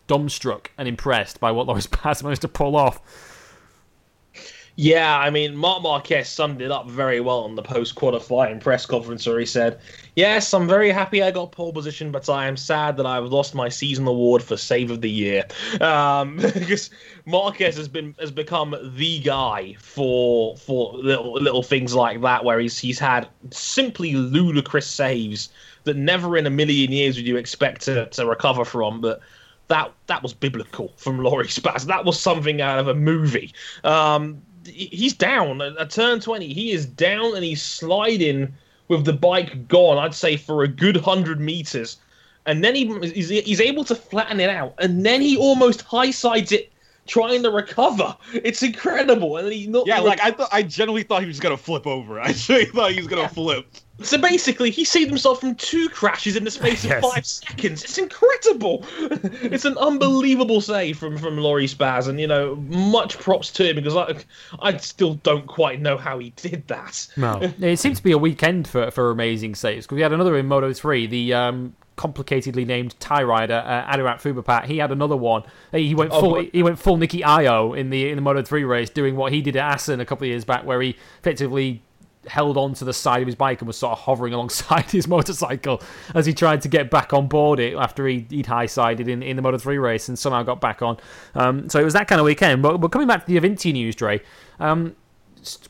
dumbstruck 0.09 0.67
and 0.77 0.87
impressed 0.87 1.41
by 1.41 1.51
what 1.51 1.67
Loris 1.67 1.87
Baz 2.05 2.23
managed 2.23 2.43
to 2.43 2.49
pull 2.49 2.77
off. 2.77 3.01
Yeah, 4.83 5.19
I 5.19 5.29
mean, 5.29 5.57
Marc 5.57 5.83
Marquez 5.83 6.27
summed 6.27 6.63
it 6.63 6.71
up 6.71 6.89
very 6.89 7.21
well 7.21 7.41
on 7.41 7.55
the 7.55 7.63
post 7.63 7.97
qualifying 7.97 8.61
press 8.61 8.87
conference 8.87 9.27
where 9.27 9.39
he 9.39 9.45
said, 9.45 9.79
Yes, 10.17 10.55
I'm 10.55 10.67
very 10.67 10.91
happy 10.91 11.23
I 11.23 11.31
got 11.33 11.53
pole 11.53 11.71
position, 11.71 12.11
but 12.11 12.31
I 12.31 12.47
am 12.47 12.57
sad 12.57 12.97
that 12.97 13.05
I've 13.05 13.27
lost 13.27 13.55
my 13.55 13.69
season 13.69 14.07
award 14.07 14.43
for 14.43 14.57
save 14.57 14.91
of 14.91 15.03
the 15.03 15.11
year. 15.11 15.45
Um, 15.83 16.37
because 16.55 16.89
Marquez 17.27 17.77
has 17.77 17.89
been 17.89 18.15
has 18.19 18.31
become 18.31 18.75
the 18.97 19.19
guy 19.21 19.75
for 19.75 20.57
for 20.57 20.95
little 20.95 21.35
little 21.35 21.63
things 21.63 21.95
like 21.95 22.23
that, 22.23 22.43
where 22.43 22.59
he's 22.59 22.79
he's 22.79 22.99
had 22.99 23.29
simply 23.51 24.15
ludicrous 24.15 24.87
saves 24.87 25.51
that 25.85 25.99
never 25.99 26.39
in 26.39 26.47
a 26.47 26.51
million 26.51 26.91
years 26.91 27.17
would 27.17 27.27
you 27.27 27.37
expect 27.37 27.83
to, 27.83 28.07
to 28.07 28.25
recover 28.25 28.65
from, 28.65 29.03
but 29.03 29.21
that 29.69 29.93
that 30.07 30.23
was 30.23 30.33
biblical 30.33 30.95
from 30.97 31.19
Loris 31.19 31.59
Baz. 31.59 31.85
That 31.85 32.07
was 32.07 32.19
something 32.19 32.63
out 32.63 32.79
of 32.79 32.89
a 32.89 32.95
movie. 32.95 33.53
Um, 33.85 34.41
he's 34.65 35.15
down 35.15 35.61
at 35.61 35.91
turn 35.91 36.21
20 36.21 36.53
he 36.53 36.73
is 36.73 36.87
down 36.87 37.35
and 37.35 37.45
he's 37.45 37.63
sliding 37.63 38.53
with 38.89 39.05
the 39.05 39.13
bike 39.13 39.69
gone 39.69 39.99
i'd 39.99 40.15
say 40.15 40.37
for 40.37 40.63
a 40.63 40.69
good 40.69 40.97
100 40.97 41.41
meters 41.41 41.97
and 42.47 42.65
then 42.65 42.75
he 42.75 42.87
he's, 43.13 43.29
he's 43.29 43.61
able 43.61 43.85
to 43.85 43.95
flatten 43.95 44.41
it 44.41 44.51
out 44.51 44.75
and 44.79 45.05
then 45.05 45.21
he 45.21 45.37
almost 45.37 45.83
high 45.83 46.11
sides 46.11 46.53
it 46.53 46.71
trying 47.11 47.43
to 47.43 47.51
recover. 47.51 48.17
It's 48.33 48.63
incredible, 48.63 49.37
and 49.37 49.53
he 49.53 49.67
not. 49.67 49.87
Yeah, 49.87 49.99
like 49.99 50.21
I 50.21 50.31
thought. 50.31 50.49
I 50.53 50.63
genuinely 50.63 51.03
thought 51.03 51.23
he 51.23 51.29
was 51.29 51.41
gonna 51.41 51.57
flip 51.57 51.87
over. 51.87 52.21
I 52.21 52.33
really 52.49 52.67
thought 52.67 52.93
he 52.93 52.99
was 52.99 53.09
gonna 53.09 53.23
yeah. 53.23 53.29
flip. 53.29 53.67
So 54.03 54.19
basically, 54.19 54.71
he 54.71 54.85
saved 54.85 55.09
himself 55.09 55.41
from 55.41 55.55
two 55.55 55.89
crashes 55.89 56.37
in 56.37 56.45
the 56.45 56.51
space 56.51 56.85
of 56.85 56.91
yes. 56.91 57.03
five 57.03 57.27
seconds. 57.27 57.85
It's 57.85 57.99
incredible. 57.99 58.85
it's 59.43 59.65
an 59.65 59.77
unbelievable 59.79 60.61
save 60.61 60.99
from 60.99 61.19
from 61.19 61.37
Loris 61.37 61.75
Baz, 61.75 62.07
and 62.07 62.21
you 62.21 62.27
know, 62.27 62.57
much 62.57 63.19
props 63.19 63.51
to 63.53 63.69
him 63.69 63.77
because 63.77 63.97
I, 63.97 64.17
I 64.61 64.77
still 64.79 65.15
don't 65.17 65.47
quite 65.47 65.81
know 65.81 65.97
how 65.97 66.19
he 66.19 66.31
did 66.31 66.67
that. 66.69 67.09
No, 67.17 67.41
it 67.61 67.79
seems 67.79 67.99
to 67.99 68.03
be 68.03 68.13
a 68.13 68.19
weekend 68.19 68.69
for 68.69 68.91
for 68.91 69.11
amazing 69.11 69.55
saves 69.55 69.87
because 69.87 69.97
we 69.97 70.03
had 70.03 70.13
another 70.13 70.37
in 70.37 70.47
Moto 70.47 70.73
three. 70.73 71.07
The 71.07 71.35
um, 71.35 71.75
complicatedly 72.01 72.67
named 72.67 72.99
Thai 72.99 73.23
rider 73.23 73.63
uh, 73.67 73.95
Ararat 73.95 74.21
Phubaphat. 74.21 74.65
He 74.65 74.79
had 74.79 74.91
another 74.91 75.17
one. 75.17 75.43
He 75.73 75.95
went 75.95 76.13
oh, 76.13 76.21
full. 76.21 76.37
Oh, 76.37 76.47
he 76.53 76.63
went 76.63 76.79
full 76.79 76.97
Nicky 76.97 77.21
Ayo 77.21 77.77
in 77.77 77.91
the 77.91 78.09
in 78.09 78.17
the 78.17 78.23
Moto 78.23 78.43
three 78.43 78.65
race, 78.65 78.89
doing 78.89 79.17
what 79.17 79.33
he 79.33 79.43
did 79.43 79.57
at 79.57 79.75
Assen 79.75 80.01
a 80.01 80.07
couple 80.07 80.25
of 80.25 80.31
years 80.31 80.45
back, 80.45 80.65
where 80.65 80.81
he 80.81 80.97
effectively 81.19 81.83
held 82.27 82.57
on 82.57 82.75
to 82.75 82.85
the 82.85 82.93
side 82.93 83.23
of 83.23 83.27
his 83.27 83.35
bike 83.35 83.61
and 83.61 83.67
was 83.67 83.79
sort 83.79 83.93
of 83.93 83.99
hovering 84.01 84.35
alongside 84.35 84.91
his 84.91 85.09
motorcycle 85.09 85.81
as 86.15 86.27
he 86.27 86.35
tried 86.35 86.61
to 86.63 86.69
get 86.69 86.91
back 86.91 87.13
on 87.13 87.29
board 87.29 87.59
it 87.59 87.75
after 87.75 88.07
he, 88.07 88.27
would 88.31 88.47
high 88.47 88.67
sided 88.67 89.09
in, 89.09 89.23
in 89.23 89.37
the 89.37 89.43
Moto 89.43 89.59
3 89.59 89.79
race 89.79 90.09
and 90.09 90.19
somehow 90.19 90.43
got 90.43 90.61
back 90.61 90.83
on. 90.83 90.99
Um, 91.35 91.69
so 91.69 91.81
it 91.81 91.85
was 91.85 91.95
that 91.95 92.09
kind 92.09 92.21
of 92.21 92.25
weekend. 92.25 92.63
But, 92.63 92.79
but 92.79 92.93
coming 92.93 93.09
back 93.09 93.27
to 93.27 93.33
the 93.33 93.41
Avintia 93.41 93.73
news, 93.73 93.95
Dre, 93.95 94.21
um, 94.59 94.97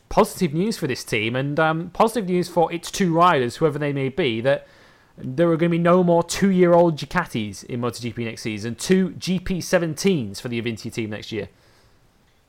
positive 0.09 0.53
news 0.53 0.77
for 0.77 0.87
this 0.87 1.03
team 1.03 1.35
and 1.35 1.59
um, 1.59 1.89
positive 1.91 2.29
news 2.29 2.49
for 2.49 2.71
its 2.73 2.91
two 2.91 3.13
riders, 3.13 3.57
whoever 3.57 3.79
they 3.79 3.93
may 3.93 4.09
be, 4.09 4.41
that 4.41 4.67
there 5.17 5.47
are 5.47 5.57
going 5.57 5.69
to 5.69 5.77
be 5.77 5.81
no 5.81 6.03
more 6.03 6.23
two 6.23 6.49
year 6.49 6.73
old 6.73 6.97
Ducatis 6.97 7.63
in 7.65 7.79
MotoGP 7.79 8.25
next 8.25 8.41
season, 8.41 8.75
two 8.75 9.11
GP17s 9.11 10.41
for 10.41 10.49
the 10.49 10.61
Avintia 10.61 10.91
team 10.91 11.11
next 11.11 11.31
year 11.31 11.49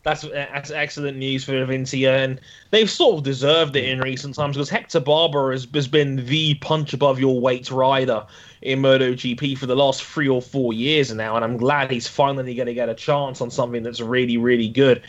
that's, 0.02 0.22
that's 0.22 0.70
excellent 0.70 1.16
news 1.16 1.44
for 1.44 1.52
Avintia, 1.52 2.24
and 2.24 2.40
they've 2.70 2.90
sort 2.90 3.18
of 3.18 3.22
deserved 3.22 3.76
it 3.76 3.84
in 3.84 4.00
recent 4.00 4.34
times 4.34 4.56
because 4.56 4.68
Hector 4.68 5.00
Barbera 5.00 5.52
has, 5.52 5.66
has 5.74 5.86
been 5.86 6.24
the 6.26 6.54
punch 6.56 6.92
above 6.92 7.20
your 7.20 7.40
weight 7.40 7.70
rider 7.70 8.26
in 8.62 8.80
MotoGP 8.80 9.58
for 9.58 9.66
the 9.66 9.76
last 9.76 10.02
three 10.02 10.28
or 10.28 10.40
four 10.40 10.72
years 10.72 11.12
now, 11.12 11.36
and 11.36 11.44
I'm 11.44 11.56
glad 11.56 11.90
he's 11.90 12.08
finally 12.08 12.54
going 12.54 12.66
to 12.66 12.74
get 12.74 12.88
a 12.88 12.94
chance 12.94 13.40
on 13.40 13.50
something 13.50 13.82
that's 13.82 14.00
really, 14.00 14.36
really 14.36 14.68
good. 14.68 15.02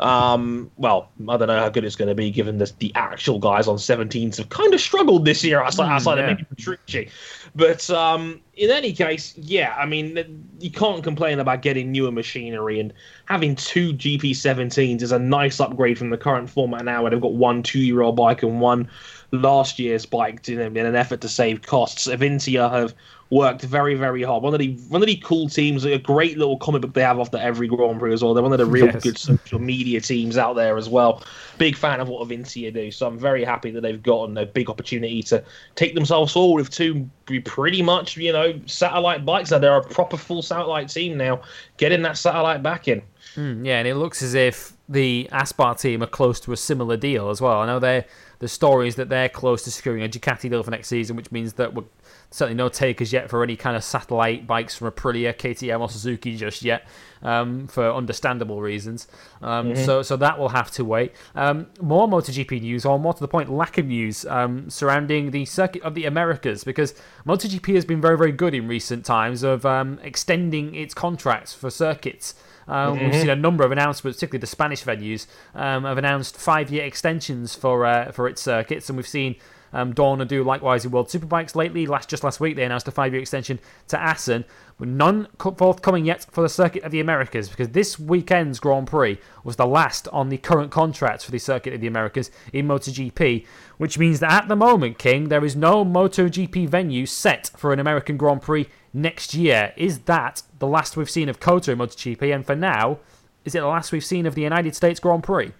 Um, 0.00 0.70
well, 0.76 1.10
I 1.28 1.36
don't 1.36 1.48
know 1.48 1.58
how 1.58 1.68
good 1.68 1.84
it's 1.84 1.96
going 1.96 2.08
to 2.08 2.14
be 2.14 2.30
given 2.30 2.58
this, 2.58 2.72
the 2.72 2.92
actual 2.94 3.38
guys 3.38 3.68
on 3.68 3.76
17s 3.76 4.36
have 4.36 4.48
kind 4.48 4.74
of 4.74 4.80
struggled 4.80 5.24
this 5.24 5.42
year 5.44 5.62
outside, 5.62 5.88
mm, 5.88 5.92
outside 5.92 6.18
yeah. 6.18 6.24
of 6.24 6.36
maybe 6.36 6.44
Petrucci. 6.44 7.10
But 7.56 7.88
um, 7.88 8.42
in 8.54 8.70
any 8.70 8.92
case, 8.92 9.32
yeah, 9.38 9.74
I 9.78 9.86
mean, 9.86 10.46
you 10.60 10.70
can't 10.70 11.02
complain 11.02 11.40
about 11.40 11.62
getting 11.62 11.90
newer 11.90 12.12
machinery 12.12 12.78
and 12.78 12.92
having 13.24 13.56
two 13.56 13.94
GP17s 13.94 15.00
is 15.00 15.10
a 15.10 15.18
nice 15.18 15.58
upgrade 15.58 15.96
from 15.96 16.10
the 16.10 16.18
current 16.18 16.50
format 16.50 16.84
now 16.84 17.00
where 17.00 17.10
they've 17.10 17.20
got 17.20 17.32
one 17.32 17.62
two 17.62 17.78
year 17.78 18.02
old 18.02 18.14
bike 18.14 18.42
and 18.42 18.60
one 18.60 18.90
last 19.32 19.78
year's 19.78 20.04
bike 20.04 20.46
in, 20.50 20.60
in 20.60 20.84
an 20.84 20.94
effort 20.94 21.22
to 21.22 21.30
save 21.30 21.62
costs. 21.62 22.06
Avintia 22.06 22.70
have 22.70 22.94
worked 23.30 23.62
very, 23.62 23.94
very 23.94 24.22
hard. 24.22 24.42
One 24.42 24.54
of 24.54 24.60
the 24.60 24.74
one 24.88 25.02
of 25.02 25.06
the 25.06 25.16
cool 25.16 25.48
teams, 25.48 25.84
a 25.84 25.98
great 25.98 26.38
little 26.38 26.58
comic 26.58 26.82
book 26.82 26.94
they 26.94 27.02
have 27.02 27.18
after 27.18 27.38
every 27.38 27.66
Grand 27.68 27.98
Prix 27.98 28.12
as 28.12 28.22
well. 28.22 28.34
They're 28.34 28.42
one 28.42 28.52
of 28.52 28.58
the 28.58 28.66
real 28.66 28.86
yes. 28.86 29.02
good 29.02 29.18
social 29.18 29.58
media 29.58 30.00
teams 30.00 30.38
out 30.38 30.54
there 30.54 30.76
as 30.76 30.88
well. 30.88 31.22
Big 31.58 31.76
fan 31.76 32.00
of 32.00 32.08
what 32.08 32.26
Avintia 32.26 32.72
do, 32.72 32.90
so 32.90 33.06
I'm 33.06 33.18
very 33.18 33.44
happy 33.44 33.70
that 33.72 33.80
they've 33.80 34.02
gotten 34.02 34.36
a 34.38 34.46
big 34.46 34.70
opportunity 34.70 35.22
to 35.24 35.42
take 35.74 35.94
themselves 35.94 36.32
forward 36.32 36.60
with 36.60 36.70
two 36.70 37.08
pretty 37.44 37.82
much, 37.82 38.16
you 38.16 38.32
know, 38.32 38.58
satellite 38.66 39.24
bikes. 39.24 39.50
Now 39.50 39.58
they're 39.58 39.76
a 39.76 39.82
proper 39.82 40.16
full 40.16 40.42
satellite 40.42 40.88
team 40.88 41.16
now, 41.16 41.42
getting 41.76 42.02
that 42.02 42.16
satellite 42.16 42.62
back 42.62 42.88
in. 42.88 43.02
Mm, 43.34 43.66
yeah, 43.66 43.78
and 43.78 43.88
it 43.88 43.96
looks 43.96 44.22
as 44.22 44.34
if 44.34 44.72
the 44.88 45.28
Aspar 45.32 45.74
team 45.74 46.02
are 46.02 46.08
close 46.08 46.38
to 46.40 46.52
a 46.52 46.56
similar 46.56 46.96
deal 46.96 47.28
as 47.30 47.40
well. 47.40 47.60
I 47.60 47.66
know 47.66 47.80
they're 47.80 48.04
the 48.38 48.48
stories 48.48 48.96
that 48.96 49.08
they're 49.08 49.28
close 49.28 49.62
to 49.64 49.70
securing 49.70 50.02
a 50.02 50.08
Ducati 50.08 50.50
deal 50.50 50.62
for 50.62 50.70
next 50.70 50.88
season, 50.88 51.16
which 51.16 51.32
means 51.32 51.54
that 51.54 51.74
we're 51.74 51.84
certainly 52.30 52.56
no 52.56 52.68
takers 52.68 53.12
yet 53.12 53.30
for 53.30 53.42
any 53.42 53.56
kind 53.56 53.76
of 53.76 53.84
satellite 53.84 54.46
bikes 54.46 54.76
from 54.76 54.90
Aprilia, 54.90 55.34
KTM, 55.34 55.80
or 55.80 55.88
Suzuki 55.88 56.36
just 56.36 56.62
yet, 56.62 56.86
um, 57.22 57.66
for 57.66 57.92
understandable 57.92 58.60
reasons. 58.60 59.06
Um, 59.42 59.70
mm-hmm. 59.70 59.84
So, 59.84 60.02
so 60.02 60.16
that 60.16 60.38
will 60.38 60.50
have 60.50 60.70
to 60.72 60.84
wait. 60.84 61.12
Um, 61.34 61.66
more 61.80 62.08
MotoGP 62.08 62.60
news, 62.60 62.84
or 62.84 62.98
more 62.98 63.14
to 63.14 63.20
the 63.20 63.28
point, 63.28 63.50
lack 63.50 63.78
of 63.78 63.86
news 63.86 64.24
um, 64.26 64.68
surrounding 64.68 65.30
the 65.30 65.44
circuit 65.44 65.82
of 65.82 65.94
the 65.94 66.04
Americas, 66.04 66.64
because 66.64 66.94
MotoGP 67.26 67.74
has 67.74 67.84
been 67.84 68.00
very, 68.00 68.18
very 68.18 68.32
good 68.32 68.54
in 68.54 68.68
recent 68.68 69.04
times 69.04 69.42
of 69.42 69.64
um, 69.64 69.98
extending 70.02 70.74
its 70.74 70.94
contracts 70.94 71.54
for 71.54 71.70
circuits. 71.70 72.34
Um, 72.68 72.96
mm-hmm. 72.96 73.04
We've 73.04 73.14
seen 73.14 73.30
a 73.30 73.36
number 73.36 73.64
of 73.64 73.72
announcements, 73.72 74.16
particularly 74.16 74.40
the 74.40 74.48
Spanish 74.48 74.82
venues, 74.82 75.26
um, 75.54 75.84
have 75.84 75.98
announced 75.98 76.36
five-year 76.36 76.84
extensions 76.84 77.54
for 77.54 77.86
uh, 77.86 78.10
for 78.10 78.28
its 78.28 78.42
circuits, 78.42 78.88
and 78.88 78.96
we've 78.96 79.06
seen 79.06 79.36
um, 79.72 79.92
Dorna 79.92 80.26
do 80.26 80.42
likewise 80.42 80.84
in 80.84 80.90
World 80.90 81.08
Superbikes 81.08 81.54
lately. 81.54 81.86
Last 81.86 82.08
just 82.08 82.24
last 82.24 82.40
week, 82.40 82.56
they 82.56 82.64
announced 82.64 82.88
a 82.88 82.90
five-year 82.90 83.20
extension 83.20 83.58
to 83.88 84.00
Assen, 84.00 84.44
but 84.78 84.88
none 84.88 85.28
forthcoming 85.38 86.04
yet 86.04 86.26
for 86.30 86.42
the 86.42 86.48
Circuit 86.48 86.82
of 86.82 86.92
the 86.92 87.00
Americas 87.00 87.48
because 87.48 87.70
this 87.70 87.98
weekend's 87.98 88.60
Grand 88.60 88.86
Prix 88.86 89.18
was 89.44 89.56
the 89.56 89.66
last 89.66 90.08
on 90.08 90.28
the 90.28 90.38
current 90.38 90.70
contracts 90.70 91.24
for 91.24 91.30
the 91.30 91.38
Circuit 91.38 91.74
of 91.74 91.80
the 91.80 91.86
Americas 91.86 92.30
in 92.52 92.66
MotoGP, 92.66 93.46
which 93.78 93.98
means 93.98 94.20
that 94.20 94.32
at 94.32 94.48
the 94.48 94.56
moment, 94.56 94.98
King, 94.98 95.28
there 95.28 95.44
is 95.44 95.56
no 95.56 95.84
MotoGP 95.84 96.68
venue 96.68 97.06
set 97.06 97.50
for 97.56 97.72
an 97.72 97.78
American 97.78 98.16
Grand 98.16 98.42
Prix 98.42 98.68
next 98.92 99.34
year. 99.34 99.72
Is 99.76 100.00
that 100.00 100.42
the 100.58 100.66
last 100.66 100.96
we've 100.96 101.10
seen 101.10 101.28
of 101.28 101.40
COTA 101.40 101.72
in 101.72 101.78
MotoGP? 101.78 102.34
And 102.34 102.44
for 102.44 102.56
now, 102.56 102.98
is 103.44 103.54
it 103.54 103.60
the 103.60 103.66
last 103.66 103.92
we've 103.92 104.04
seen 104.04 104.26
of 104.26 104.34
the 104.34 104.42
United 104.42 104.74
States 104.74 105.00
Grand 105.00 105.22
Prix? 105.22 105.52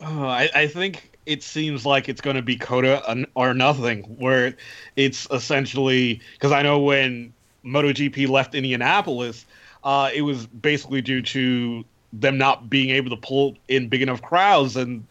Oh, 0.00 0.24
I, 0.24 0.50
I 0.54 0.66
think 0.66 1.11
it 1.26 1.42
seems 1.42 1.86
like 1.86 2.08
it's 2.08 2.20
going 2.20 2.36
to 2.36 2.42
be 2.42 2.56
COTA 2.56 3.26
or 3.34 3.54
nothing, 3.54 4.02
where 4.18 4.54
it's 4.96 5.26
essentially 5.30 6.20
because 6.34 6.52
I 6.52 6.62
know 6.62 6.78
when 6.78 7.32
MotoGP 7.64 8.28
left 8.28 8.54
Indianapolis, 8.54 9.44
uh, 9.84 10.10
it 10.12 10.22
was 10.22 10.46
basically 10.46 11.00
due 11.00 11.22
to 11.22 11.84
them 12.12 12.38
not 12.38 12.68
being 12.68 12.90
able 12.90 13.10
to 13.10 13.16
pull 13.16 13.56
in 13.68 13.88
big 13.88 14.02
enough 14.02 14.20
crowds 14.20 14.76
and 14.76 15.04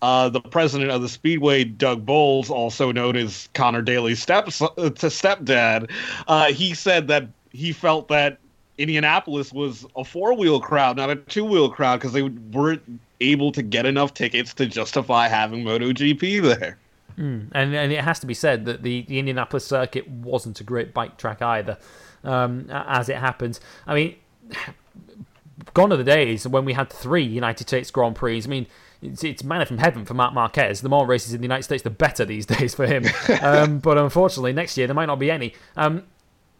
uh, 0.00 0.28
the 0.28 0.40
president 0.40 0.90
of 0.90 1.02
the 1.02 1.08
Speedway, 1.08 1.64
Doug 1.64 2.06
Boles, 2.06 2.50
also 2.50 2.92
known 2.92 3.16
as 3.16 3.48
Connor 3.54 3.82
Daly's 3.82 4.22
step 4.22 4.44
to 4.46 4.50
stepdad, 4.50 5.90
uh, 6.28 6.52
he 6.52 6.72
said 6.74 7.08
that 7.08 7.26
he 7.52 7.72
felt 7.72 8.08
that 8.08 8.38
Indianapolis 8.78 9.52
was 9.52 9.84
a 9.96 10.04
four 10.04 10.34
wheel 10.34 10.60
crowd, 10.60 10.96
not 10.96 11.10
a 11.10 11.16
two 11.16 11.44
wheel 11.44 11.68
crowd, 11.68 11.96
because 11.96 12.12
they 12.12 12.22
weren't 12.22 13.00
able 13.20 13.52
to 13.52 13.62
get 13.62 13.86
enough 13.86 14.14
tickets 14.14 14.54
to 14.54 14.66
justify 14.66 15.28
having 15.28 15.64
MotoGP 15.64 16.42
there. 16.42 16.78
Mm. 17.18 17.48
And 17.52 17.74
and 17.74 17.92
it 17.92 18.04
has 18.04 18.20
to 18.20 18.26
be 18.26 18.34
said 18.34 18.64
that 18.66 18.82
the, 18.82 19.02
the 19.02 19.18
Indianapolis 19.18 19.66
circuit 19.66 20.08
wasn't 20.08 20.60
a 20.60 20.64
great 20.64 20.94
bike 20.94 21.16
track 21.16 21.42
either, 21.42 21.76
um, 22.22 22.68
as 22.70 23.08
it 23.08 23.16
happens. 23.16 23.60
I 23.86 23.94
mean, 23.94 24.16
gone 25.74 25.92
are 25.92 25.96
the 25.96 26.04
days 26.04 26.46
when 26.46 26.64
we 26.64 26.74
had 26.74 26.90
three 26.90 27.24
United 27.24 27.66
States 27.66 27.90
Grand 27.90 28.14
Prix. 28.14 28.42
I 28.44 28.46
mean, 28.46 28.66
it's, 29.02 29.24
it's 29.24 29.42
manna 29.42 29.66
from 29.66 29.78
heaven 29.78 30.04
for 30.04 30.14
Marc 30.14 30.32
Marquez. 30.32 30.80
The 30.80 30.88
more 30.88 31.06
races 31.06 31.34
in 31.34 31.40
the 31.40 31.44
United 31.44 31.64
States, 31.64 31.82
the 31.82 31.90
better 31.90 32.24
these 32.24 32.46
days 32.56 32.74
for 32.74 32.86
him. 32.86 33.04
um, 33.42 33.80
but 33.80 33.98
unfortunately, 33.98 34.52
next 34.52 34.76
year 34.78 34.86
there 34.86 34.94
might 34.94 35.06
not 35.06 35.18
be 35.18 35.30
any. 35.30 35.54
Um, 35.76 36.04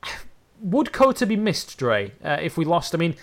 would 0.60 0.92
COTA 0.92 1.26
be 1.26 1.36
missed, 1.36 1.78
Dre, 1.78 2.12
uh, 2.24 2.38
if 2.40 2.56
we 2.56 2.64
lost? 2.64 2.94
I 2.94 2.98
mean, 2.98 3.14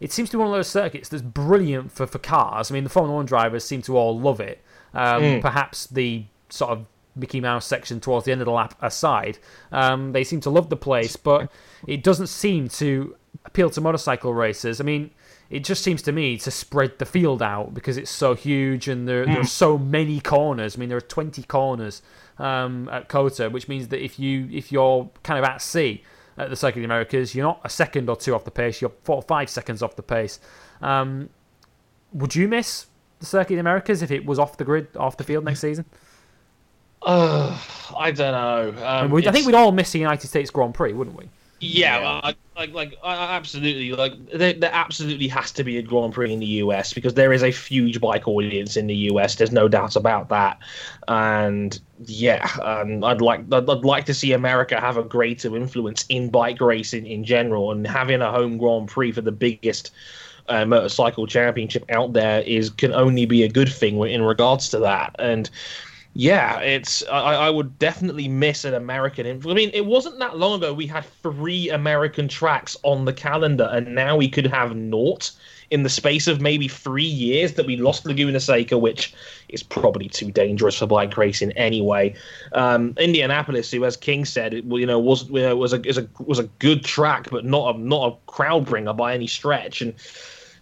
it 0.00 0.12
seems 0.12 0.30
to 0.30 0.36
be 0.36 0.38
one 0.38 0.48
of 0.48 0.54
those 0.54 0.68
circuits 0.68 1.08
that's 1.08 1.22
brilliant 1.22 1.92
for, 1.92 2.06
for 2.06 2.18
cars. 2.18 2.70
I 2.70 2.74
mean, 2.74 2.84
the 2.84 2.90
Formula 2.90 3.16
One 3.16 3.26
drivers 3.26 3.64
seem 3.64 3.82
to 3.82 3.96
all 3.96 4.18
love 4.18 4.40
it. 4.40 4.62
Um, 4.92 5.22
mm. 5.22 5.40
Perhaps 5.40 5.86
the 5.86 6.24
sort 6.48 6.70
of 6.72 6.86
Mickey 7.16 7.40
Mouse 7.40 7.66
section 7.66 8.00
towards 8.00 8.26
the 8.26 8.32
end 8.32 8.40
of 8.40 8.46
the 8.46 8.52
lap 8.52 8.76
aside, 8.80 9.38
um, 9.72 10.12
they 10.12 10.24
seem 10.24 10.40
to 10.42 10.50
love 10.50 10.68
the 10.68 10.76
place, 10.76 11.16
but 11.16 11.50
it 11.86 12.02
doesn't 12.02 12.26
seem 12.26 12.68
to 12.68 13.16
appeal 13.44 13.70
to 13.70 13.80
motorcycle 13.80 14.34
racers. 14.34 14.80
I 14.80 14.84
mean, 14.84 15.10
it 15.50 15.62
just 15.62 15.82
seems 15.82 16.02
to 16.02 16.12
me 16.12 16.38
to 16.38 16.50
spread 16.50 16.98
the 16.98 17.06
field 17.06 17.42
out 17.42 17.74
because 17.74 17.96
it's 17.96 18.10
so 18.10 18.34
huge 18.34 18.88
and 18.88 19.06
there, 19.06 19.24
mm. 19.24 19.28
there 19.28 19.40
are 19.40 19.46
so 19.46 19.78
many 19.78 20.20
corners. 20.20 20.76
I 20.76 20.80
mean, 20.80 20.88
there 20.88 20.98
are 20.98 21.02
20 21.02 21.42
corners 21.44 22.02
um, 22.38 22.88
at 22.90 23.08
COTA, 23.08 23.50
which 23.50 23.68
means 23.68 23.88
that 23.88 24.02
if 24.02 24.18
you 24.18 24.48
if 24.52 24.72
you're 24.72 25.10
kind 25.22 25.38
of 25.38 25.44
at 25.44 25.62
sea 25.62 26.02
at 26.36 26.50
the 26.50 26.56
Circuit 26.56 26.78
of 26.78 26.82
the 26.82 26.86
Americas, 26.86 27.34
you're 27.34 27.46
not 27.46 27.60
a 27.64 27.68
second 27.68 28.08
or 28.08 28.16
two 28.16 28.34
off 28.34 28.44
the 28.44 28.50
pace. 28.50 28.80
You're 28.80 28.92
four 29.02 29.16
or 29.16 29.22
five 29.22 29.48
seconds 29.48 29.82
off 29.82 29.96
the 29.96 30.02
pace. 30.02 30.40
Um, 30.82 31.30
would 32.12 32.34
you 32.34 32.48
miss 32.48 32.86
the 33.20 33.26
Circuit 33.26 33.54
of 33.54 33.56
the 33.56 33.60
Americas 33.60 34.02
if 34.02 34.10
it 34.10 34.24
was 34.26 34.38
off 34.38 34.56
the 34.56 34.64
grid, 34.64 34.88
off 34.96 35.16
the 35.16 35.24
field 35.24 35.44
next 35.44 35.60
season? 35.60 35.84
Uh, 37.02 37.58
I 37.96 38.10
don't 38.10 38.32
know. 38.32 38.84
Um, 38.84 39.14
I 39.14 39.32
think 39.32 39.46
we'd 39.46 39.54
all 39.54 39.72
miss 39.72 39.92
the 39.92 39.98
United 39.98 40.26
States 40.26 40.50
Grand 40.50 40.74
Prix, 40.74 40.92
wouldn't 40.92 41.16
we? 41.16 41.28
Yeah, 41.60 42.00
yeah. 42.00 42.32
like 42.56 42.72
like 42.72 42.94
absolutely, 43.02 43.92
like 43.92 44.12
there, 44.30 44.52
there 44.52 44.70
absolutely 44.72 45.28
has 45.28 45.50
to 45.52 45.64
be 45.64 45.78
a 45.78 45.82
Grand 45.82 46.12
Prix 46.12 46.32
in 46.32 46.40
the 46.40 46.46
US 46.46 46.92
because 46.92 47.14
there 47.14 47.32
is 47.32 47.42
a 47.42 47.50
huge 47.50 48.00
bike 48.00 48.28
audience 48.28 48.76
in 48.76 48.86
the 48.86 48.94
US. 49.10 49.36
There's 49.36 49.52
no 49.52 49.68
doubt 49.68 49.96
about 49.96 50.28
that, 50.28 50.58
and 51.08 51.78
yeah, 52.04 52.48
um, 52.62 53.02
I'd 53.02 53.20
like 53.20 53.40
I'd, 53.52 53.68
I'd, 53.68 53.84
like 53.84 54.04
to 54.06 54.14
see 54.14 54.32
America 54.32 54.80
have 54.80 54.96
a 54.96 55.02
greater 55.02 55.56
influence 55.56 56.04
in 56.08 56.30
bike 56.30 56.60
racing 56.60 57.06
in 57.06 57.24
general, 57.24 57.72
and 57.72 57.86
having 57.86 58.20
a 58.20 58.30
home 58.30 58.58
Grand 58.58 58.88
Prix 58.88 59.12
for 59.12 59.22
the 59.22 59.32
biggest. 59.32 59.90
Uh, 60.46 60.66
motorcycle 60.66 61.26
championship 61.26 61.86
out 61.88 62.12
there 62.12 62.42
is 62.42 62.68
can 62.68 62.92
only 62.92 63.24
be 63.24 63.44
a 63.44 63.48
good 63.48 63.72
thing 63.72 63.98
in 64.00 64.20
regards 64.20 64.68
to 64.68 64.78
that 64.78 65.16
and 65.18 65.48
yeah, 66.16 66.60
it's 66.60 67.04
I, 67.08 67.34
I 67.34 67.50
would 67.50 67.76
definitely 67.80 68.28
miss 68.28 68.64
an 68.64 68.74
American. 68.74 69.26
I 69.26 69.54
mean, 69.54 69.70
it 69.74 69.84
wasn't 69.84 70.20
that 70.20 70.38
long 70.38 70.58
ago 70.58 70.72
we 70.72 70.86
had 70.86 71.04
three 71.22 71.68
American 71.70 72.28
tracks 72.28 72.76
on 72.84 73.04
the 73.04 73.12
calendar, 73.12 73.68
and 73.72 73.96
now 73.96 74.16
we 74.16 74.28
could 74.28 74.46
have 74.46 74.76
naught 74.76 75.32
in 75.70 75.82
the 75.82 75.88
space 75.88 76.28
of 76.28 76.40
maybe 76.40 76.68
three 76.68 77.02
years 77.02 77.54
that 77.54 77.66
we 77.66 77.76
lost 77.76 78.06
Laguna 78.06 78.38
Seca, 78.38 78.78
which 78.78 79.12
is 79.48 79.64
probably 79.64 80.08
too 80.08 80.30
dangerous 80.30 80.78
for 80.78 80.86
bike 80.86 81.16
racing 81.16 81.50
anyway. 81.52 82.14
Um, 82.52 82.94
Indianapolis, 82.96 83.72
who, 83.72 83.84
as 83.84 83.96
King 83.96 84.24
said, 84.24 84.54
it, 84.54 84.64
you 84.64 84.86
know, 84.86 85.00
was 85.00 85.28
you 85.30 85.40
know, 85.40 85.56
was 85.56 85.72
a, 85.72 85.80
was 85.80 85.98
a 85.98 86.08
was 86.24 86.38
a 86.38 86.44
good 86.60 86.84
track, 86.84 87.28
but 87.30 87.44
not 87.44 87.74
a 87.74 87.78
not 87.78 88.12
a 88.12 88.30
crowd 88.30 88.66
bringer 88.66 88.92
by 88.92 89.14
any 89.14 89.26
stretch, 89.26 89.82
and 89.82 89.92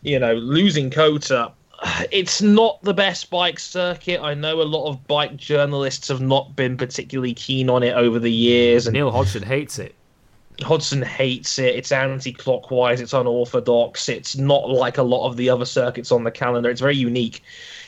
you 0.00 0.18
know, 0.18 0.32
losing 0.32 0.88
COTA 0.88 1.52
it's 2.10 2.40
not 2.40 2.82
the 2.82 2.94
best 2.94 3.30
bike 3.30 3.58
circuit. 3.58 4.20
I 4.20 4.34
know 4.34 4.62
a 4.62 4.64
lot 4.64 4.88
of 4.88 5.06
bike 5.06 5.36
journalists 5.36 6.08
have 6.08 6.20
not 6.20 6.54
been 6.54 6.76
particularly 6.76 7.34
keen 7.34 7.68
on 7.68 7.82
it 7.82 7.94
over 7.94 8.18
the 8.18 8.30
years. 8.30 8.86
And 8.86 8.94
Neil 8.94 9.10
Hodgson 9.10 9.42
hates 9.42 9.78
it. 9.78 9.94
Hodgson 10.60 11.02
hates 11.02 11.58
it. 11.58 11.74
It's 11.74 11.90
anti-clockwise. 11.90 13.00
It's 13.00 13.12
unorthodox. 13.12 14.08
It's 14.08 14.36
not 14.36 14.70
like 14.70 14.98
a 14.98 15.02
lot 15.02 15.26
of 15.26 15.36
the 15.36 15.50
other 15.50 15.64
circuits 15.64 16.12
on 16.12 16.24
the 16.24 16.30
calendar. 16.30 16.70
It's 16.70 16.80
very 16.80 16.96
unique 16.96 17.42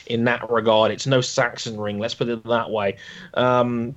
in 0.07 0.25
that 0.25 0.49
regard. 0.49 0.91
It's 0.91 1.07
no 1.07 1.19
Sachsenring. 1.19 1.99
Let's 1.99 2.15
put 2.15 2.27
it 2.27 2.43
that 2.45 2.69
way. 2.69 2.97
Um, 3.35 3.95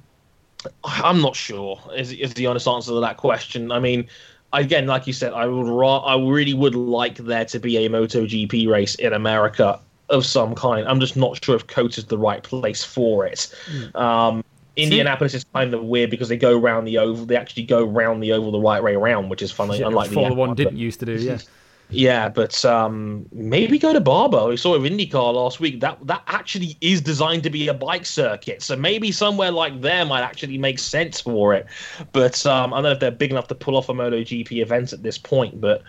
I'm 0.84 1.20
not 1.20 1.34
sure. 1.34 1.80
Is, 1.96 2.12
is 2.12 2.34
the 2.34 2.46
honest 2.46 2.68
answer 2.68 2.92
to 2.92 3.00
that 3.00 3.16
question? 3.16 3.72
I 3.72 3.80
mean, 3.80 4.06
again, 4.52 4.86
like 4.86 5.06
you 5.06 5.12
said, 5.12 5.32
I 5.32 5.46
would 5.46 5.66
ra- 5.66 6.04
I 6.04 6.16
really 6.22 6.54
would 6.54 6.74
like 6.74 7.16
there 7.16 7.46
to 7.46 7.58
be 7.58 7.78
a 7.78 7.88
MotoGP 7.88 8.68
race 8.68 8.94
in 8.96 9.12
America 9.12 9.80
of 10.10 10.24
some 10.24 10.54
kind. 10.54 10.86
I'm 10.88 11.00
just 11.00 11.16
not 11.16 11.42
sure 11.42 11.56
if 11.56 11.66
COTA 11.66 12.00
is 12.00 12.06
the 12.06 12.18
right 12.18 12.42
place 12.42 12.84
for 12.84 13.26
it. 13.26 13.54
Mm. 13.70 13.96
Um, 13.96 14.44
Indianapolis 14.76 15.34
is 15.34 15.44
kind 15.52 15.74
of 15.74 15.84
weird 15.84 16.10
because 16.10 16.28
they 16.28 16.36
go 16.36 16.56
around 16.56 16.84
the 16.84 16.98
oval. 16.98 17.26
They 17.26 17.36
actually 17.36 17.64
go 17.64 17.84
round 17.84 18.22
the 18.22 18.32
oval 18.32 18.52
the 18.52 18.60
right 18.60 18.82
way 18.82 18.94
around, 18.94 19.28
which 19.28 19.42
is 19.42 19.50
funny. 19.50 19.78
Yeah, 19.78 19.88
unlike 19.88 20.10
the 20.10 20.32
one 20.32 20.54
didn't 20.54 20.76
used 20.76 21.00
to 21.00 21.06
do. 21.06 21.14
Yeah. 21.14 21.38
Yeah, 21.90 22.28
but 22.28 22.64
um, 22.66 23.26
maybe 23.32 23.78
go 23.78 23.94
to 23.94 24.00
Barber. 24.00 24.46
We 24.46 24.58
saw 24.58 24.78
with 24.78 24.92
IndyCar 24.92 25.32
last 25.32 25.58
week. 25.58 25.80
That 25.80 25.98
that 26.06 26.22
actually 26.26 26.76
is 26.82 27.00
designed 27.00 27.44
to 27.44 27.50
be 27.50 27.68
a 27.68 27.74
bike 27.74 28.04
circuit, 28.04 28.62
so 28.62 28.76
maybe 28.76 29.10
somewhere 29.10 29.50
like 29.50 29.80
there 29.80 30.04
might 30.04 30.20
actually 30.20 30.58
make 30.58 30.78
sense 30.78 31.20
for 31.20 31.54
it. 31.54 31.66
But 32.12 32.44
um, 32.44 32.74
I 32.74 32.76
don't 32.76 32.82
know 32.84 32.90
if 32.90 33.00
they're 33.00 33.10
big 33.10 33.30
enough 33.30 33.48
to 33.48 33.54
pull 33.54 33.74
off 33.74 33.88
a 33.88 33.94
MotoGP 33.94 34.60
event 34.60 34.92
at 34.92 35.02
this 35.02 35.16
point. 35.16 35.62
But 35.62 35.82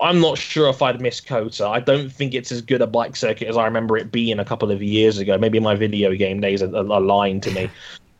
I'm 0.00 0.20
not 0.20 0.38
sure 0.38 0.68
if 0.68 0.82
I'd 0.82 1.00
miss 1.00 1.20
COTA. 1.20 1.66
I 1.66 1.80
don't 1.80 2.12
think 2.12 2.34
it's 2.34 2.52
as 2.52 2.60
good 2.60 2.82
a 2.82 2.86
bike 2.86 3.16
circuit 3.16 3.48
as 3.48 3.56
I 3.56 3.64
remember 3.64 3.96
it 3.96 4.12
being 4.12 4.38
a 4.38 4.44
couple 4.44 4.70
of 4.70 4.82
years 4.82 5.18
ago. 5.18 5.38
Maybe 5.38 5.58
my 5.58 5.74
video 5.74 6.14
game 6.14 6.40
days 6.40 6.62
are, 6.62 6.74
are 6.76 7.00
lying 7.00 7.40
to 7.42 7.50
me. 7.50 7.70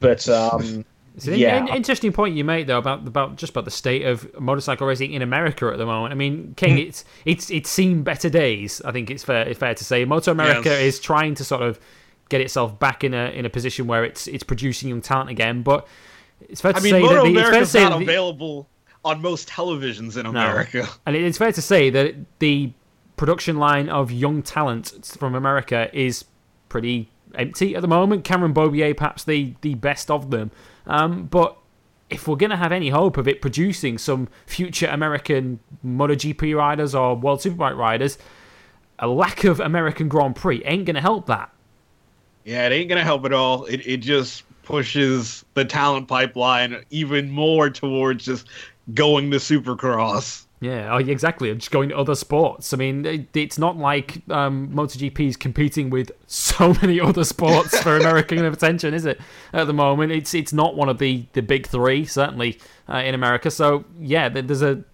But 0.00 0.26
um, 0.28 0.84
it's 1.16 1.26
an 1.26 1.34
yeah. 1.34 1.66
interesting 1.74 2.12
point 2.12 2.34
you 2.34 2.44
make 2.44 2.66
though 2.66 2.78
about 2.78 3.06
about 3.06 3.36
just 3.36 3.50
about 3.50 3.66
the 3.66 3.70
state 3.70 4.06
of 4.06 4.40
motorcycle 4.40 4.86
racing 4.86 5.12
in 5.12 5.22
America 5.22 5.66
at 5.66 5.78
the 5.78 5.86
moment. 5.86 6.12
I 6.12 6.14
mean, 6.14 6.54
King, 6.56 6.74
hmm. 6.74 6.88
it's 6.88 7.04
it's 7.24 7.50
it's 7.50 7.68
seen 7.68 8.02
better 8.02 8.30
days. 8.30 8.80
I 8.84 8.92
think 8.92 9.10
it's 9.10 9.22
fair 9.22 9.46
it's 9.46 9.58
fair 9.58 9.74
to 9.74 9.84
say. 9.84 10.04
Moto 10.04 10.30
America 10.30 10.70
yes. 10.70 10.94
is 10.94 11.00
trying 11.00 11.34
to 11.36 11.44
sort 11.44 11.62
of 11.62 11.78
get 12.30 12.40
itself 12.40 12.78
back 12.78 13.04
in 13.04 13.12
a 13.12 13.30
in 13.30 13.44
a 13.44 13.50
position 13.50 13.86
where 13.86 14.04
it's 14.04 14.26
it's 14.26 14.44
producing 14.44 14.88
young 14.88 15.02
talent 15.02 15.28
again. 15.28 15.62
But 15.62 15.86
it's 16.40 16.62
fair 16.62 16.72
to 16.72 16.78
I 16.78 16.82
mean, 16.82 16.92
say 16.92 17.02
Moto 17.02 17.14
that 17.16 17.24
the, 17.24 17.30
America's 17.30 17.62
it's 17.62 17.72
fair 17.72 17.82
to 17.82 17.86
say 17.86 17.90
not 17.90 18.02
available 18.02 18.66
on 19.04 19.22
most 19.22 19.48
televisions 19.48 20.16
in 20.16 20.26
America. 20.26 20.82
No. 20.82 20.88
And 21.06 21.16
it's 21.16 21.38
fair 21.38 21.52
to 21.52 21.62
say 21.62 21.90
that 21.90 22.14
the 22.38 22.72
production 23.16 23.58
line 23.58 23.88
of 23.88 24.10
young 24.10 24.42
talent 24.42 25.14
from 25.18 25.34
America 25.34 25.90
is 25.92 26.24
pretty 26.68 27.10
empty 27.34 27.74
at 27.74 27.82
the 27.82 27.88
moment. 27.88 28.24
Cameron 28.24 28.54
Beaubier, 28.54 28.96
perhaps 28.96 29.24
the, 29.24 29.54
the 29.62 29.74
best 29.74 30.10
of 30.10 30.30
them. 30.30 30.50
Um, 30.86 31.24
but 31.26 31.56
if 32.08 32.26
we're 32.26 32.36
going 32.36 32.50
to 32.50 32.56
have 32.56 32.72
any 32.72 32.90
hope 32.90 33.16
of 33.16 33.28
it 33.28 33.40
producing 33.40 33.98
some 33.98 34.28
future 34.46 34.86
American 34.86 35.60
MotoGP 35.84 36.56
riders 36.56 36.94
or 36.94 37.14
World 37.16 37.40
Superbike 37.40 37.76
riders, 37.76 38.18
a 38.98 39.06
lack 39.06 39.44
of 39.44 39.60
American 39.60 40.08
Grand 40.08 40.36
Prix 40.36 40.62
ain't 40.64 40.84
going 40.84 40.96
to 40.96 41.00
help 41.00 41.26
that. 41.26 41.50
Yeah, 42.44 42.66
it 42.66 42.72
ain't 42.72 42.88
going 42.88 42.98
to 42.98 43.04
help 43.04 43.24
at 43.24 43.32
all. 43.32 43.64
It, 43.66 43.86
it 43.86 43.98
just 43.98 44.44
pushes 44.62 45.44
the 45.54 45.64
talent 45.64 46.08
pipeline 46.08 46.84
even 46.90 47.30
more 47.30 47.70
towards 47.70 48.24
just 48.24 48.46
going 48.94 49.30
to 49.30 49.38
Supercross. 49.38 50.44
Yeah, 50.60 50.92
oh, 50.92 50.98
exactly. 50.98 51.54
Just 51.54 51.70
going 51.70 51.88
to 51.88 51.96
other 51.96 52.14
sports. 52.14 52.74
I 52.74 52.76
mean, 52.76 53.26
it's 53.32 53.56
not 53.56 53.78
like 53.78 54.20
um, 54.28 54.68
MotoGP 54.68 55.28
is 55.28 55.36
competing 55.36 55.88
with 55.88 56.12
so 56.26 56.74
many 56.82 57.00
other 57.00 57.24
sports 57.24 57.78
for 57.80 57.96
American 58.00 58.44
attention, 58.44 58.92
is 58.92 59.06
it? 59.06 59.18
At 59.54 59.66
the 59.66 59.72
moment, 59.72 60.12
it's 60.12 60.34
it's 60.34 60.52
not 60.52 60.76
one 60.76 60.90
of 60.90 60.98
the, 60.98 61.24
the 61.32 61.40
big 61.40 61.66
three, 61.66 62.04
certainly 62.04 62.58
uh, 62.90 62.98
in 62.98 63.14
America. 63.14 63.50
So 63.50 63.86
yeah, 63.98 64.28
there's 64.28 64.60
a 64.60 64.84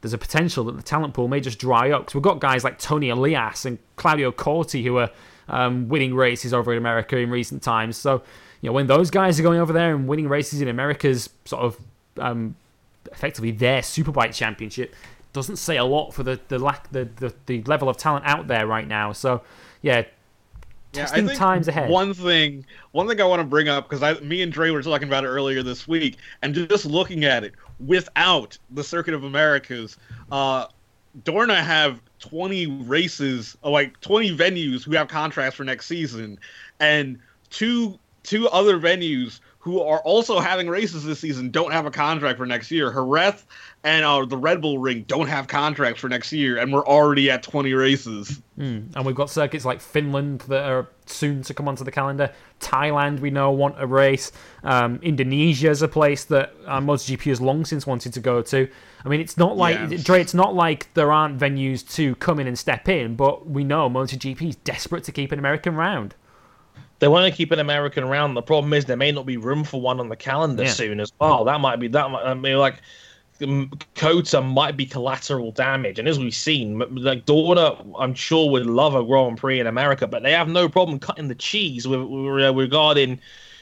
there's 0.00 0.14
a 0.14 0.18
potential 0.18 0.64
that 0.64 0.76
the 0.76 0.82
talent 0.82 1.12
pool 1.12 1.28
may 1.28 1.40
just 1.40 1.58
dry 1.58 1.90
up 1.90 2.02
because 2.02 2.14
we've 2.14 2.22
got 2.22 2.40
guys 2.40 2.64
like 2.64 2.78
Toni 2.78 3.10
Elias 3.10 3.66
and 3.66 3.78
Claudio 3.96 4.32
Corti 4.32 4.82
who 4.82 4.96
are 4.96 5.10
um, 5.50 5.90
winning 5.90 6.14
races 6.14 6.54
over 6.54 6.72
in 6.72 6.78
America 6.78 7.18
in 7.18 7.28
recent 7.28 7.62
times. 7.62 7.98
So 7.98 8.22
you 8.62 8.70
know, 8.70 8.72
when 8.72 8.86
those 8.86 9.10
guys 9.10 9.38
are 9.38 9.42
going 9.42 9.60
over 9.60 9.74
there 9.74 9.94
and 9.94 10.08
winning 10.08 10.28
races 10.28 10.62
in 10.62 10.68
America's 10.68 11.28
sort 11.44 11.62
of 11.62 11.76
um, 12.18 12.56
effectively 13.12 13.50
their 13.50 13.82
Superbike 13.82 14.34
championship 14.34 14.94
doesn't 15.32 15.56
say 15.56 15.76
a 15.76 15.84
lot 15.84 16.12
for 16.12 16.22
the 16.22 16.40
the 16.48 16.58
lack 16.58 16.90
the, 16.90 17.08
the, 17.16 17.34
the 17.46 17.62
level 17.62 17.88
of 17.88 17.96
talent 17.96 18.24
out 18.26 18.48
there 18.48 18.66
right 18.66 18.86
now. 18.86 19.12
So 19.12 19.42
yeah, 19.82 20.04
testing 20.92 21.28
yeah, 21.28 21.34
times 21.34 21.68
ahead. 21.68 21.90
One 21.90 22.14
thing, 22.14 22.64
one 22.92 23.08
thing 23.08 23.20
I 23.20 23.24
want 23.24 23.40
to 23.40 23.46
bring 23.46 23.68
up 23.68 23.88
because 23.88 24.02
I, 24.02 24.14
me 24.20 24.42
and 24.42 24.52
Dre 24.52 24.70
were 24.70 24.82
talking 24.82 25.08
about 25.08 25.24
it 25.24 25.28
earlier 25.28 25.62
this 25.62 25.86
week, 25.86 26.16
and 26.42 26.54
just 26.54 26.84
looking 26.84 27.24
at 27.24 27.44
it 27.44 27.54
without 27.86 28.58
the 28.70 28.84
Circuit 28.84 29.14
of 29.14 29.24
Americas, 29.24 29.96
uh, 30.32 30.66
Dorna 31.22 31.62
have 31.62 32.00
20 32.20 32.66
races, 32.66 33.56
uh, 33.64 33.70
like 33.70 33.98
20 34.00 34.36
venues 34.36 34.84
who 34.84 34.92
have 34.92 35.08
contracts 35.08 35.56
for 35.56 35.64
next 35.64 35.86
season, 35.86 36.38
and 36.78 37.18
two 37.50 37.98
two 38.22 38.48
other 38.48 38.78
venues 38.78 39.40
who 39.60 39.82
are 39.82 40.00
also 40.00 40.40
having 40.40 40.68
races 40.68 41.04
this 41.04 41.20
season 41.20 41.50
don't 41.50 41.70
have 41.70 41.84
a 41.84 41.90
contract 41.90 42.38
for 42.38 42.46
next 42.46 42.70
year. 42.70 42.90
Jerez 42.90 43.44
and 43.84 44.04
uh, 44.06 44.24
the 44.24 44.36
Red 44.36 44.62
Bull 44.62 44.78
Ring 44.78 45.04
don't 45.06 45.28
have 45.28 45.48
contracts 45.48 46.00
for 46.00 46.08
next 46.08 46.32
year, 46.32 46.56
and 46.56 46.72
we're 46.72 46.86
already 46.86 47.30
at 47.30 47.42
20 47.42 47.74
races. 47.74 48.40
Mm. 48.58 48.96
And 48.96 49.06
we've 49.06 49.14
got 49.14 49.28
circuits 49.28 49.66
like 49.66 49.82
Finland 49.82 50.40
that 50.48 50.64
are 50.64 50.88
soon 51.04 51.42
to 51.42 51.52
come 51.52 51.68
onto 51.68 51.84
the 51.84 51.90
calendar. 51.90 52.32
Thailand, 52.60 53.20
we 53.20 53.30
know, 53.30 53.50
want 53.50 53.74
a 53.78 53.86
race. 53.86 54.32
Um, 54.64 54.98
Indonesia 55.02 55.68
is 55.68 55.82
a 55.82 55.88
place 55.88 56.24
that 56.24 56.54
uh, 56.66 56.80
MotoGP 56.80 57.24
has 57.24 57.40
long 57.42 57.66
since 57.66 57.86
wanted 57.86 58.14
to 58.14 58.20
go 58.20 58.40
to. 58.40 58.66
I 59.04 59.08
mean, 59.10 59.20
it's 59.20 59.36
not 59.36 59.58
like. 59.58 60.02
Dre, 60.02 60.22
it's 60.22 60.34
not 60.34 60.54
like 60.54 60.92
there 60.94 61.12
aren't 61.12 61.38
venues 61.38 61.86
to 61.96 62.14
come 62.16 62.40
in 62.40 62.46
and 62.46 62.58
step 62.58 62.88
in, 62.88 63.14
but 63.14 63.46
we 63.46 63.62
know 63.64 63.90
MotoGP 63.90 64.48
is 64.48 64.56
desperate 64.56 65.04
to 65.04 65.12
keep 65.12 65.32
an 65.32 65.38
American 65.38 65.74
round. 65.74 66.14
They 67.00 67.08
want 67.08 67.30
to 67.30 67.36
keep 67.36 67.50
an 67.50 67.58
American 67.58 68.04
around. 68.04 68.34
The 68.34 68.42
problem 68.42 68.72
is 68.72 68.84
there 68.84 68.96
may 68.96 69.10
not 69.10 69.26
be 69.26 69.36
room 69.36 69.64
for 69.64 69.80
one 69.80 70.00
on 70.00 70.08
the 70.08 70.16
calendar 70.16 70.64
yeah. 70.64 70.70
soon 70.70 71.00
as 71.00 71.12
well. 71.18 71.44
That 71.44 71.60
might 71.60 71.80
be 71.80 71.88
that. 71.88 72.10
Might, 72.10 72.22
I 72.22 72.34
mean, 72.34 72.58
like 72.58 72.80
COTA 73.94 74.42
might 74.42 74.76
be 74.76 74.84
collateral 74.84 75.50
damage, 75.50 75.98
and 75.98 76.06
as 76.06 76.18
we've 76.18 76.34
seen, 76.34 76.78
like 76.78 77.24
Dorna, 77.24 77.94
I'm 77.98 78.14
sure 78.14 78.50
would 78.50 78.66
love 78.66 78.94
a 78.94 79.02
Grand 79.02 79.38
Prix 79.38 79.60
in 79.60 79.66
America, 79.66 80.06
but 80.06 80.22
they 80.22 80.32
have 80.32 80.48
no 80.48 80.68
problem 80.68 80.98
cutting 80.98 81.28
the 81.28 81.34
cheese 81.34 81.88
with, 81.88 82.02
with 82.02 82.44
uh, 82.44 82.54
regarding 82.54 83.18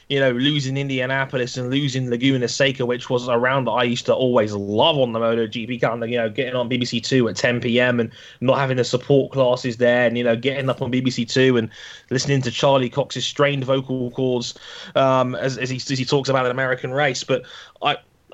you 0.09 0.19
know, 0.19 0.31
losing 0.31 0.75
Indianapolis 0.75 1.55
and 1.55 1.69
losing 1.69 2.09
Laguna 2.09 2.47
Seca, 2.47 2.83
which 2.83 3.11
was 3.11 3.27
a 3.27 3.37
round 3.37 3.67
that 3.67 3.71
I 3.71 3.83
used 3.83 4.07
to 4.07 4.13
always 4.13 4.53
love 4.53 4.97
on 4.97 5.13
the 5.13 5.19
MotoGP 5.19 5.79
calendar, 5.79 6.07
you 6.07 6.17
know, 6.17 6.29
getting 6.29 6.55
on 6.55 6.67
BBC 6.67 7.03
Two 7.03 7.29
at 7.29 7.35
10 7.35 7.61
p.m. 7.61 7.99
and 7.99 8.11
not 8.41 8.57
having 8.57 8.77
the 8.77 8.83
support 8.83 9.31
classes 9.31 9.77
there, 9.77 10.07
and 10.07 10.17
you 10.17 10.23
know, 10.23 10.35
getting 10.35 10.67
up 10.67 10.81
on 10.81 10.91
BBC 10.91 11.29
Two 11.29 11.57
and 11.57 11.69
listening 12.09 12.41
to 12.41 12.49
Charlie 12.49 12.89
Cox's 12.89 13.25
strained 13.25 13.63
vocal 13.63 14.09
cords 14.09 14.57
um, 14.95 15.35
as, 15.35 15.59
as 15.59 15.69
he 15.69 15.75
as 15.75 15.99
he 15.99 16.05
talks 16.05 16.27
about 16.27 16.45
an 16.45 16.51
American 16.51 16.91
race. 16.91 17.23
But 17.23 17.43
I, 17.83 17.97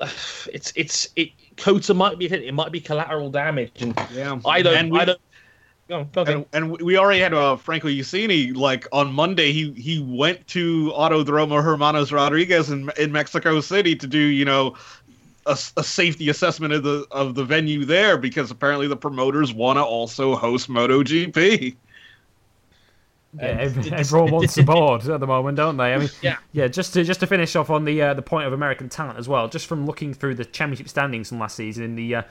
it's 0.52 0.72
it's 0.74 1.08
it. 1.14 1.30
COTA 1.56 1.94
might 1.94 2.18
be 2.18 2.28
hit. 2.28 2.42
it 2.42 2.52
might 2.52 2.72
be 2.72 2.80
collateral 2.80 3.30
damage, 3.30 3.82
and 3.82 3.94
yeah, 4.12 4.38
I 4.46 4.62
don't 4.62 4.90
we, 4.90 4.98
I 4.98 5.04
don't 5.04 5.20
Go, 5.88 6.08
and, 6.16 6.44
and, 6.52 6.80
we 6.80 6.96
already 6.96 7.20
had 7.20 7.32
uh, 7.32 7.54
Franco 7.54 7.86
Uncini 7.86 8.56
like 8.56 8.88
on 8.90 9.12
Monday. 9.12 9.52
He 9.52 9.70
he 9.72 10.02
went 10.02 10.44
to 10.48 10.90
Autodromo 10.90 11.62
Hermanos 11.62 12.10
Rodriguez 12.10 12.70
in 12.70 12.90
in 12.98 13.12
Mexico 13.12 13.60
City 13.60 13.94
to 13.94 14.06
do 14.08 14.18
you 14.18 14.44
know 14.44 14.74
a, 15.46 15.56
a, 15.76 15.84
safety 15.84 16.28
assessment 16.28 16.72
of 16.72 16.82
the 16.82 17.06
of 17.12 17.36
the 17.36 17.44
venue 17.44 17.84
there 17.84 18.18
because 18.18 18.50
apparently 18.50 18.88
the 18.88 18.96
promoters 18.96 19.54
want 19.54 19.76
to 19.76 19.84
also 19.84 20.34
host 20.34 20.68
MotoGP. 20.68 21.76
Yeah, 23.34 23.44
everyone 23.44 24.30
wants 24.32 24.54
the 24.54 24.62
board 24.62 25.06
at 25.08 25.20
the 25.20 25.26
moment, 25.26 25.56
don't 25.56 25.76
they? 25.76 25.94
I 25.94 25.98
mean, 25.98 26.08
yeah, 26.20 26.38
yeah. 26.52 26.68
Just 26.68 26.94
to 26.94 27.04
just 27.04 27.20
to 27.20 27.28
finish 27.28 27.54
off 27.54 27.70
on 27.70 27.84
the 27.84 28.02
uh, 28.02 28.14
the 28.14 28.22
point 28.22 28.46
of 28.46 28.52
American 28.52 28.88
talent 28.88 29.18
as 29.18 29.28
well. 29.28 29.46
Just 29.46 29.66
from 29.66 29.86
looking 29.86 30.14
through 30.14 30.34
the 30.34 30.44
championship 30.44 30.88
standings 30.88 31.28
from 31.28 31.38
last 31.38 31.54
season 31.54 31.84
in 31.84 31.94
the 31.94 32.16
uh, 32.16 32.22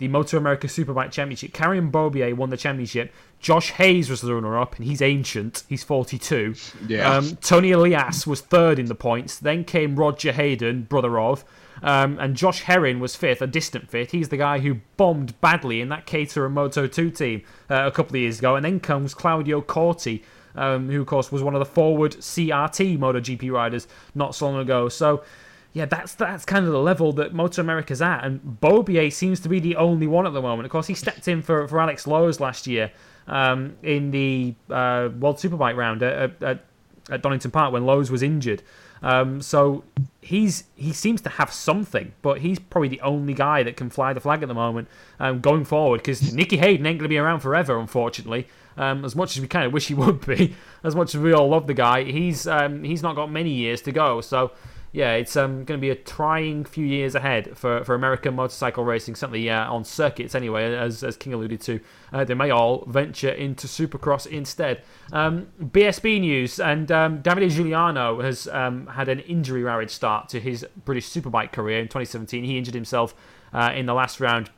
the 0.00 0.08
Moto 0.08 0.38
America 0.38 0.66
Superbike 0.66 1.12
Championship. 1.12 1.52
Cameron 1.52 1.92
Beaubier 1.92 2.34
won 2.34 2.48
the 2.48 2.56
championship. 2.56 3.12
Josh 3.38 3.70
Hayes 3.72 4.08
was 4.08 4.22
the 4.22 4.34
runner 4.34 4.58
up, 4.58 4.76
and 4.76 4.86
he's 4.86 5.02
ancient. 5.02 5.62
He's 5.68 5.84
42. 5.84 6.54
Yeah. 6.88 7.16
Um, 7.16 7.36
Toni 7.36 7.70
Elias 7.70 8.26
was 8.26 8.40
third 8.40 8.78
in 8.78 8.86
the 8.86 8.94
points. 8.94 9.38
Then 9.38 9.62
came 9.62 9.96
Roger 9.96 10.32
Hayden, 10.32 10.84
brother 10.84 11.20
of. 11.20 11.44
Um, 11.82 12.18
and 12.18 12.34
Josh 12.34 12.62
Herrin 12.62 12.98
was 12.98 13.14
fifth, 13.14 13.42
a 13.42 13.46
distant 13.46 13.90
fifth. 13.90 14.10
He's 14.10 14.30
the 14.30 14.38
guy 14.38 14.60
who 14.60 14.80
bombed 14.96 15.38
badly 15.42 15.82
in 15.82 15.90
that 15.90 16.06
Caterham 16.06 16.54
Moto 16.54 16.86
2 16.86 17.10
team 17.10 17.42
uh, 17.68 17.86
a 17.86 17.90
couple 17.90 18.16
of 18.16 18.22
years 18.22 18.38
ago. 18.38 18.56
And 18.56 18.64
then 18.64 18.80
comes 18.80 19.12
Claudio 19.12 19.60
Corti, 19.60 20.24
um, 20.54 20.88
who, 20.88 21.02
of 21.02 21.06
course, 21.06 21.30
was 21.30 21.42
one 21.42 21.54
of 21.54 21.58
the 21.58 21.66
forward 21.66 22.12
CRT 22.12 22.98
MotoGP 22.98 23.50
riders 23.52 23.86
not 24.14 24.34
so 24.34 24.48
long 24.48 24.60
ago. 24.60 24.88
So 24.88 25.22
yeah, 25.72 25.84
that's 25.84 26.14
that's 26.14 26.44
kind 26.44 26.66
of 26.66 26.72
the 26.72 26.80
level 26.80 27.12
that 27.12 27.32
Moto 27.32 27.62
America's 27.62 28.02
at, 28.02 28.24
and 28.24 28.58
Beaubier 28.60 29.12
seems 29.12 29.38
to 29.40 29.48
be 29.48 29.60
the 29.60 29.76
only 29.76 30.06
one 30.06 30.26
at 30.26 30.32
the 30.32 30.42
moment. 30.42 30.66
Of 30.66 30.72
course, 30.72 30.88
he 30.88 30.94
stepped 30.94 31.28
in 31.28 31.42
for, 31.42 31.68
for 31.68 31.80
Alex 31.80 32.06
Lowes 32.06 32.40
last 32.40 32.66
year 32.66 32.90
um, 33.28 33.76
in 33.82 34.10
the 34.10 34.54
uh, 34.68 35.10
World 35.18 35.36
Superbike 35.36 35.76
round 35.76 36.02
at, 36.02 36.42
at, 36.42 36.64
at, 37.08 37.22
Donington 37.22 37.52
Park 37.52 37.72
when 37.72 37.86
Lowes 37.86 38.10
was 38.10 38.22
injured. 38.22 38.62
Um, 39.02 39.40
so 39.40 39.84
he's 40.20 40.64
he 40.74 40.92
seems 40.92 41.20
to 41.22 41.28
have 41.28 41.52
something, 41.52 42.12
but 42.20 42.40
he's 42.40 42.58
probably 42.58 42.88
the 42.88 43.00
only 43.02 43.32
guy 43.32 43.62
that 43.62 43.76
can 43.76 43.90
fly 43.90 44.12
the 44.12 44.20
flag 44.20 44.42
at 44.42 44.48
the 44.48 44.54
moment 44.54 44.88
um, 45.20 45.40
going 45.40 45.64
forward 45.64 45.98
because 45.98 46.34
Nicky 46.34 46.56
Hayden 46.56 46.84
ain't 46.84 46.98
going 46.98 47.04
to 47.04 47.08
be 47.08 47.18
around 47.18 47.40
forever, 47.40 47.78
unfortunately. 47.78 48.48
Um, 48.76 49.04
as 49.04 49.14
much 49.14 49.36
as 49.36 49.40
we 49.40 49.48
kind 49.48 49.66
of 49.66 49.72
wish 49.72 49.88
he 49.88 49.94
would 49.94 50.26
be, 50.26 50.56
as 50.84 50.96
much 50.96 51.14
as 51.14 51.20
we 51.20 51.32
all 51.32 51.48
love 51.48 51.68
the 51.68 51.74
guy, 51.74 52.02
he's 52.02 52.48
um, 52.48 52.82
he's 52.82 53.02
not 53.02 53.14
got 53.14 53.30
many 53.30 53.50
years 53.50 53.80
to 53.82 53.92
go. 53.92 54.20
So 54.20 54.50
yeah, 54.92 55.12
it's 55.12 55.36
um, 55.36 55.64
going 55.64 55.78
to 55.78 55.80
be 55.80 55.90
a 55.90 55.94
trying 55.94 56.64
few 56.64 56.84
years 56.84 57.14
ahead 57.14 57.56
for, 57.56 57.84
for 57.84 57.94
American 57.94 58.34
motorcycle 58.34 58.84
racing, 58.84 59.14
certainly 59.14 59.48
uh, 59.48 59.70
on 59.70 59.84
circuits 59.84 60.34
anyway, 60.34 60.74
as, 60.74 61.04
as 61.04 61.16
King 61.16 61.32
alluded 61.32 61.60
to. 61.60 61.80
Uh, 62.12 62.24
they 62.24 62.34
may 62.34 62.50
all 62.50 62.84
venture 62.88 63.30
into 63.30 63.68
Supercross 63.68 64.26
instead. 64.26 64.82
Um, 65.12 65.46
BSB 65.62 66.20
news, 66.20 66.58
and 66.58 66.90
um, 66.90 67.22
Davide 67.22 67.50
Giugliano 67.50 68.22
has 68.24 68.48
um, 68.48 68.88
had 68.88 69.08
an 69.08 69.20
injury 69.20 69.62
ravaged 69.62 69.92
start 69.92 70.28
to 70.30 70.40
his 70.40 70.66
British 70.84 71.08
Superbike 71.08 71.52
career 71.52 71.78
in 71.78 71.86
2017. 71.86 72.42
He 72.42 72.58
injured 72.58 72.74
himself 72.74 73.14
uh, 73.52 73.70
in 73.72 73.86
the 73.86 73.94
last 73.94 74.18
round 74.18 74.50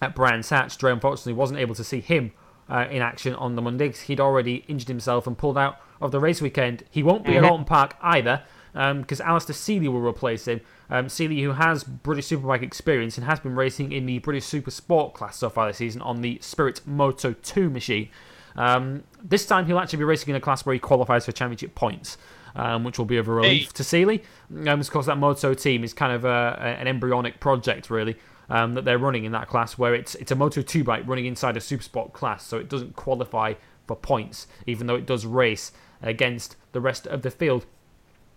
at 0.00 0.14
Brands 0.14 0.48
Hatch. 0.48 0.78
Dre 0.78 0.92
unfortunately 0.92 1.34
wasn't 1.34 1.60
able 1.60 1.74
to 1.74 1.84
see 1.84 2.00
him 2.00 2.32
uh, 2.70 2.86
in 2.90 3.02
action 3.02 3.34
on 3.34 3.54
the 3.54 3.60
Monday. 3.60 3.92
He'd 3.92 4.20
already 4.20 4.64
injured 4.66 4.88
himself 4.88 5.26
and 5.26 5.36
pulled 5.36 5.58
out 5.58 5.78
of 6.00 6.10
the 6.10 6.20
race 6.20 6.40
weekend. 6.40 6.84
He 6.90 7.02
won't 7.02 7.24
be 7.26 7.32
mm-hmm. 7.32 7.44
at 7.44 7.50
Oulton 7.50 7.66
Park 7.66 7.96
either 8.00 8.44
because 8.72 9.20
um, 9.20 9.26
Alastair 9.26 9.54
Seeley 9.54 9.88
will 9.88 10.00
replace 10.00 10.46
him. 10.46 10.60
Um, 10.90 11.08
Seeley, 11.08 11.42
who 11.42 11.52
has 11.52 11.84
British 11.84 12.28
Superbike 12.28 12.62
experience 12.62 13.16
and 13.18 13.26
has 13.26 13.40
been 13.40 13.54
racing 13.54 13.92
in 13.92 14.06
the 14.06 14.18
British 14.20 14.44
Super 14.44 14.70
Sport 14.70 15.14
class 15.14 15.36
so 15.36 15.50
far 15.50 15.66
this 15.66 15.78
season 15.78 16.02
on 16.02 16.22
the 16.22 16.38
Spirit 16.40 16.80
Moto 16.86 17.32
2 17.32 17.70
machine. 17.70 18.08
Um, 18.56 19.04
this 19.22 19.46
time 19.46 19.66
he'll 19.66 19.78
actually 19.78 19.98
be 19.98 20.04
racing 20.04 20.30
in 20.30 20.36
a 20.36 20.40
class 20.40 20.66
where 20.66 20.72
he 20.72 20.78
qualifies 20.78 21.24
for 21.26 21.32
championship 21.32 21.74
points. 21.74 22.16
Um, 22.56 22.82
which 22.82 22.98
will 22.98 23.04
be 23.04 23.18
of 23.18 23.28
a 23.28 23.32
relief 23.32 23.66
hey. 23.66 23.72
to 23.74 23.84
Seeley. 23.84 24.24
Um, 24.50 24.80
of 24.80 24.90
course, 24.90 25.06
that 25.06 25.16
Moto 25.16 25.54
team 25.54 25.84
is 25.84 25.92
kind 25.92 26.12
of 26.12 26.24
a, 26.24 26.58
a, 26.58 26.80
an 26.80 26.88
embryonic 26.88 27.38
project, 27.38 27.88
really, 27.88 28.16
um, 28.48 28.74
that 28.74 28.84
they're 28.84 28.98
running 28.98 29.24
in 29.24 29.32
that 29.32 29.46
class, 29.46 29.78
where 29.78 29.94
it's 29.94 30.16
it's 30.16 30.32
a 30.32 30.34
Moto 30.34 30.62
2 30.62 30.82
bike 30.82 31.04
running 31.06 31.26
inside 31.26 31.56
a 31.56 31.60
Super 31.60 31.84
Sport 31.84 32.14
class, 32.14 32.44
so 32.44 32.56
it 32.56 32.68
doesn't 32.68 32.96
qualify 32.96 33.54
for 33.86 33.94
points, 33.94 34.48
even 34.66 34.86
though 34.86 34.96
it 34.96 35.06
does 35.06 35.24
race 35.24 35.70
against 36.02 36.56
the 36.72 36.80
rest 36.80 37.06
of 37.06 37.22
the 37.22 37.30
field. 37.30 37.66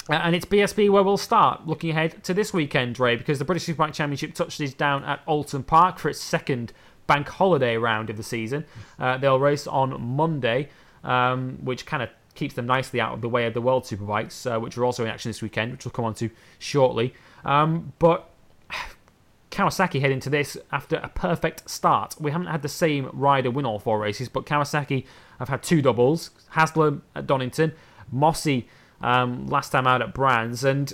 Uh, 0.10 0.14
and 0.14 0.36
it's 0.36 0.46
BSB 0.46 0.90
where 0.90 1.04
we'll 1.04 1.18
start 1.18 1.68
looking 1.68 1.92
ahead 1.92 2.24
to 2.24 2.34
this 2.34 2.54
weekend, 2.54 3.00
Ray, 3.00 3.16
because 3.16 3.40
the 3.40 3.46
British 3.46 3.68
Superbike 3.68 3.94
Championship 3.94 4.34
touches 4.34 4.74
down 4.74 5.04
at 5.04 5.24
Oulton 5.28 5.66
Park 5.66 6.00
for 6.00 6.10
its 6.10 6.20
second 6.20 6.74
bank 7.08 7.28
holiday 7.28 7.78
round 7.78 8.10
of 8.10 8.18
the 8.18 8.24
season. 8.24 8.66
Uh, 9.00 9.18
they'll 9.18 9.40
race 9.40 9.68
on 9.68 10.02
Monday, 10.02 10.70
um, 11.04 11.60
which 11.64 11.86
kind 11.86 12.02
of 12.02 12.10
keeps 12.34 12.56
them 12.56 12.66
nicely 12.66 13.00
out 13.00 13.14
of 13.14 13.22
the 13.22 13.30
way 13.30 13.46
of 13.46 13.54
the 13.54 13.62
World 13.62 13.84
Superbikes, 13.84 14.50
uh, 14.50 14.60
which 14.60 14.78
are 14.78 14.86
also 14.86 15.04
in 15.04 15.10
action 15.10 15.30
this 15.30 15.42
weekend, 15.42 15.72
which 15.72 15.86
we'll 15.86 15.92
come 15.92 16.06
on 16.06 16.16
to 16.16 16.30
shortly. 16.58 17.14
Um, 17.46 17.94
but 18.00 18.30
Kawasaki 19.52 20.02
head 20.02 20.12
into 20.12 20.30
this 20.30 20.58
after 20.72 20.96
a 20.98 21.10
perfect 21.10 21.70
start. 21.70 22.16
We 22.20 22.32
haven't 22.32 22.48
had 22.48 22.64
the 22.64 22.70
same 22.70 23.10
rider 23.14 23.52
win 23.52 23.66
all 23.66 23.80
four 23.80 24.00
races, 24.00 24.30
but 24.30 24.46
Kawasaki 24.46 25.06
have 25.40 25.50
had 25.50 25.62
two 25.62 25.82
doubles 25.82 26.32
Haslam 26.50 27.04
at 27.16 27.28
Donington, 27.28 27.74
Mossey 28.12 28.68
um, 29.02 29.48
last 29.48 29.72
time 29.72 29.88
out 29.88 30.02
at 30.02 30.14
Brands. 30.14 30.64
And 30.64 30.94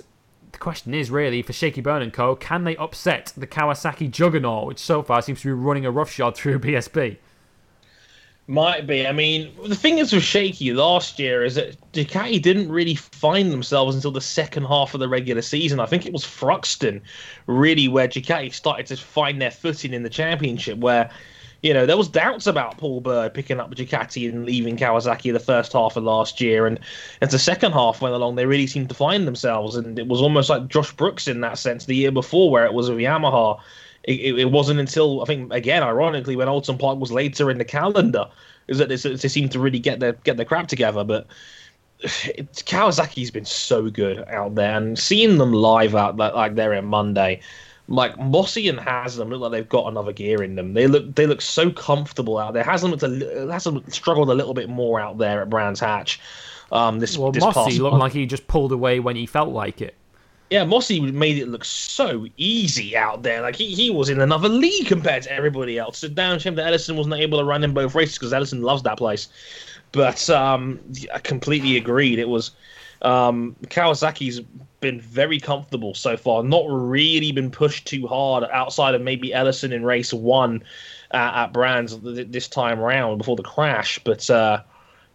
the 0.52 0.58
question 0.58 0.94
is 0.94 1.12
really 1.12 1.42
for 1.42 1.54
Shaky 1.54 1.82
Byrne 1.82 2.02
and 2.02 2.14
Co. 2.14 2.36
Can 2.36 2.64
they 2.64 2.76
upset 2.78 3.34
the 3.38 3.48
Kawasaki 3.48 4.10
juggernaut, 4.10 4.68
which 4.68 4.80
so 4.80 5.04
far 5.04 5.22
seems 5.22 5.42
to 5.42 5.48
be 5.48 5.52
running 5.52 5.86
a 5.86 5.92
roughshod 5.92 6.36
through 6.36 6.60
BSB? 6.60 7.18
Might 8.50 8.88
be. 8.88 9.06
I 9.06 9.12
mean, 9.12 9.54
the 9.68 9.76
thing 9.76 9.98
is 9.98 10.14
with 10.14 10.24
Shaky 10.24 10.72
last 10.72 11.20
year 11.20 11.44
is 11.44 11.56
that 11.56 11.76
Ducati 11.92 12.42
didn't 12.42 12.72
really 12.72 12.96
find 12.96 13.52
themselves 13.52 13.94
until 13.94 14.12
the 14.12 14.22
second 14.22 14.64
half 14.64 14.94
of 14.94 15.02
the 15.02 15.10
regular 15.10 15.42
season. 15.42 15.82
I 15.82 15.86
think 15.86 16.06
it 16.06 16.14
was 16.14 16.24
Thruxton, 16.24 17.02
really, 17.48 17.90
where 17.90 18.08
Ducati 18.08 18.54
started 18.54 18.88
to 18.88 18.96
find 18.96 19.42
their 19.42 19.52
footing 19.52 19.94
in 19.94 20.04
the 20.04 20.10
championship, 20.10 20.78
where 20.78 21.10
you 21.64 21.74
know, 21.74 21.86
there 21.86 21.98
was 21.98 22.08
doubts 22.08 22.48
about 22.48 22.78
Paul 22.78 23.02
Bird 23.02 23.34
picking 23.34 23.60
up 23.60 23.74
Ducati 23.74 24.30
and 24.30 24.46
leaving 24.46 24.78
Kawasaki 24.78 25.34
the 25.34 25.40
first 25.40 25.74
half 25.74 25.96
of 25.96 26.04
last 26.04 26.40
year, 26.40 26.68
and 26.68 26.80
as 27.22 27.32
the 27.32 27.40
second 27.40 27.72
half 27.72 28.02
went 28.02 28.14
along, 28.14 28.36
they 28.36 28.46
really 28.46 28.68
seemed 28.68 28.90
to 28.90 28.96
find 28.96 29.28
themselves, 29.28 29.76
and 29.76 29.98
it 29.98 30.08
was 30.08 30.22
almost 30.22 30.50
like 30.50 30.68
Josh 30.68 30.92
Brooks 30.94 31.28
in 31.28 31.42
that 31.42 31.58
sense 31.58 31.86
the 31.86 31.96
year 31.96 32.12
before, 32.12 32.52
where 32.52 32.66
it 32.66 32.74
was 32.74 32.90
with 32.90 33.00
Yamaha. 33.00 33.60
It, 34.04 34.40
it, 34.40 34.52
wasn't 34.52 34.80
until 34.80 35.22
I 35.22 35.26
think 35.26 35.52
again, 35.52 35.84
ironically, 35.84 36.38
when 36.38 36.48
Oulton 36.48 36.80
Park 36.80 37.00
was 37.00 37.12
later 37.12 37.52
in 37.52 37.58
the 37.58 37.66
calendar, 37.66 38.28
is 38.68 38.78
that 38.78 38.88
they, 38.88 38.96
they 38.96 39.28
seemed 39.28 39.52
to 39.52 39.60
really 39.60 39.80
get 39.80 40.00
their 40.00 40.14
get 40.14 40.38
their 40.38 40.46
crap 40.46 40.68
together, 40.68 41.04
but. 41.04 41.28
Kawasaki's 42.04 43.32
been 43.32 43.44
so 43.44 43.90
good 43.90 44.20
out 44.28 44.54
there, 44.54 44.78
and 44.78 45.00
seeing 45.00 45.40
them 45.40 45.52
live 45.52 45.96
out 45.96 46.16
like 46.16 46.54
there 46.54 46.74
in 46.74 46.86
Monday, 46.86 47.42
like 47.88 48.18
Mossey 48.20 48.68
and 48.68 48.80
Haslam 48.80 49.30
look 49.30 49.42
like 49.42 49.52
they've 49.52 49.70
got 49.70 49.88
another 49.88 50.12
gear 50.12 50.44
in 50.44 50.56
them. 50.56 50.74
They 50.74 50.88
look 50.88 51.16
they 51.16 51.26
look 51.26 51.42
so 51.42 51.72
comfortable 51.72 52.38
out 52.38 52.54
there. 52.54 52.64
Haslam 52.64 52.94
a, 52.94 53.52
Haslam 53.52 53.84
struggled 53.90 54.30
a 54.30 54.34
little 54.34 54.54
bit 54.54 54.70
more 54.70 55.00
out 55.00 55.18
there 55.18 55.42
at 55.42 55.50
Brands 55.50 55.80
Hatch. 55.80 56.20
Um, 56.72 57.00
this 57.00 57.18
Well, 57.18 57.32
this 57.32 57.44
Mossey 57.44 57.80
looked 57.80 57.94
month. 57.94 58.02
like 58.02 58.12
he 58.14 58.26
just 58.26 58.48
pulled 58.48 58.72
away 58.74 59.00
when 59.00 59.16
he 59.16 59.26
felt 59.26 59.50
like 59.50 59.82
it. 59.82 59.96
Yeah, 60.50 60.64
Mossey 60.64 61.00
made 61.00 61.38
it 61.38 61.48
look 61.48 61.66
so 61.66 62.26
easy 62.38 62.96
out 62.96 63.24
there. 63.24 63.42
Like 63.42 63.56
he, 63.56 63.74
he 63.74 63.90
was 63.90 64.10
in 64.10 64.22
another 64.22 64.48
league 64.50 64.88
compared 64.88 65.24
to 65.24 65.32
everybody 65.32 65.78
else. 65.78 66.04
It's 66.04 66.12
a 66.12 66.16
down 66.16 66.40
shame 66.40 66.56
that 66.56 66.68
Ellison 66.68 66.96
wasn't 66.96 67.16
able 67.16 67.40
to 67.40 67.44
run 67.44 67.64
in 67.64 67.74
both 67.74 67.96
races 67.96 68.18
because 68.18 68.34
Ellison 68.34 68.62
loves 68.62 68.84
that 68.84 68.98
place. 68.98 69.28
But 69.92 70.30
um, 70.30 70.80
I 71.14 71.20
completely 71.20 71.76
agreed. 71.78 72.20
It 72.20 72.30
was 72.30 72.52
um, 73.02 73.56
Kawasaki's 73.66 74.42
been 74.80 75.02
very 75.02 75.40
comfortable 75.40 75.94
so 75.94 76.18
far. 76.18 76.44
Not 76.44 76.66
really 76.68 77.32
been 77.32 77.52
pushed 77.52 77.88
too 77.88 78.08
hard 78.08 78.44
outside 78.52 78.96
of 78.96 79.02
maybe 79.02 79.34
Ellison 79.34 79.74
in 79.74 79.84
race 79.84 80.14
one 80.14 80.64
uh, 81.12 81.32
at 81.36 81.54
Brands 81.54 81.98
this 82.02 82.48
time 82.48 82.80
around 82.80 83.18
before 83.18 83.36
the 83.36 83.44
crash. 83.44 84.00
But 84.04 84.30
uh, 84.30 84.62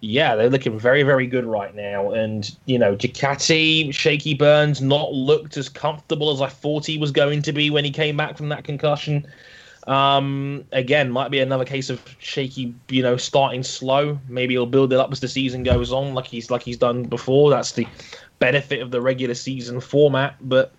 yeah, 0.00 0.34
they're 0.34 0.50
looking 0.50 0.78
very, 0.78 1.04
very 1.04 1.26
good 1.26 1.44
right 1.44 1.74
now. 1.74 2.10
And, 2.10 2.54
you 2.66 2.78
know, 2.78 2.96
Ducati, 2.96 3.94
Shaky 3.94 4.34
Byrne's, 4.34 4.80
not 4.80 5.12
looked 5.12 5.56
as 5.56 5.68
comfortable 5.68 6.30
as 6.32 6.40
I 6.40 6.48
thought 6.48 6.84
he 6.84 6.98
was 6.98 7.12
going 7.12 7.42
to 7.42 7.52
be 7.52 7.70
when 7.70 7.84
he 7.84 7.90
came 7.90 8.16
back 8.16 8.36
from 8.36 8.48
that 8.48 8.64
concussion. 8.64 9.26
Um, 9.86 10.64
again, 10.72 11.10
might 11.10 11.30
be 11.30 11.40
another 11.40 11.64
case 11.64 11.90
of 11.90 12.00
Shaky, 12.18 12.74
you 12.88 13.02
know, 13.02 13.16
starting 13.16 13.62
slow. 13.62 14.18
Maybe 14.28 14.54
he'll 14.54 14.66
build 14.66 14.92
it 14.92 14.98
up 14.98 15.10
as 15.10 15.20
the 15.20 15.28
season 15.28 15.64
goes 15.64 15.92
on, 15.92 16.14
like 16.14 16.26
he's 16.26 16.50
like 16.50 16.62
he's 16.62 16.76
done 16.76 17.02
before. 17.04 17.50
That's 17.50 17.72
the 17.72 17.86
benefit 18.42 18.80
of 18.80 18.90
the 18.90 19.00
regular 19.00 19.34
season 19.34 19.80
format. 19.80 20.36
But 20.40 20.72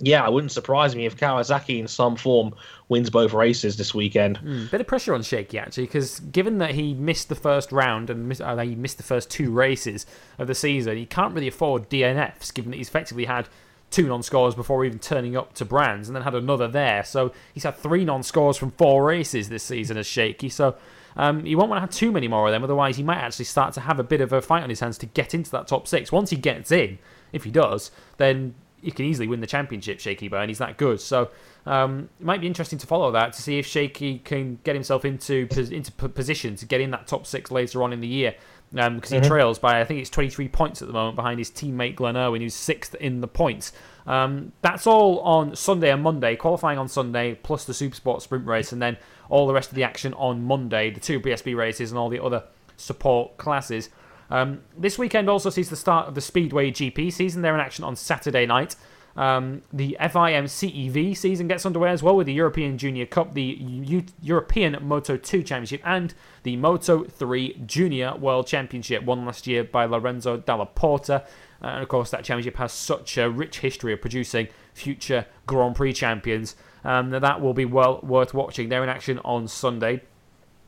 yeah, 0.00 0.26
it 0.26 0.32
wouldn't 0.32 0.52
surprise 0.52 0.94
me 0.94 1.06
if 1.06 1.16
Kawasaki 1.16 1.78
in 1.78 1.88
some 1.88 2.16
form 2.16 2.54
wins 2.88 3.08
both 3.08 3.32
races 3.32 3.76
this 3.76 3.94
weekend. 3.94 4.38
Mm, 4.38 4.70
bit 4.70 4.80
of 4.80 4.86
pressure 4.86 5.14
on 5.14 5.22
Shaky 5.22 5.58
actually, 5.58 5.86
because 5.86 6.20
given 6.20 6.58
that 6.58 6.72
he 6.72 6.92
missed 6.92 7.28
the 7.28 7.34
first 7.34 7.72
round 7.72 8.10
and 8.10 8.28
miss, 8.28 8.40
uh, 8.40 8.56
he 8.58 8.74
missed 8.74 8.98
the 8.98 9.02
first 9.02 9.30
two 9.30 9.50
races 9.50 10.04
of 10.38 10.48
the 10.48 10.54
season, 10.54 10.96
he 10.96 11.06
can't 11.06 11.34
really 11.34 11.48
afford 11.48 11.88
DNFs. 11.88 12.52
Given 12.52 12.72
that 12.72 12.76
he's 12.76 12.88
effectively 12.88 13.24
had 13.24 13.48
two 13.90 14.08
non-scores 14.08 14.54
before 14.54 14.84
even 14.84 14.98
turning 14.98 15.36
up 15.36 15.54
to 15.54 15.64
Brands, 15.64 16.08
and 16.08 16.16
then 16.16 16.24
had 16.24 16.34
another 16.34 16.68
there. 16.68 17.04
So 17.04 17.32
he's 17.54 17.62
had 17.62 17.76
three 17.76 18.04
non-scores 18.04 18.56
from 18.56 18.72
four 18.72 19.04
races 19.04 19.48
this 19.48 19.62
season 19.62 19.96
as 19.96 20.06
Shaky. 20.06 20.48
So 20.48 20.76
um, 21.16 21.44
he 21.44 21.54
won't 21.54 21.70
want 21.70 21.78
to 21.78 21.80
have 21.80 21.90
too 21.90 22.12
many 22.12 22.28
more 22.28 22.46
of 22.46 22.52
them, 22.52 22.62
otherwise 22.62 22.96
he 22.96 23.02
might 23.02 23.18
actually 23.18 23.46
start 23.46 23.74
to 23.74 23.80
have 23.80 23.98
a 23.98 24.04
bit 24.04 24.20
of 24.20 24.32
a 24.32 24.42
fight 24.42 24.62
on 24.62 24.68
his 24.68 24.80
hands 24.80 24.98
to 24.98 25.06
get 25.06 25.34
into 25.34 25.50
that 25.52 25.66
top 25.66 25.88
six. 25.88 26.12
Once 26.12 26.30
he 26.30 26.36
gets 26.36 26.70
in, 26.70 26.98
if 27.32 27.44
he 27.44 27.50
does, 27.50 27.90
then 28.18 28.54
he 28.82 28.90
can 28.90 29.04
easily 29.04 29.26
win 29.26 29.40
the 29.40 29.46
championship, 29.46 29.98
Shaky 29.98 30.28
Byrne. 30.28 30.48
He's 30.48 30.58
that 30.58 30.76
good. 30.76 31.00
So 31.00 31.30
um, 31.64 32.08
it 32.20 32.24
might 32.24 32.40
be 32.40 32.46
interesting 32.46 32.78
to 32.78 32.86
follow 32.86 33.10
that 33.12 33.32
to 33.32 33.42
see 33.42 33.58
if 33.58 33.66
Shaky 33.66 34.18
can 34.18 34.58
get 34.62 34.74
himself 34.74 35.04
into 35.04 35.48
into 35.70 35.90
position 35.90 36.56
to 36.56 36.66
get 36.66 36.80
in 36.80 36.90
that 36.92 37.06
top 37.06 37.26
six 37.26 37.50
later 37.50 37.82
on 37.82 37.92
in 37.92 38.00
the 38.00 38.06
year. 38.06 38.34
Because 38.72 39.10
he 39.10 39.20
trails 39.20 39.60
by, 39.60 39.80
I 39.80 39.84
think 39.84 40.00
it's 40.00 40.10
23 40.10 40.48
points 40.48 40.82
at 40.82 40.88
the 40.88 40.92
moment 40.92 41.14
behind 41.14 41.38
his 41.38 41.50
teammate 41.50 41.94
Glenn 41.94 42.16
Irwin, 42.16 42.42
who's 42.42 42.54
sixth 42.54 42.96
in 42.96 43.20
the 43.20 43.28
points. 43.28 43.72
Um, 44.06 44.52
that's 44.60 44.86
all 44.88 45.20
on 45.20 45.54
Sunday 45.54 45.92
and 45.92 46.02
Monday, 46.02 46.34
qualifying 46.34 46.76
on 46.76 46.88
Sunday, 46.88 47.36
plus 47.36 47.64
the 47.64 47.72
Supersport 47.72 48.22
sprint 48.22 48.44
race, 48.44 48.72
and 48.72 48.82
then 48.82 48.98
all 49.28 49.46
the 49.46 49.54
rest 49.54 49.70
of 49.70 49.74
the 49.74 49.84
action 49.84 50.14
on 50.14 50.44
Monday, 50.44 50.90
the 50.90 51.00
two 51.00 51.20
BSB 51.20 51.56
races 51.56 51.90
and 51.90 51.98
all 51.98 52.08
the 52.08 52.22
other 52.22 52.44
support 52.76 53.36
classes. 53.36 53.90
Um, 54.30 54.62
this 54.76 54.98
weekend 54.98 55.30
also 55.30 55.50
sees 55.50 55.70
the 55.70 55.76
start 55.76 56.08
of 56.08 56.14
the 56.14 56.20
Speedway 56.20 56.70
GP 56.70 57.12
season. 57.12 57.42
They're 57.42 57.54
in 57.54 57.60
action 57.60 57.84
on 57.84 57.96
Saturday 57.96 58.46
night. 58.46 58.76
Um, 59.16 59.62
the 59.72 59.96
FIM 59.98 60.44
CEV 60.44 61.16
season 61.16 61.48
gets 61.48 61.64
underway 61.64 61.90
as 61.90 62.02
well 62.02 62.16
with 62.16 62.26
the 62.26 62.34
European 62.34 62.76
Junior 62.76 63.06
Cup, 63.06 63.32
the 63.32 63.42
U- 63.42 64.04
European 64.20 64.76
Moto 64.82 65.16
2 65.16 65.42
Championship, 65.42 65.80
and 65.84 66.12
the 66.42 66.56
Moto 66.56 67.04
3 67.04 67.62
Junior 67.64 68.14
World 68.16 68.46
Championship, 68.46 69.04
won 69.04 69.24
last 69.24 69.46
year 69.46 69.64
by 69.64 69.86
Lorenzo 69.86 70.36
Dalla 70.36 70.66
Porta. 70.66 71.24
Uh, 71.62 71.66
and 71.66 71.82
of 71.82 71.88
course, 71.88 72.10
that 72.10 72.24
championship 72.24 72.56
has 72.56 72.72
such 72.72 73.16
a 73.16 73.30
rich 73.30 73.60
history 73.60 73.94
of 73.94 74.02
producing 74.02 74.48
future 74.74 75.24
Grand 75.46 75.74
Prix 75.74 75.94
champions. 75.94 76.54
Um, 76.86 77.10
that 77.10 77.40
will 77.40 77.52
be 77.52 77.64
well 77.64 77.98
worth 78.04 78.32
watching. 78.32 78.68
They're 78.68 78.84
in 78.84 78.88
action 78.88 79.18
on 79.24 79.48
Sunday. 79.48 80.02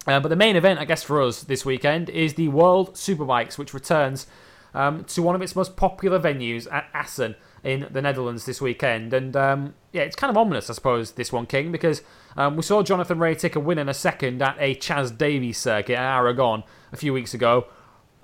Uh, 0.05 0.19
but 0.19 0.29
the 0.29 0.37
main 0.37 0.57
event, 0.57 0.81
I 0.81 0.85
guess, 0.85 1.05
for 1.05 1.23
us 1.23 1.45
this 1.45 1.65
weekend 1.65 2.11
is 2.11 2.35
the 2.35 2.49
World 2.49 2.95
Superbikes, 2.95 3.57
which 3.57 3.73
returns 3.73 4.27
um, 4.75 5.05
to 5.05 5.23
one 5.23 5.37
of 5.37 5.43
its 5.43 5.55
most 5.55 5.77
popular 5.77 6.19
venues 6.19 6.71
at 6.73 6.89
Assen 6.93 7.37
in 7.63 7.87
the 7.91 8.03
Netherlands 8.03 8.47
this 8.47 8.61
weekend. 8.61 9.15
And 9.15 9.37
um, 9.37 9.75
yeah, 9.93 10.03
it's 10.03 10.17
kind 10.17 10.29
of 10.29 10.37
ominous, 10.37 10.69
I 10.69 10.73
suppose, 10.73 11.13
this 11.13 11.33
one, 11.33 11.47
King, 11.47 11.71
because 11.71 12.03
um, 12.37 12.57
we 12.57 12.63
saw 12.63 12.83
Jonathan 12.83 13.21
Rea 13.21 13.37
take 13.37 13.55
a 13.55 13.61
win 13.61 13.79
and 13.79 13.89
a 13.89 13.95
second 13.95 14.43
at 14.43 14.57
a 14.59 14.75
Chaz 14.75 15.17
Davies 15.17 15.59
circuit 15.59 15.95
at 15.95 16.17
Aragon 16.17 16.65
a 16.91 16.97
few 16.97 17.13
weeks 17.13 17.33
ago. 17.33 17.67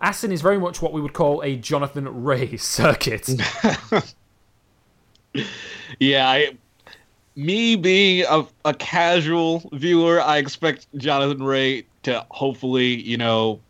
Assen 0.01 0.33
is 0.33 0.43
very 0.43 0.59
much 0.59 0.83
what 0.83 0.93
we 0.93 1.01
would 1.01 1.13
call 1.13 1.43
a 1.43 1.55
Jonathan 1.55 2.25
Rea 2.25 2.57
circuit. 2.57 3.31
Yeah, 5.99 6.29
I, 6.29 6.57
me 7.37 7.77
being 7.77 8.25
a, 8.29 8.47
a 8.65 8.75
casual 8.75 9.69
viewer, 9.73 10.21
I 10.21 10.39
expect 10.39 10.87
Jonathan 10.97 11.43
Rea 11.43 11.85
to 12.05 12.25
hopefully, 12.31 13.01
you 13.01 13.17
know, 13.17 13.61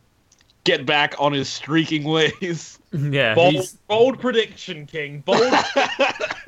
get 0.64 0.84
back 0.86 1.14
on 1.18 1.32
his 1.32 1.48
streaking 1.48 2.04
ways. 2.04 2.78
yeah, 2.92 3.34
Bold, 3.34 3.72
bold 3.88 4.20
prediction, 4.20 4.86
King. 4.86 5.20
Bold. 5.20 5.40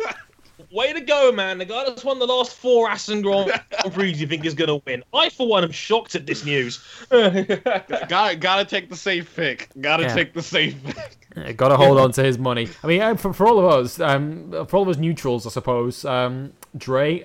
Way 0.70 0.92
to 0.92 1.00
go, 1.00 1.32
man. 1.32 1.58
The 1.58 1.64
guy 1.64 1.84
that's 1.84 2.04
won 2.04 2.18
the 2.18 2.26
last 2.26 2.54
four 2.56 2.88
Assen 2.88 3.22
Grand 3.22 3.52
Prix 3.92 4.12
you 4.12 4.26
think 4.26 4.44
is 4.44 4.54
going 4.54 4.68
to 4.68 4.82
win. 4.86 5.02
I, 5.14 5.28
for 5.28 5.46
one, 5.46 5.64
am 5.64 5.70
shocked 5.70 6.14
at 6.14 6.26
this 6.26 6.44
news. 6.44 6.82
Got 7.10 8.40
gotta 8.40 8.64
take 8.64 8.88
the 8.90 8.96
safe 8.96 9.34
pick. 9.36 9.68
Gotta 9.80 10.04
Yeah. 10.04 10.14
take 10.14 10.34
the 10.34 10.42
safe 10.42 10.74
pick. 10.84 11.56
got 11.56 11.68
to 11.68 11.76
hold 11.76 11.98
on 11.98 12.12
to 12.12 12.22
his 12.22 12.38
money. 12.38 12.68
I 12.82 12.86
mean, 12.86 13.00
uh, 13.02 13.14
for, 13.14 13.32
for 13.32 13.46
all 13.46 13.58
of 13.58 13.66
us, 13.66 14.00
um, 14.00 14.50
for 14.68 14.76
all 14.76 14.82
of 14.82 14.88
us 14.88 14.96
neutrals, 14.96 15.46
I 15.46 15.50
suppose, 15.50 16.04
um, 16.04 16.52
Dre. 16.76 17.24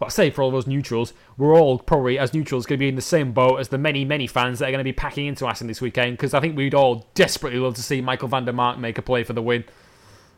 Well, 0.00 0.06
I 0.06 0.10
say 0.10 0.30
for 0.30 0.42
all 0.42 0.48
of 0.50 0.54
us 0.54 0.66
neutrals, 0.66 1.12
we're 1.36 1.58
all 1.58 1.78
probably 1.80 2.18
as 2.20 2.32
neutrals 2.32 2.66
going 2.66 2.78
to 2.78 2.80
be 2.80 2.88
in 2.88 2.94
the 2.94 3.02
same 3.02 3.32
boat 3.32 3.58
as 3.58 3.68
the 3.68 3.78
many, 3.78 4.04
many 4.04 4.28
fans 4.28 4.60
that 4.60 4.68
are 4.68 4.70
going 4.70 4.78
to 4.78 4.84
be 4.84 4.92
packing 4.92 5.26
into 5.26 5.44
Assen 5.46 5.66
this 5.66 5.80
weekend 5.80 6.16
because 6.16 6.34
I 6.34 6.40
think 6.40 6.56
we'd 6.56 6.74
all 6.74 7.08
desperately 7.14 7.58
love 7.58 7.74
to 7.74 7.82
see 7.82 8.00
Michael 8.00 8.28
van 8.28 8.44
der 8.44 8.52
Mark 8.52 8.78
make 8.78 8.96
a 8.96 9.02
play 9.02 9.24
for 9.24 9.32
the 9.32 9.42
win. 9.42 9.64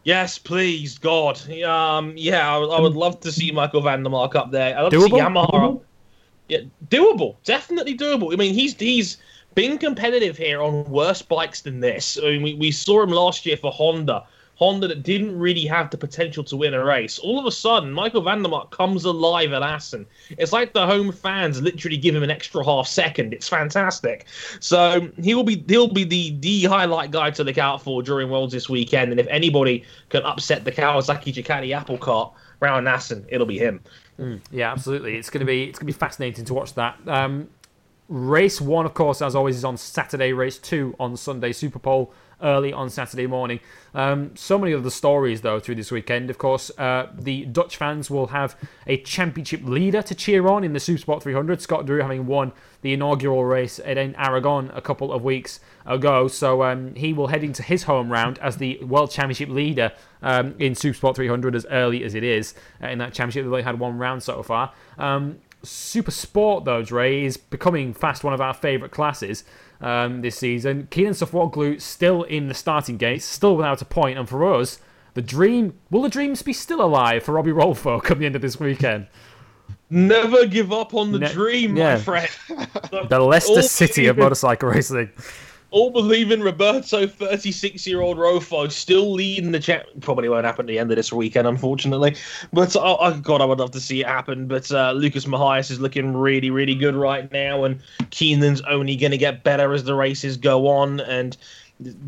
Yes, 0.04 0.38
please, 0.38 0.98
God. 0.98 1.40
Um, 1.62 2.14
yeah, 2.16 2.54
I, 2.54 2.58
would- 2.58 2.70
I 2.70 2.80
would 2.80 2.94
love 2.94 3.20
to 3.20 3.32
see 3.32 3.50
Michael 3.50 3.82
Van 3.82 4.02
der 4.02 4.10
Mark 4.10 4.34
up 4.34 4.50
there. 4.50 4.76
I'd 4.76 4.82
love 4.82 4.92
to 4.92 4.96
see 5.06 5.16
Doable? 5.52 5.80
Yeah, 6.48 6.58
doable. 6.88 7.36
Definitely 7.44 7.96
doable. 7.96 8.32
I 8.32 8.36
mean, 8.36 8.54
he's 8.54 8.74
he's 8.74 9.18
been 9.54 9.78
competitive 9.78 10.36
here 10.36 10.60
on 10.60 10.84
worse 10.90 11.22
bikes 11.22 11.60
than 11.62 11.78
this. 11.80 12.18
I 12.20 12.30
mean, 12.30 12.42
we, 12.42 12.54
we 12.54 12.70
saw 12.72 13.02
him 13.02 13.10
last 13.10 13.46
year 13.46 13.56
for 13.56 13.70
Honda. 13.70 14.24
Honda 14.60 14.86
that 14.88 15.02
didn't 15.02 15.38
really 15.38 15.64
have 15.64 15.88
the 15.88 15.96
potential 15.96 16.44
to 16.44 16.54
win 16.54 16.74
a 16.74 16.84
race. 16.84 17.18
All 17.18 17.38
of 17.38 17.46
a 17.46 17.50
sudden, 17.50 17.92
Michael 17.92 18.20
van 18.20 18.42
der 18.42 18.50
Mark 18.50 18.70
comes 18.70 19.06
alive 19.06 19.54
at 19.54 19.62
Assen. 19.62 20.06
It's 20.36 20.52
like 20.52 20.74
the 20.74 20.86
home 20.86 21.12
fans 21.12 21.62
literally 21.62 21.96
give 21.96 22.14
him 22.14 22.22
an 22.22 22.30
extra 22.30 22.62
half 22.62 22.86
second. 22.86 23.32
It's 23.32 23.48
fantastic. 23.48 24.26
So 24.60 25.10
he'll 25.22 25.44
be 25.44 25.64
he'll 25.66 25.88
be 25.88 26.04
the 26.04 26.36
the 26.40 26.64
highlight 26.64 27.10
guy 27.10 27.30
to 27.30 27.42
look 27.42 27.56
out 27.56 27.82
for 27.82 28.02
during 28.02 28.28
Worlds 28.28 28.52
this 28.52 28.68
weekend. 28.68 29.10
And 29.10 29.18
if 29.18 29.26
anybody 29.28 29.82
can 30.10 30.22
upset 30.24 30.64
the 30.66 30.72
Kawasaki 30.72 31.32
Ducati 31.32 31.74
apple 31.74 31.96
cart 31.96 32.30
round 32.60 32.86
Assen, 32.86 33.24
it'll 33.30 33.46
be 33.46 33.58
him. 33.58 33.80
Yeah, 34.52 34.70
absolutely. 34.70 35.16
It's 35.16 35.30
to 35.30 35.42
be 35.42 35.64
it's 35.64 35.78
to 35.78 35.86
be 35.86 35.92
fascinating 35.92 36.44
to 36.44 36.52
watch 36.52 36.74
that. 36.74 36.98
Um, 37.06 37.48
race 38.10 38.60
one, 38.60 38.84
of 38.84 38.92
course, 38.92 39.22
as 39.22 39.34
always, 39.34 39.56
is 39.56 39.64
on 39.64 39.78
Saturday. 39.78 40.34
Race 40.34 40.58
two 40.58 40.94
on 41.00 41.16
Sunday. 41.16 41.52
Superpole 41.52 42.10
early 42.42 42.72
on 42.72 42.90
Saturday 42.90 43.26
morning. 43.26 43.60
Um, 43.94 44.36
so 44.36 44.58
many 44.58 44.72
other 44.72 44.90
stories 44.90 45.40
though 45.40 45.60
through 45.60 45.74
this 45.76 45.90
weekend. 45.90 46.30
Of 46.30 46.38
course, 46.38 46.70
uh, 46.78 47.08
the 47.12 47.44
Dutch 47.46 47.76
fans 47.76 48.10
will 48.10 48.28
have 48.28 48.56
a 48.86 48.98
championship 48.98 49.62
leader 49.64 50.02
to 50.02 50.14
cheer 50.14 50.46
on 50.46 50.64
in 50.64 50.72
the 50.72 50.78
Supersport 50.78 51.22
300. 51.22 51.60
Scott 51.60 51.86
Deroue 51.86 52.02
having 52.02 52.26
won 52.26 52.52
the 52.82 52.92
inaugural 52.92 53.44
race 53.44 53.78
in 53.78 54.14
Aragon 54.16 54.70
a 54.74 54.80
couple 54.80 55.12
of 55.12 55.22
weeks 55.22 55.60
ago, 55.84 56.28
so 56.28 56.62
um, 56.62 56.94
he 56.94 57.12
will 57.12 57.26
head 57.26 57.44
into 57.44 57.62
his 57.62 57.82
home 57.82 58.10
round 58.10 58.38
as 58.38 58.56
the 58.56 58.82
World 58.82 59.10
Championship 59.10 59.48
leader 59.48 59.92
um, 60.22 60.54
in 60.58 60.72
Supersport 60.72 61.16
300 61.16 61.54
as 61.54 61.66
early 61.70 62.04
as 62.04 62.14
it 62.14 62.24
is 62.24 62.54
uh, 62.82 62.88
in 62.88 62.98
that 62.98 63.12
championship. 63.12 63.44
They've 63.44 63.52
only 63.52 63.62
had 63.64 63.78
one 63.78 63.98
round 63.98 64.22
so 64.22 64.42
far. 64.42 64.72
Um, 64.98 65.38
Super 65.62 66.10
Sport, 66.10 66.64
though, 66.64 66.82
Dre, 66.82 67.24
is 67.24 67.36
becoming 67.36 67.92
fast 67.92 68.24
one 68.24 68.32
of 68.32 68.40
our 68.40 68.54
favourite 68.54 68.92
classes 68.92 69.44
um, 69.80 70.20
this 70.22 70.36
season. 70.36 70.88
Kenan 70.90 71.12
Sofuoglu 71.14 71.80
still 71.80 72.22
in 72.24 72.48
the 72.48 72.54
starting 72.54 72.96
gates, 72.96 73.24
still 73.24 73.56
without 73.56 73.80
a 73.82 73.84
point, 73.84 74.18
and 74.18 74.28
for 74.28 74.54
us, 74.54 74.78
the 75.14 75.22
dream 75.22 75.74
will 75.90 76.02
the 76.02 76.08
dreams 76.08 76.42
be 76.42 76.52
still 76.52 76.80
alive 76.82 77.22
for 77.24 77.32
Robbie 77.32 77.50
Rolfo 77.52 78.00
come 78.04 78.18
the 78.18 78.26
end 78.26 78.36
of 78.36 78.42
this 78.42 78.58
weekend? 78.60 79.06
Never 79.92 80.46
give 80.46 80.72
up 80.72 80.94
on 80.94 81.10
the 81.10 81.18
Ne- 81.18 81.32
dream, 81.32 81.76
yeah. 81.76 81.94
my 81.96 82.00
friend. 82.00 82.28
The 83.08 83.18
Leicester 83.18 83.62
City 83.62 84.06
of 84.06 84.18
motorcycle 84.18 84.68
racing. 84.68 85.10
All 85.70 85.90
believe 85.90 86.32
in 86.32 86.42
Roberto, 86.42 87.06
36 87.06 87.86
year 87.86 88.00
old 88.00 88.16
Rofo, 88.16 88.70
still 88.70 89.12
leading 89.12 89.52
the 89.52 89.60
champ. 89.60 89.84
Probably 90.00 90.28
won't 90.28 90.44
happen 90.44 90.64
at 90.64 90.68
the 90.68 90.78
end 90.78 90.90
of 90.90 90.96
this 90.96 91.12
weekend, 91.12 91.46
unfortunately. 91.46 92.16
But 92.52 92.74
oh, 92.76 92.96
oh 93.00 93.20
God, 93.20 93.40
I 93.40 93.44
would 93.44 93.58
love 93.58 93.70
to 93.72 93.80
see 93.80 94.00
it 94.00 94.06
happen. 94.06 94.46
But 94.46 94.70
uh, 94.72 94.92
Lucas 94.92 95.26
Mahias 95.26 95.70
is 95.70 95.80
looking 95.80 96.16
really, 96.16 96.50
really 96.50 96.74
good 96.74 96.96
right 96.96 97.30
now, 97.30 97.64
and 97.64 97.80
Kenan's 98.10 98.60
only 98.62 98.96
going 98.96 99.12
to 99.12 99.18
get 99.18 99.44
better 99.44 99.72
as 99.72 99.84
the 99.84 99.94
races 99.94 100.36
go 100.36 100.66
on. 100.66 101.00
And 101.00 101.36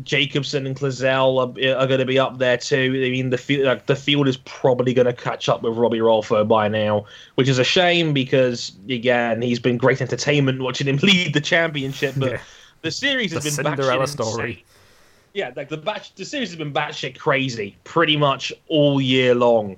Jacobsen 0.03 0.67
and 0.67 0.75
Cluzel 0.75 1.39
are, 1.39 1.79
are 1.79 1.87
going 1.87 1.99
to 1.99 2.05
be 2.05 2.19
up 2.19 2.37
there 2.37 2.57
too. 2.57 3.01
I 3.05 3.09
mean, 3.09 3.29
the 3.29 3.37
field, 3.37 3.65
like, 3.65 3.85
the 3.85 3.95
field 3.95 4.27
is 4.27 4.37
probably 4.37 4.93
going 4.93 5.07
to 5.07 5.13
catch 5.13 5.49
up 5.49 5.61
with 5.63 5.77
Robbie 5.77 5.99
Rolfo 5.99 6.45
by 6.45 6.67
now, 6.67 7.05
which 7.35 7.47
is 7.47 7.59
a 7.59 7.63
shame 7.63 8.13
because 8.13 8.73
again 8.89 9.41
he's 9.41 9.59
been 9.59 9.77
great 9.77 10.01
entertainment 10.01 10.61
watching 10.61 10.87
him 10.87 10.97
lead 10.97 11.33
the 11.33 11.41
championship. 11.41 12.15
But 12.17 12.33
Yeah. 12.33 12.39
The 12.83 12.91
series 12.91 13.31
The 13.31 13.37
has 13.37 13.43
been 13.45 13.65
Cinderella 13.65 14.03
batshit 14.05 14.09
story. 14.09 14.49
insane. 14.51 14.63
Yeah, 15.33 15.51
like 15.55 15.69
the 15.69 15.77
batch, 15.77 16.13
the 16.13 16.25
series 16.25 16.49
has 16.49 16.57
been 16.57 16.71
batshit 16.71 17.17
crazy 17.17 17.75
pretty 17.85 18.15
much 18.17 18.53
all 18.67 19.01
year 19.01 19.33
long, 19.33 19.77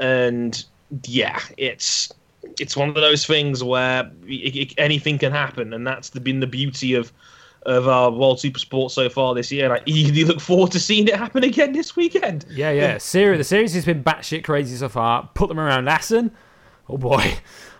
and 0.00 0.64
yeah, 1.04 1.38
it's 1.56 2.12
it's 2.58 2.76
one 2.76 2.88
of 2.88 2.94
those 2.96 3.24
things 3.24 3.62
where 3.62 4.10
it, 4.26 4.56
it- 4.56 4.74
anything 4.76 5.18
can 5.18 5.30
happen, 5.30 5.72
and 5.72 5.86
that's 5.86 6.10
the, 6.10 6.20
been 6.20 6.40
the 6.40 6.46
beauty 6.48 6.94
of 6.94 7.12
of 7.64 7.86
our 7.86 8.10
World 8.10 8.40
Super 8.40 8.58
Sport 8.58 8.90
so 8.92 9.08
far 9.08 9.34
this 9.34 9.52
year. 9.52 9.64
And 9.66 9.74
I 9.74 9.82
eagerly 9.86 10.24
look 10.24 10.40
forward 10.40 10.72
to 10.72 10.80
seeing 10.80 11.06
it 11.06 11.14
happen 11.16 11.44
again 11.44 11.72
this 11.72 11.94
weekend. 11.94 12.44
Yeah, 12.50 12.70
yeah. 12.70 12.98
Series, 12.98 13.38
the 13.38 13.44
series 13.44 13.74
has 13.74 13.84
been 13.84 14.02
batshit 14.02 14.42
crazy 14.44 14.74
so 14.76 14.88
far. 14.88 15.28
Put 15.34 15.48
them 15.48 15.60
around 15.60 15.86
Assen. 15.88 16.32
Oh 16.88 16.96
boy. 16.96 17.34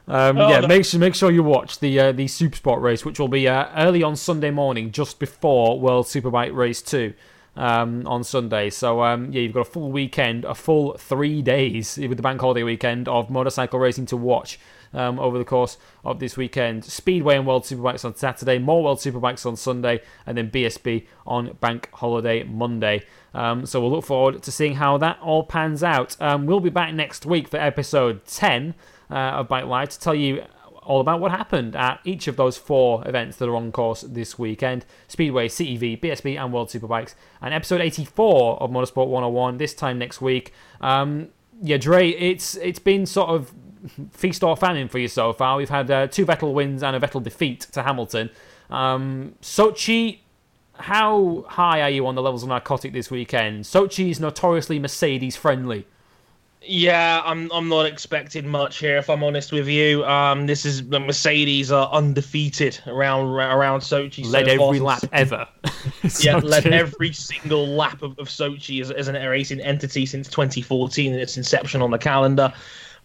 Um, 0.09 0.39
Oh, 0.39 0.49
yeah, 0.49 0.61
no. 0.61 0.69
make 0.69 0.85
sure 0.85 0.99
make 0.99 1.15
sure 1.15 1.31
you 1.31 1.43
watch 1.43 1.81
the 1.81 1.99
uh, 2.01 2.13
the 2.13 2.25
Supersport 2.25 2.81
race, 2.81 3.05
which 3.05 3.19
will 3.21 3.29
be 3.29 3.47
uh, 3.47 3.67
early 3.77 4.03
on 4.03 4.17
Sunday 4.17 4.51
morning, 4.51 4.91
just 4.91 5.19
before 5.19 5.79
World 5.79 6.07
Superbike 6.07 6.55
Race 6.55 6.81
Two 6.81 7.13
um, 7.57 8.07
on 8.07 8.25
Sunday. 8.25 8.71
So 8.71 9.03
um, 9.03 9.33
yeah, 9.33 9.43
you've 9.43 9.53
got 9.53 9.61
a 9.61 9.71
full 9.71 9.91
weekend, 9.93 10.45
a 10.47 10.55
full 10.55 10.95
three 10.97 11.43
days 11.43 11.99
with 12.01 12.17
the 12.17 12.23
bank 12.23 12.41
holiday 12.41 12.63
weekend 12.63 13.07
of 13.09 13.29
motorcycle 13.29 13.79
racing 13.79 14.07
to 14.07 14.17
watch. 14.17 14.59
Um, 14.95 15.21
over 15.21 15.37
the 15.37 15.45
course 15.45 15.77
of 16.03 16.19
this 16.19 16.39
weekend, 16.39 16.83
Speedway 16.83 17.37
and 17.37 17.47
World 17.47 17.65
Superbikes 17.65 18.07
on 18.07 18.15
Saturday, 18.17 18.59
more 18.59 18.83
World 18.83 18.97
Superbikes 19.01 19.45
on 19.45 19.55
Sunday, 19.55 20.01
and 20.25 20.39
then 20.39 20.51
BSB 20.51 21.07
on 21.27 21.53
Bank 21.61 21.91
Holiday 21.93 22.43
Monday. 22.45 23.05
Um, 23.35 23.67
so 23.67 23.83
we'll 23.83 23.91
look 23.91 24.07
forward 24.07 24.43
to 24.43 24.51
seeing 24.51 24.77
how 24.77 24.97
that 24.97 25.19
all 25.21 25.43
pans 25.43 25.83
out. 25.83 26.17
Um, 26.23 26.47
we'll 26.47 26.61
be 26.61 26.71
back 26.71 26.95
next 26.95 27.27
week 27.27 27.49
for 27.49 27.59
episode 27.59 28.25
10 28.25 28.75
uh, 29.11 29.15
of 29.15 29.49
Bike 29.49 29.67
Live 29.67 29.89
to 29.91 30.01
tell 30.01 30.15
you 30.15 30.45
all 30.89 31.01
about 31.01 31.21
what 31.21 31.31
happened 31.31 31.77
at 31.77 32.01
each 32.05 32.29
of 32.29 32.37
those 32.37 32.57
four 32.57 33.07
events 33.07 33.37
that 33.37 33.49
are 33.49 33.55
on 33.55 33.71
course 33.71 34.01
this 34.01 34.39
weekend 34.39 34.87
Speedway, 35.07 35.47
CEV, 35.49 36.01
BSB, 36.01 36.43
and 36.43 36.53
World 36.53 36.69
Superbikes. 36.71 37.15
And 37.43 37.53
episode 37.53 37.83
84 37.83 38.63
of 38.63 38.71
Motorsport 38.71 39.09
101 39.09 39.59
this 39.59 39.75
time 39.75 39.99
next 39.99 40.23
week. 40.23 40.53
Um, 40.81 41.29
yeah, 41.61 41.77
Dre, 41.77 42.09
it's 42.09 42.57
it's 42.57 42.79
been 42.79 43.05
sort 43.05 43.29
of 43.29 43.53
feast 44.11 44.43
or 44.43 44.57
famine 44.57 44.89
for 44.89 44.99
you 44.99 45.09
so 45.09 45.33
far. 45.33 45.57
We've 45.59 45.69
had 45.69 45.91
uh, 45.91 46.07
two 46.07 46.25
Vettel 46.25 46.55
wins 46.55 46.83
and 46.83 46.97
a 46.97 47.01
Vettel 47.01 47.23
defeat 47.23 47.61
to 47.73 47.83
Hamilton. 47.83 48.31
Um, 48.71 49.35
Sochi, 49.43 50.21
how 50.75 51.45
high 51.49 51.83
are 51.83 51.91
you 51.91 52.07
on 52.07 52.15
the 52.15 52.23
levels 52.23 52.43
of 52.43 52.49
narcotic 52.49 52.93
this 52.93 53.11
weekend? 53.11 53.65
Sochi 53.65 54.11
is 54.11 54.21
notoriously 54.21 54.79
Mercedes 54.79 55.37
friendly. 55.37 55.87
Yeah, 56.63 57.23
I'm 57.25 57.51
I'm 57.53 57.69
not 57.69 57.87
expecting 57.87 58.47
much 58.49 58.79
here. 58.79 58.99
If 58.99 59.09
I'm 59.09 59.23
honest 59.23 59.53
with 59.53 59.69
you, 59.69 60.05
um, 60.05 60.47
this 60.47 60.65
is 60.65 60.87
the 60.89 60.99
Mercedes 60.99 61.71
are 61.71 61.89
undefeated 61.91 62.81
around 62.87 63.27
around 63.29 63.81
Sochi. 63.81 64.25
so 64.25 64.31
Led 64.31 64.47
far 64.47 64.69
every 64.69 64.81
lap 64.81 65.05
ever. 65.13 65.47
Yeah, 66.21 66.37
led 66.37 66.67
every 66.67 67.13
single 67.13 67.67
lap 67.67 68.03
of, 68.03 68.19
of 68.19 68.29
Sochi 68.29 68.81
as, 68.81 68.91
as 68.91 69.09
an 69.09 69.15
racing 69.15 69.61
entity 69.61 70.07
since 70.07 70.29
2014 70.29 71.13
and 71.13 71.21
its 71.21 71.37
inception 71.37 71.83
on 71.83 71.91
the 71.91 71.99
calendar. 71.99 72.53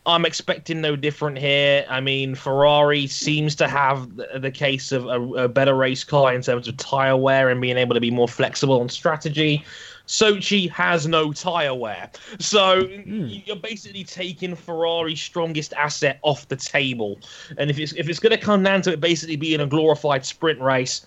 I'm 0.05 0.25
expecting 0.25 0.81
no 0.81 0.95
different 0.95 1.37
here. 1.37 1.85
I 1.89 2.01
mean, 2.01 2.35
Ferrari 2.35 3.07
seems 3.07 3.55
to 3.55 3.67
have 3.67 4.15
the, 4.15 4.27
the 4.39 4.51
case 4.51 4.91
of 4.91 5.05
a, 5.05 5.21
a 5.43 5.47
better 5.47 5.73
race 5.73 6.03
car 6.03 6.33
in 6.33 6.41
terms 6.41 6.67
of 6.67 6.77
tyre 6.77 7.15
wear 7.15 7.49
and 7.49 7.61
being 7.61 7.77
able 7.77 7.93
to 7.93 8.01
be 8.01 8.11
more 8.11 8.27
flexible 8.27 8.81
on 8.81 8.89
strategy. 8.89 9.63
Sochi 10.07 10.69
has 10.69 11.07
no 11.07 11.31
tyre 11.31 11.73
wear. 11.73 12.09
So 12.39 12.79
you're 13.05 13.55
basically 13.55 14.03
taking 14.03 14.55
Ferrari's 14.55 15.21
strongest 15.21 15.73
asset 15.73 16.19
off 16.23 16.47
the 16.49 16.57
table. 16.57 17.19
And 17.57 17.69
if 17.69 17.79
it's, 17.79 17.93
if 17.93 18.09
it's 18.09 18.19
going 18.19 18.37
to 18.37 18.43
come 18.43 18.63
down 18.63 18.81
to 18.83 18.91
it 18.91 18.99
basically 18.99 19.37
being 19.37 19.61
a 19.61 19.65
glorified 19.65 20.25
sprint 20.25 20.59
race, 20.59 21.05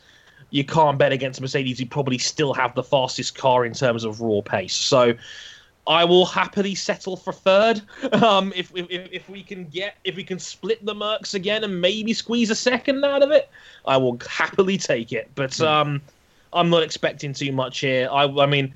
you 0.51 0.65
can't 0.65 0.99
bet 0.99 1.13
against 1.13 1.41
Mercedes, 1.41 1.79
who 1.79 1.87
probably 1.87 2.19
still 2.19 2.55
have 2.55 2.75
the 2.75 2.83
fastest 2.83 3.37
car 3.37 3.65
in 3.67 3.75
terms 3.75 4.05
of 4.05 4.21
raw 4.21 4.41
pace. 4.41 4.75
So 4.75 5.15
I 5.87 6.05
will 6.05 6.25
happily 6.25 6.75
settle 6.75 7.17
for 7.17 7.33
third. 7.33 7.83
Um, 8.13 8.53
if, 8.57 8.73
if 8.75 8.87
if 8.91 9.29
we 9.29 9.43
can 9.43 9.65
get 9.67 9.97
if 10.05 10.17
we 10.17 10.25
can 10.25 10.39
split 10.39 10.85
the 10.85 10.95
Mercs 10.95 11.35
again 11.35 11.65
and 11.65 11.81
maybe 11.81 12.15
squeeze 12.15 12.51
a 12.51 12.55
second 12.55 13.05
out 13.05 13.23
of 13.23 13.31
it, 13.31 13.51
I 13.85 13.97
will 13.97 14.19
happily 14.27 14.79
take 14.79 15.13
it. 15.13 15.31
But 15.35 15.61
um, 15.61 16.01
I'm 16.53 16.71
not 16.71 16.83
expecting 16.83 17.35
too 17.35 17.53
much 17.53 17.81
here. 17.81 18.09
I 18.11 18.25
I 18.25 18.47
mean. 18.47 18.75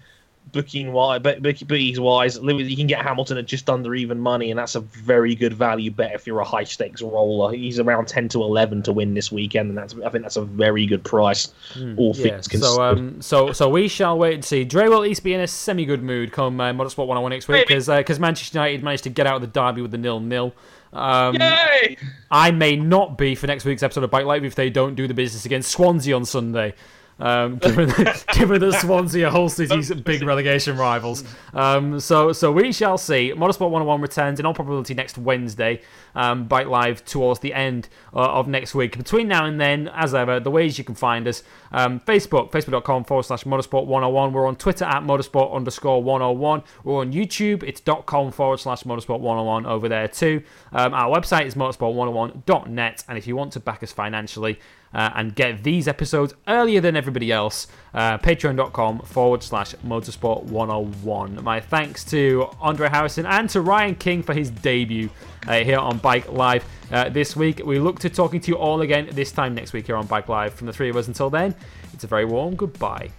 Booking 0.53 0.93
wise, 0.93 1.21
but 1.21 1.43
bookies 1.43 2.01
wise, 2.01 2.37
you 2.43 2.77
can 2.77 2.89
get 2.89 3.03
Hamilton 3.03 3.39
at 3.39 3.47
just 3.47 3.71
under 3.71 3.95
even 3.95 4.19
money, 4.19 4.51
and 4.51 4.59
that's 4.59 4.75
a 4.75 4.81
very 4.81 5.37
good 5.37 5.53
value 5.53 5.93
bet 5.93 6.13
if 6.13 6.27
you're 6.27 6.41
a 6.41 6.45
high 6.45 6.65
stakes 6.65 7.03
roller. 7.03 7.53
He's 7.53 7.79
around 7.79 8.09
ten 8.09 8.29
to 8.31 8.43
eleven 8.43 8.83
to 8.83 8.93
win 8.93 9.15
this 9.15 9.31
weekend, 9.31 9.69
and 9.69 9.79
that's 9.79 9.95
I 10.05 10.09
think 10.09 10.25
that's 10.25 10.37
a 10.37 10.45
very 10.45 10.87
good 10.87 11.05
price. 11.05 11.53
all 11.97 12.17
Yeah, 12.17 12.23
things 12.33 12.49
considered. 12.49 12.75
so 12.75 12.83
um, 12.83 13.23
so 13.23 13.53
so 13.53 13.69
we 13.69 13.87
shall 13.87 14.19
wait 14.19 14.35
and 14.35 14.45
see. 14.45 14.65
Dre 14.65 14.89
will 14.89 14.97
at 14.97 15.03
least 15.03 15.23
be 15.23 15.35
in 15.35 15.41
a 15.41 15.47
semi-good 15.47 16.03
mood 16.03 16.33
come 16.33 16.61
uh, 16.61 16.73
Motorsport 16.73 17.07
101 17.07 17.31
next 17.31 17.47
week 17.47 17.69
because 17.69 17.87
because 17.87 18.19
Manchester 18.19 18.59
United 18.59 18.83
managed 18.83 19.05
to 19.05 19.11
get 19.11 19.29
out 19.29 19.37
of 19.37 19.43
the 19.43 19.47
derby 19.47 19.83
with 19.83 19.93
the 19.93 19.99
nil 19.99 20.19
nil. 20.19 20.53
Um, 20.93 21.37
Yay! 21.37 21.97
I 22.31 22.51
may 22.51 22.75
not 22.75 23.17
be 23.17 23.37
for 23.37 23.47
next 23.47 23.65
week's 23.65 23.85
episode 23.85 24.03
of 24.03 24.11
Bike 24.11 24.25
Live 24.27 24.45
if 24.45 24.57
they 24.57 24.71
don't 24.71 24.97
do 24.97 25.07
the 25.07 25.15
business 25.15 25.45
against 25.45 25.71
Swansea 25.71 26.17
on 26.17 26.25
Sunday. 26.25 26.75
Um, 27.21 27.59
given, 27.59 27.89
given 28.33 28.61
that 28.61 28.81
Swansea 28.81 29.29
are 29.29 29.31
Hull 29.31 29.49
City's 29.49 29.93
big 29.93 30.23
relegation 30.23 30.77
rivals. 30.77 31.23
Um, 31.53 32.01
so 32.01 32.33
so 32.33 32.51
we 32.51 32.73
shall 32.73 32.99
see. 32.99 33.33
Motorsport 33.33 33.71
101 33.71 34.01
returns 34.01 34.41
in 34.41 34.47
all 34.47 34.55
probability 34.55 34.95
next 34.95 35.19
Wednesday. 35.19 35.83
Um, 36.15 36.47
Bike 36.49 36.67
Live 36.67 37.05
towards 37.05 37.41
the 37.41 37.55
end 37.55 37.89
uh, 38.15 38.19
of 38.19 38.49
next 38.49 38.75
week. 38.75 38.97
Between 38.97 39.29
now 39.29 39.45
and 39.45 39.61
then, 39.61 39.89
as 39.89 40.15
ever, 40.15 40.41
the 40.41 40.51
ways 40.51 40.79
you 40.79 40.85
can 40.85 40.95
find 40.95 41.29
us 41.29 41.43
um, 41.73 42.01
Facebook, 42.01 42.51
facebook.com 42.51 43.05
forward 43.05 43.25
slash 43.25 43.45
motorsport 43.45 43.87
101. 43.87 44.33
We're 44.33 44.47
on 44.47 44.57
Twitter 44.57 44.85
at 44.85 45.03
motorsport 45.03 45.55
underscore 45.55 46.03
101. 46.03 46.63
We're 46.85 47.01
on 47.01 47.13
YouTube, 47.13 47.63
it's 47.63 47.81
dot 47.81 48.07
.com 48.07 48.33
forward 48.33 48.59
slash 48.59 48.83
motorsport 48.85 49.21
101 49.21 49.67
over 49.67 49.89
there 49.89 50.09
too. 50.09 50.43
Um, 50.73 50.95
our 50.95 51.17
website 51.17 51.47
is 51.47 51.55
motorsport101.net. 51.55 53.05
And 53.09 53.19
if 53.19 53.27
you 53.27 53.37
want 53.37 53.53
to 53.53 53.61
back 53.61 53.83
us 53.83 53.93
financially, 53.93 54.59
uh, 54.95 55.11
and 55.15 55.35
get 55.35 55.63
these 55.63 55.87
episodes 55.87 56.35
earlier 56.49 56.81
than 56.81 56.97
everybody 56.97 57.31
else. 57.31 57.67
Uh, 57.95 58.19
Patreon.com 58.19 59.01
forward 59.01 59.43
slash 59.43 59.75
motorsport 59.87 60.45
101. 60.45 61.43
My 61.43 61.61
thanks 61.61 62.05
to 62.05 62.49
Andre 62.61 62.89
Harrison 62.89 63.27
and 63.27 63.49
to 63.51 63.61
Ryan 63.61 63.95
King 63.95 64.23
for 64.23 64.35
his 64.35 64.51
debut 64.51 65.11
uh, 65.47 65.65
here 65.65 65.79
on 65.79 65.99
Bike 65.99 66.31
Live 66.31 66.65
uh, 66.91 67.09
this 67.09 67.37
week. 67.37 67.65
We 67.65 67.79
look 67.79 67.99
to 68.01 68.11
talking 68.11 68.41
to 68.41 68.51
you 68.51 68.57
all 68.57 68.81
again 68.81 69.09
this 69.13 69.33
time 69.33 69.55
next 69.55 69.73
week 69.73 69.87
here 69.87 69.97
on 69.97 70.07
Bike 70.07 70.29
Live. 70.29 70.55
From 70.55 70.67
the 70.67 70.73
three 70.73 70.91
of 70.91 70.97
us 70.97 71.09
until 71.09 71.31
then, 71.31 71.55
it's 71.93 72.05
a 72.05 72.09
very 72.09 72.25
warm 72.25 72.57
goodbye. 72.57 73.11